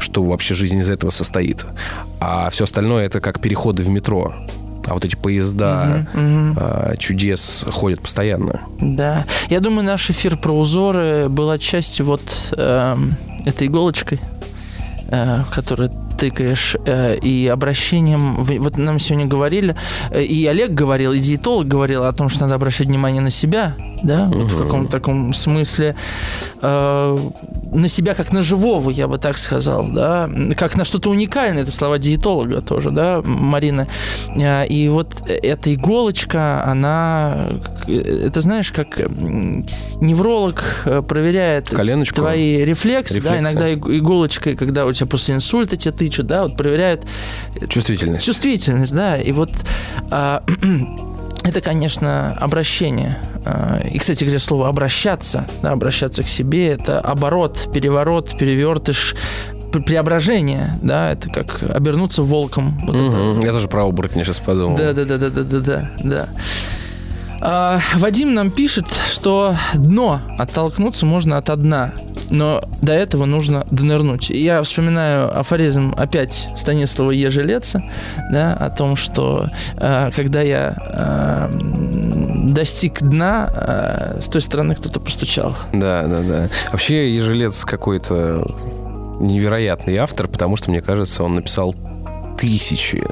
что 0.00 0.24
вообще 0.24 0.54
жизнь 0.54 0.78
из 0.80 0.90
этого 0.90 1.10
состоит. 1.10 1.64
А 2.18 2.50
все 2.50 2.64
остальное 2.64 3.06
это 3.06 3.20
как 3.20 3.40
переходы 3.40 3.84
в 3.84 3.88
метро. 3.88 4.34
А 4.86 4.94
вот 4.94 5.04
эти 5.04 5.14
поезда 5.14 6.06
угу, 6.12 6.20
угу. 6.20 6.56
А, 6.56 6.96
чудес 6.96 7.64
ходят 7.70 8.00
постоянно. 8.00 8.60
Да. 8.80 9.24
Я 9.48 9.60
думаю, 9.60 9.84
наш 9.84 10.10
эфир 10.10 10.36
про 10.36 10.52
узоры 10.52 11.28
был 11.28 11.50
отчасти 11.50 12.02
вот 12.02 12.22
э, 12.56 12.96
этой 13.44 13.68
иголочкой, 13.68 14.20
э, 15.08 15.44
которая 15.52 15.90
тыкаешь, 16.22 16.76
э, 16.86 17.16
и 17.16 17.48
обращением, 17.48 18.34
вот 18.36 18.78
нам 18.78 19.00
сегодня 19.00 19.26
говорили, 19.26 19.74
э, 20.10 20.22
и 20.22 20.46
Олег 20.46 20.70
говорил, 20.70 21.10
и 21.12 21.18
диетолог 21.18 21.66
говорил 21.66 22.04
о 22.04 22.12
том, 22.12 22.28
что 22.28 22.42
надо 22.42 22.54
обращать 22.54 22.86
внимание 22.86 23.20
на 23.20 23.30
себя, 23.30 23.74
да, 24.04 24.26
вот 24.32 24.52
в 24.52 24.56
каком-то 24.56 24.92
таком 24.92 25.34
смысле, 25.34 25.96
э, 26.60 27.18
на 27.72 27.88
себя 27.88 28.14
как 28.14 28.32
на 28.32 28.42
живого, 28.42 28.90
я 28.90 29.08
бы 29.08 29.18
так 29.18 29.36
сказал, 29.36 29.88
да, 29.88 30.30
как 30.56 30.76
на 30.76 30.84
что-то 30.84 31.10
уникальное, 31.10 31.62
это 31.62 31.72
слова 31.72 31.98
диетолога 31.98 32.60
тоже, 32.60 32.90
да, 32.90 33.20
Марина. 33.24 33.88
И 34.68 34.88
вот 34.92 35.22
эта 35.26 35.74
иголочка, 35.74 36.64
она, 36.64 37.48
это 37.88 38.40
знаешь, 38.40 38.70
как 38.70 38.98
невролог 40.00 40.62
проверяет 41.08 41.68
Коленочку. 41.68 42.16
твои 42.16 42.64
рефлексы, 42.64 43.20
да, 43.20 43.34
Рефлексы. 43.34 43.42
иногда 43.42 43.68
иг- 43.68 43.88
иголочкой, 43.88 44.56
когда 44.56 44.86
у 44.86 44.92
тебя 44.92 45.06
после 45.06 45.34
инсульта 45.34 45.76
тебя 45.76 45.92
тычут, 46.12 46.26
да, 46.26 46.42
вот 46.42 46.56
проверяют 46.56 47.06
Чувствительность. 47.68 48.24
чувствительность, 48.24 48.92
да, 48.94 49.16
и 49.18 49.32
вот 49.32 49.50
а, 50.10 50.42
это, 51.44 51.60
конечно, 51.60 52.32
обращение. 52.34 53.18
А, 53.44 53.80
И, 53.90 53.98
кстати 53.98 54.24
говоря, 54.24 54.38
слово 54.38 54.68
обращаться, 54.68 55.46
да, 55.62 55.72
обращаться 55.72 56.22
к 56.22 56.28
себе, 56.28 56.68
это 56.68 56.98
оборот, 57.00 57.68
переворот, 57.72 58.36
перевертыш, 58.38 59.14
пр- 59.72 59.82
преображение, 59.82 60.76
да, 60.82 61.10
это 61.12 61.28
как 61.30 61.62
обернуться 61.62 62.22
волком. 62.22 62.78
Вот 62.86 62.94
это. 62.94 63.02
Мгм. 63.04 63.40
Я 63.44 63.52
тоже 63.52 63.68
про 63.68 63.84
оборотня 63.86 64.24
сейчас 64.24 64.38
подумал. 64.38 64.76
Да, 64.76 64.92
да, 64.92 65.04
да, 65.04 65.18
да, 65.18 65.30
да, 65.30 65.42
да, 65.60 65.90
да. 66.04 66.28
А, 67.44 67.80
Вадим 67.96 68.34
нам 68.34 68.50
пишет, 68.50 68.86
что 69.10 69.56
дно 69.74 70.20
оттолкнуться 70.38 71.06
можно 71.06 71.38
от 71.38 71.60
дна, 71.60 71.92
но 72.30 72.62
до 72.80 72.92
этого 72.92 73.24
нужно 73.24 73.66
донырнуть. 73.70 74.30
И 74.30 74.38
я 74.38 74.62
вспоминаю 74.62 75.36
афоризм 75.36 75.92
опять 75.96 76.48
Станислава 76.56 77.10
Ежелеца, 77.10 77.82
да, 78.30 78.54
о 78.54 78.70
том, 78.70 78.94
что 78.94 79.48
а, 79.76 80.12
когда 80.12 80.40
я 80.40 80.76
а, 80.78 81.50
достиг 82.48 83.02
дна, 83.02 83.48
а, 83.50 84.18
с 84.20 84.28
той 84.28 84.40
стороны 84.40 84.76
кто-то 84.76 85.00
постучал. 85.00 85.56
Да, 85.72 86.04
да, 86.06 86.20
да. 86.20 86.48
Вообще, 86.70 87.12
Ежелец 87.12 87.64
какой-то 87.64 88.46
невероятный 89.18 89.96
автор, 89.96 90.28
потому 90.28 90.56
что, 90.56 90.70
мне 90.70 90.80
кажется, 90.80 91.24
он 91.24 91.34
написал 91.34 91.74
тысячи 92.38 93.02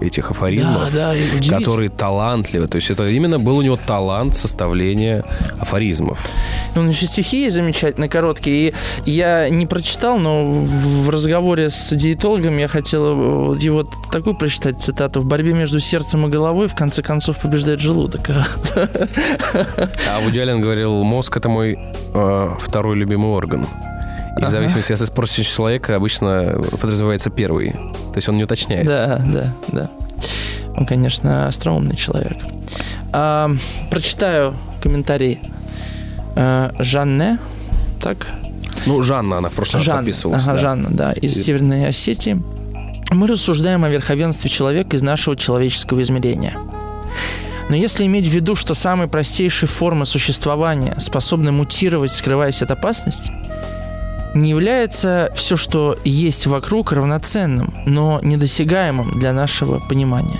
этих 0.00 0.30
афоризмов, 0.30 0.92
Да, 0.92 1.08
да, 1.12 1.16
и 1.16 1.26
удивительно. 1.26 1.58
которые 1.58 1.90
талантливы. 1.90 2.66
То 2.66 2.76
есть 2.76 2.90
это 2.90 3.08
именно 3.08 3.38
был 3.38 3.56
у 3.58 3.62
него 3.62 3.76
талант 3.76 4.36
составления 4.36 5.24
афоризмов. 5.60 6.18
Он 6.76 6.88
еще 6.88 7.06
стихи 7.06 7.42
есть 7.44 7.56
замечательные, 7.56 8.08
короткие. 8.08 8.72
И 9.04 9.10
я 9.10 9.48
не 9.48 9.66
прочитал, 9.66 10.18
но 10.18 10.44
в 10.44 11.08
разговоре 11.10 11.70
с 11.70 11.94
диетологом 11.94 12.58
я 12.58 12.68
хотел 12.68 13.54
э, 13.54 13.58
его 13.58 13.82
такую 14.12 14.36
прочитать 14.36 14.80
цитату. 14.80 15.20
«В 15.20 15.26
борьбе 15.26 15.52
между 15.52 15.80
сердцем 15.80 16.26
и 16.26 16.30
головой 16.30 16.68
в 16.68 16.74
конце 16.74 17.02
концов 17.02 17.38
побеждает 17.38 17.80
желудок». 17.80 18.30
А 18.30 20.20
Вуди 20.24 20.38
Аллен 20.38 20.60
говорил, 20.60 21.02
мозг 21.02 21.36
это 21.36 21.48
мой 21.48 21.78
э, 22.14 22.50
второй 22.60 22.96
любимый 22.96 23.30
орган. 23.30 23.66
И 24.38 24.44
в 24.44 24.48
зависимости 24.48 24.92
от 24.92 25.02
испорченности 25.02 25.52
человека 25.54 25.96
обычно 25.96 26.60
подразумевается 26.80 27.30
первый. 27.30 27.72
То 27.72 28.16
есть 28.16 28.28
он 28.28 28.36
не 28.36 28.44
уточняет. 28.44 28.86
Да, 28.86 29.20
да, 29.24 29.54
да. 29.68 29.90
Он, 30.76 30.86
конечно, 30.86 31.48
остроумный 31.48 31.96
человек. 31.96 32.36
А, 33.12 33.50
прочитаю 33.90 34.54
комментарий 34.82 35.40
а, 36.36 36.72
Жанне. 36.78 37.38
Так? 38.00 38.26
Ну, 38.86 39.02
Жанна, 39.02 39.38
она 39.38 39.48
в 39.48 39.54
прошлый 39.54 39.78
раз 39.80 39.86
Жанна, 39.86 39.98
подписывалась. 39.98 40.44
ага, 40.44 40.52
да. 40.54 40.58
Жанна, 40.60 40.88
да, 40.90 41.12
из 41.12 41.36
И- 41.36 41.42
Северной 41.42 41.88
Осетии. 41.88 42.40
Мы 43.10 43.26
рассуждаем 43.26 43.84
о 43.84 43.88
верховенстве 43.88 44.50
человека 44.50 44.96
из 44.96 45.02
нашего 45.02 45.34
человеческого 45.34 46.02
измерения. 46.02 46.52
Но 47.70 47.76
если 47.76 48.04
иметь 48.04 48.26
в 48.26 48.30
виду, 48.30 48.54
что 48.54 48.74
самые 48.74 49.08
простейшие 49.08 49.68
формы 49.68 50.06
существования 50.06 50.94
способны 50.98 51.50
мутировать, 51.52 52.12
скрываясь 52.12 52.62
от 52.62 52.70
опасности, 52.70 53.32
не 54.34 54.50
является 54.50 55.30
все, 55.34 55.56
что 55.56 55.96
есть 56.04 56.46
вокруг, 56.46 56.92
равноценным, 56.92 57.74
но 57.86 58.20
недосягаемым 58.22 59.18
для 59.18 59.32
нашего 59.32 59.80
понимания. 59.88 60.38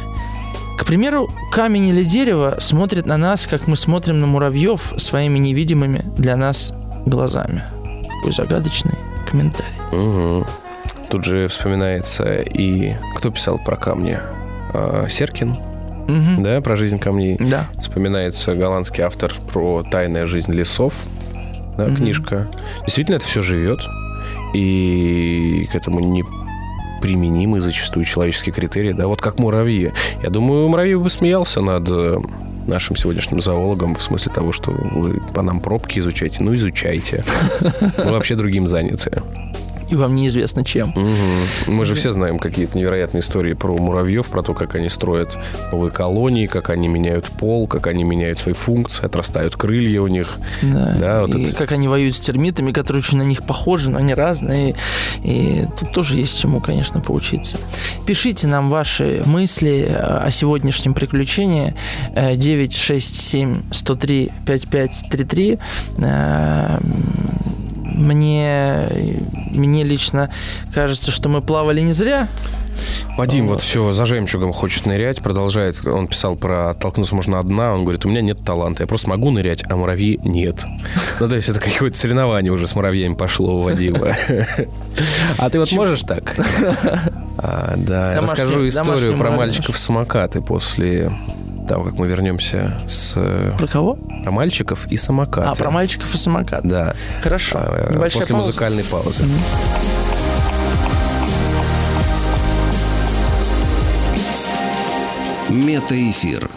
К 0.78 0.85
примеру, 0.85 1.28
камень 1.52 1.86
или 1.89 2.05
дерево 2.05 2.56
смотрят 2.60 3.05
на 3.06 3.16
нас, 3.16 3.47
как 3.47 3.66
мы 3.66 3.77
смотрим 3.77 4.20
на 4.20 4.27
муравьев 4.27 4.93
своими 4.97 5.39
невидимыми 5.39 6.05
для 6.16 6.36
нас 6.36 6.73
глазами. 7.05 7.62
Такой 8.19 8.32
загадочный 8.32 8.94
комментарий. 9.28 9.73
Мгм. 9.93 10.47
Тут 11.10 11.24
же 11.24 11.48
вспоминается 11.48 12.35
и 12.36 12.94
кто 13.16 13.31
писал 13.31 13.59
про 13.59 13.77
камни? 13.77 14.19
А, 14.74 15.06
Серкин, 15.09 15.56
Мгм. 16.06 16.43
да, 16.43 16.60
про 16.60 16.77
жизнь 16.77 16.98
камней. 16.98 17.36
Да. 17.40 17.69
Вспоминается 17.81 18.55
голландский 18.55 19.02
автор 19.02 19.35
про 19.52 19.82
тайная 19.90 20.27
жизнь 20.27 20.52
лесов, 20.52 20.94
да, 21.79 21.87
Мгм. 21.87 21.97
книжка. 21.97 22.47
Действительно, 22.85 23.17
это 23.17 23.27
все 23.27 23.41
живет, 23.41 23.81
и 24.55 25.67
к 25.73 25.75
этому 25.75 26.01
не 26.01 26.25
применимы 27.01 27.61
зачастую 27.61 28.05
человеческие 28.05 28.53
критерии, 28.53 28.93
да, 28.93 29.07
вот 29.07 29.23
как 29.23 29.39
муравьи. 29.39 29.93
Я 30.23 30.31
думаю, 30.31 30.69
муравей 30.69 30.97
бы 30.97 31.09
смеялся 31.09 31.61
над 31.61 31.89
э, 31.89 32.19
нашим 32.67 32.97
сегодняшним 32.97 33.41
зоологом 33.41 33.95
в 33.95 34.03
смысле 34.03 34.33
того, 34.33 34.51
что 34.53 34.73
вы 34.73 35.21
по 35.33 35.43
нам 35.43 35.61
пробки 35.61 36.01
изучаете. 36.01 36.43
Ну, 36.43 36.53
изучайте. 36.55 37.23
Мы 38.05 38.11
вообще 38.11 38.35
другим 38.35 38.67
заняты. 38.67 39.23
И 39.90 39.94
вам 39.94 40.15
неизвестно 40.15 40.65
чем. 40.65 40.90
Мгм. 40.90 41.74
Мы 41.74 41.85
же 41.85 41.94
все 41.94 42.12
знаем 42.12 42.39
какие-то 42.39 42.77
невероятные 42.77 43.20
истории 43.23 43.55
про 43.55 43.74
муравьев, 43.77 44.27
про 44.27 44.43
то, 44.43 44.52
как 44.55 44.74
они 44.74 44.89
строят 44.89 45.36
новые 45.73 45.90
колонии, 45.90 46.47
как 46.47 46.70
они 46.70 46.89
меняют 46.89 47.27
пол, 47.27 47.66
как 47.66 47.86
они 47.86 48.05
меняют 48.05 48.39
свои 48.39 48.55
функции, 48.55 49.05
отрастают 49.05 49.56
крылья 49.56 50.01
у 50.02 50.06
них. 50.09 50.36
Да. 50.62 50.97
Да, 50.98 51.20
вот 51.23 51.35
и 51.35 51.43
это- 51.43 51.55
как 51.56 51.73
они 51.73 51.89
воюют 51.89 52.16
с 52.16 52.20
термитами, 52.20 52.73
которые 52.73 53.01
очень 53.01 53.19
на 53.19 53.23
них 53.23 53.43
похожи, 53.44 53.89
но 53.90 53.98
они 53.98 54.12
разные. 54.15 54.74
И 55.23 55.65
тут 55.78 55.93
тоже 55.93 56.16
есть 56.16 56.39
чему, 56.39 56.60
конечно, 56.60 57.01
поучиться. 57.01 57.56
Пишите 58.06 58.47
нам 58.47 58.70
ваши 58.70 59.23
мысли 59.24 59.86
э, 59.89 59.94
о 59.97 60.31
сегодняшнем 60.31 60.93
приключении. 60.94 61.74
Э, 62.15 62.36
967 62.36 63.62
103 63.73 64.31
5533. 64.47 65.59
Мне, 67.99 68.89
мне 69.55 69.85
лично 69.85 70.31
кажется, 70.73 71.11
что 71.11 71.29
мы 71.29 71.43
плавали 71.43 71.81
не 71.81 71.93
зря. 71.93 72.29
Вадим 73.16 73.49
вот 73.49 73.61
все 73.61 73.93
за 73.93 74.07
жемчугом 74.07 74.53
хочет 74.53 74.87
нырять, 74.87 75.20
продолжает. 75.20 75.85
Он 75.85 76.07
писал 76.07 76.37
про 76.37 76.70
оттолкнуться 76.70 77.16
можно 77.16 77.41
одна. 77.41 77.75
Он 77.75 77.83
говорит, 77.83 78.05
у 78.05 78.09
меня 78.09 78.20
нет 78.20 78.39
таланта, 78.45 78.85
я 78.85 78.87
просто 78.87 79.09
могу 79.09 79.31
нырять, 79.31 79.65
а 79.69 79.75
муравьи 79.75 80.20
нет. 80.23 80.65
Ну, 81.19 81.29
то 81.29 81.35
есть 81.35 81.49
это 81.49 81.59
какое-то 81.59 81.99
соревнование 81.99 82.53
уже 82.53 82.69
с 82.69 82.77
муравьями 82.77 83.15
пошло 83.15 83.59
у 83.59 83.62
Вадима. 83.62 84.12
А 85.39 85.51
ты 85.51 85.59
вот 85.59 85.73
можешь 85.73 86.03
так? 86.03 86.37
А, 87.41 87.75
Да, 87.77 88.20
расскажу 88.20 88.69
историю 88.69 89.19
про 89.19 89.31
мальчиков-самокаты 89.31 90.41
после 90.41 91.11
того, 91.69 91.85
как 91.85 91.95
мы 91.95 92.07
вернемся 92.09 92.77
с... 92.89 93.12
э, 93.16 93.53
Про 93.57 93.66
кого? 93.69 93.95
Про 94.24 94.31
мальчиков 94.32 94.86
и 94.89 94.97
самокаты. 94.97 95.49
А, 95.49 95.55
про 95.55 95.70
мальчиков 95.70 96.12
и 96.15 96.19
самокат. 96.19 96.62
Да. 96.65 96.95
Хорошо. 97.23 97.59
А, 97.61 97.93
Небольшая 97.93 98.23
После 98.23 98.35
пауза. 98.35 98.47
музыкальной 98.49 98.85
паузы. 98.85 99.24
Метаэфир. 105.51 106.49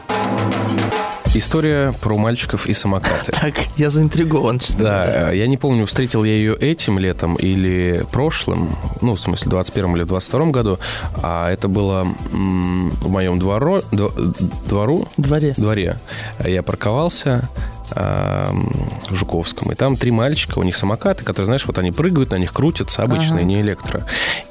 История 1.34 1.94
про 2.02 2.18
мальчиков 2.18 2.66
и 2.68 2.74
самокаты. 2.74 3.32
Так, 3.42 3.54
я 3.78 3.90
заинтригован, 3.90 4.60
честно. 4.60 4.84
Да, 4.84 5.32
э, 5.32 5.38
я 5.38 5.48
не 5.48 5.56
помню, 5.58 5.86
встретил 5.86 6.24
я 6.26 6.34
ее 6.34 6.56
этим 6.56 7.00
летом 7.00 7.36
или 7.36 8.06
прошлым, 8.12 8.70
ну, 9.02 9.16
в 9.16 9.20
смысле, 9.20 9.50
21 9.50 9.96
или 9.96 10.04
22 10.04 10.46
году, 10.48 10.78
а 11.24 11.50
это 11.50 11.70
было 11.70 12.06
в 12.32 13.10
моем 13.10 13.40
двору, 13.40 13.82
В 13.92 15.06
дворе. 15.22 15.54
дворе. 15.56 16.00
Я 16.44 16.64
парковался 16.64 17.48
в 17.94 19.16
Жуковском, 19.16 19.72
и 19.72 19.76
там 19.76 19.98
три 19.98 20.12
мальчика, 20.12 20.60
у 20.60 20.64
них 20.64 20.76
самокаты, 20.76 21.24
которые, 21.24 21.46
знаешь, 21.48 21.66
вот 21.66 21.78
они 21.78 21.92
прыгают, 21.92 22.32
на 22.32 22.36
них 22.38 22.54
крутятся, 22.54 23.04
обычные, 23.04 23.40
Ага. 23.40 23.44
не 23.44 23.62
электро. 23.62 24.06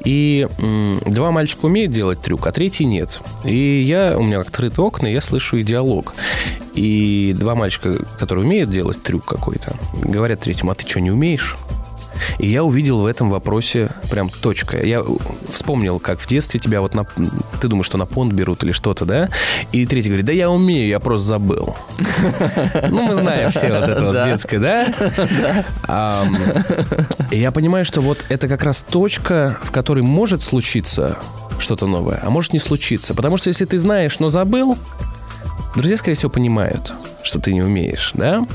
И 0.05 0.47
два 1.07 1.31
мальчика 1.31 1.67
умеют 1.67 1.93
делать 1.93 2.21
трюк, 2.21 2.47
а 2.47 2.53
третий 2.53 2.85
нет. 2.85 3.21
И 3.45 3.83
я, 3.87 4.17
у 4.19 4.23
меня 4.23 4.41
открыты 4.41 4.81
окна, 4.83 5.07
я 5.07 5.21
слышу 5.21 5.57
и 5.57 5.63
диалог. 5.63 6.15
И 6.75 7.35
два 7.39 7.55
мальчика, 7.55 7.95
которые 8.19 8.45
умеют 8.45 8.71
делать 8.71 9.03
трюк 9.03 9.25
какой-то, 9.25 9.75
говорят 10.03 10.41
третьему, 10.41 10.71
а 10.71 10.75
ты 10.75 10.87
что, 10.89 11.01
не 11.01 11.11
умеешь? 11.11 11.57
И 12.39 12.49
я 12.49 12.65
увидел 12.65 13.01
в 13.01 13.07
этом 13.07 13.31
вопросе 13.31 13.91
прям 14.11 14.29
точка. 14.29 14.85
Я 14.85 15.03
вспомнил, 15.53 15.99
как 15.99 16.21
в 16.21 16.27
детстве 16.27 16.61
тебя 16.61 16.81
вот 16.81 16.95
на... 16.95 17.05
Ты 17.61 17.69
думаешь, 17.69 17.87
что 17.87 17.99
на 17.99 18.07
понт 18.07 18.33
берут 18.33 18.65
или 18.65 18.73
что-то, 18.73 19.05
да? 19.05 19.29
И 19.73 19.87
третий 19.87 20.09
говорит, 20.09 20.27
да 20.27 20.33
я 20.33 20.51
умею, 20.51 20.89
я 20.89 21.01
просто 21.01 21.27
забыл. 21.29 21.77
Ну, 22.91 23.03
мы 23.03 23.15
знаем 23.15 23.51
все 23.51 23.69
вот 23.73 23.89
это 23.89 24.05
вот 24.05 24.25
детское, 24.25 24.59
да? 24.59 25.65
И 27.31 27.39
я 27.39 27.53
понимаю, 27.53 27.85
что 27.85 28.01
вот 28.01 28.25
это 28.29 28.49
как 28.49 28.63
раз 28.65 28.83
точка, 28.83 29.59
в 29.63 29.71
которой 29.71 30.03
может 30.03 30.43
случиться 30.43 31.19
что-то 31.59 31.87
новое, 31.87 32.21
а 32.23 32.31
может 32.31 32.53
не 32.53 32.59
случиться. 32.59 33.15
Потому 33.15 33.37
что 33.37 33.49
если 33.49 33.65
ты 33.65 33.79
знаешь, 33.79 34.19
но 34.19 34.29
забыл, 34.29 34.77
друзья, 35.75 35.97
скорее 35.97 36.17
всего, 36.17 36.31
понимают, 36.31 36.93
что 37.23 37.41
ты 37.41 37.53
не 37.53 37.63
умеешь, 37.63 38.13
да? 38.15 38.47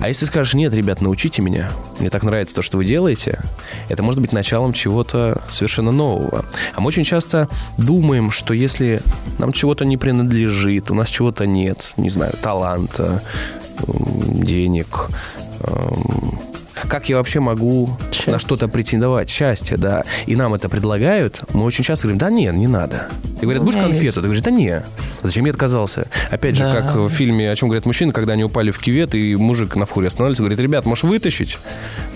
А 0.00 0.08
если 0.08 0.26
скажешь, 0.26 0.54
нет, 0.54 0.72
ребят, 0.72 1.00
научите 1.00 1.42
меня, 1.42 1.70
мне 1.98 2.10
так 2.10 2.22
нравится 2.22 2.54
то, 2.54 2.62
что 2.62 2.76
вы 2.76 2.84
делаете, 2.84 3.40
это 3.88 4.02
может 4.02 4.20
быть 4.20 4.32
началом 4.32 4.72
чего-то 4.72 5.42
совершенно 5.50 5.90
нового. 5.90 6.44
А 6.74 6.80
мы 6.80 6.88
очень 6.88 7.04
часто 7.04 7.48
думаем, 7.76 8.30
что 8.30 8.54
если 8.54 9.02
нам 9.38 9.52
чего-то 9.52 9.84
не 9.84 9.96
принадлежит, 9.96 10.90
у 10.90 10.94
нас 10.94 11.08
чего-то 11.08 11.46
нет, 11.46 11.92
не 11.96 12.10
знаю, 12.10 12.34
таланта, 12.40 13.22
денег, 13.88 15.08
как 16.88 17.08
я 17.08 17.16
вообще 17.16 17.40
могу 17.40 17.96
Счастье. 18.12 18.32
на 18.32 18.38
что-то 18.38 18.68
претендовать? 18.68 19.30
Счастье, 19.30 19.76
да. 19.76 20.04
И 20.26 20.36
нам 20.36 20.54
это 20.54 20.68
предлагают, 20.68 21.42
мы 21.52 21.64
очень 21.64 21.84
часто 21.84 22.06
говорим, 22.06 22.18
да 22.18 22.30
нет, 22.30 22.54
не 22.54 22.66
надо. 22.66 23.08
И 23.40 23.42
говорят, 23.42 23.64
будешь 23.64 23.80
конфету? 23.80 24.16
Ты 24.16 24.28
говоришь, 24.28 24.42
да 24.42 24.50
не. 24.50 24.82
Зачем 25.22 25.44
я 25.44 25.50
отказался? 25.50 26.06
Опять 26.30 26.58
да. 26.58 26.68
же, 26.68 26.80
как 26.80 26.96
в 26.96 27.08
фильме 27.10 27.50
«О 27.50 27.56
чем 27.56 27.68
говорят 27.68 27.86
мужчины», 27.86 28.12
когда 28.12 28.34
они 28.34 28.44
упали 28.44 28.70
в 28.70 28.78
кювет, 28.78 29.14
и 29.14 29.36
мужик 29.36 29.76
на 29.76 29.86
фуре 29.86 30.08
останавливается, 30.08 30.42
говорит, 30.42 30.60
ребят, 30.60 30.86
можешь 30.86 31.04
вытащить? 31.04 31.58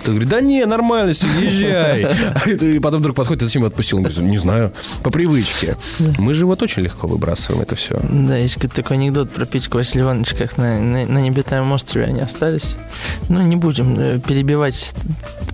Ты 0.05 0.13
говорит, 0.13 0.29
да 0.31 0.41
не, 0.41 0.65
нормально, 0.65 1.13
все, 1.13 1.27
езжай. 1.41 2.07
И 2.77 2.79
потом 2.79 3.01
вдруг 3.01 3.17
подходит, 3.17 3.43
зачем 3.43 3.65
отпустил? 3.65 3.99
Он 3.99 4.05
говорит, 4.05 4.23
не 4.23 4.39
знаю, 4.39 4.73
по 5.03 5.11
привычке. 5.11 5.77
Мы 6.19 6.33
же 6.33 6.47
вот 6.47 6.63
очень 6.63 6.83
легко 6.83 7.07
выбрасываем 7.07 7.63
это 7.63 7.77
все. 7.77 8.01
Да, 8.03 8.37
есть 8.37 8.59
такой 8.75 8.97
анекдот 8.97 9.31
про 9.31 9.45
Петьку 9.45 9.77
Василия 9.77 10.05
Ивановича, 10.05 10.37
как 10.37 10.57
на, 10.57 10.81
на, 10.81 11.07
на 11.07 11.19
небитаемом 11.19 11.73
острове 11.73 12.07
они 12.07 12.21
остались. 12.21 12.77
Ну, 13.29 13.43
не 13.43 13.57
будем 13.57 13.99
э, 13.99 14.19
перебивать 14.51 14.95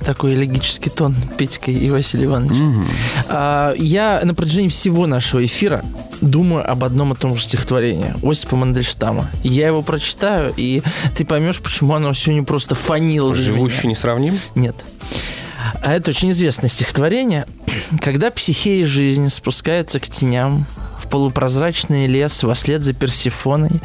такой 0.04 0.34
элегический 0.34 0.88
тон 0.88 1.14
Петькой 1.36 1.74
и 1.74 1.90
Василия 1.90 2.26
Ивановича. 2.26 2.62
Угу. 2.62 2.84
А, 3.28 3.74
я 3.76 4.20
на 4.22 4.34
протяжении 4.34 4.68
всего 4.68 5.06
нашего 5.06 5.44
эфира 5.44 5.84
думаю 6.22 6.70
об 6.70 6.82
одном 6.82 7.12
и 7.12 7.16
том 7.16 7.36
же 7.36 7.42
стихотворении 7.42 8.14
Осипа 8.22 8.56
Мандельштама. 8.56 9.28
Я 9.42 9.66
его 9.66 9.82
прочитаю, 9.82 10.54
и 10.56 10.82
ты 11.14 11.26
поймешь, 11.26 11.60
почему 11.60 11.92
оно 11.94 12.12
сегодня 12.14 12.42
просто 12.44 12.74
фанило. 12.74 13.34
Живущий 13.34 13.88
не 13.88 13.94
сравним? 13.94 14.38
Нет. 14.54 14.76
А 15.82 15.92
это 15.92 16.12
очень 16.12 16.30
известное 16.30 16.70
стихотворение. 16.70 17.46
Когда 18.00 18.30
психея 18.30 18.86
жизни 18.86 19.28
спускается 19.28 20.00
к 20.00 20.08
теням, 20.08 20.64
полупрозрачный 21.08 22.06
лес 22.06 22.44
вслед 22.54 22.82
за 22.82 22.92
Персифоной, 22.92 23.80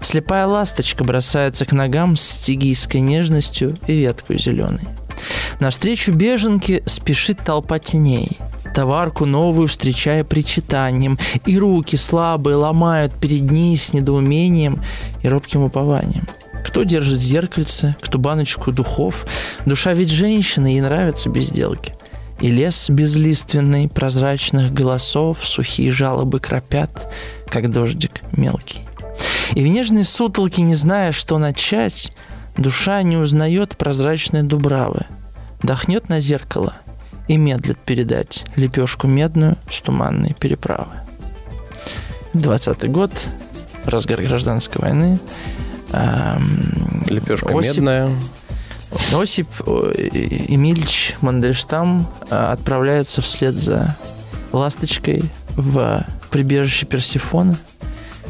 слепая 0.00 0.46
ласточка 0.46 1.04
бросается 1.04 1.64
к 1.66 1.72
ногам 1.72 2.16
с 2.16 2.22
стигийской 2.22 3.00
нежностью 3.00 3.76
и 3.86 3.94
веткой 3.94 4.38
зеленой. 4.38 4.88
Навстречу 5.60 6.12
беженке 6.12 6.82
спешит 6.86 7.38
толпа 7.44 7.78
теней– 7.78 8.38
товарку 8.74 9.24
новую 9.24 9.68
встречая 9.68 10.24
причитанием, 10.24 11.18
и 11.46 11.58
руки 11.58 11.96
слабые 11.96 12.56
ломают 12.56 13.12
перед 13.14 13.50
ней 13.50 13.76
с 13.78 13.94
недоумением 13.94 14.82
и 15.22 15.28
робким 15.28 15.62
упованием. 15.62 16.26
Кто 16.64 16.82
держит 16.82 17.22
зеркальце, 17.22 17.94
кто 18.00 18.18
баночку 18.18 18.72
духов. 18.72 19.26
Душа 19.66 19.92
ведь 19.92 20.10
женщины, 20.10 20.68
ей 20.68 20.80
нравятся 20.80 21.28
безделки. 21.28 21.94
И 22.40 22.48
лес 22.48 22.90
безлиственный, 22.90 23.88
прозрачных 23.88 24.72
голосов, 24.72 25.38
сухие 25.42 25.92
жалобы 25.92 26.40
кропят, 26.40 27.12
как 27.48 27.70
дождик 27.70 28.22
мелкий. 28.32 28.80
И 29.52 29.62
в 29.62 29.66
нежной 29.66 30.04
сутолке, 30.04 30.62
не 30.62 30.74
зная, 30.74 31.12
что 31.12 31.38
начать, 31.38 32.12
душа 32.56 33.02
не 33.02 33.16
узнает 33.16 33.76
прозрачной 33.76 34.42
дубравы. 34.42 35.06
Дохнет 35.62 36.08
на 36.08 36.20
зеркало, 36.20 36.74
и 37.28 37.36
медлит 37.36 37.78
передать 37.78 38.44
лепешку 38.56 39.06
медную 39.06 39.56
с 39.70 39.80
туманной 39.80 40.34
переправы. 40.38 40.92
20 42.34 42.90
год, 42.90 43.12
разгар 43.84 44.20
гражданской 44.20 44.82
войны. 44.82 45.18
Лепешка 47.08 47.58
Осип, 47.58 47.76
медная. 47.76 48.10
Осип 49.12 49.48
Эмильевич 49.66 51.14
Мандельштам 51.20 52.06
а, 52.30 52.52
отправляется 52.52 53.22
вслед 53.22 53.54
за 53.54 53.96
ласточкой 54.52 55.24
в 55.56 56.06
прибежище 56.30 56.86
Персифона– 56.86 57.56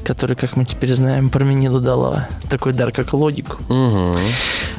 который, 0.04 0.36
как 0.36 0.56
мы 0.56 0.64
теперь 0.64 0.94
знаем, 0.94 1.30
Пармениду 1.30 1.80
дала 1.80 2.28
такой 2.48 2.72
дар, 2.72 2.92
как 2.92 3.12
логику. 3.12 3.56
Угу. 3.72 4.18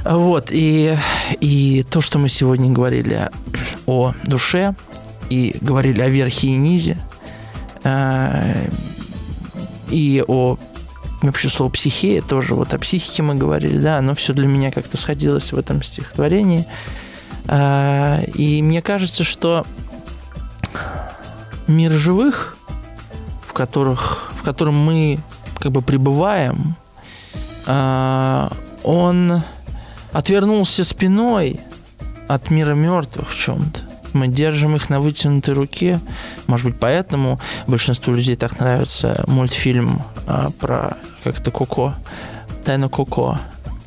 Вот, 0.05 0.49
и, 0.51 0.95
и 1.41 1.83
то, 1.89 2.01
что 2.01 2.19
мы 2.19 2.29
сегодня 2.29 2.71
говорили 2.71 3.29
о 3.87 4.13
душе, 4.23 4.75
и 5.29 5.57
говорили 5.59 6.01
о 6.01 6.09
верхе 6.09 6.49
и 6.49 6.55
низе, 6.55 6.97
э, 7.83 8.69
и 9.89 10.23
о 10.27 10.57
вообще 11.27 11.49
слово 11.49 11.69
психея 11.69 12.21
тоже, 12.21 12.55
вот 12.55 12.73
о 12.73 12.79
психике 12.79 13.23
мы 13.23 13.35
говорили, 13.35 13.77
да, 13.77 13.97
оно 13.97 14.13
все 14.15 14.33
для 14.33 14.47
меня 14.47 14.71
как-то 14.71 14.97
сходилось 14.97 15.51
в 15.51 15.57
этом 15.57 15.81
стихотворении. 15.81 16.65
Э, 17.47 18.25
и 18.33 18.61
мне 18.61 18.81
кажется, 18.81 19.23
что 19.23 19.65
мир 21.67 21.91
живых, 21.91 22.57
в 23.47 23.53
которых 23.53 24.25
котором 24.45 24.75
мы 24.75 25.19
как 25.59 25.71
бы 25.71 25.81
пребываем, 25.81 26.75
а, 27.65 28.51
он 28.83 29.41
отвернулся 30.13 30.83
спиной 30.83 31.59
от 32.27 32.51
мира 32.51 32.75
мертвых 32.75 33.31
в 33.31 33.37
чем-то. 33.37 33.79
Мы 34.15 34.27
держим 34.27 34.75
их 34.75 34.89
на 34.89 34.99
вытянутой 34.99 35.53
руке. 35.53 35.99
Может 36.47 36.67
быть, 36.67 36.75
поэтому 36.79 37.39
большинству 37.67 38.13
людей 38.13 38.35
так 38.35 38.59
нравится 38.59 39.23
мультфильм 39.27 40.01
а, 40.25 40.51
про 40.51 40.97
как-то 41.23 41.51
Коко, 41.51 41.95
Тайна 42.63 42.89
Коко, 42.89 43.37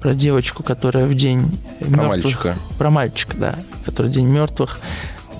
про 0.01 0.15
девочку, 0.15 0.63
которая 0.63 1.07
в 1.07 1.15
день 1.15 1.59
про 1.81 1.89
мертвых... 1.89 2.09
мальчика. 2.09 2.57
Про 2.77 2.91
мальчика, 2.91 3.37
да. 3.37 3.59
Который 3.85 4.09
в 4.09 4.11
день 4.11 4.29
мертвых 4.29 4.81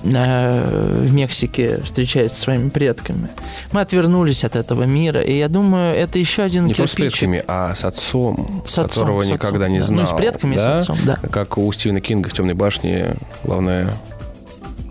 Э, 0.03 1.03
в 1.05 1.13
Мексике 1.13 1.81
встречается 1.83 2.37
со 2.37 2.43
своими 2.43 2.69
предками. 2.69 3.29
Мы 3.71 3.81
отвернулись 3.81 4.43
от 4.43 4.55
этого 4.55 4.83
мира, 4.83 5.21
и 5.21 5.37
я 5.37 5.47
думаю, 5.47 5.95
это 5.95 6.19
еще 6.19 6.43
один 6.43 6.65
не 6.65 6.73
кирпич. 6.73 6.97
Не 6.97 7.09
с 7.09 7.11
предками, 7.11 7.43
а 7.47 7.75
с 7.75 7.83
отцом, 7.83 8.63
с 8.65 8.79
отцом 8.79 9.01
которого 9.01 9.23
с 9.23 9.29
никогда 9.29 9.67
не 9.67 9.81
знал. 9.81 10.01
Ну, 10.01 10.07
с 10.07 10.15
предками, 10.15 10.55
да? 10.55 10.79
с 10.79 10.83
отцом, 10.83 10.99
да. 11.05 11.17
Как 11.31 11.57
у 11.57 11.71
Стивена 11.71 12.01
Кинга 12.01 12.29
в 12.29 12.33
«Темной 12.33 12.53
башне» 12.53 13.15
главное 13.43 13.93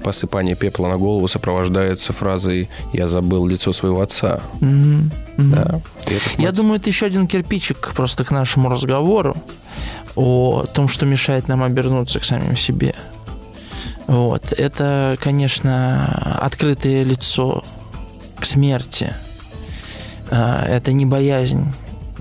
посыпание 0.09 0.55
пепла 0.55 0.89
на 0.89 0.97
голову 0.97 1.29
сопровождается 1.29 2.15
фразой 2.15 2.71
«Я 2.95 3.09
забыл 3.09 3.47
лицо 3.47 3.75
своего 3.75 4.01
отца». 4.01 4.41
Mm-hmm. 4.61 5.11
Mm-hmm. 5.37 5.55
Да. 5.55 5.81
Я 6.39 6.53
думаю, 6.53 6.81
это 6.81 6.89
еще 6.89 7.05
один 7.05 7.27
кирпичик 7.27 7.93
просто 7.95 8.25
к 8.25 8.31
нашему 8.31 8.71
разговору 8.71 9.37
о 10.17 10.65
том, 10.65 10.89
что 10.89 11.05
мешает 11.05 11.47
нам 11.47 11.63
обернуться 11.63 12.21
к 12.21 12.25
самим 12.25 12.57
себе. 12.57 12.95
Вот. 14.07 14.51
Это, 14.53 15.19
конечно, 15.21 16.39
открытое 16.41 17.05
лицо 17.05 17.63
к 18.41 18.47
смерти. 18.47 19.13
А, 20.31 20.65
это 20.67 20.95
не 20.95 21.05
боязнь 21.05 21.67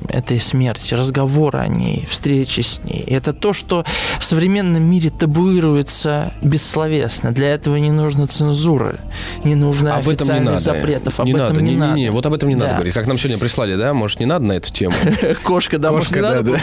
этой 0.10 0.40
смерти, 0.40 0.94
разговоры 0.94 1.60
о 1.60 1.68
ней, 1.68 2.08
встречи 2.10 2.62
с 2.62 2.82
ней. 2.84 3.04
Это 3.08 3.34
то, 3.34 3.54
что 3.54 3.86
в 4.20 4.24
современном 4.24 4.84
мире 4.84 5.10
табуируется 5.10 6.34
бессловесно. 6.42 7.32
Для 7.32 7.54
этого 7.54 7.76
не 7.78 7.92
нужно 7.92 8.28
цензуры, 8.28 9.00
не 9.44 9.56
нужно 9.56 9.96
об 9.96 10.08
официальных 10.08 10.22
этом 10.22 10.36
не 10.38 10.46
надо. 10.46 10.60
запретов. 10.60 11.20
Не 11.20 11.32
об 11.32 11.38
надо, 11.38 11.54
этом 11.54 11.64
не, 11.64 11.72
не, 11.72 11.78
надо. 11.78 11.96
Не, 11.96 12.02
не, 12.04 12.12
вот 12.12 12.26
об 12.26 12.34
этом 12.34 12.50
не 12.50 12.56
да. 12.56 12.64
надо 12.64 12.76
говорить. 12.76 12.94
Как 12.94 13.08
нам 13.08 13.18
сегодня 13.18 13.38
прислали, 13.38 13.76
да? 13.76 13.94
Может, 13.94 14.20
не 14.20 14.26
надо 14.26 14.46
на 14.46 14.54
эту 14.54 14.72
тему? 14.72 14.96
Кошка, 15.44 15.78
да, 15.78 15.92
может, 15.92 16.12
не 16.12 16.22
надо 16.22 16.54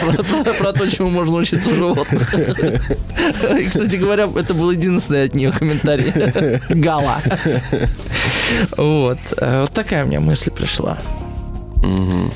про 0.59 0.73
то, 0.73 0.89
чему 0.89 1.09
можно 1.09 1.37
учиться 1.37 1.69
у 1.69 1.75
животных. 1.75 2.29
Кстати 3.69 3.95
говоря, 3.95 4.29
это 4.35 4.53
был 4.53 4.71
единственный 4.71 5.25
от 5.25 5.35
нее 5.35 5.51
комментарий. 5.51 6.11
Гала. 6.69 7.21
Вот. 8.77 9.19
Э, 9.37 9.61
вот 9.61 9.71
такая 9.71 10.05
у 10.05 10.07
меня 10.07 10.19
мысль 10.19 10.51
пришла. 10.51 10.97
Угу. 11.83 12.31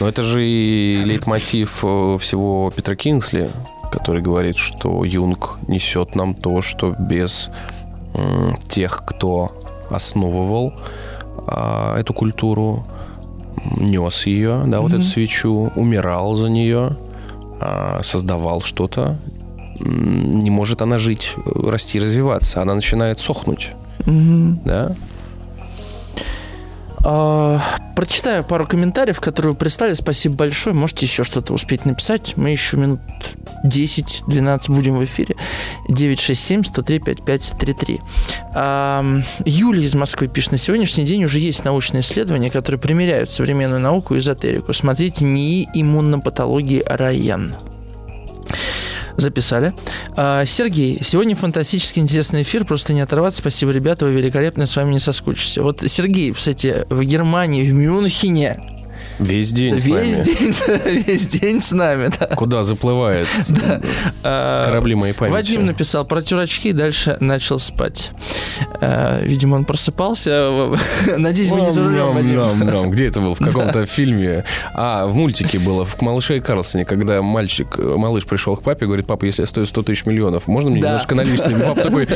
Но 0.00 0.08
это 0.08 0.22
же 0.22 0.44
и 0.44 1.02
лейтмотив 1.04 1.80
э, 1.82 2.18
всего 2.18 2.72
Петра 2.74 2.94
Кингсли, 2.94 3.50
который 3.90 4.22
говорит, 4.22 4.56
что 4.56 5.04
Юнг 5.04 5.58
несет 5.68 6.14
нам 6.14 6.34
то, 6.34 6.62
что 6.62 6.94
без 6.98 7.50
тех, 8.68 9.02
кто 9.06 9.52
основывал 9.90 10.74
а, 11.46 11.98
эту 11.98 12.14
культуру, 12.14 12.86
нес 13.76 14.26
ее, 14.26 14.62
да, 14.66 14.78
mm-hmm. 14.78 14.80
вот 14.80 14.92
эту 14.92 15.02
свечу, 15.02 15.72
умирал 15.76 16.36
за 16.36 16.48
нее, 16.48 16.96
а, 17.60 18.00
создавал 18.02 18.62
что-то, 18.62 19.18
не 19.78 20.50
может 20.50 20.82
она 20.82 20.98
жить, 20.98 21.34
э, 21.44 21.70
расти, 21.70 21.98
развиваться. 21.98 22.62
Она 22.62 22.74
начинает 22.74 23.18
сохнуть. 23.18 23.72
Да? 24.06 24.94
А, 27.04 27.60
прочитаю 27.96 28.44
пару 28.44 28.66
комментариев, 28.66 29.20
которые 29.20 29.52
вы 29.52 29.58
прислали. 29.58 29.94
Спасибо 29.94 30.36
большое. 30.36 30.74
Можете 30.74 31.06
еще 31.06 31.24
что-то 31.24 31.52
успеть 31.52 31.84
написать. 31.84 32.34
Мы 32.36 32.50
еще 32.50 32.76
минут 32.76 33.00
10-12 33.64 34.72
будем 34.72 34.96
в 34.96 35.04
эфире. 35.04 35.36
967-103-5533. 35.88 38.00
А, 38.54 39.04
Юлия 39.44 39.84
из 39.84 39.94
Москвы 39.94 40.28
пишет, 40.28 40.52
на 40.52 40.58
сегодняшний 40.58 41.04
день 41.04 41.24
уже 41.24 41.38
есть 41.38 41.64
научные 41.64 42.02
исследования, 42.02 42.50
которые 42.50 42.80
примеряют 42.80 43.30
современную 43.30 43.80
науку 43.80 44.14
и 44.14 44.18
эзотерику. 44.18 44.72
Смотрите 44.72 45.24
НИИ 45.24 45.68
иммунопатологии 45.74 46.82
РАЕН. 46.86 47.54
Записали. 49.16 49.74
А, 50.16 50.44
Сергей, 50.44 51.00
сегодня 51.02 51.36
фантастически 51.36 52.00
интересный 52.00 52.42
эфир, 52.42 52.64
просто 52.64 52.92
не 52.92 53.00
оторваться. 53.00 53.40
Спасибо, 53.40 53.72
ребята, 53.72 54.06
вы 54.06 54.12
великолепны, 54.12 54.66
с 54.66 54.76
вами 54.76 54.92
не 54.92 54.98
соскучишься. 54.98 55.62
Вот 55.62 55.80
Сергей, 55.86 56.32
кстати, 56.32 56.86
в 56.88 57.02
Германии, 57.02 57.62
в 57.62 57.72
Мюнхене, 57.72 58.60
Весь 59.18 59.52
день 59.52 59.78
с 59.78 59.84
весь 59.84 60.18
нами. 60.18 60.24
день, 60.24 61.02
весь 61.06 61.26
день 61.28 61.60
с 61.60 61.72
нами, 61.72 62.10
да. 62.18 62.26
Куда 62.34 62.64
заплывают 62.64 63.28
А, 64.24 64.64
корабли 64.66 64.94
моей 64.94 65.12
памяти? 65.14 65.32
Вадим 65.32 65.64
написал 65.66 66.04
про 66.04 66.22
тюрачки 66.22 66.68
и 66.68 66.72
дальше 66.72 67.16
начал 67.20 67.58
спать. 67.58 68.10
А, 68.80 69.20
Видимо, 69.22 69.56
он 69.56 69.64
просыпался. 69.64 70.70
Надеюсь, 71.16 71.48
вы 71.50 71.62
не 71.62 71.70
за 71.70 71.82
рулем, 71.84 72.12
Вадим. 72.14 72.90
Где 72.90 73.06
это 73.06 73.20
был? 73.20 73.34
В 73.34 73.38
каком-то 73.38 73.86
фильме? 73.86 74.44
А, 74.74 75.06
в 75.06 75.14
мультике 75.14 75.58
было, 75.58 75.84
в 75.84 76.00
«Малыше 76.00 76.36
и 76.36 76.40
Карлсоне», 76.40 76.84
когда 76.84 77.20
мальчик, 77.22 77.76
малыш 77.78 78.24
пришел 78.24 78.56
к 78.56 78.62
папе 78.62 78.84
и 78.84 78.86
говорит, 78.86 79.06
папа, 79.06 79.24
если 79.24 79.42
я 79.42 79.46
стою 79.46 79.66
100 79.66 79.82
тысяч 79.82 80.06
миллионов, 80.06 80.46
можно 80.46 80.70
мне 80.70 80.80
Да. 80.80 80.88
немножко 80.88 81.14
наличными? 81.14 81.62
Папа 81.62 81.80
такой, 81.80 82.08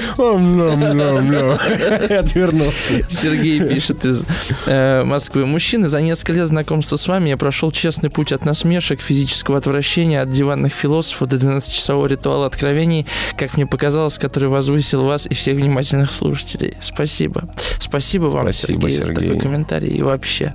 отвернулся. 2.19 3.05
Сергей 3.09 3.61
пишет 3.61 4.05
из 4.05 4.25
э, 4.67 5.03
Москвы. 5.05 5.47
Мужчины, 5.47 5.89
за 5.89 6.01
несколько 6.01 6.33
лет 6.33 6.47
знакомства 6.49 6.86
с 6.95 7.09
вами 7.09 7.31
я 7.31 7.37
прошел 7.37 7.73
честный 7.73 8.09
путь 8.11 8.31
от 8.31 8.45
насмешек, 8.45 9.01
физического 9.01 9.59
отвращения, 9.59 10.23
от 10.23 10.31
диванных 10.31 10.73
философов 10.73 11.29
до 11.29 11.37
12-часового 11.37 12.07
ритуала 12.07 12.47
откровений, 12.47 13.07
как 13.37 13.57
мне 13.57 13.67
показалось, 13.67 14.19
который 14.19 14.49
возвысил 14.49 15.05
вас 15.05 15.27
и 15.27 15.35
всех 15.35 15.57
внимательных 15.57 16.13
слушателей. 16.13 16.75
Спасибо. 16.81 17.49
Спасибо 17.81 18.27
вам, 18.27 18.53
Спасибо, 18.53 18.83
Сергей, 18.83 18.97
за 18.99 19.05
Сергей. 19.07 19.29
такой 19.29 19.41
комментарий. 19.41 19.89
И 19.89 20.03
вообще, 20.03 20.55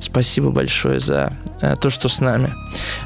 спасибо 0.00 0.50
большое 0.50 1.00
за 1.00 1.32
э, 1.62 1.76
то, 1.80 1.88
что 1.88 2.10
с 2.10 2.20
нами. 2.20 2.52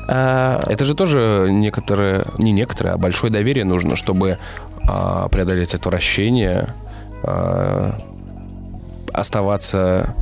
А, 0.09 0.61
Это 0.67 0.85
же 0.85 0.95
тоже 0.95 1.49
некоторое, 1.51 2.25
не 2.39 2.51
некоторое, 2.51 2.95
а 2.95 2.99
большое 2.99 3.33
доверие 3.33 3.65
нужно, 3.65 3.95
чтобы 3.95 4.39
а, 4.89 5.29
преодолеть 5.29 5.75
отвращение, 5.75 6.75
а, 7.23 7.97
оставаться, 9.13 10.15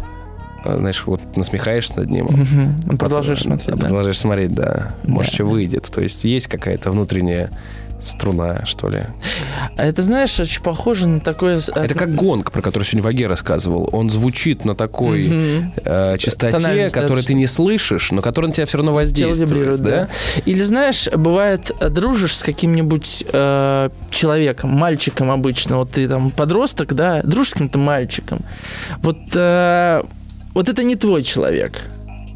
знаешь, 0.64 1.02
вот 1.06 1.20
насмехаешься 1.36 1.97
над 2.01 2.10
ним. 2.10 2.26
мгм. 2.26 2.98
Продолжаешь 2.98 3.40
потом- 3.43 3.59
смотреть, 3.59 3.68
а 3.74 3.78
да? 3.80 3.86
Продолжаешь 3.89 4.18
смотреть, 4.18 4.52
да. 4.55 4.94
Может, 5.05 5.32
Да. 5.32 5.34
что 5.36 5.44
выйдет. 5.44 5.90
То 5.93 6.01
есть 6.01 6.24
есть 6.24 6.47
какая-то 6.48 6.90
внутренняя 6.90 7.51
струна, 8.05 8.64
что 8.66 8.89
ли. 8.89 9.05
А 9.76 9.84
это, 9.86 10.02
знаешь, 10.02 10.40
очень 10.40 10.60
похоже 10.60 11.09
на 11.09 11.20
такое... 11.20 11.59
Это 11.72 11.94
как 11.94 12.12
гонг, 12.16 12.51
про 12.51 12.60
который 12.60 12.82
сегодня 12.82 13.05
Ваге 13.05 13.28
рассказывал. 13.28 13.89
Он 13.93 14.10
звучит 14.10 14.64
на 14.64 14.74
такой 14.74 15.28
Мгм. 15.28 15.72
э, 15.84 16.16
частоте, 16.18 16.51
Тональность, 16.56 16.97
да, 16.97 17.01
которую 17.01 17.22
что- 17.22 17.28
ты 17.28 17.34
не 17.34 17.47
слышишь, 17.47 18.10
но 18.10 18.20
которая 18.20 18.48
на 18.48 18.55
тебя 18.55 18.66
все 18.66 18.78
равно 18.78 18.93
воздействует. 18.93 19.51
вибрирует, 19.52 19.80
да? 19.82 20.09
Или 20.47 20.62
знаешь, 20.62 21.09
бывает, 21.14 21.70
э, 21.78 21.90
дружишь 21.90 22.36
с 22.39 22.43
каким-нибудь 22.43 23.24
э, 23.32 23.90
человеком, 24.10 24.70
мальчиком 24.70 25.30
обычно, 25.30 25.76
вот 25.76 25.93
ты 25.93 26.09
там 26.09 26.32
подросток, 26.32 26.94
да, 26.94 27.22
дружишь 27.22 27.51
с 27.51 27.52
каким-то 27.52 27.78
мальчиком. 27.78 28.40
Вот, 29.01 29.18
э, 29.36 30.02
вот 30.54 30.68
это 30.68 30.82
не 30.82 30.96
твой 30.96 31.22
человек. 31.22 31.80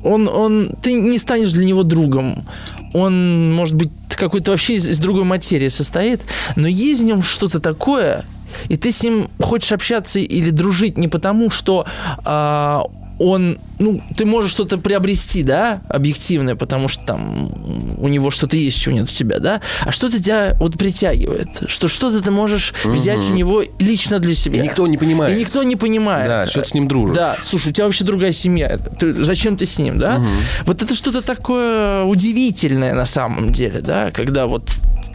Он, 0.02 0.28
он, 0.28 0.70
ты 0.82 0.92
не 0.92 1.18
станешь 1.18 1.52
для 1.52 1.64
него 1.64 1.82
другом. 1.82 2.46
Он, 2.94 3.54
может 3.54 3.74
быть, 3.74 3.90
какой-то 4.08 4.52
вообще 4.52 4.74
из, 4.74 4.86
из 4.86 4.98
другой 4.98 5.24
материи 5.24 5.68
состоит, 5.68 6.22
но 6.54 6.68
есть 6.68 7.02
в 7.02 7.04
нем 7.04 7.22
что-то 7.22 7.60
такое, 7.60 8.24
и 8.68 8.76
ты 8.76 8.90
с 8.90 9.02
ним 9.02 9.28
хочешь 9.40 9.72
общаться 9.72 10.18
или 10.18 10.50
дружить 10.50 10.96
не 10.96 11.08
потому, 11.08 11.50
что 11.50 11.86
а, 12.24 12.84
он, 13.18 13.58
ну, 13.78 14.02
ты 14.16 14.24
можешь 14.26 14.50
что-то 14.50 14.78
приобрести, 14.78 15.42
да, 15.42 15.80
объективное, 15.88 16.54
потому 16.54 16.88
что 16.88 17.04
там 17.04 17.50
у 17.98 18.08
него 18.08 18.30
что-то 18.30 18.56
есть, 18.56 18.78
чего 18.78 18.94
нет 18.94 19.04
у 19.04 19.12
тебя, 19.12 19.38
да, 19.38 19.60
а 19.82 19.92
что-то 19.92 20.22
тебя 20.22 20.54
вот 20.58 20.76
притягивает, 20.78 21.48
что 21.66 21.88
что-то 21.88 22.20
ты 22.20 22.30
можешь 22.30 22.74
взять 22.84 23.20
у 23.30 23.34
него 23.34 23.62
лично 23.78 24.18
для 24.18 24.34
себя. 24.34 24.60
И 24.60 24.62
никто 24.62 24.86
не 24.86 24.98
понимает. 24.98 25.36
И 25.36 25.40
никто 25.40 25.62
не 25.62 25.76
понимает. 25.76 26.28
Да, 26.28 26.46
что 26.46 26.62
ты 26.62 26.68
с 26.68 26.74
ним 26.74 26.88
дружишь. 26.88 27.16
Да, 27.16 27.36
слушай, 27.44 27.68
у 27.68 27.72
тебя 27.72 27.84
вообще 27.86 28.04
другая 28.04 28.32
семья. 28.32 28.78
Ты- 28.98 29.12
зачем 29.24 29.56
ты 29.56 29.66
с 29.66 29.78
ним, 29.78 29.98
да? 29.98 30.22
Вот 30.64 30.82
это 30.82 30.94
что-то 30.94 31.22
такое 31.22 32.02
удивительное 32.04 32.94
на 32.94 33.06
самом 33.06 33.52
деле, 33.52 33.80
да, 33.80 34.10
когда 34.10 34.46
вот 34.46 34.70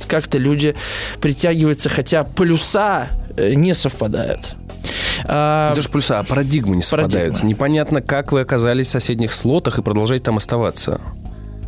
как-то 0.08 0.38
люди 0.38 0.76
притягиваются, 1.22 1.88
хотя 1.88 2.24
полюса 2.24 3.08
э, 3.12 3.21
не 3.38 3.74
совпадают. 3.76 4.42
А, 5.26 5.74
даже 5.76 5.90
плюса, 5.90 6.20
а 6.20 6.24
парадигмы 6.24 6.76
не 6.76 6.82
совпадают. 6.82 7.34
Парадигма. 7.34 7.50
Непонятно, 7.50 8.02
как 8.02 8.32
вы 8.32 8.42
оказались 8.42 8.88
в 8.88 8.92
соседних 8.92 9.34
слотах 9.34 9.80
и 9.80 9.82
продолжаете 9.82 10.26
там 10.26 10.38
оставаться. 10.38 11.00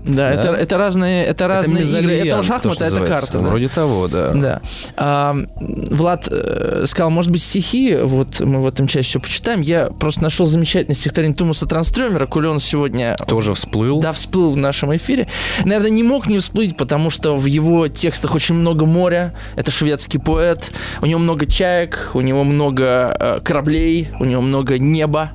Да, 0.06 0.32
Это, 0.32 0.48
это 0.54 0.78
разные, 0.78 1.26
это 1.26 1.48
разные 1.48 1.84
игры. 1.84 2.14
Это 2.14 2.26
мезальянс, 2.26 2.46
то, 2.48 2.54
шахматы, 2.54 2.76
что 2.76 2.86
а 2.86 2.88
это 2.88 3.08
карта. 3.08 3.40
да. 3.40 3.48
Вроде 3.48 3.68
того, 3.70 4.08
да. 4.08 4.32
Да. 4.34 4.62
А, 4.98 5.36
Влад 5.60 6.28
э, 6.30 6.84
сказал, 6.88 7.10
может 7.10 7.32
быть, 7.32 7.42
стихи, 7.42 7.98
вот 8.02 8.40
мы 8.40 8.62
в 8.62 8.68
этом 8.68 8.88
части 8.88 9.10
еще 9.10 9.20
почитаем. 9.20 9.62
Я 9.62 9.88
просто 9.88 10.22
нашел 10.24 10.46
замечательное 10.46 10.96
стихотворение 10.96 11.36
Томаса 11.36 11.66
Транстрёмера, 11.66 12.26
коли 12.26 12.48
он 12.48 12.60
сегодня 12.60 13.16
Тоже 13.28 13.54
всплыл. 13.54 14.02
да, 14.02 14.12
всплыл 14.14 14.52
в 14.52 14.58
нашем 14.58 14.96
эфире. 14.96 15.28
Наверное, 15.64 15.92
не 15.92 16.04
мог 16.04 16.28
не 16.28 16.40
всплыть, 16.40 16.76
потому 16.76 17.10
что 17.10 17.38
в 17.38 17.46
его 17.46 17.88
текстах 17.88 18.36
очень 18.36 18.56
много 18.56 18.86
моря. 18.86 19.34
Это 19.56 19.72
шведский 19.72 20.18
поэт. 20.18 20.72
У 21.02 21.06
него 21.06 21.20
много 21.20 21.46
чаек, 21.46 22.12
у 22.14 22.22
него 22.22 22.44
много 22.44 23.16
э, 23.20 23.40
кораблей, 23.42 24.10
у 24.20 24.26
него 24.26 24.42
много 24.42 24.78
неба, 24.80 25.32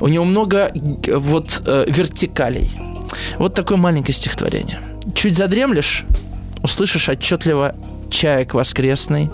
у 0.00 0.08
него 0.08 0.24
много 0.24 0.70
э, 0.74 1.16
вот 1.16 1.62
э, 1.66 1.84
вертикалей. 1.88 2.70
Вот 3.38 3.54
такое 3.54 3.78
маленькое 4.06 4.14
стихотворение. 4.14 4.80
Чуть 5.14 5.36
задремлешь, 5.36 6.04
услышишь 6.62 7.08
отчетливо 7.08 7.74
чаек 8.10 8.54
воскресный, 8.54 9.30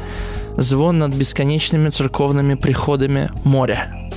звон 0.57 0.99
над 0.99 1.15
бесконечными 1.15 1.91
церковными 1.91 2.55
приходами 2.55 3.31
моря. 3.45 4.11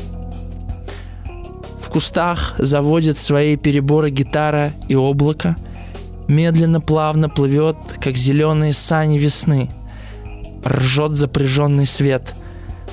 В 1.82 1.90
кустах 1.90 2.56
заводит 2.58 3.18
свои 3.18 3.58
переборы 3.58 4.10
гитара 4.10 4.72
и 4.90 4.96
облако. 4.96 5.56
Медленно, 6.28 6.82
плавно 6.82 7.30
плывет, 7.30 7.78
как 8.02 8.18
зеленые 8.18 8.74
сани 8.74 9.18
весны. 9.18 9.70
Ржет 10.66 11.12
запряженный 11.12 11.86
свет. 11.86 12.34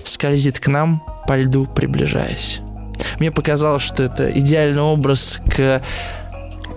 Скользит 0.05 0.59
к 0.59 0.69
нам, 0.69 1.03
по 1.27 1.37
льду 1.39 1.67
приближаясь. 1.67 2.61
Мне 3.19 3.31
показалось, 3.31 3.83
что 3.83 4.03
это 4.03 4.31
идеальный 4.31 4.83
образ 4.83 5.41
к 5.49 5.83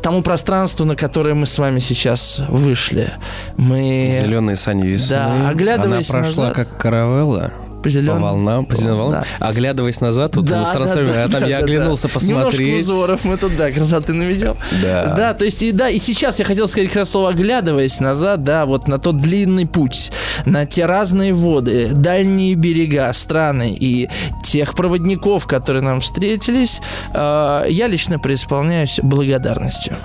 тому 0.05 0.21
пространству, 0.21 0.85
на 0.85 0.95
которое 0.95 1.33
мы 1.33 1.47
с 1.47 1.57
вами 1.57 1.79
сейчас 1.79 2.39
вышли. 2.47 3.11
Мы 3.57 4.19
Зеленые 4.21 4.55
сани 4.55 4.85
весны. 4.85 5.15
Да, 5.17 5.49
оглядываясь 5.49 6.11
Она 6.11 6.19
прошла 6.19 6.43
назад. 6.49 6.55
как 6.55 6.77
каравелла. 6.77 7.51
По 7.85 7.89
зеленым... 7.91 8.17
По 8.17 8.29
волнам, 8.29 8.65
по 8.65 8.75
зеленым 8.75 8.97
волнам. 8.97 9.23
Да. 9.39 9.47
Оглядываясь 9.47 10.01
назад, 10.01 10.31
тут 10.31 10.45
Да, 10.45 10.65
трансформером, 10.73 11.13
да, 11.13 11.23
а 11.25 11.29
там 11.29 11.41
да, 11.41 11.47
я 11.47 11.59
да, 11.59 11.65
оглянулся 11.65 12.07
да. 12.07 12.13
посмотреть. 12.15 12.59
Немножко 12.59 12.91
узоров 12.91 13.25
мы 13.25 13.37
тут, 13.37 13.55
да, 13.55 13.69
красоты 13.69 14.13
наведем. 14.13 14.57
Да. 14.81 15.13
Да, 15.15 15.33
то 15.35 15.45
есть, 15.45 15.61
и, 15.61 15.71
да, 15.71 15.87
и 15.87 15.99
сейчас 15.99 16.39
я 16.39 16.45
хотел 16.45 16.67
сказать 16.67 16.89
как 16.89 16.97
раз 16.97 17.11
слово 17.11 17.29
оглядываясь 17.29 17.99
назад, 17.99 18.43
да, 18.43 18.65
вот 18.65 18.87
на 18.87 18.97
тот 18.97 19.19
длинный 19.21 19.67
путь, 19.67 20.11
на 20.45 20.65
те 20.65 20.87
разные 20.87 21.31
воды, 21.35 21.91
дальние 21.93 22.55
берега 22.55 23.13
страны 23.13 23.77
и 23.79 24.09
тех 24.43 24.73
проводников, 24.73 25.45
которые 25.45 25.83
нам 25.83 26.01
встретились, 26.01 26.81
э, 27.13 27.65
я 27.69 27.87
лично 27.87 28.17
преисполняюсь 28.17 28.99
благодарностью. 29.03 29.95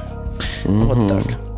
Вот 0.64 1.08
так. 1.08 1.49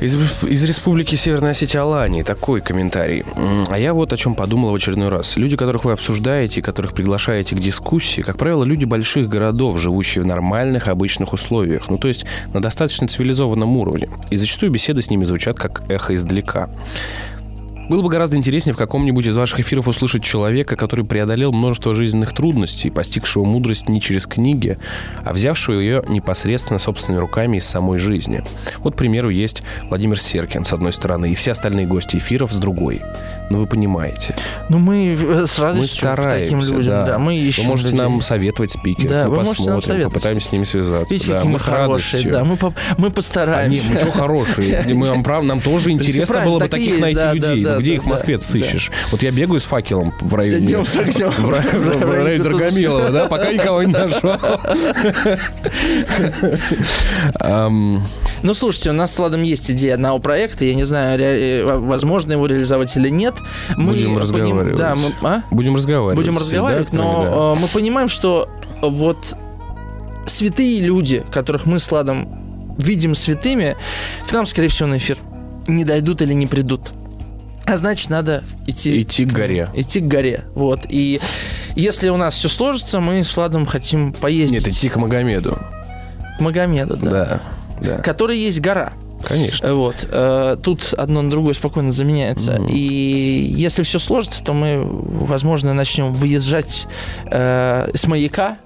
Из, 0.00 0.14
из 0.42 0.64
республики 0.64 1.14
Северная 1.14 1.52
Осетия 1.52 1.80
Алании 1.80 2.22
такой 2.22 2.60
комментарий. 2.60 3.24
А 3.70 3.78
я 3.78 3.94
вот 3.94 4.12
о 4.12 4.16
чем 4.16 4.34
подумал 4.34 4.72
в 4.72 4.74
очередной 4.74 5.08
раз. 5.08 5.38
Люди, 5.38 5.56
которых 5.56 5.86
вы 5.86 5.92
обсуждаете, 5.92 6.60
которых 6.60 6.92
приглашаете 6.92 7.56
к 7.56 7.60
дискуссии, 7.60 8.20
как 8.20 8.36
правило, 8.36 8.64
люди 8.64 8.84
больших 8.84 9.28
городов, 9.28 9.78
живущие 9.78 10.22
в 10.22 10.26
нормальных, 10.26 10.88
обычных 10.88 11.32
условиях. 11.32 11.88
Ну, 11.88 11.96
то 11.96 12.08
есть 12.08 12.26
на 12.52 12.60
достаточно 12.60 13.08
цивилизованном 13.08 13.74
уровне. 13.76 14.10
И 14.30 14.36
зачастую 14.36 14.70
беседы 14.70 15.00
с 15.00 15.08
ними 15.08 15.24
звучат 15.24 15.56
как 15.56 15.82
эхо 15.88 16.14
издалека. 16.14 16.68
Было 17.88 18.02
бы 18.02 18.08
гораздо 18.08 18.36
интереснее 18.36 18.74
в 18.74 18.76
каком-нибудь 18.76 19.26
из 19.26 19.36
ваших 19.36 19.60
эфиров 19.60 19.86
услышать 19.88 20.22
человека, 20.24 20.76
который 20.76 21.04
преодолел 21.04 21.52
множество 21.52 21.94
жизненных 21.94 22.32
трудностей, 22.34 22.90
постигшего 22.90 23.44
мудрость 23.44 23.88
не 23.88 24.00
через 24.00 24.26
книги, 24.26 24.78
а 25.24 25.32
взявшего 25.32 25.78
ее 25.78 26.02
непосредственно 26.08 26.78
собственными 26.78 27.20
руками 27.20 27.58
из 27.58 27.64
самой 27.66 27.98
жизни. 27.98 28.42
Вот, 28.78 28.94
к 28.94 28.96
примеру, 28.96 29.30
есть 29.30 29.62
Владимир 29.88 30.18
Серкин 30.18 30.64
с 30.64 30.72
одной 30.72 30.92
стороны 30.92 31.30
и 31.30 31.34
все 31.34 31.52
остальные 31.52 31.86
гости 31.86 32.16
эфиров 32.16 32.52
с 32.52 32.58
другой. 32.58 33.00
Ну, 33.50 33.58
вы 33.58 33.66
понимаете. 33.66 34.34
Ну, 34.68 34.78
мы 34.78 35.16
э, 35.16 35.46
с 35.46 35.58
Мы 35.58 35.64
радостью 35.64 36.08
к 36.16 36.16
таким 36.28 36.60
людям, 36.60 37.06
да. 37.06 37.18
мы 37.18 37.36
ищем 37.38 37.62
Вы 37.64 37.68
можете 37.70 37.90
людей. 37.90 38.02
нам 38.02 38.20
советовать 38.20 38.72
спикеров, 38.72 39.10
Да, 39.10 39.28
мы 39.28 39.36
нам 39.36 39.46
посмотрим, 39.46 40.02
попытаемся 40.02 40.48
с 40.48 40.52
ними 40.52 40.64
связаться. 40.64 41.14
Видите, 41.14 41.30
да, 41.30 41.36
какие 41.36 41.46
мы 41.48 41.52
мы 41.52 41.58
хорошие, 41.60 42.22
радостью. 42.24 42.32
да, 42.32 42.44
мы, 42.44 42.56
по- 42.56 42.74
мы 42.98 43.06
А 43.06 43.10
постараемся. 43.10 43.82
нет, 43.88 43.94
мы 43.94 44.00
что 44.00 44.10
хорошие. 44.10 44.84
Мы 44.96 45.22
прав, 45.22 45.44
нам 45.44 45.60
тоже 45.60 45.90
интересно 45.92 46.40
было 46.44 46.58
бы 46.58 46.68
таких 46.68 46.98
найти 46.98 47.20
да, 47.20 47.32
людей. 47.34 47.64
да, 47.64 47.75
Где 47.80 47.90
да, 47.90 47.96
их 47.96 48.04
в 48.04 48.06
Москве 48.06 48.38
да. 48.38 48.44
сыщешь? 48.44 48.90
Вот 49.10 49.22
я 49.22 49.30
бегаю 49.30 49.60
с 49.60 49.64
факелом 49.64 50.12
в 50.20 50.34
районе... 50.34 50.66
Днем 50.66 50.86
с 50.86 50.96
огнем. 50.96 51.32
В 51.38 51.50
рай- 51.50 51.62
в 51.62 52.10
районе 52.10 52.42
Драгомилова, 52.42 53.10
да, 53.10 53.26
пока 53.26 53.52
никого 53.52 53.82
не 53.82 53.92
нашел. 53.92 54.36
Ну, 58.42 58.54
слушайте, 58.54 58.90
у 58.90 58.92
нас 58.92 59.14
с 59.14 59.18
Владом 59.18 59.42
есть 59.42 59.70
идея 59.70 59.94
одного 59.94 60.18
проекта. 60.18 60.64
Я 60.64 60.74
не 60.74 60.84
знаю, 60.84 61.18
ре- 61.18 61.60
э, 61.60 61.64
возможно 61.64 62.32
его 62.32 62.46
реализовать 62.46 62.94
или 62.96 63.08
нет. 63.08 63.34
Мы 63.76 63.92
Будем 63.92 64.14
поним- 64.14 64.18
разговаривать. 64.18 64.76
Да, 64.76 64.94
мы, 64.94 65.12
а? 65.22 65.42
Будем 65.50 65.74
разговаривать. 65.76 66.16
Будем 66.16 66.38
разговаривать, 66.38 66.90
редакторами, 66.92 67.24
да. 67.24 67.30
но 67.30 67.54
э, 67.56 67.60
мы 67.60 67.68
понимаем, 67.68 68.08
что 68.08 68.48
вот 68.82 69.18
святые 70.26 70.80
люди, 70.80 71.24
которых 71.32 71.66
мы 71.66 71.78
с 71.78 71.90
Ладом 71.90 72.76
видим 72.78 73.14
святыми, 73.14 73.76
к 74.28 74.32
нам, 74.32 74.46
скорее 74.46 74.68
всего, 74.68 74.88
на 74.88 74.98
эфир 74.98 75.18
не 75.66 75.84
дойдут 75.84 76.22
или 76.22 76.34
не 76.34 76.46
придут. 76.46 76.92
А 77.66 77.76
значит, 77.76 78.10
надо 78.10 78.44
идти, 78.66 79.02
Идти 79.02 79.24
к 79.24 79.32
горе. 79.32 79.68
идти 79.74 80.00
к 80.00 80.04
горе. 80.04 80.44
Вот. 80.54 80.80
И 80.88 81.20
если 81.74 82.08
у 82.10 82.16
нас 82.16 82.34
все 82.34 82.48
сложится, 82.48 83.00
мы 83.00 83.22
с 83.24 83.36
Владом 83.36 83.66
хотим 83.66 84.12
поездить 84.12 84.64
Нет, 84.64 84.68
идти 84.74 84.88
к 84.88 84.96
Магомеду. 84.96 85.58
к 86.38 86.40
Магомеду, 86.40 86.96
да. 86.96 87.10
Да, 87.10 87.40
да, 87.80 87.98
Который 87.98 88.38
есть 88.38 88.60
гора. 88.60 88.92
конечно. 89.24 89.74
Вот. 89.74 89.96
э, 90.08 90.56
Тут 90.62 90.94
одно 90.96 91.22
на 91.22 91.30
другое 91.30 91.54
спокойно 91.54 91.90
заменяется. 91.90 92.56
И 92.68 93.52
если 93.56 93.82
все 93.82 93.98
сложится, 93.98 94.44
то 94.44 94.52
мы, 94.52 94.82
возможно, 94.84 95.74
начнем 95.74 96.12
выезжать 96.14 96.86
э, 97.30 97.90
с 97.94 98.06
маяка. 98.06 98.58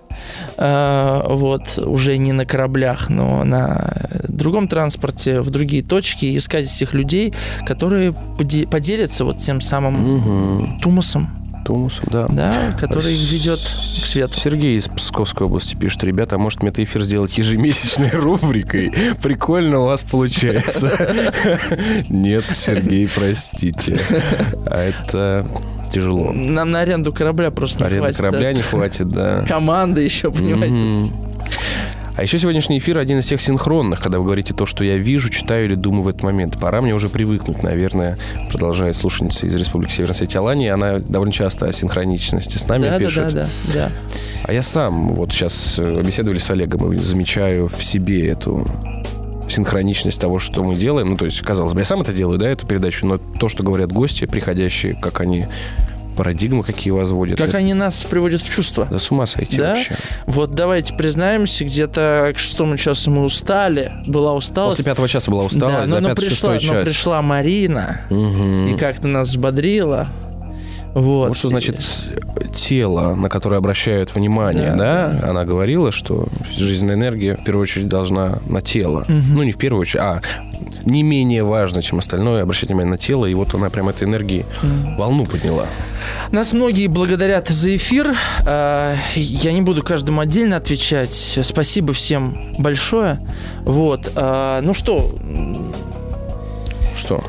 Э, 0.56 1.22
вот, 1.28 1.78
уже 1.78 2.16
не 2.18 2.32
на 2.32 2.44
кораблях, 2.46 3.08
но 3.10 3.44
на 3.44 3.92
другом 4.28 4.68
транспорте, 4.68 5.40
в 5.40 5.50
другие 5.50 5.82
точки, 5.82 6.36
искать 6.36 6.64
этих 6.66 6.94
людей, 6.94 7.32
которые 7.66 8.12
поде- 8.38 8.66
поделятся 8.66 9.24
вот 9.24 9.38
тем 9.38 9.60
самым 9.60 9.94
Мгм. 9.94 10.78
тумусом, 10.80 11.30
Тумусом, 11.64 12.04
да. 12.10 12.26
да, 12.28 12.72
который 12.78 13.14
их 13.14 13.30
ведет 13.32 13.60
к 13.60 14.06
свету. 14.06 14.38
Сергей 14.38 14.76
из 14.76 14.88
Псковской 14.88 15.46
области 15.46 15.74
пишет, 15.74 16.02
ребята, 16.04 16.36
а 16.36 16.38
может 16.38 16.62
метаэфир 16.62 17.02
сделать 17.02 17.36
ежемесячной 17.36 18.10
рубрикой? 18.10 18.92
Прикольно 19.22 19.80
у 19.80 19.84
вас 19.86 20.02
получается. 20.02 20.90
Нет, 22.08 22.44
Сергей, 22.50 23.08
простите. 23.08 23.98
А 24.66 24.82
это 24.82 25.46
тяжело. 25.92 26.32
Нам 26.32 26.70
на 26.70 26.80
аренду 26.80 27.12
корабля 27.12 27.50
просто 27.50 27.80
не 27.80 27.86
Аренда 27.86 28.04
хватит. 28.04 28.18
корабля 28.18 28.40
да. 28.40 28.52
не 28.52 28.62
хватит, 28.62 29.08
да. 29.08 29.44
Команда 29.46 30.00
еще, 30.00 30.30
понимаете. 30.30 31.12
А 32.16 32.22
еще 32.22 32.38
сегодняшний 32.38 32.78
эфир 32.78 32.98
один 32.98 33.20
из 33.20 33.26
тех 33.26 33.40
синхронных, 33.40 34.00
когда 34.00 34.18
вы 34.18 34.24
говорите 34.24 34.52
то, 34.52 34.66
что 34.66 34.84
я 34.84 34.96
вижу, 34.98 35.30
читаю 35.30 35.64
или 35.66 35.74
думаю 35.74 36.02
в 36.02 36.08
этот 36.08 36.22
момент. 36.22 36.58
Пора 36.58 36.80
мне 36.82 36.94
уже 36.94 37.08
привыкнуть, 37.08 37.62
наверное, 37.62 38.18
продолжает 38.50 38.96
слушательница 38.96 39.46
из 39.46 39.54
Республики 39.56 39.92
Северной 39.92 40.14
Осетии 40.14 40.36
Алания. 40.36 40.74
Она 40.74 40.98
довольно 40.98 41.32
часто 41.32 41.66
о 41.66 41.72
синхроничности 41.72 42.58
с 42.58 42.66
нами 42.68 42.84
Да, 42.84 42.90
да, 42.90 42.98
пишет. 42.98 43.32
да, 43.32 43.48
да, 43.68 43.72
да. 43.74 43.92
А 44.44 44.52
я 44.52 44.62
сам, 44.62 45.14
вот 45.14 45.32
сейчас 45.32 45.76
э, 45.78 46.02
беседовали 46.04 46.38
с 46.38 46.50
Олегом, 46.50 46.92
и 46.92 46.96
замечаю 46.98 47.68
в 47.68 47.82
себе 47.82 48.28
эту 48.28 48.66
синхроничность 49.48 50.20
того, 50.20 50.38
что 50.38 50.62
мы 50.62 50.74
делаем. 50.74 51.10
Ну, 51.10 51.16
то 51.16 51.24
есть, 51.24 51.40
казалось 51.40 51.72
бы, 51.72 51.80
я 51.80 51.84
сам 51.84 52.02
это 52.02 52.12
делаю, 52.12 52.38
да, 52.38 52.48
эту 52.48 52.66
передачу, 52.66 53.06
но 53.06 53.18
то, 53.18 53.48
что 53.48 53.62
говорят 53.62 53.92
гости, 53.92 54.26
приходящие, 54.26 54.94
как 54.94 55.20
они 55.20 55.46
парадигмы 56.16 56.62
какие 56.62 56.90
возводят. 56.92 57.38
Как 57.38 57.50
это- 57.50 57.58
они 57.58 57.74
нас 57.74 58.04
приводят 58.04 58.42
в 58.42 58.50
чувство. 58.50 58.86
Да 58.90 58.98
с 58.98 59.10
ума 59.10 59.26
сойти 59.26 59.56
Да? 59.56 59.68
вообще. 59.68 59.96
Вот 60.26 60.54
давайте 60.54 60.94
признаемся, 60.94 61.64
где-то 61.64 62.32
к 62.34 62.38
шестому 62.38 62.76
часу 62.76 63.10
мы 63.10 63.24
устали, 63.24 63.92
была 64.06 64.34
усталость. 64.34 64.78
После 64.78 64.90
пятого 64.90 65.08
часа 65.08 65.30
была 65.30 65.44
усталость, 65.44 65.88
да, 65.90 65.96
но, 65.96 66.00
но 66.00 66.08
пятый, 66.10 66.20
пришла, 66.26 66.30
шестой 66.54 66.54
но 66.54 66.60
час. 66.60 66.84
пришла 66.84 67.22
Марина 67.22 68.00
Мгм. 68.10 68.66
и 68.74 68.76
как-то 68.78 69.06
нас 69.08 69.28
взбодрила. 69.28 70.06
Вот. 70.94 71.28
Вот 71.28 71.36
что 71.36 71.48
значит 71.50 71.80
тело, 72.54 73.14
на 73.14 73.28
которое 73.28 73.56
обращают 73.56 74.14
внимание, 74.14 74.74
Да, 74.76 75.16
да? 75.20 75.30
Она 75.30 75.44
говорила, 75.44 75.92
что 75.92 76.26
жизненная 76.56 76.96
энергия 76.96 77.36
в 77.36 77.44
первую 77.44 77.62
очередь 77.62 77.88
должна 77.88 78.38
на 78.46 78.60
тело. 78.60 79.04
Ну, 79.08 79.42
не 79.42 79.52
в 79.52 79.56
первую 79.58 79.82
очередь, 79.82 80.02
а 80.02 80.20
не 80.84 81.02
менее 81.02 81.44
важно, 81.44 81.82
чем 81.82 81.98
остальное, 81.98 82.42
обращать 82.42 82.70
внимание 82.70 82.92
на 82.92 82.98
тело. 82.98 83.26
И 83.26 83.34
вот 83.34 83.54
она 83.54 83.70
прям 83.70 83.88
этой 83.88 84.04
энергии 84.04 84.44
волну 84.98 85.26
подняла. 85.26 85.66
Нас 86.32 86.52
многие 86.52 86.86
благодарят 86.86 87.48
за 87.48 87.76
эфир. 87.76 88.14
А, 88.46 88.94
Я 89.14 89.52
не 89.52 89.60
буду 89.62 89.82
каждому 89.82 90.20
отдельно 90.20 90.56
отвечать. 90.56 91.38
Спасибо 91.42 91.92
всем 91.92 92.36
большое. 92.58 93.18
Вот. 93.62 94.10
А, 94.16 94.60
Ну 94.62 94.74
что, 94.74 95.10
Что? 96.96 97.22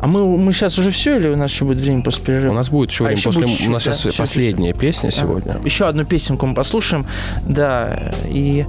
А 0.00 0.06
мы, 0.06 0.38
мы 0.38 0.52
сейчас 0.52 0.78
уже 0.78 0.90
все 0.90 1.16
или 1.16 1.28
у 1.28 1.36
нас 1.36 1.50
еще 1.50 1.64
будет 1.64 1.78
время 1.78 2.02
после 2.02 2.24
перерыва? 2.24 2.52
У 2.52 2.54
нас 2.54 2.70
будет 2.70 2.90
еще 2.90 3.04
А, 3.04 3.06
время 3.08 3.18
еще 3.18 3.28
после... 3.30 3.48
чуть-чуть, 3.48 3.68
у 3.68 3.70
нас 3.72 3.84
да? 3.84 3.92
сейчас 3.92 4.02
Сейчас, 4.02 4.16
последняя 4.16 4.72
песня 4.72 5.10
сегодня. 5.10 5.56
Еще 5.64 5.86
одну 5.86 6.04
песенку 6.04 6.46
мы 6.46 6.54
послушаем. 6.54 7.06
Да, 7.44 8.12
и 8.26 8.64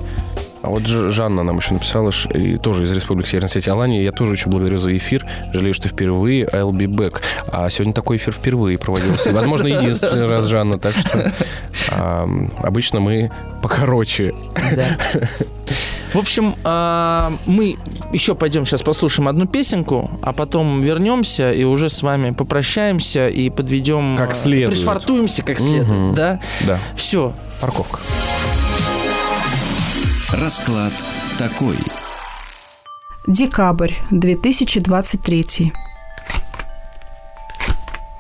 А 0.62 0.70
вот 0.70 0.86
Жанна 0.86 1.44
нам 1.44 1.58
еще 1.58 1.74
написала, 1.74 2.12
и 2.34 2.58
тоже 2.58 2.84
из 2.84 2.92
Республики 2.92 3.30
Северной 3.30 3.48
Осетии 3.48 3.70
Алании. 3.70 4.04
Я 4.04 4.12
тоже 4.12 4.34
очень 4.34 4.52
благодарю 4.52 4.78
за 4.78 4.96
эфир. 4.96 5.26
Жалею, 5.54 5.74
что 5.74 5.88
впервые 5.88 6.46
I'll 6.46 6.72
be 6.72 6.88
back. 6.88 7.22
А 7.52 7.70
сегодня 7.70 7.94
такой 7.94 8.18
эфир 8.18 8.34
впервые 8.34 8.78
проводился. 8.78 9.30
И, 9.30 9.34
Возможно, 9.34 9.68
единственный 9.68 10.28
раз, 10.28 10.46
Жанна. 10.48 10.78
Так 10.78 10.96
что 10.96 11.32
обычно 12.62 13.00
мы 13.00 13.32
покороче. 13.62 14.34
Да. 14.76 14.98
В 16.14 16.18
общем, 16.18 16.56
а, 16.64 17.32
мы 17.46 17.78
еще 18.12 18.34
пойдем 18.34 18.66
сейчас 18.66 18.82
послушаем 18.82 19.28
одну 19.28 19.46
песенку, 19.46 20.10
а 20.24 20.34
потом 20.34 20.82
вернемся 20.82 21.52
и 21.52 21.64
уже 21.64 21.90
с 21.90 22.02
вами 22.02 22.32
попрощаемся 22.32 23.30
и 23.30 23.50
подведем... 23.50 24.18
Как 24.18 24.32
а, 24.32 24.34
следует. 24.34 24.72
Пришвартуемся 24.72 25.44
как 25.44 25.60
следует, 25.60 26.16
да? 26.16 26.40
Да, 26.66 26.80
Все. 26.96 27.34
парковка. 27.62 28.00
Расклад 30.40 30.94
такой. 31.38 31.76
Декабрь 33.28 33.94
2023. 34.10 35.74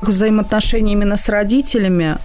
Взаимоотношения 0.02 0.94
именно 0.94 1.16
с 1.16 1.30
родителями. 1.30 2.18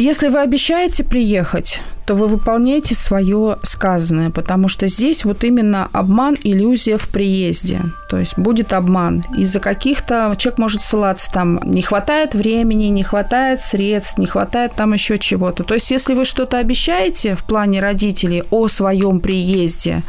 Если 0.00 0.28
вы 0.28 0.38
обещаете 0.42 1.02
приехать, 1.02 1.80
то 2.06 2.14
вы 2.14 2.28
выполняете 2.28 2.94
свое 2.94 3.58
сказанное, 3.64 4.30
потому 4.30 4.68
что 4.68 4.86
здесь 4.86 5.24
вот 5.24 5.42
именно 5.42 5.88
обман, 5.92 6.36
иллюзия 6.40 6.98
в 6.98 7.08
приезде. 7.08 7.80
То 8.08 8.16
есть 8.16 8.38
будет 8.38 8.72
обман. 8.72 9.24
Из-за 9.36 9.58
каких-то... 9.58 10.32
Человек 10.38 10.58
может 10.58 10.82
ссылаться 10.82 11.32
там, 11.32 11.60
не 11.64 11.82
хватает 11.82 12.32
времени, 12.32 12.84
не 12.84 13.02
хватает 13.02 13.60
средств, 13.60 14.18
не 14.18 14.26
хватает 14.26 14.72
там 14.76 14.92
еще 14.92 15.18
чего-то. 15.18 15.64
То 15.64 15.74
есть 15.74 15.90
если 15.90 16.14
вы 16.14 16.24
что-то 16.24 16.58
обещаете 16.58 17.34
в 17.34 17.42
плане 17.42 17.80
родителей 17.80 18.44
о 18.52 18.68
своем 18.68 19.18
приезде, 19.18 20.04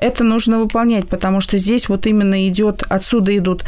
это 0.00 0.24
нужно 0.24 0.58
выполнять, 0.58 1.08
потому 1.08 1.40
что 1.40 1.58
здесь 1.58 1.88
вот 1.88 2.06
именно 2.06 2.48
идет, 2.48 2.82
отсюда 2.88 3.36
идут, 3.36 3.64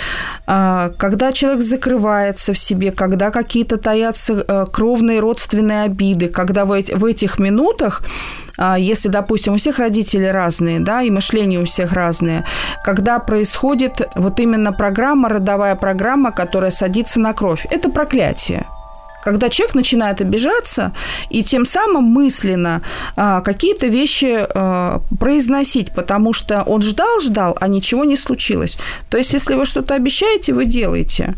а, 0.47 0.91
когда 0.99 1.33
человек 1.33 1.63
закрывается 1.63 2.53
в 2.53 2.59
себе, 2.59 2.91
когда 2.91 3.31
какие-то 3.31 3.77
таятся 3.77 4.45
э, 4.47 4.67
кровные 4.73 5.21
родственные 5.21 5.83
обиды, 5.83 6.29
когда 6.29 6.65
в 6.65 6.73
эти- 6.73 6.93
в 6.93 7.05
этих 7.05 7.39
минутах, 7.39 8.03
а, 8.59 8.79
если, 8.79 9.09
допустим, 9.09 9.55
у 9.55 9.57
всех 9.57 9.79
родители 9.79 10.27
разные, 10.27 10.81
да, 10.81 11.03
и 11.03 11.11
мышление 11.11 11.61
у 11.61 11.65
всех 11.65 11.93
разное, 11.93 12.45
когда 12.85 13.19
происходит 13.19 14.01
вот 14.15 14.41
именно 14.41 14.73
программа, 14.73 15.29
родовая 15.29 15.75
программа, 15.75 16.33
которая 16.33 16.71
садится 16.71 17.21
на 17.21 17.33
кровь, 17.33 17.67
это 17.71 17.91
проклятие 17.91 18.67
когда 19.23 19.49
человек 19.49 19.75
начинает 19.75 20.21
обижаться 20.21 20.93
и 21.31 21.43
тем 21.43 21.65
самым 21.65 22.05
мысленно 22.05 22.83
а, 23.17 23.41
какие-то 23.41 23.87
вещи 23.87 24.47
а, 24.49 25.01
произносить, 25.19 25.95
потому 25.95 26.33
что 26.33 26.63
он 26.63 26.83
ждал, 26.83 27.21
ждал, 27.21 27.57
а 27.61 27.69
ничего 27.69 28.05
не 28.05 28.17
случилось. 28.17 28.79
То 29.09 29.19
есть, 29.19 29.33
если 29.33 29.55
вы 29.55 29.67
что-то 29.67 29.95
обещаете, 29.95 30.53
вы 30.53 30.65
делаете. 30.65 31.35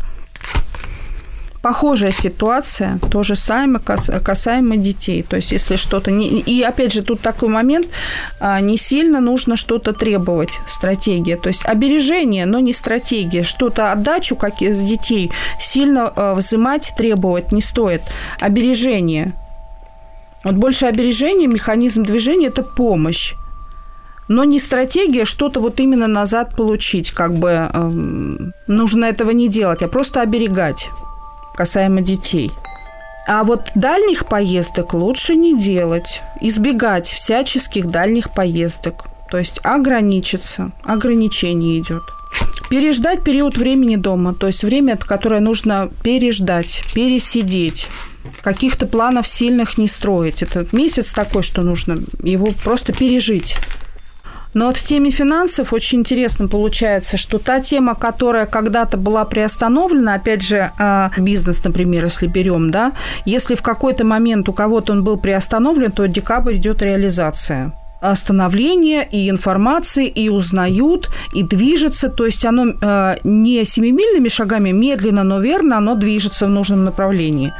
Похожая 1.65 2.11
ситуация, 2.11 2.99
то 3.09 3.23
же 3.23 3.35
самое 3.35 3.79
касаемо 3.79 4.77
детей. 4.77 5.23
То 5.23 5.35
есть, 5.35 5.51
если 5.51 5.77
что-то... 5.77 6.11
Не... 6.11 6.27
И, 6.27 6.61
опять 6.61 6.93
же, 6.93 7.01
тут 7.01 7.21
такой 7.21 7.49
момент, 7.49 7.87
а, 8.39 8.59
не 8.61 8.77
сильно 8.77 9.19
нужно 9.19 9.55
что-то 9.55 9.91
требовать, 9.91 10.59
стратегия. 10.69 11.37
То 11.37 11.47
есть, 11.47 11.65
обережение, 11.65 12.45
но 12.45 12.59
не 12.59 12.71
стратегия. 12.71 13.41
Что-то 13.41 13.91
отдачу 13.91 14.35
как 14.35 14.61
из 14.61 14.79
детей 14.79 15.31
сильно 15.59 16.13
а, 16.15 16.35
взимать, 16.35 16.93
требовать 16.95 17.51
не 17.51 17.61
стоит. 17.61 18.03
Обережение. 18.39 19.33
Вот 20.43 20.53
больше 20.53 20.85
обережение, 20.85 21.47
механизм 21.47 22.03
движения– 22.03 22.47
это 22.49 22.61
помощь 22.61 23.33
но 24.27 24.43
не 24.43 24.59
стратегия 24.59 25.25
что-то 25.25 25.59
вот 25.59 25.79
именно 25.79 26.07
назад 26.07 26.55
получить, 26.55 27.11
как 27.11 27.35
бы 27.35 27.69
э, 27.71 27.91
нужно 28.65 29.05
этого 29.05 29.29
не 29.29 29.49
делать, 29.49 29.83
а 29.83 29.87
просто 29.87 30.21
оберегать 30.21 30.89
касаемо 31.55 32.01
детей. 32.01 32.51
А 33.27 33.43
вот 33.43 33.71
дальних 33.73 34.27
поездок 34.27 34.93
лучше 34.93 35.35
не 35.35 35.57
делать, 35.57 36.21
избегать 36.41 37.07
всяческих 37.07 37.87
дальних 37.87 38.31
поездок. 38.31 39.05
То 39.31 39.39
есть 39.39 39.59
ограничиться, 39.63 40.71
ограничение 40.83 41.79
идет. 41.79 42.03
Переждать 42.69 43.23
период 43.23 43.57
времени 43.57 43.95
дома, 43.95 44.33
то 44.33 44.47
есть 44.47 44.63
время, 44.63 44.97
которое 44.97 45.39
нужно 45.39 45.89
переждать, 46.03 46.83
пересидеть. 46.93 47.89
Каких-то 48.41 48.85
планов 48.85 49.27
сильных 49.27 49.77
не 49.77 49.87
строить. 49.87 50.43
Это 50.43 50.67
месяц 50.71 51.13
такой, 51.13 51.41
что 51.41 51.61
нужно 51.61 51.95
его 52.23 52.53
просто 52.63 52.93
пережить. 52.93 53.57
Но 54.55 54.67
вот 54.67 54.77
в 54.77 54.83
теме 54.83 55.11
финансов 55.11 55.73
очень 55.73 55.99
интересно 55.99 56.47
получается, 56.47 57.17
что 57.17 57.39
та 57.39 57.59
тема, 57.59 57.93
которая 57.93 58.45
когда-то 58.45 58.95
была 58.95 59.25
приостановлена, 59.25 60.13
опять 60.13 60.43
же, 60.43 60.71
а, 60.79 61.11
бизнес, 61.17 61.61
например, 61.65 62.05
если 62.05 62.27
берем, 62.27 62.71
да, 62.71 62.93
если 63.25 63.55
в 63.55 63.61
какой-то 63.61 64.05
момент 64.05 64.47
у 64.47 64.53
кого-то 64.53 64.93
он 64.93 65.03
был 65.03 65.17
приостановлен, 65.17 65.91
то 65.91 66.07
декабрь 66.07 66.55
идет 66.55 66.81
реализация 66.81 67.73
становление 68.13 69.07
и 69.11 69.29
информации, 69.31 70.07
и 70.07 70.29
узнают, 70.29 71.09
и 71.33 71.41
движется. 71.41 72.07
То 72.09 72.27
есть 72.27 72.45
оно 72.45 72.67
э, 72.67 73.15
не 73.23 73.65
семимильными 73.65 74.29
шагами, 74.29 74.69
медленно, 74.69 75.23
но 75.23 75.39
верно, 75.39 75.77
оно 75.77 75.95
движется 75.95 76.45
в 76.45 76.49
нужном 76.49 76.83
направлении. 76.83 77.51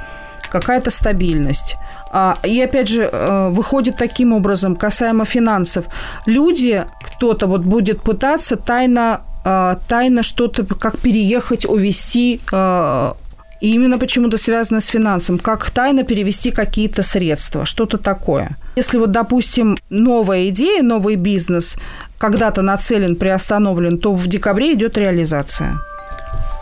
Какая-то 0.51 0.91
стабильность. 0.91 1.77
А, 2.17 2.37
и 2.43 2.61
опять 2.61 2.87
же, 2.87 3.09
э, 3.11 3.49
выходит 3.49 3.97
таким 3.97 4.31
образом, 4.31 4.77
касаемо 4.77 5.25
финансов, 5.25 5.85
люди, 6.25 6.85
кто-то 7.01 7.45
вот 7.47 7.61
будет 7.61 8.01
пытаться 8.01 8.55
тайно, 8.55 9.19
э, 9.43 9.75
тайно 9.89 10.23
что-то, 10.23 10.63
как 10.63 10.97
переехать, 10.97 11.65
увести 11.65 12.39
э, 12.53 13.13
и 13.59 13.73
именно 13.73 13.97
почему-то 13.97 14.37
связано 14.37 14.79
с 14.79 14.87
финансом, 14.87 15.39
как 15.39 15.69
тайно 15.71 16.03
перевести 16.03 16.51
какие-то 16.51 17.03
средства, 17.03 17.65
что-то 17.65 17.97
такое. 17.97 18.55
Если 18.77 18.97
вот, 18.97 19.11
допустим, 19.11 19.75
новая 19.89 20.47
идея, 20.47 20.83
новый 20.83 21.17
бизнес 21.17 21.77
когда-то 22.17 22.61
нацелен, 22.61 23.17
приостановлен, 23.17 23.97
то 23.97 24.13
в 24.15 24.27
декабре 24.27 24.73
идет 24.73 24.97
реализация. 24.97 25.79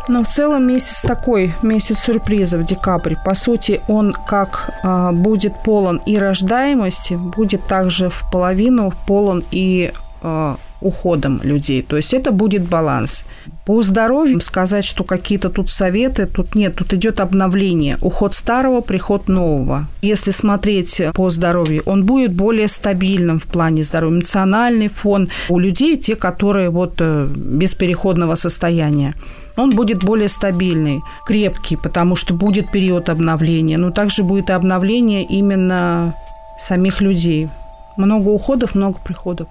Но 0.08 0.24
в 0.24 0.28
целом 0.28 0.68
месяц 0.68 1.02
такой, 1.02 1.54
месяц 1.62 2.00
сюрпризов, 2.00 2.66
декабрь. 2.66 3.16
По 3.26 3.36
сути, 3.36 3.82
он 3.88 4.14
как 4.28 4.70
э, 4.84 5.12
будет 5.14 5.54
полон 5.64 6.02
и 6.06 6.18
рождаемости, 6.18 7.14
будет 7.14 7.66
также 7.68 8.10
в 8.10 8.24
половину 8.32 8.94
полон 9.08 9.44
и 9.52 9.94
э, 10.22 10.56
уходом 10.82 11.40
людей. 11.44 11.82
То 11.82 11.96
есть 11.96 12.14
это 12.14 12.32
будет 12.32 12.68
баланс. 12.68 13.24
По 13.66 13.82
здоровью 13.82 14.42
сказать, 14.42 14.84
что 14.84 15.06
какие-то 15.06 15.50
тут 15.50 15.70
советы, 15.70 16.26
тут 16.26 16.56
нет, 16.56 16.76
тут 16.76 16.94
идет 16.94 17.22
обновление. 17.22 17.98
Уход 18.02 18.36
старого, 18.36 18.82
приход 18.82 19.30
нового. 19.30 19.88
Если 20.02 20.32
смотреть 20.32 21.02
по 21.14 21.30
здоровью, 21.30 21.82
он 21.86 22.04
будет 22.06 22.34
более 22.34 22.68
стабильным 22.68 23.40
в 23.40 23.46
плане 23.46 23.84
здоровья. 23.84 24.18
Эмоциональный 24.18 24.90
фон 24.90 25.30
у 25.50 25.60
людей, 25.60 25.98
те, 25.98 26.16
которые 26.16 26.70
вот 26.70 26.96
э, 27.00 27.26
без 27.34 27.74
переходного 27.74 28.36
состояния 28.36 29.16
он 29.56 29.72
будет 29.72 30.04
более 30.04 30.30
стабильный, 30.30 31.04
крепкий, 31.26 31.76
потому 31.76 32.16
что 32.16 32.34
будет 32.34 32.72
период 32.72 33.10
обновления. 33.10 33.78
Но 33.78 33.92
также 33.92 34.24
будет 34.24 34.50
и 34.50 34.54
обновление 34.54 35.24
именно 35.24 36.16
самих 36.60 37.02
людей. 37.02 37.50
Много 37.98 38.30
уходов, 38.30 38.76
много 38.76 38.98
приходов. 39.04 39.48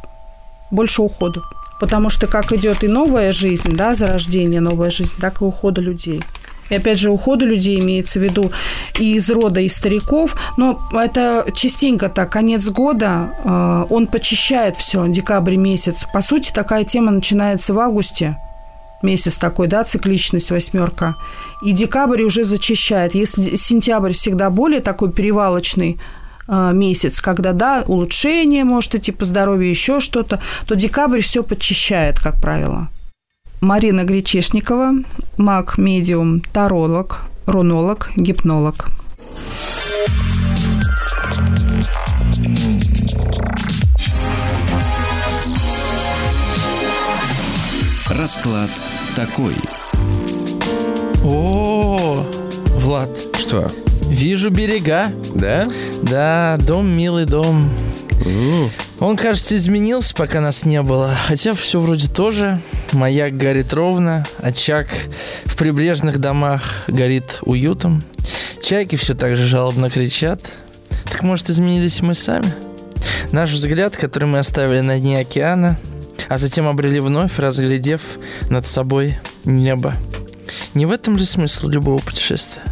Больше 0.70 1.02
уходов. 1.02 1.44
Потому 1.80 2.10
что 2.10 2.26
как 2.26 2.52
идет 2.52 2.84
и 2.84 2.88
новая 2.88 3.32
жизнь, 3.32 3.72
да, 3.72 3.94
зарождение, 3.94 4.60
новая 4.60 4.90
жизнь, 4.90 5.14
так 5.20 5.40
и 5.40 5.44
ухода 5.44 5.80
людей. 5.80 6.22
И 6.70 6.74
опять 6.76 6.98
же, 6.98 7.10
ухода 7.10 7.44
людей 7.44 7.78
имеется 7.80 8.18
в 8.18 8.22
виду 8.22 8.50
и 8.98 9.16
из 9.16 9.30
рода, 9.30 9.60
и 9.60 9.68
стариков. 9.68 10.34
Но 10.56 10.80
это 10.92 11.46
частенько 11.54 12.08
так, 12.08 12.32
конец 12.32 12.68
года, 12.68 13.34
э, 13.44 13.86
он 13.90 14.06
почищает 14.06 14.76
все, 14.76 15.06
декабрь 15.06 15.56
месяц. 15.56 16.04
По 16.12 16.20
сути, 16.20 16.50
такая 16.52 16.84
тема 16.84 17.10
начинается 17.10 17.74
в 17.74 17.78
августе 17.78 18.36
месяц 19.02 19.38
такой, 19.38 19.68
да, 19.68 19.84
цикличность 19.84 20.50
восьмерка. 20.50 21.16
И 21.62 21.72
декабрь 21.72 22.22
уже 22.22 22.44
зачищает. 22.44 23.14
Если 23.14 23.56
сентябрь 23.56 24.12
всегда 24.12 24.50
более 24.50 24.80
такой 24.80 25.12
перевалочный 25.12 25.98
э, 26.48 26.70
месяц, 26.72 27.20
когда, 27.20 27.52
да, 27.52 27.84
улучшение 27.86 28.64
может 28.64 28.94
идти 28.94 29.12
по 29.12 29.24
здоровью, 29.24 29.70
еще 29.70 30.00
что-то, 30.00 30.40
то 30.66 30.74
декабрь 30.74 31.20
все 31.20 31.42
подчищает, 31.42 32.18
как 32.18 32.40
правило. 32.40 32.88
Марина 33.60 34.02
Гречешникова, 34.02 34.92
маг, 35.36 35.78
медиум, 35.78 36.40
таролог, 36.40 37.22
рунолог, 37.46 38.10
гипнолог. 38.16 38.86
Расклад 48.10 48.70
такой. 49.14 49.54
О, 51.24 52.26
Влад. 52.76 53.08
Что? 53.38 53.68
Вижу 54.08 54.50
берега. 54.50 55.10
Да? 55.34 55.64
Да, 56.02 56.56
дом, 56.60 56.86
милый 56.96 57.24
дом. 57.24 57.68
Он, 58.98 59.16
кажется, 59.16 59.56
изменился, 59.56 60.14
пока 60.14 60.40
нас 60.40 60.64
не 60.64 60.80
было. 60.82 61.14
Хотя 61.26 61.54
все 61.54 61.80
вроде 61.80 62.08
тоже. 62.08 62.60
Маяк 62.92 63.36
горит 63.36 63.72
ровно, 63.72 64.26
очаг 64.38 64.86
в 65.44 65.56
прибрежных 65.56 66.18
домах 66.18 66.84
горит 66.86 67.38
уютом. 67.42 68.02
Чайки 68.62 68.96
все 68.96 69.14
так 69.14 69.34
же 69.34 69.44
жалобно 69.44 69.90
кричат. 69.90 70.40
Так 71.10 71.22
может, 71.22 71.50
изменились 71.50 72.00
мы 72.00 72.14
сами? 72.14 72.52
Наш 73.32 73.50
взгляд, 73.50 73.96
который 73.96 74.24
мы 74.24 74.38
оставили 74.38 74.80
на 74.80 74.98
дне 74.98 75.18
океана, 75.18 75.78
а 76.28 76.38
затем 76.38 76.66
обрели 76.68 77.00
вновь, 77.00 77.38
разглядев 77.38 78.02
над 78.50 78.66
собой 78.66 79.18
небо. 79.44 79.94
Не 80.74 80.86
в 80.86 80.92
этом 80.92 81.16
ли 81.16 81.24
смысл 81.24 81.68
любого 81.68 81.98
путешествия? 81.98 82.62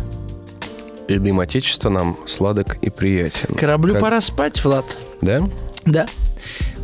И 1.08 1.18
дым 1.18 1.40
Отечества 1.40 1.88
нам 1.90 2.16
сладок 2.26 2.76
и 2.82 2.90
приятен. 2.90 3.54
Кораблю 3.56 3.94
Как- 3.94 4.02
пора 4.02 4.20
спать, 4.20 4.62
Влад. 4.64 4.84
Да? 5.20 5.42
Да. 5.84 6.06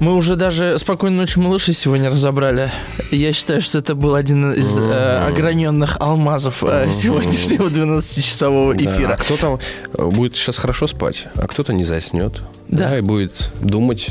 Мы 0.01 0.15
уже 0.15 0.37
даже 0.37 0.79
«Спокойной 0.79 1.17
ночи, 1.19 1.39
малыши» 1.39 1.73
сегодня 1.73 2.11
разобрали. 2.11 2.71
Я 3.11 3.33
считаю, 3.33 3.63
что 3.63 3.79
это 3.79 3.95
был 3.95 4.15
один 4.15 4.53
из 4.53 4.77
э, 4.79 5.27
ограненных 5.27 5.97
алмазов 6.01 6.63
э, 6.65 6.91
сегодняшнего 6.93 7.69
12-часового 7.69 8.75
Да. 8.75 8.85
эфира. 8.85 9.13
А 9.15 9.17
кто 9.17 9.37
там 9.39 9.59
э, 9.95 10.05
будет 10.07 10.37
сейчас 10.37 10.59
хорошо 10.59 10.87
спать, 10.87 11.25
а 11.37 11.47
кто-то 11.47 11.73
не 11.73 11.85
заснет. 11.85 12.43
Да. 12.69 12.99
и 12.99 13.01
будет 13.01 13.51
думать 13.61 14.09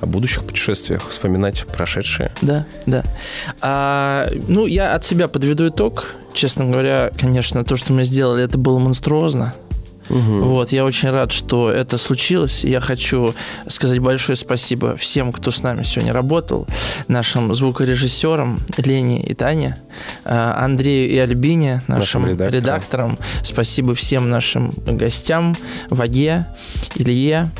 о 0.00 0.06
будущих 0.06 0.44
путешествиях, 0.44 1.08
вспоминать 1.08 1.66
прошедшие. 1.66 2.32
Да, 2.42 2.66
да. 2.86 3.02
А, 3.60 4.28
ну, 4.48 4.66
я 4.66 4.94
от 4.94 5.04
себя 5.04 5.28
подведу 5.28 5.68
итог. 5.68 6.14
Честно 6.34 6.66
говоря, 6.66 7.10
конечно, 7.18 7.64
то, 7.64 7.76
что 7.76 7.92
мы 7.92 8.04
сделали, 8.04 8.44
это 8.44 8.58
было 8.58 8.78
монструозно. 8.78 9.54
Вот, 10.08 10.72
я 10.72 10.84
очень 10.84 11.10
рад, 11.10 11.32
что 11.32 11.70
это 11.70 11.98
случилось. 11.98 12.64
Я 12.64 12.80
хочу 12.80 13.34
сказать 13.68 13.98
большое 13.98 14.36
спасибо 14.36 14.96
всем, 14.96 15.32
кто 15.32 15.50
с 15.50 15.62
нами 15.62 15.82
сегодня 15.82 16.12
работал, 16.12 16.66
нашим 17.08 17.54
звукорежиссерам 17.54 18.60
Лене 18.76 19.22
и 19.22 19.34
Тане, 19.34 19.76
а, 20.24 20.64
Андрею 20.64 21.10
и 21.10 21.18
Альбине, 21.18 21.82
нашим, 21.86 22.22
Нашим 22.22 22.26
редакторам. 22.26 22.54
редакторам. 22.54 23.18
Спасибо 23.42 23.94
всем 23.94 24.30
нашим 24.30 24.72
гостям, 24.86 25.54
Ваге, 25.90 26.46
Илье, 26.94 27.50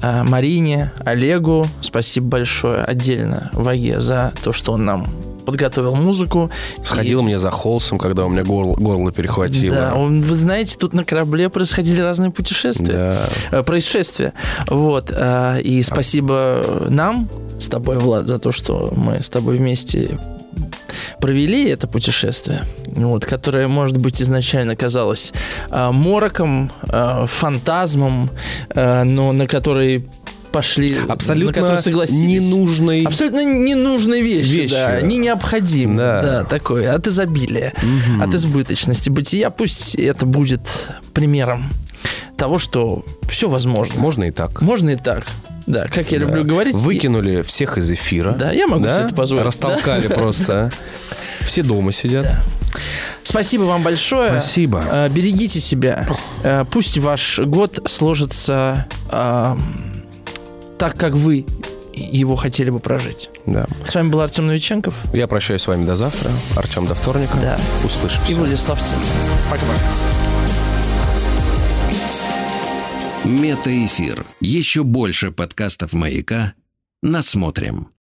а, 0.00 0.24
Марине, 0.24 0.92
Олегу. 1.04 1.66
Спасибо 1.80 2.26
большое 2.28 2.82
отдельно 2.82 3.50
Ваге 3.52 4.00
за 4.00 4.32
то, 4.42 4.52
что 4.52 4.72
он 4.72 4.84
нам 4.84 5.06
подготовил 5.46 5.94
музыку. 5.94 6.50
Сходил 6.82 7.20
И- 7.20 7.22
мне 7.22 7.38
за 7.38 7.50
холсом, 7.50 7.98
когда 7.98 8.24
у 8.26 8.28
меня 8.28 8.42
горло, 8.42 8.74
горло 8.74 9.10
перехватило. 9.12 9.74
да, 9.76 9.94
он- 9.94 10.20
вы 10.20 10.36
знаете, 10.36 10.76
тут 10.78 10.92
на 10.92 11.04
корабле 11.04 11.48
происходили 11.48 12.02
разные 12.02 12.30
путешествия, 12.30 13.16
Да. 13.50 13.58
э, 13.60 13.62
происшествия. 13.62 14.32
Вот. 14.68 15.10
э, 15.16 15.60
И 15.62 15.82
спасибо 15.82 16.86
нам 16.90 17.28
с 17.58 17.68
тобой, 17.68 17.98
Влад, 17.98 18.26
за 18.26 18.38
то, 18.38 18.52
что 18.52 18.92
мы 18.96 19.22
с 19.22 19.28
тобой 19.28 19.56
вместе 19.56 20.18
провели 21.20 21.68
это 21.68 21.86
путешествие, 21.86 22.62
вот, 22.86 23.24
которое, 23.26 23.68
может 23.68 23.96
быть, 23.98 24.20
изначально 24.22 24.76
казалось 24.76 25.32
э, 25.70 25.90
мороком, 25.92 26.70
э, 26.82 27.26
фантазмом, 27.26 28.30
э, 28.74 29.04
но 29.04 29.32
на 29.32 29.46
который 29.46 30.06
пошли, 30.56 30.98
Абсолютно 31.08 31.62
на 31.68 31.78
согласились. 31.78 32.42
ненужной 32.44 33.02
Абсолютно 33.04 33.44
ненужной 33.44 34.22
вещи, 34.22 34.48
Вещью. 34.48 34.78
да, 34.78 35.00
не 35.02 35.18
необходимой, 35.18 35.96
Да. 35.98 36.22
да. 36.22 36.44
такой, 36.44 36.88
от 36.88 37.06
изобилия, 37.06 37.74
от 38.22 38.32
избыточности 38.34 39.10
бытия. 39.10 39.50
Пусть 39.50 39.94
это 39.96 40.24
будет 40.24 40.62
примером 41.12 41.70
того, 42.38 42.58
что 42.58 43.04
все 43.28 43.48
возможно. 43.48 44.00
Можно 44.00 44.24
и 44.24 44.30
так. 44.30 44.62
Можно 44.62 44.90
и 44.90 44.96
так. 44.96 45.26
Да, 45.66 45.88
как 45.88 46.10
я 46.12 46.18
люблю 46.18 46.44
говорить. 46.44 46.74
Выкинули 46.74 47.42
всех 47.42 47.76
из 47.76 47.90
эфира. 47.90 48.32
Да, 48.32 48.52
я 48.52 48.66
могу 48.66 48.84
себе 48.88 49.02
это 49.04 49.14
позволить. 49.14 49.44
Растолкали 49.44 50.06
просто. 50.08 50.70
Все 51.40 51.62
дома 51.62 51.92
сидят. 51.92 52.26
Спасибо 53.22 53.62
вам 53.64 53.82
большое. 53.82 54.30
Спасибо. 54.30 54.84
Э, 54.90 55.08
Берегите 55.08 55.60
себя. 55.60 56.08
Э, 56.44 56.64
Пусть 56.70 56.98
ваш 56.98 57.40
год 57.40 57.80
сложится 57.86 58.86
э, 59.10 59.56
так, 60.78 60.96
как 60.96 61.14
вы 61.14 61.46
его 61.94 62.36
хотели 62.36 62.70
бы 62.70 62.78
прожить. 62.78 63.30
Да. 63.46 63.66
С 63.86 63.94
вами 63.94 64.10
был 64.10 64.20
Артем 64.20 64.46
Новиченков 64.46 64.94
Я 65.14 65.26
прощаюсь 65.26 65.62
с 65.62 65.66
вами 65.66 65.86
до 65.86 65.96
завтра. 65.96 66.30
Артем 66.54 66.86
до 66.86 66.94
вторника. 66.94 67.36
Да. 67.40 67.58
Услышимся. 67.84 68.30
и 68.30 68.34
Владислав 68.34 68.80
Цин. 68.82 68.98
Пока-пока. 69.50 69.80
Метаэфир. 73.24 74.24
Еще 74.40 74.84
больше 74.84 75.32
подкастов 75.32 75.94
«Маяка» 75.94 76.54
насмотрим. 77.02 77.88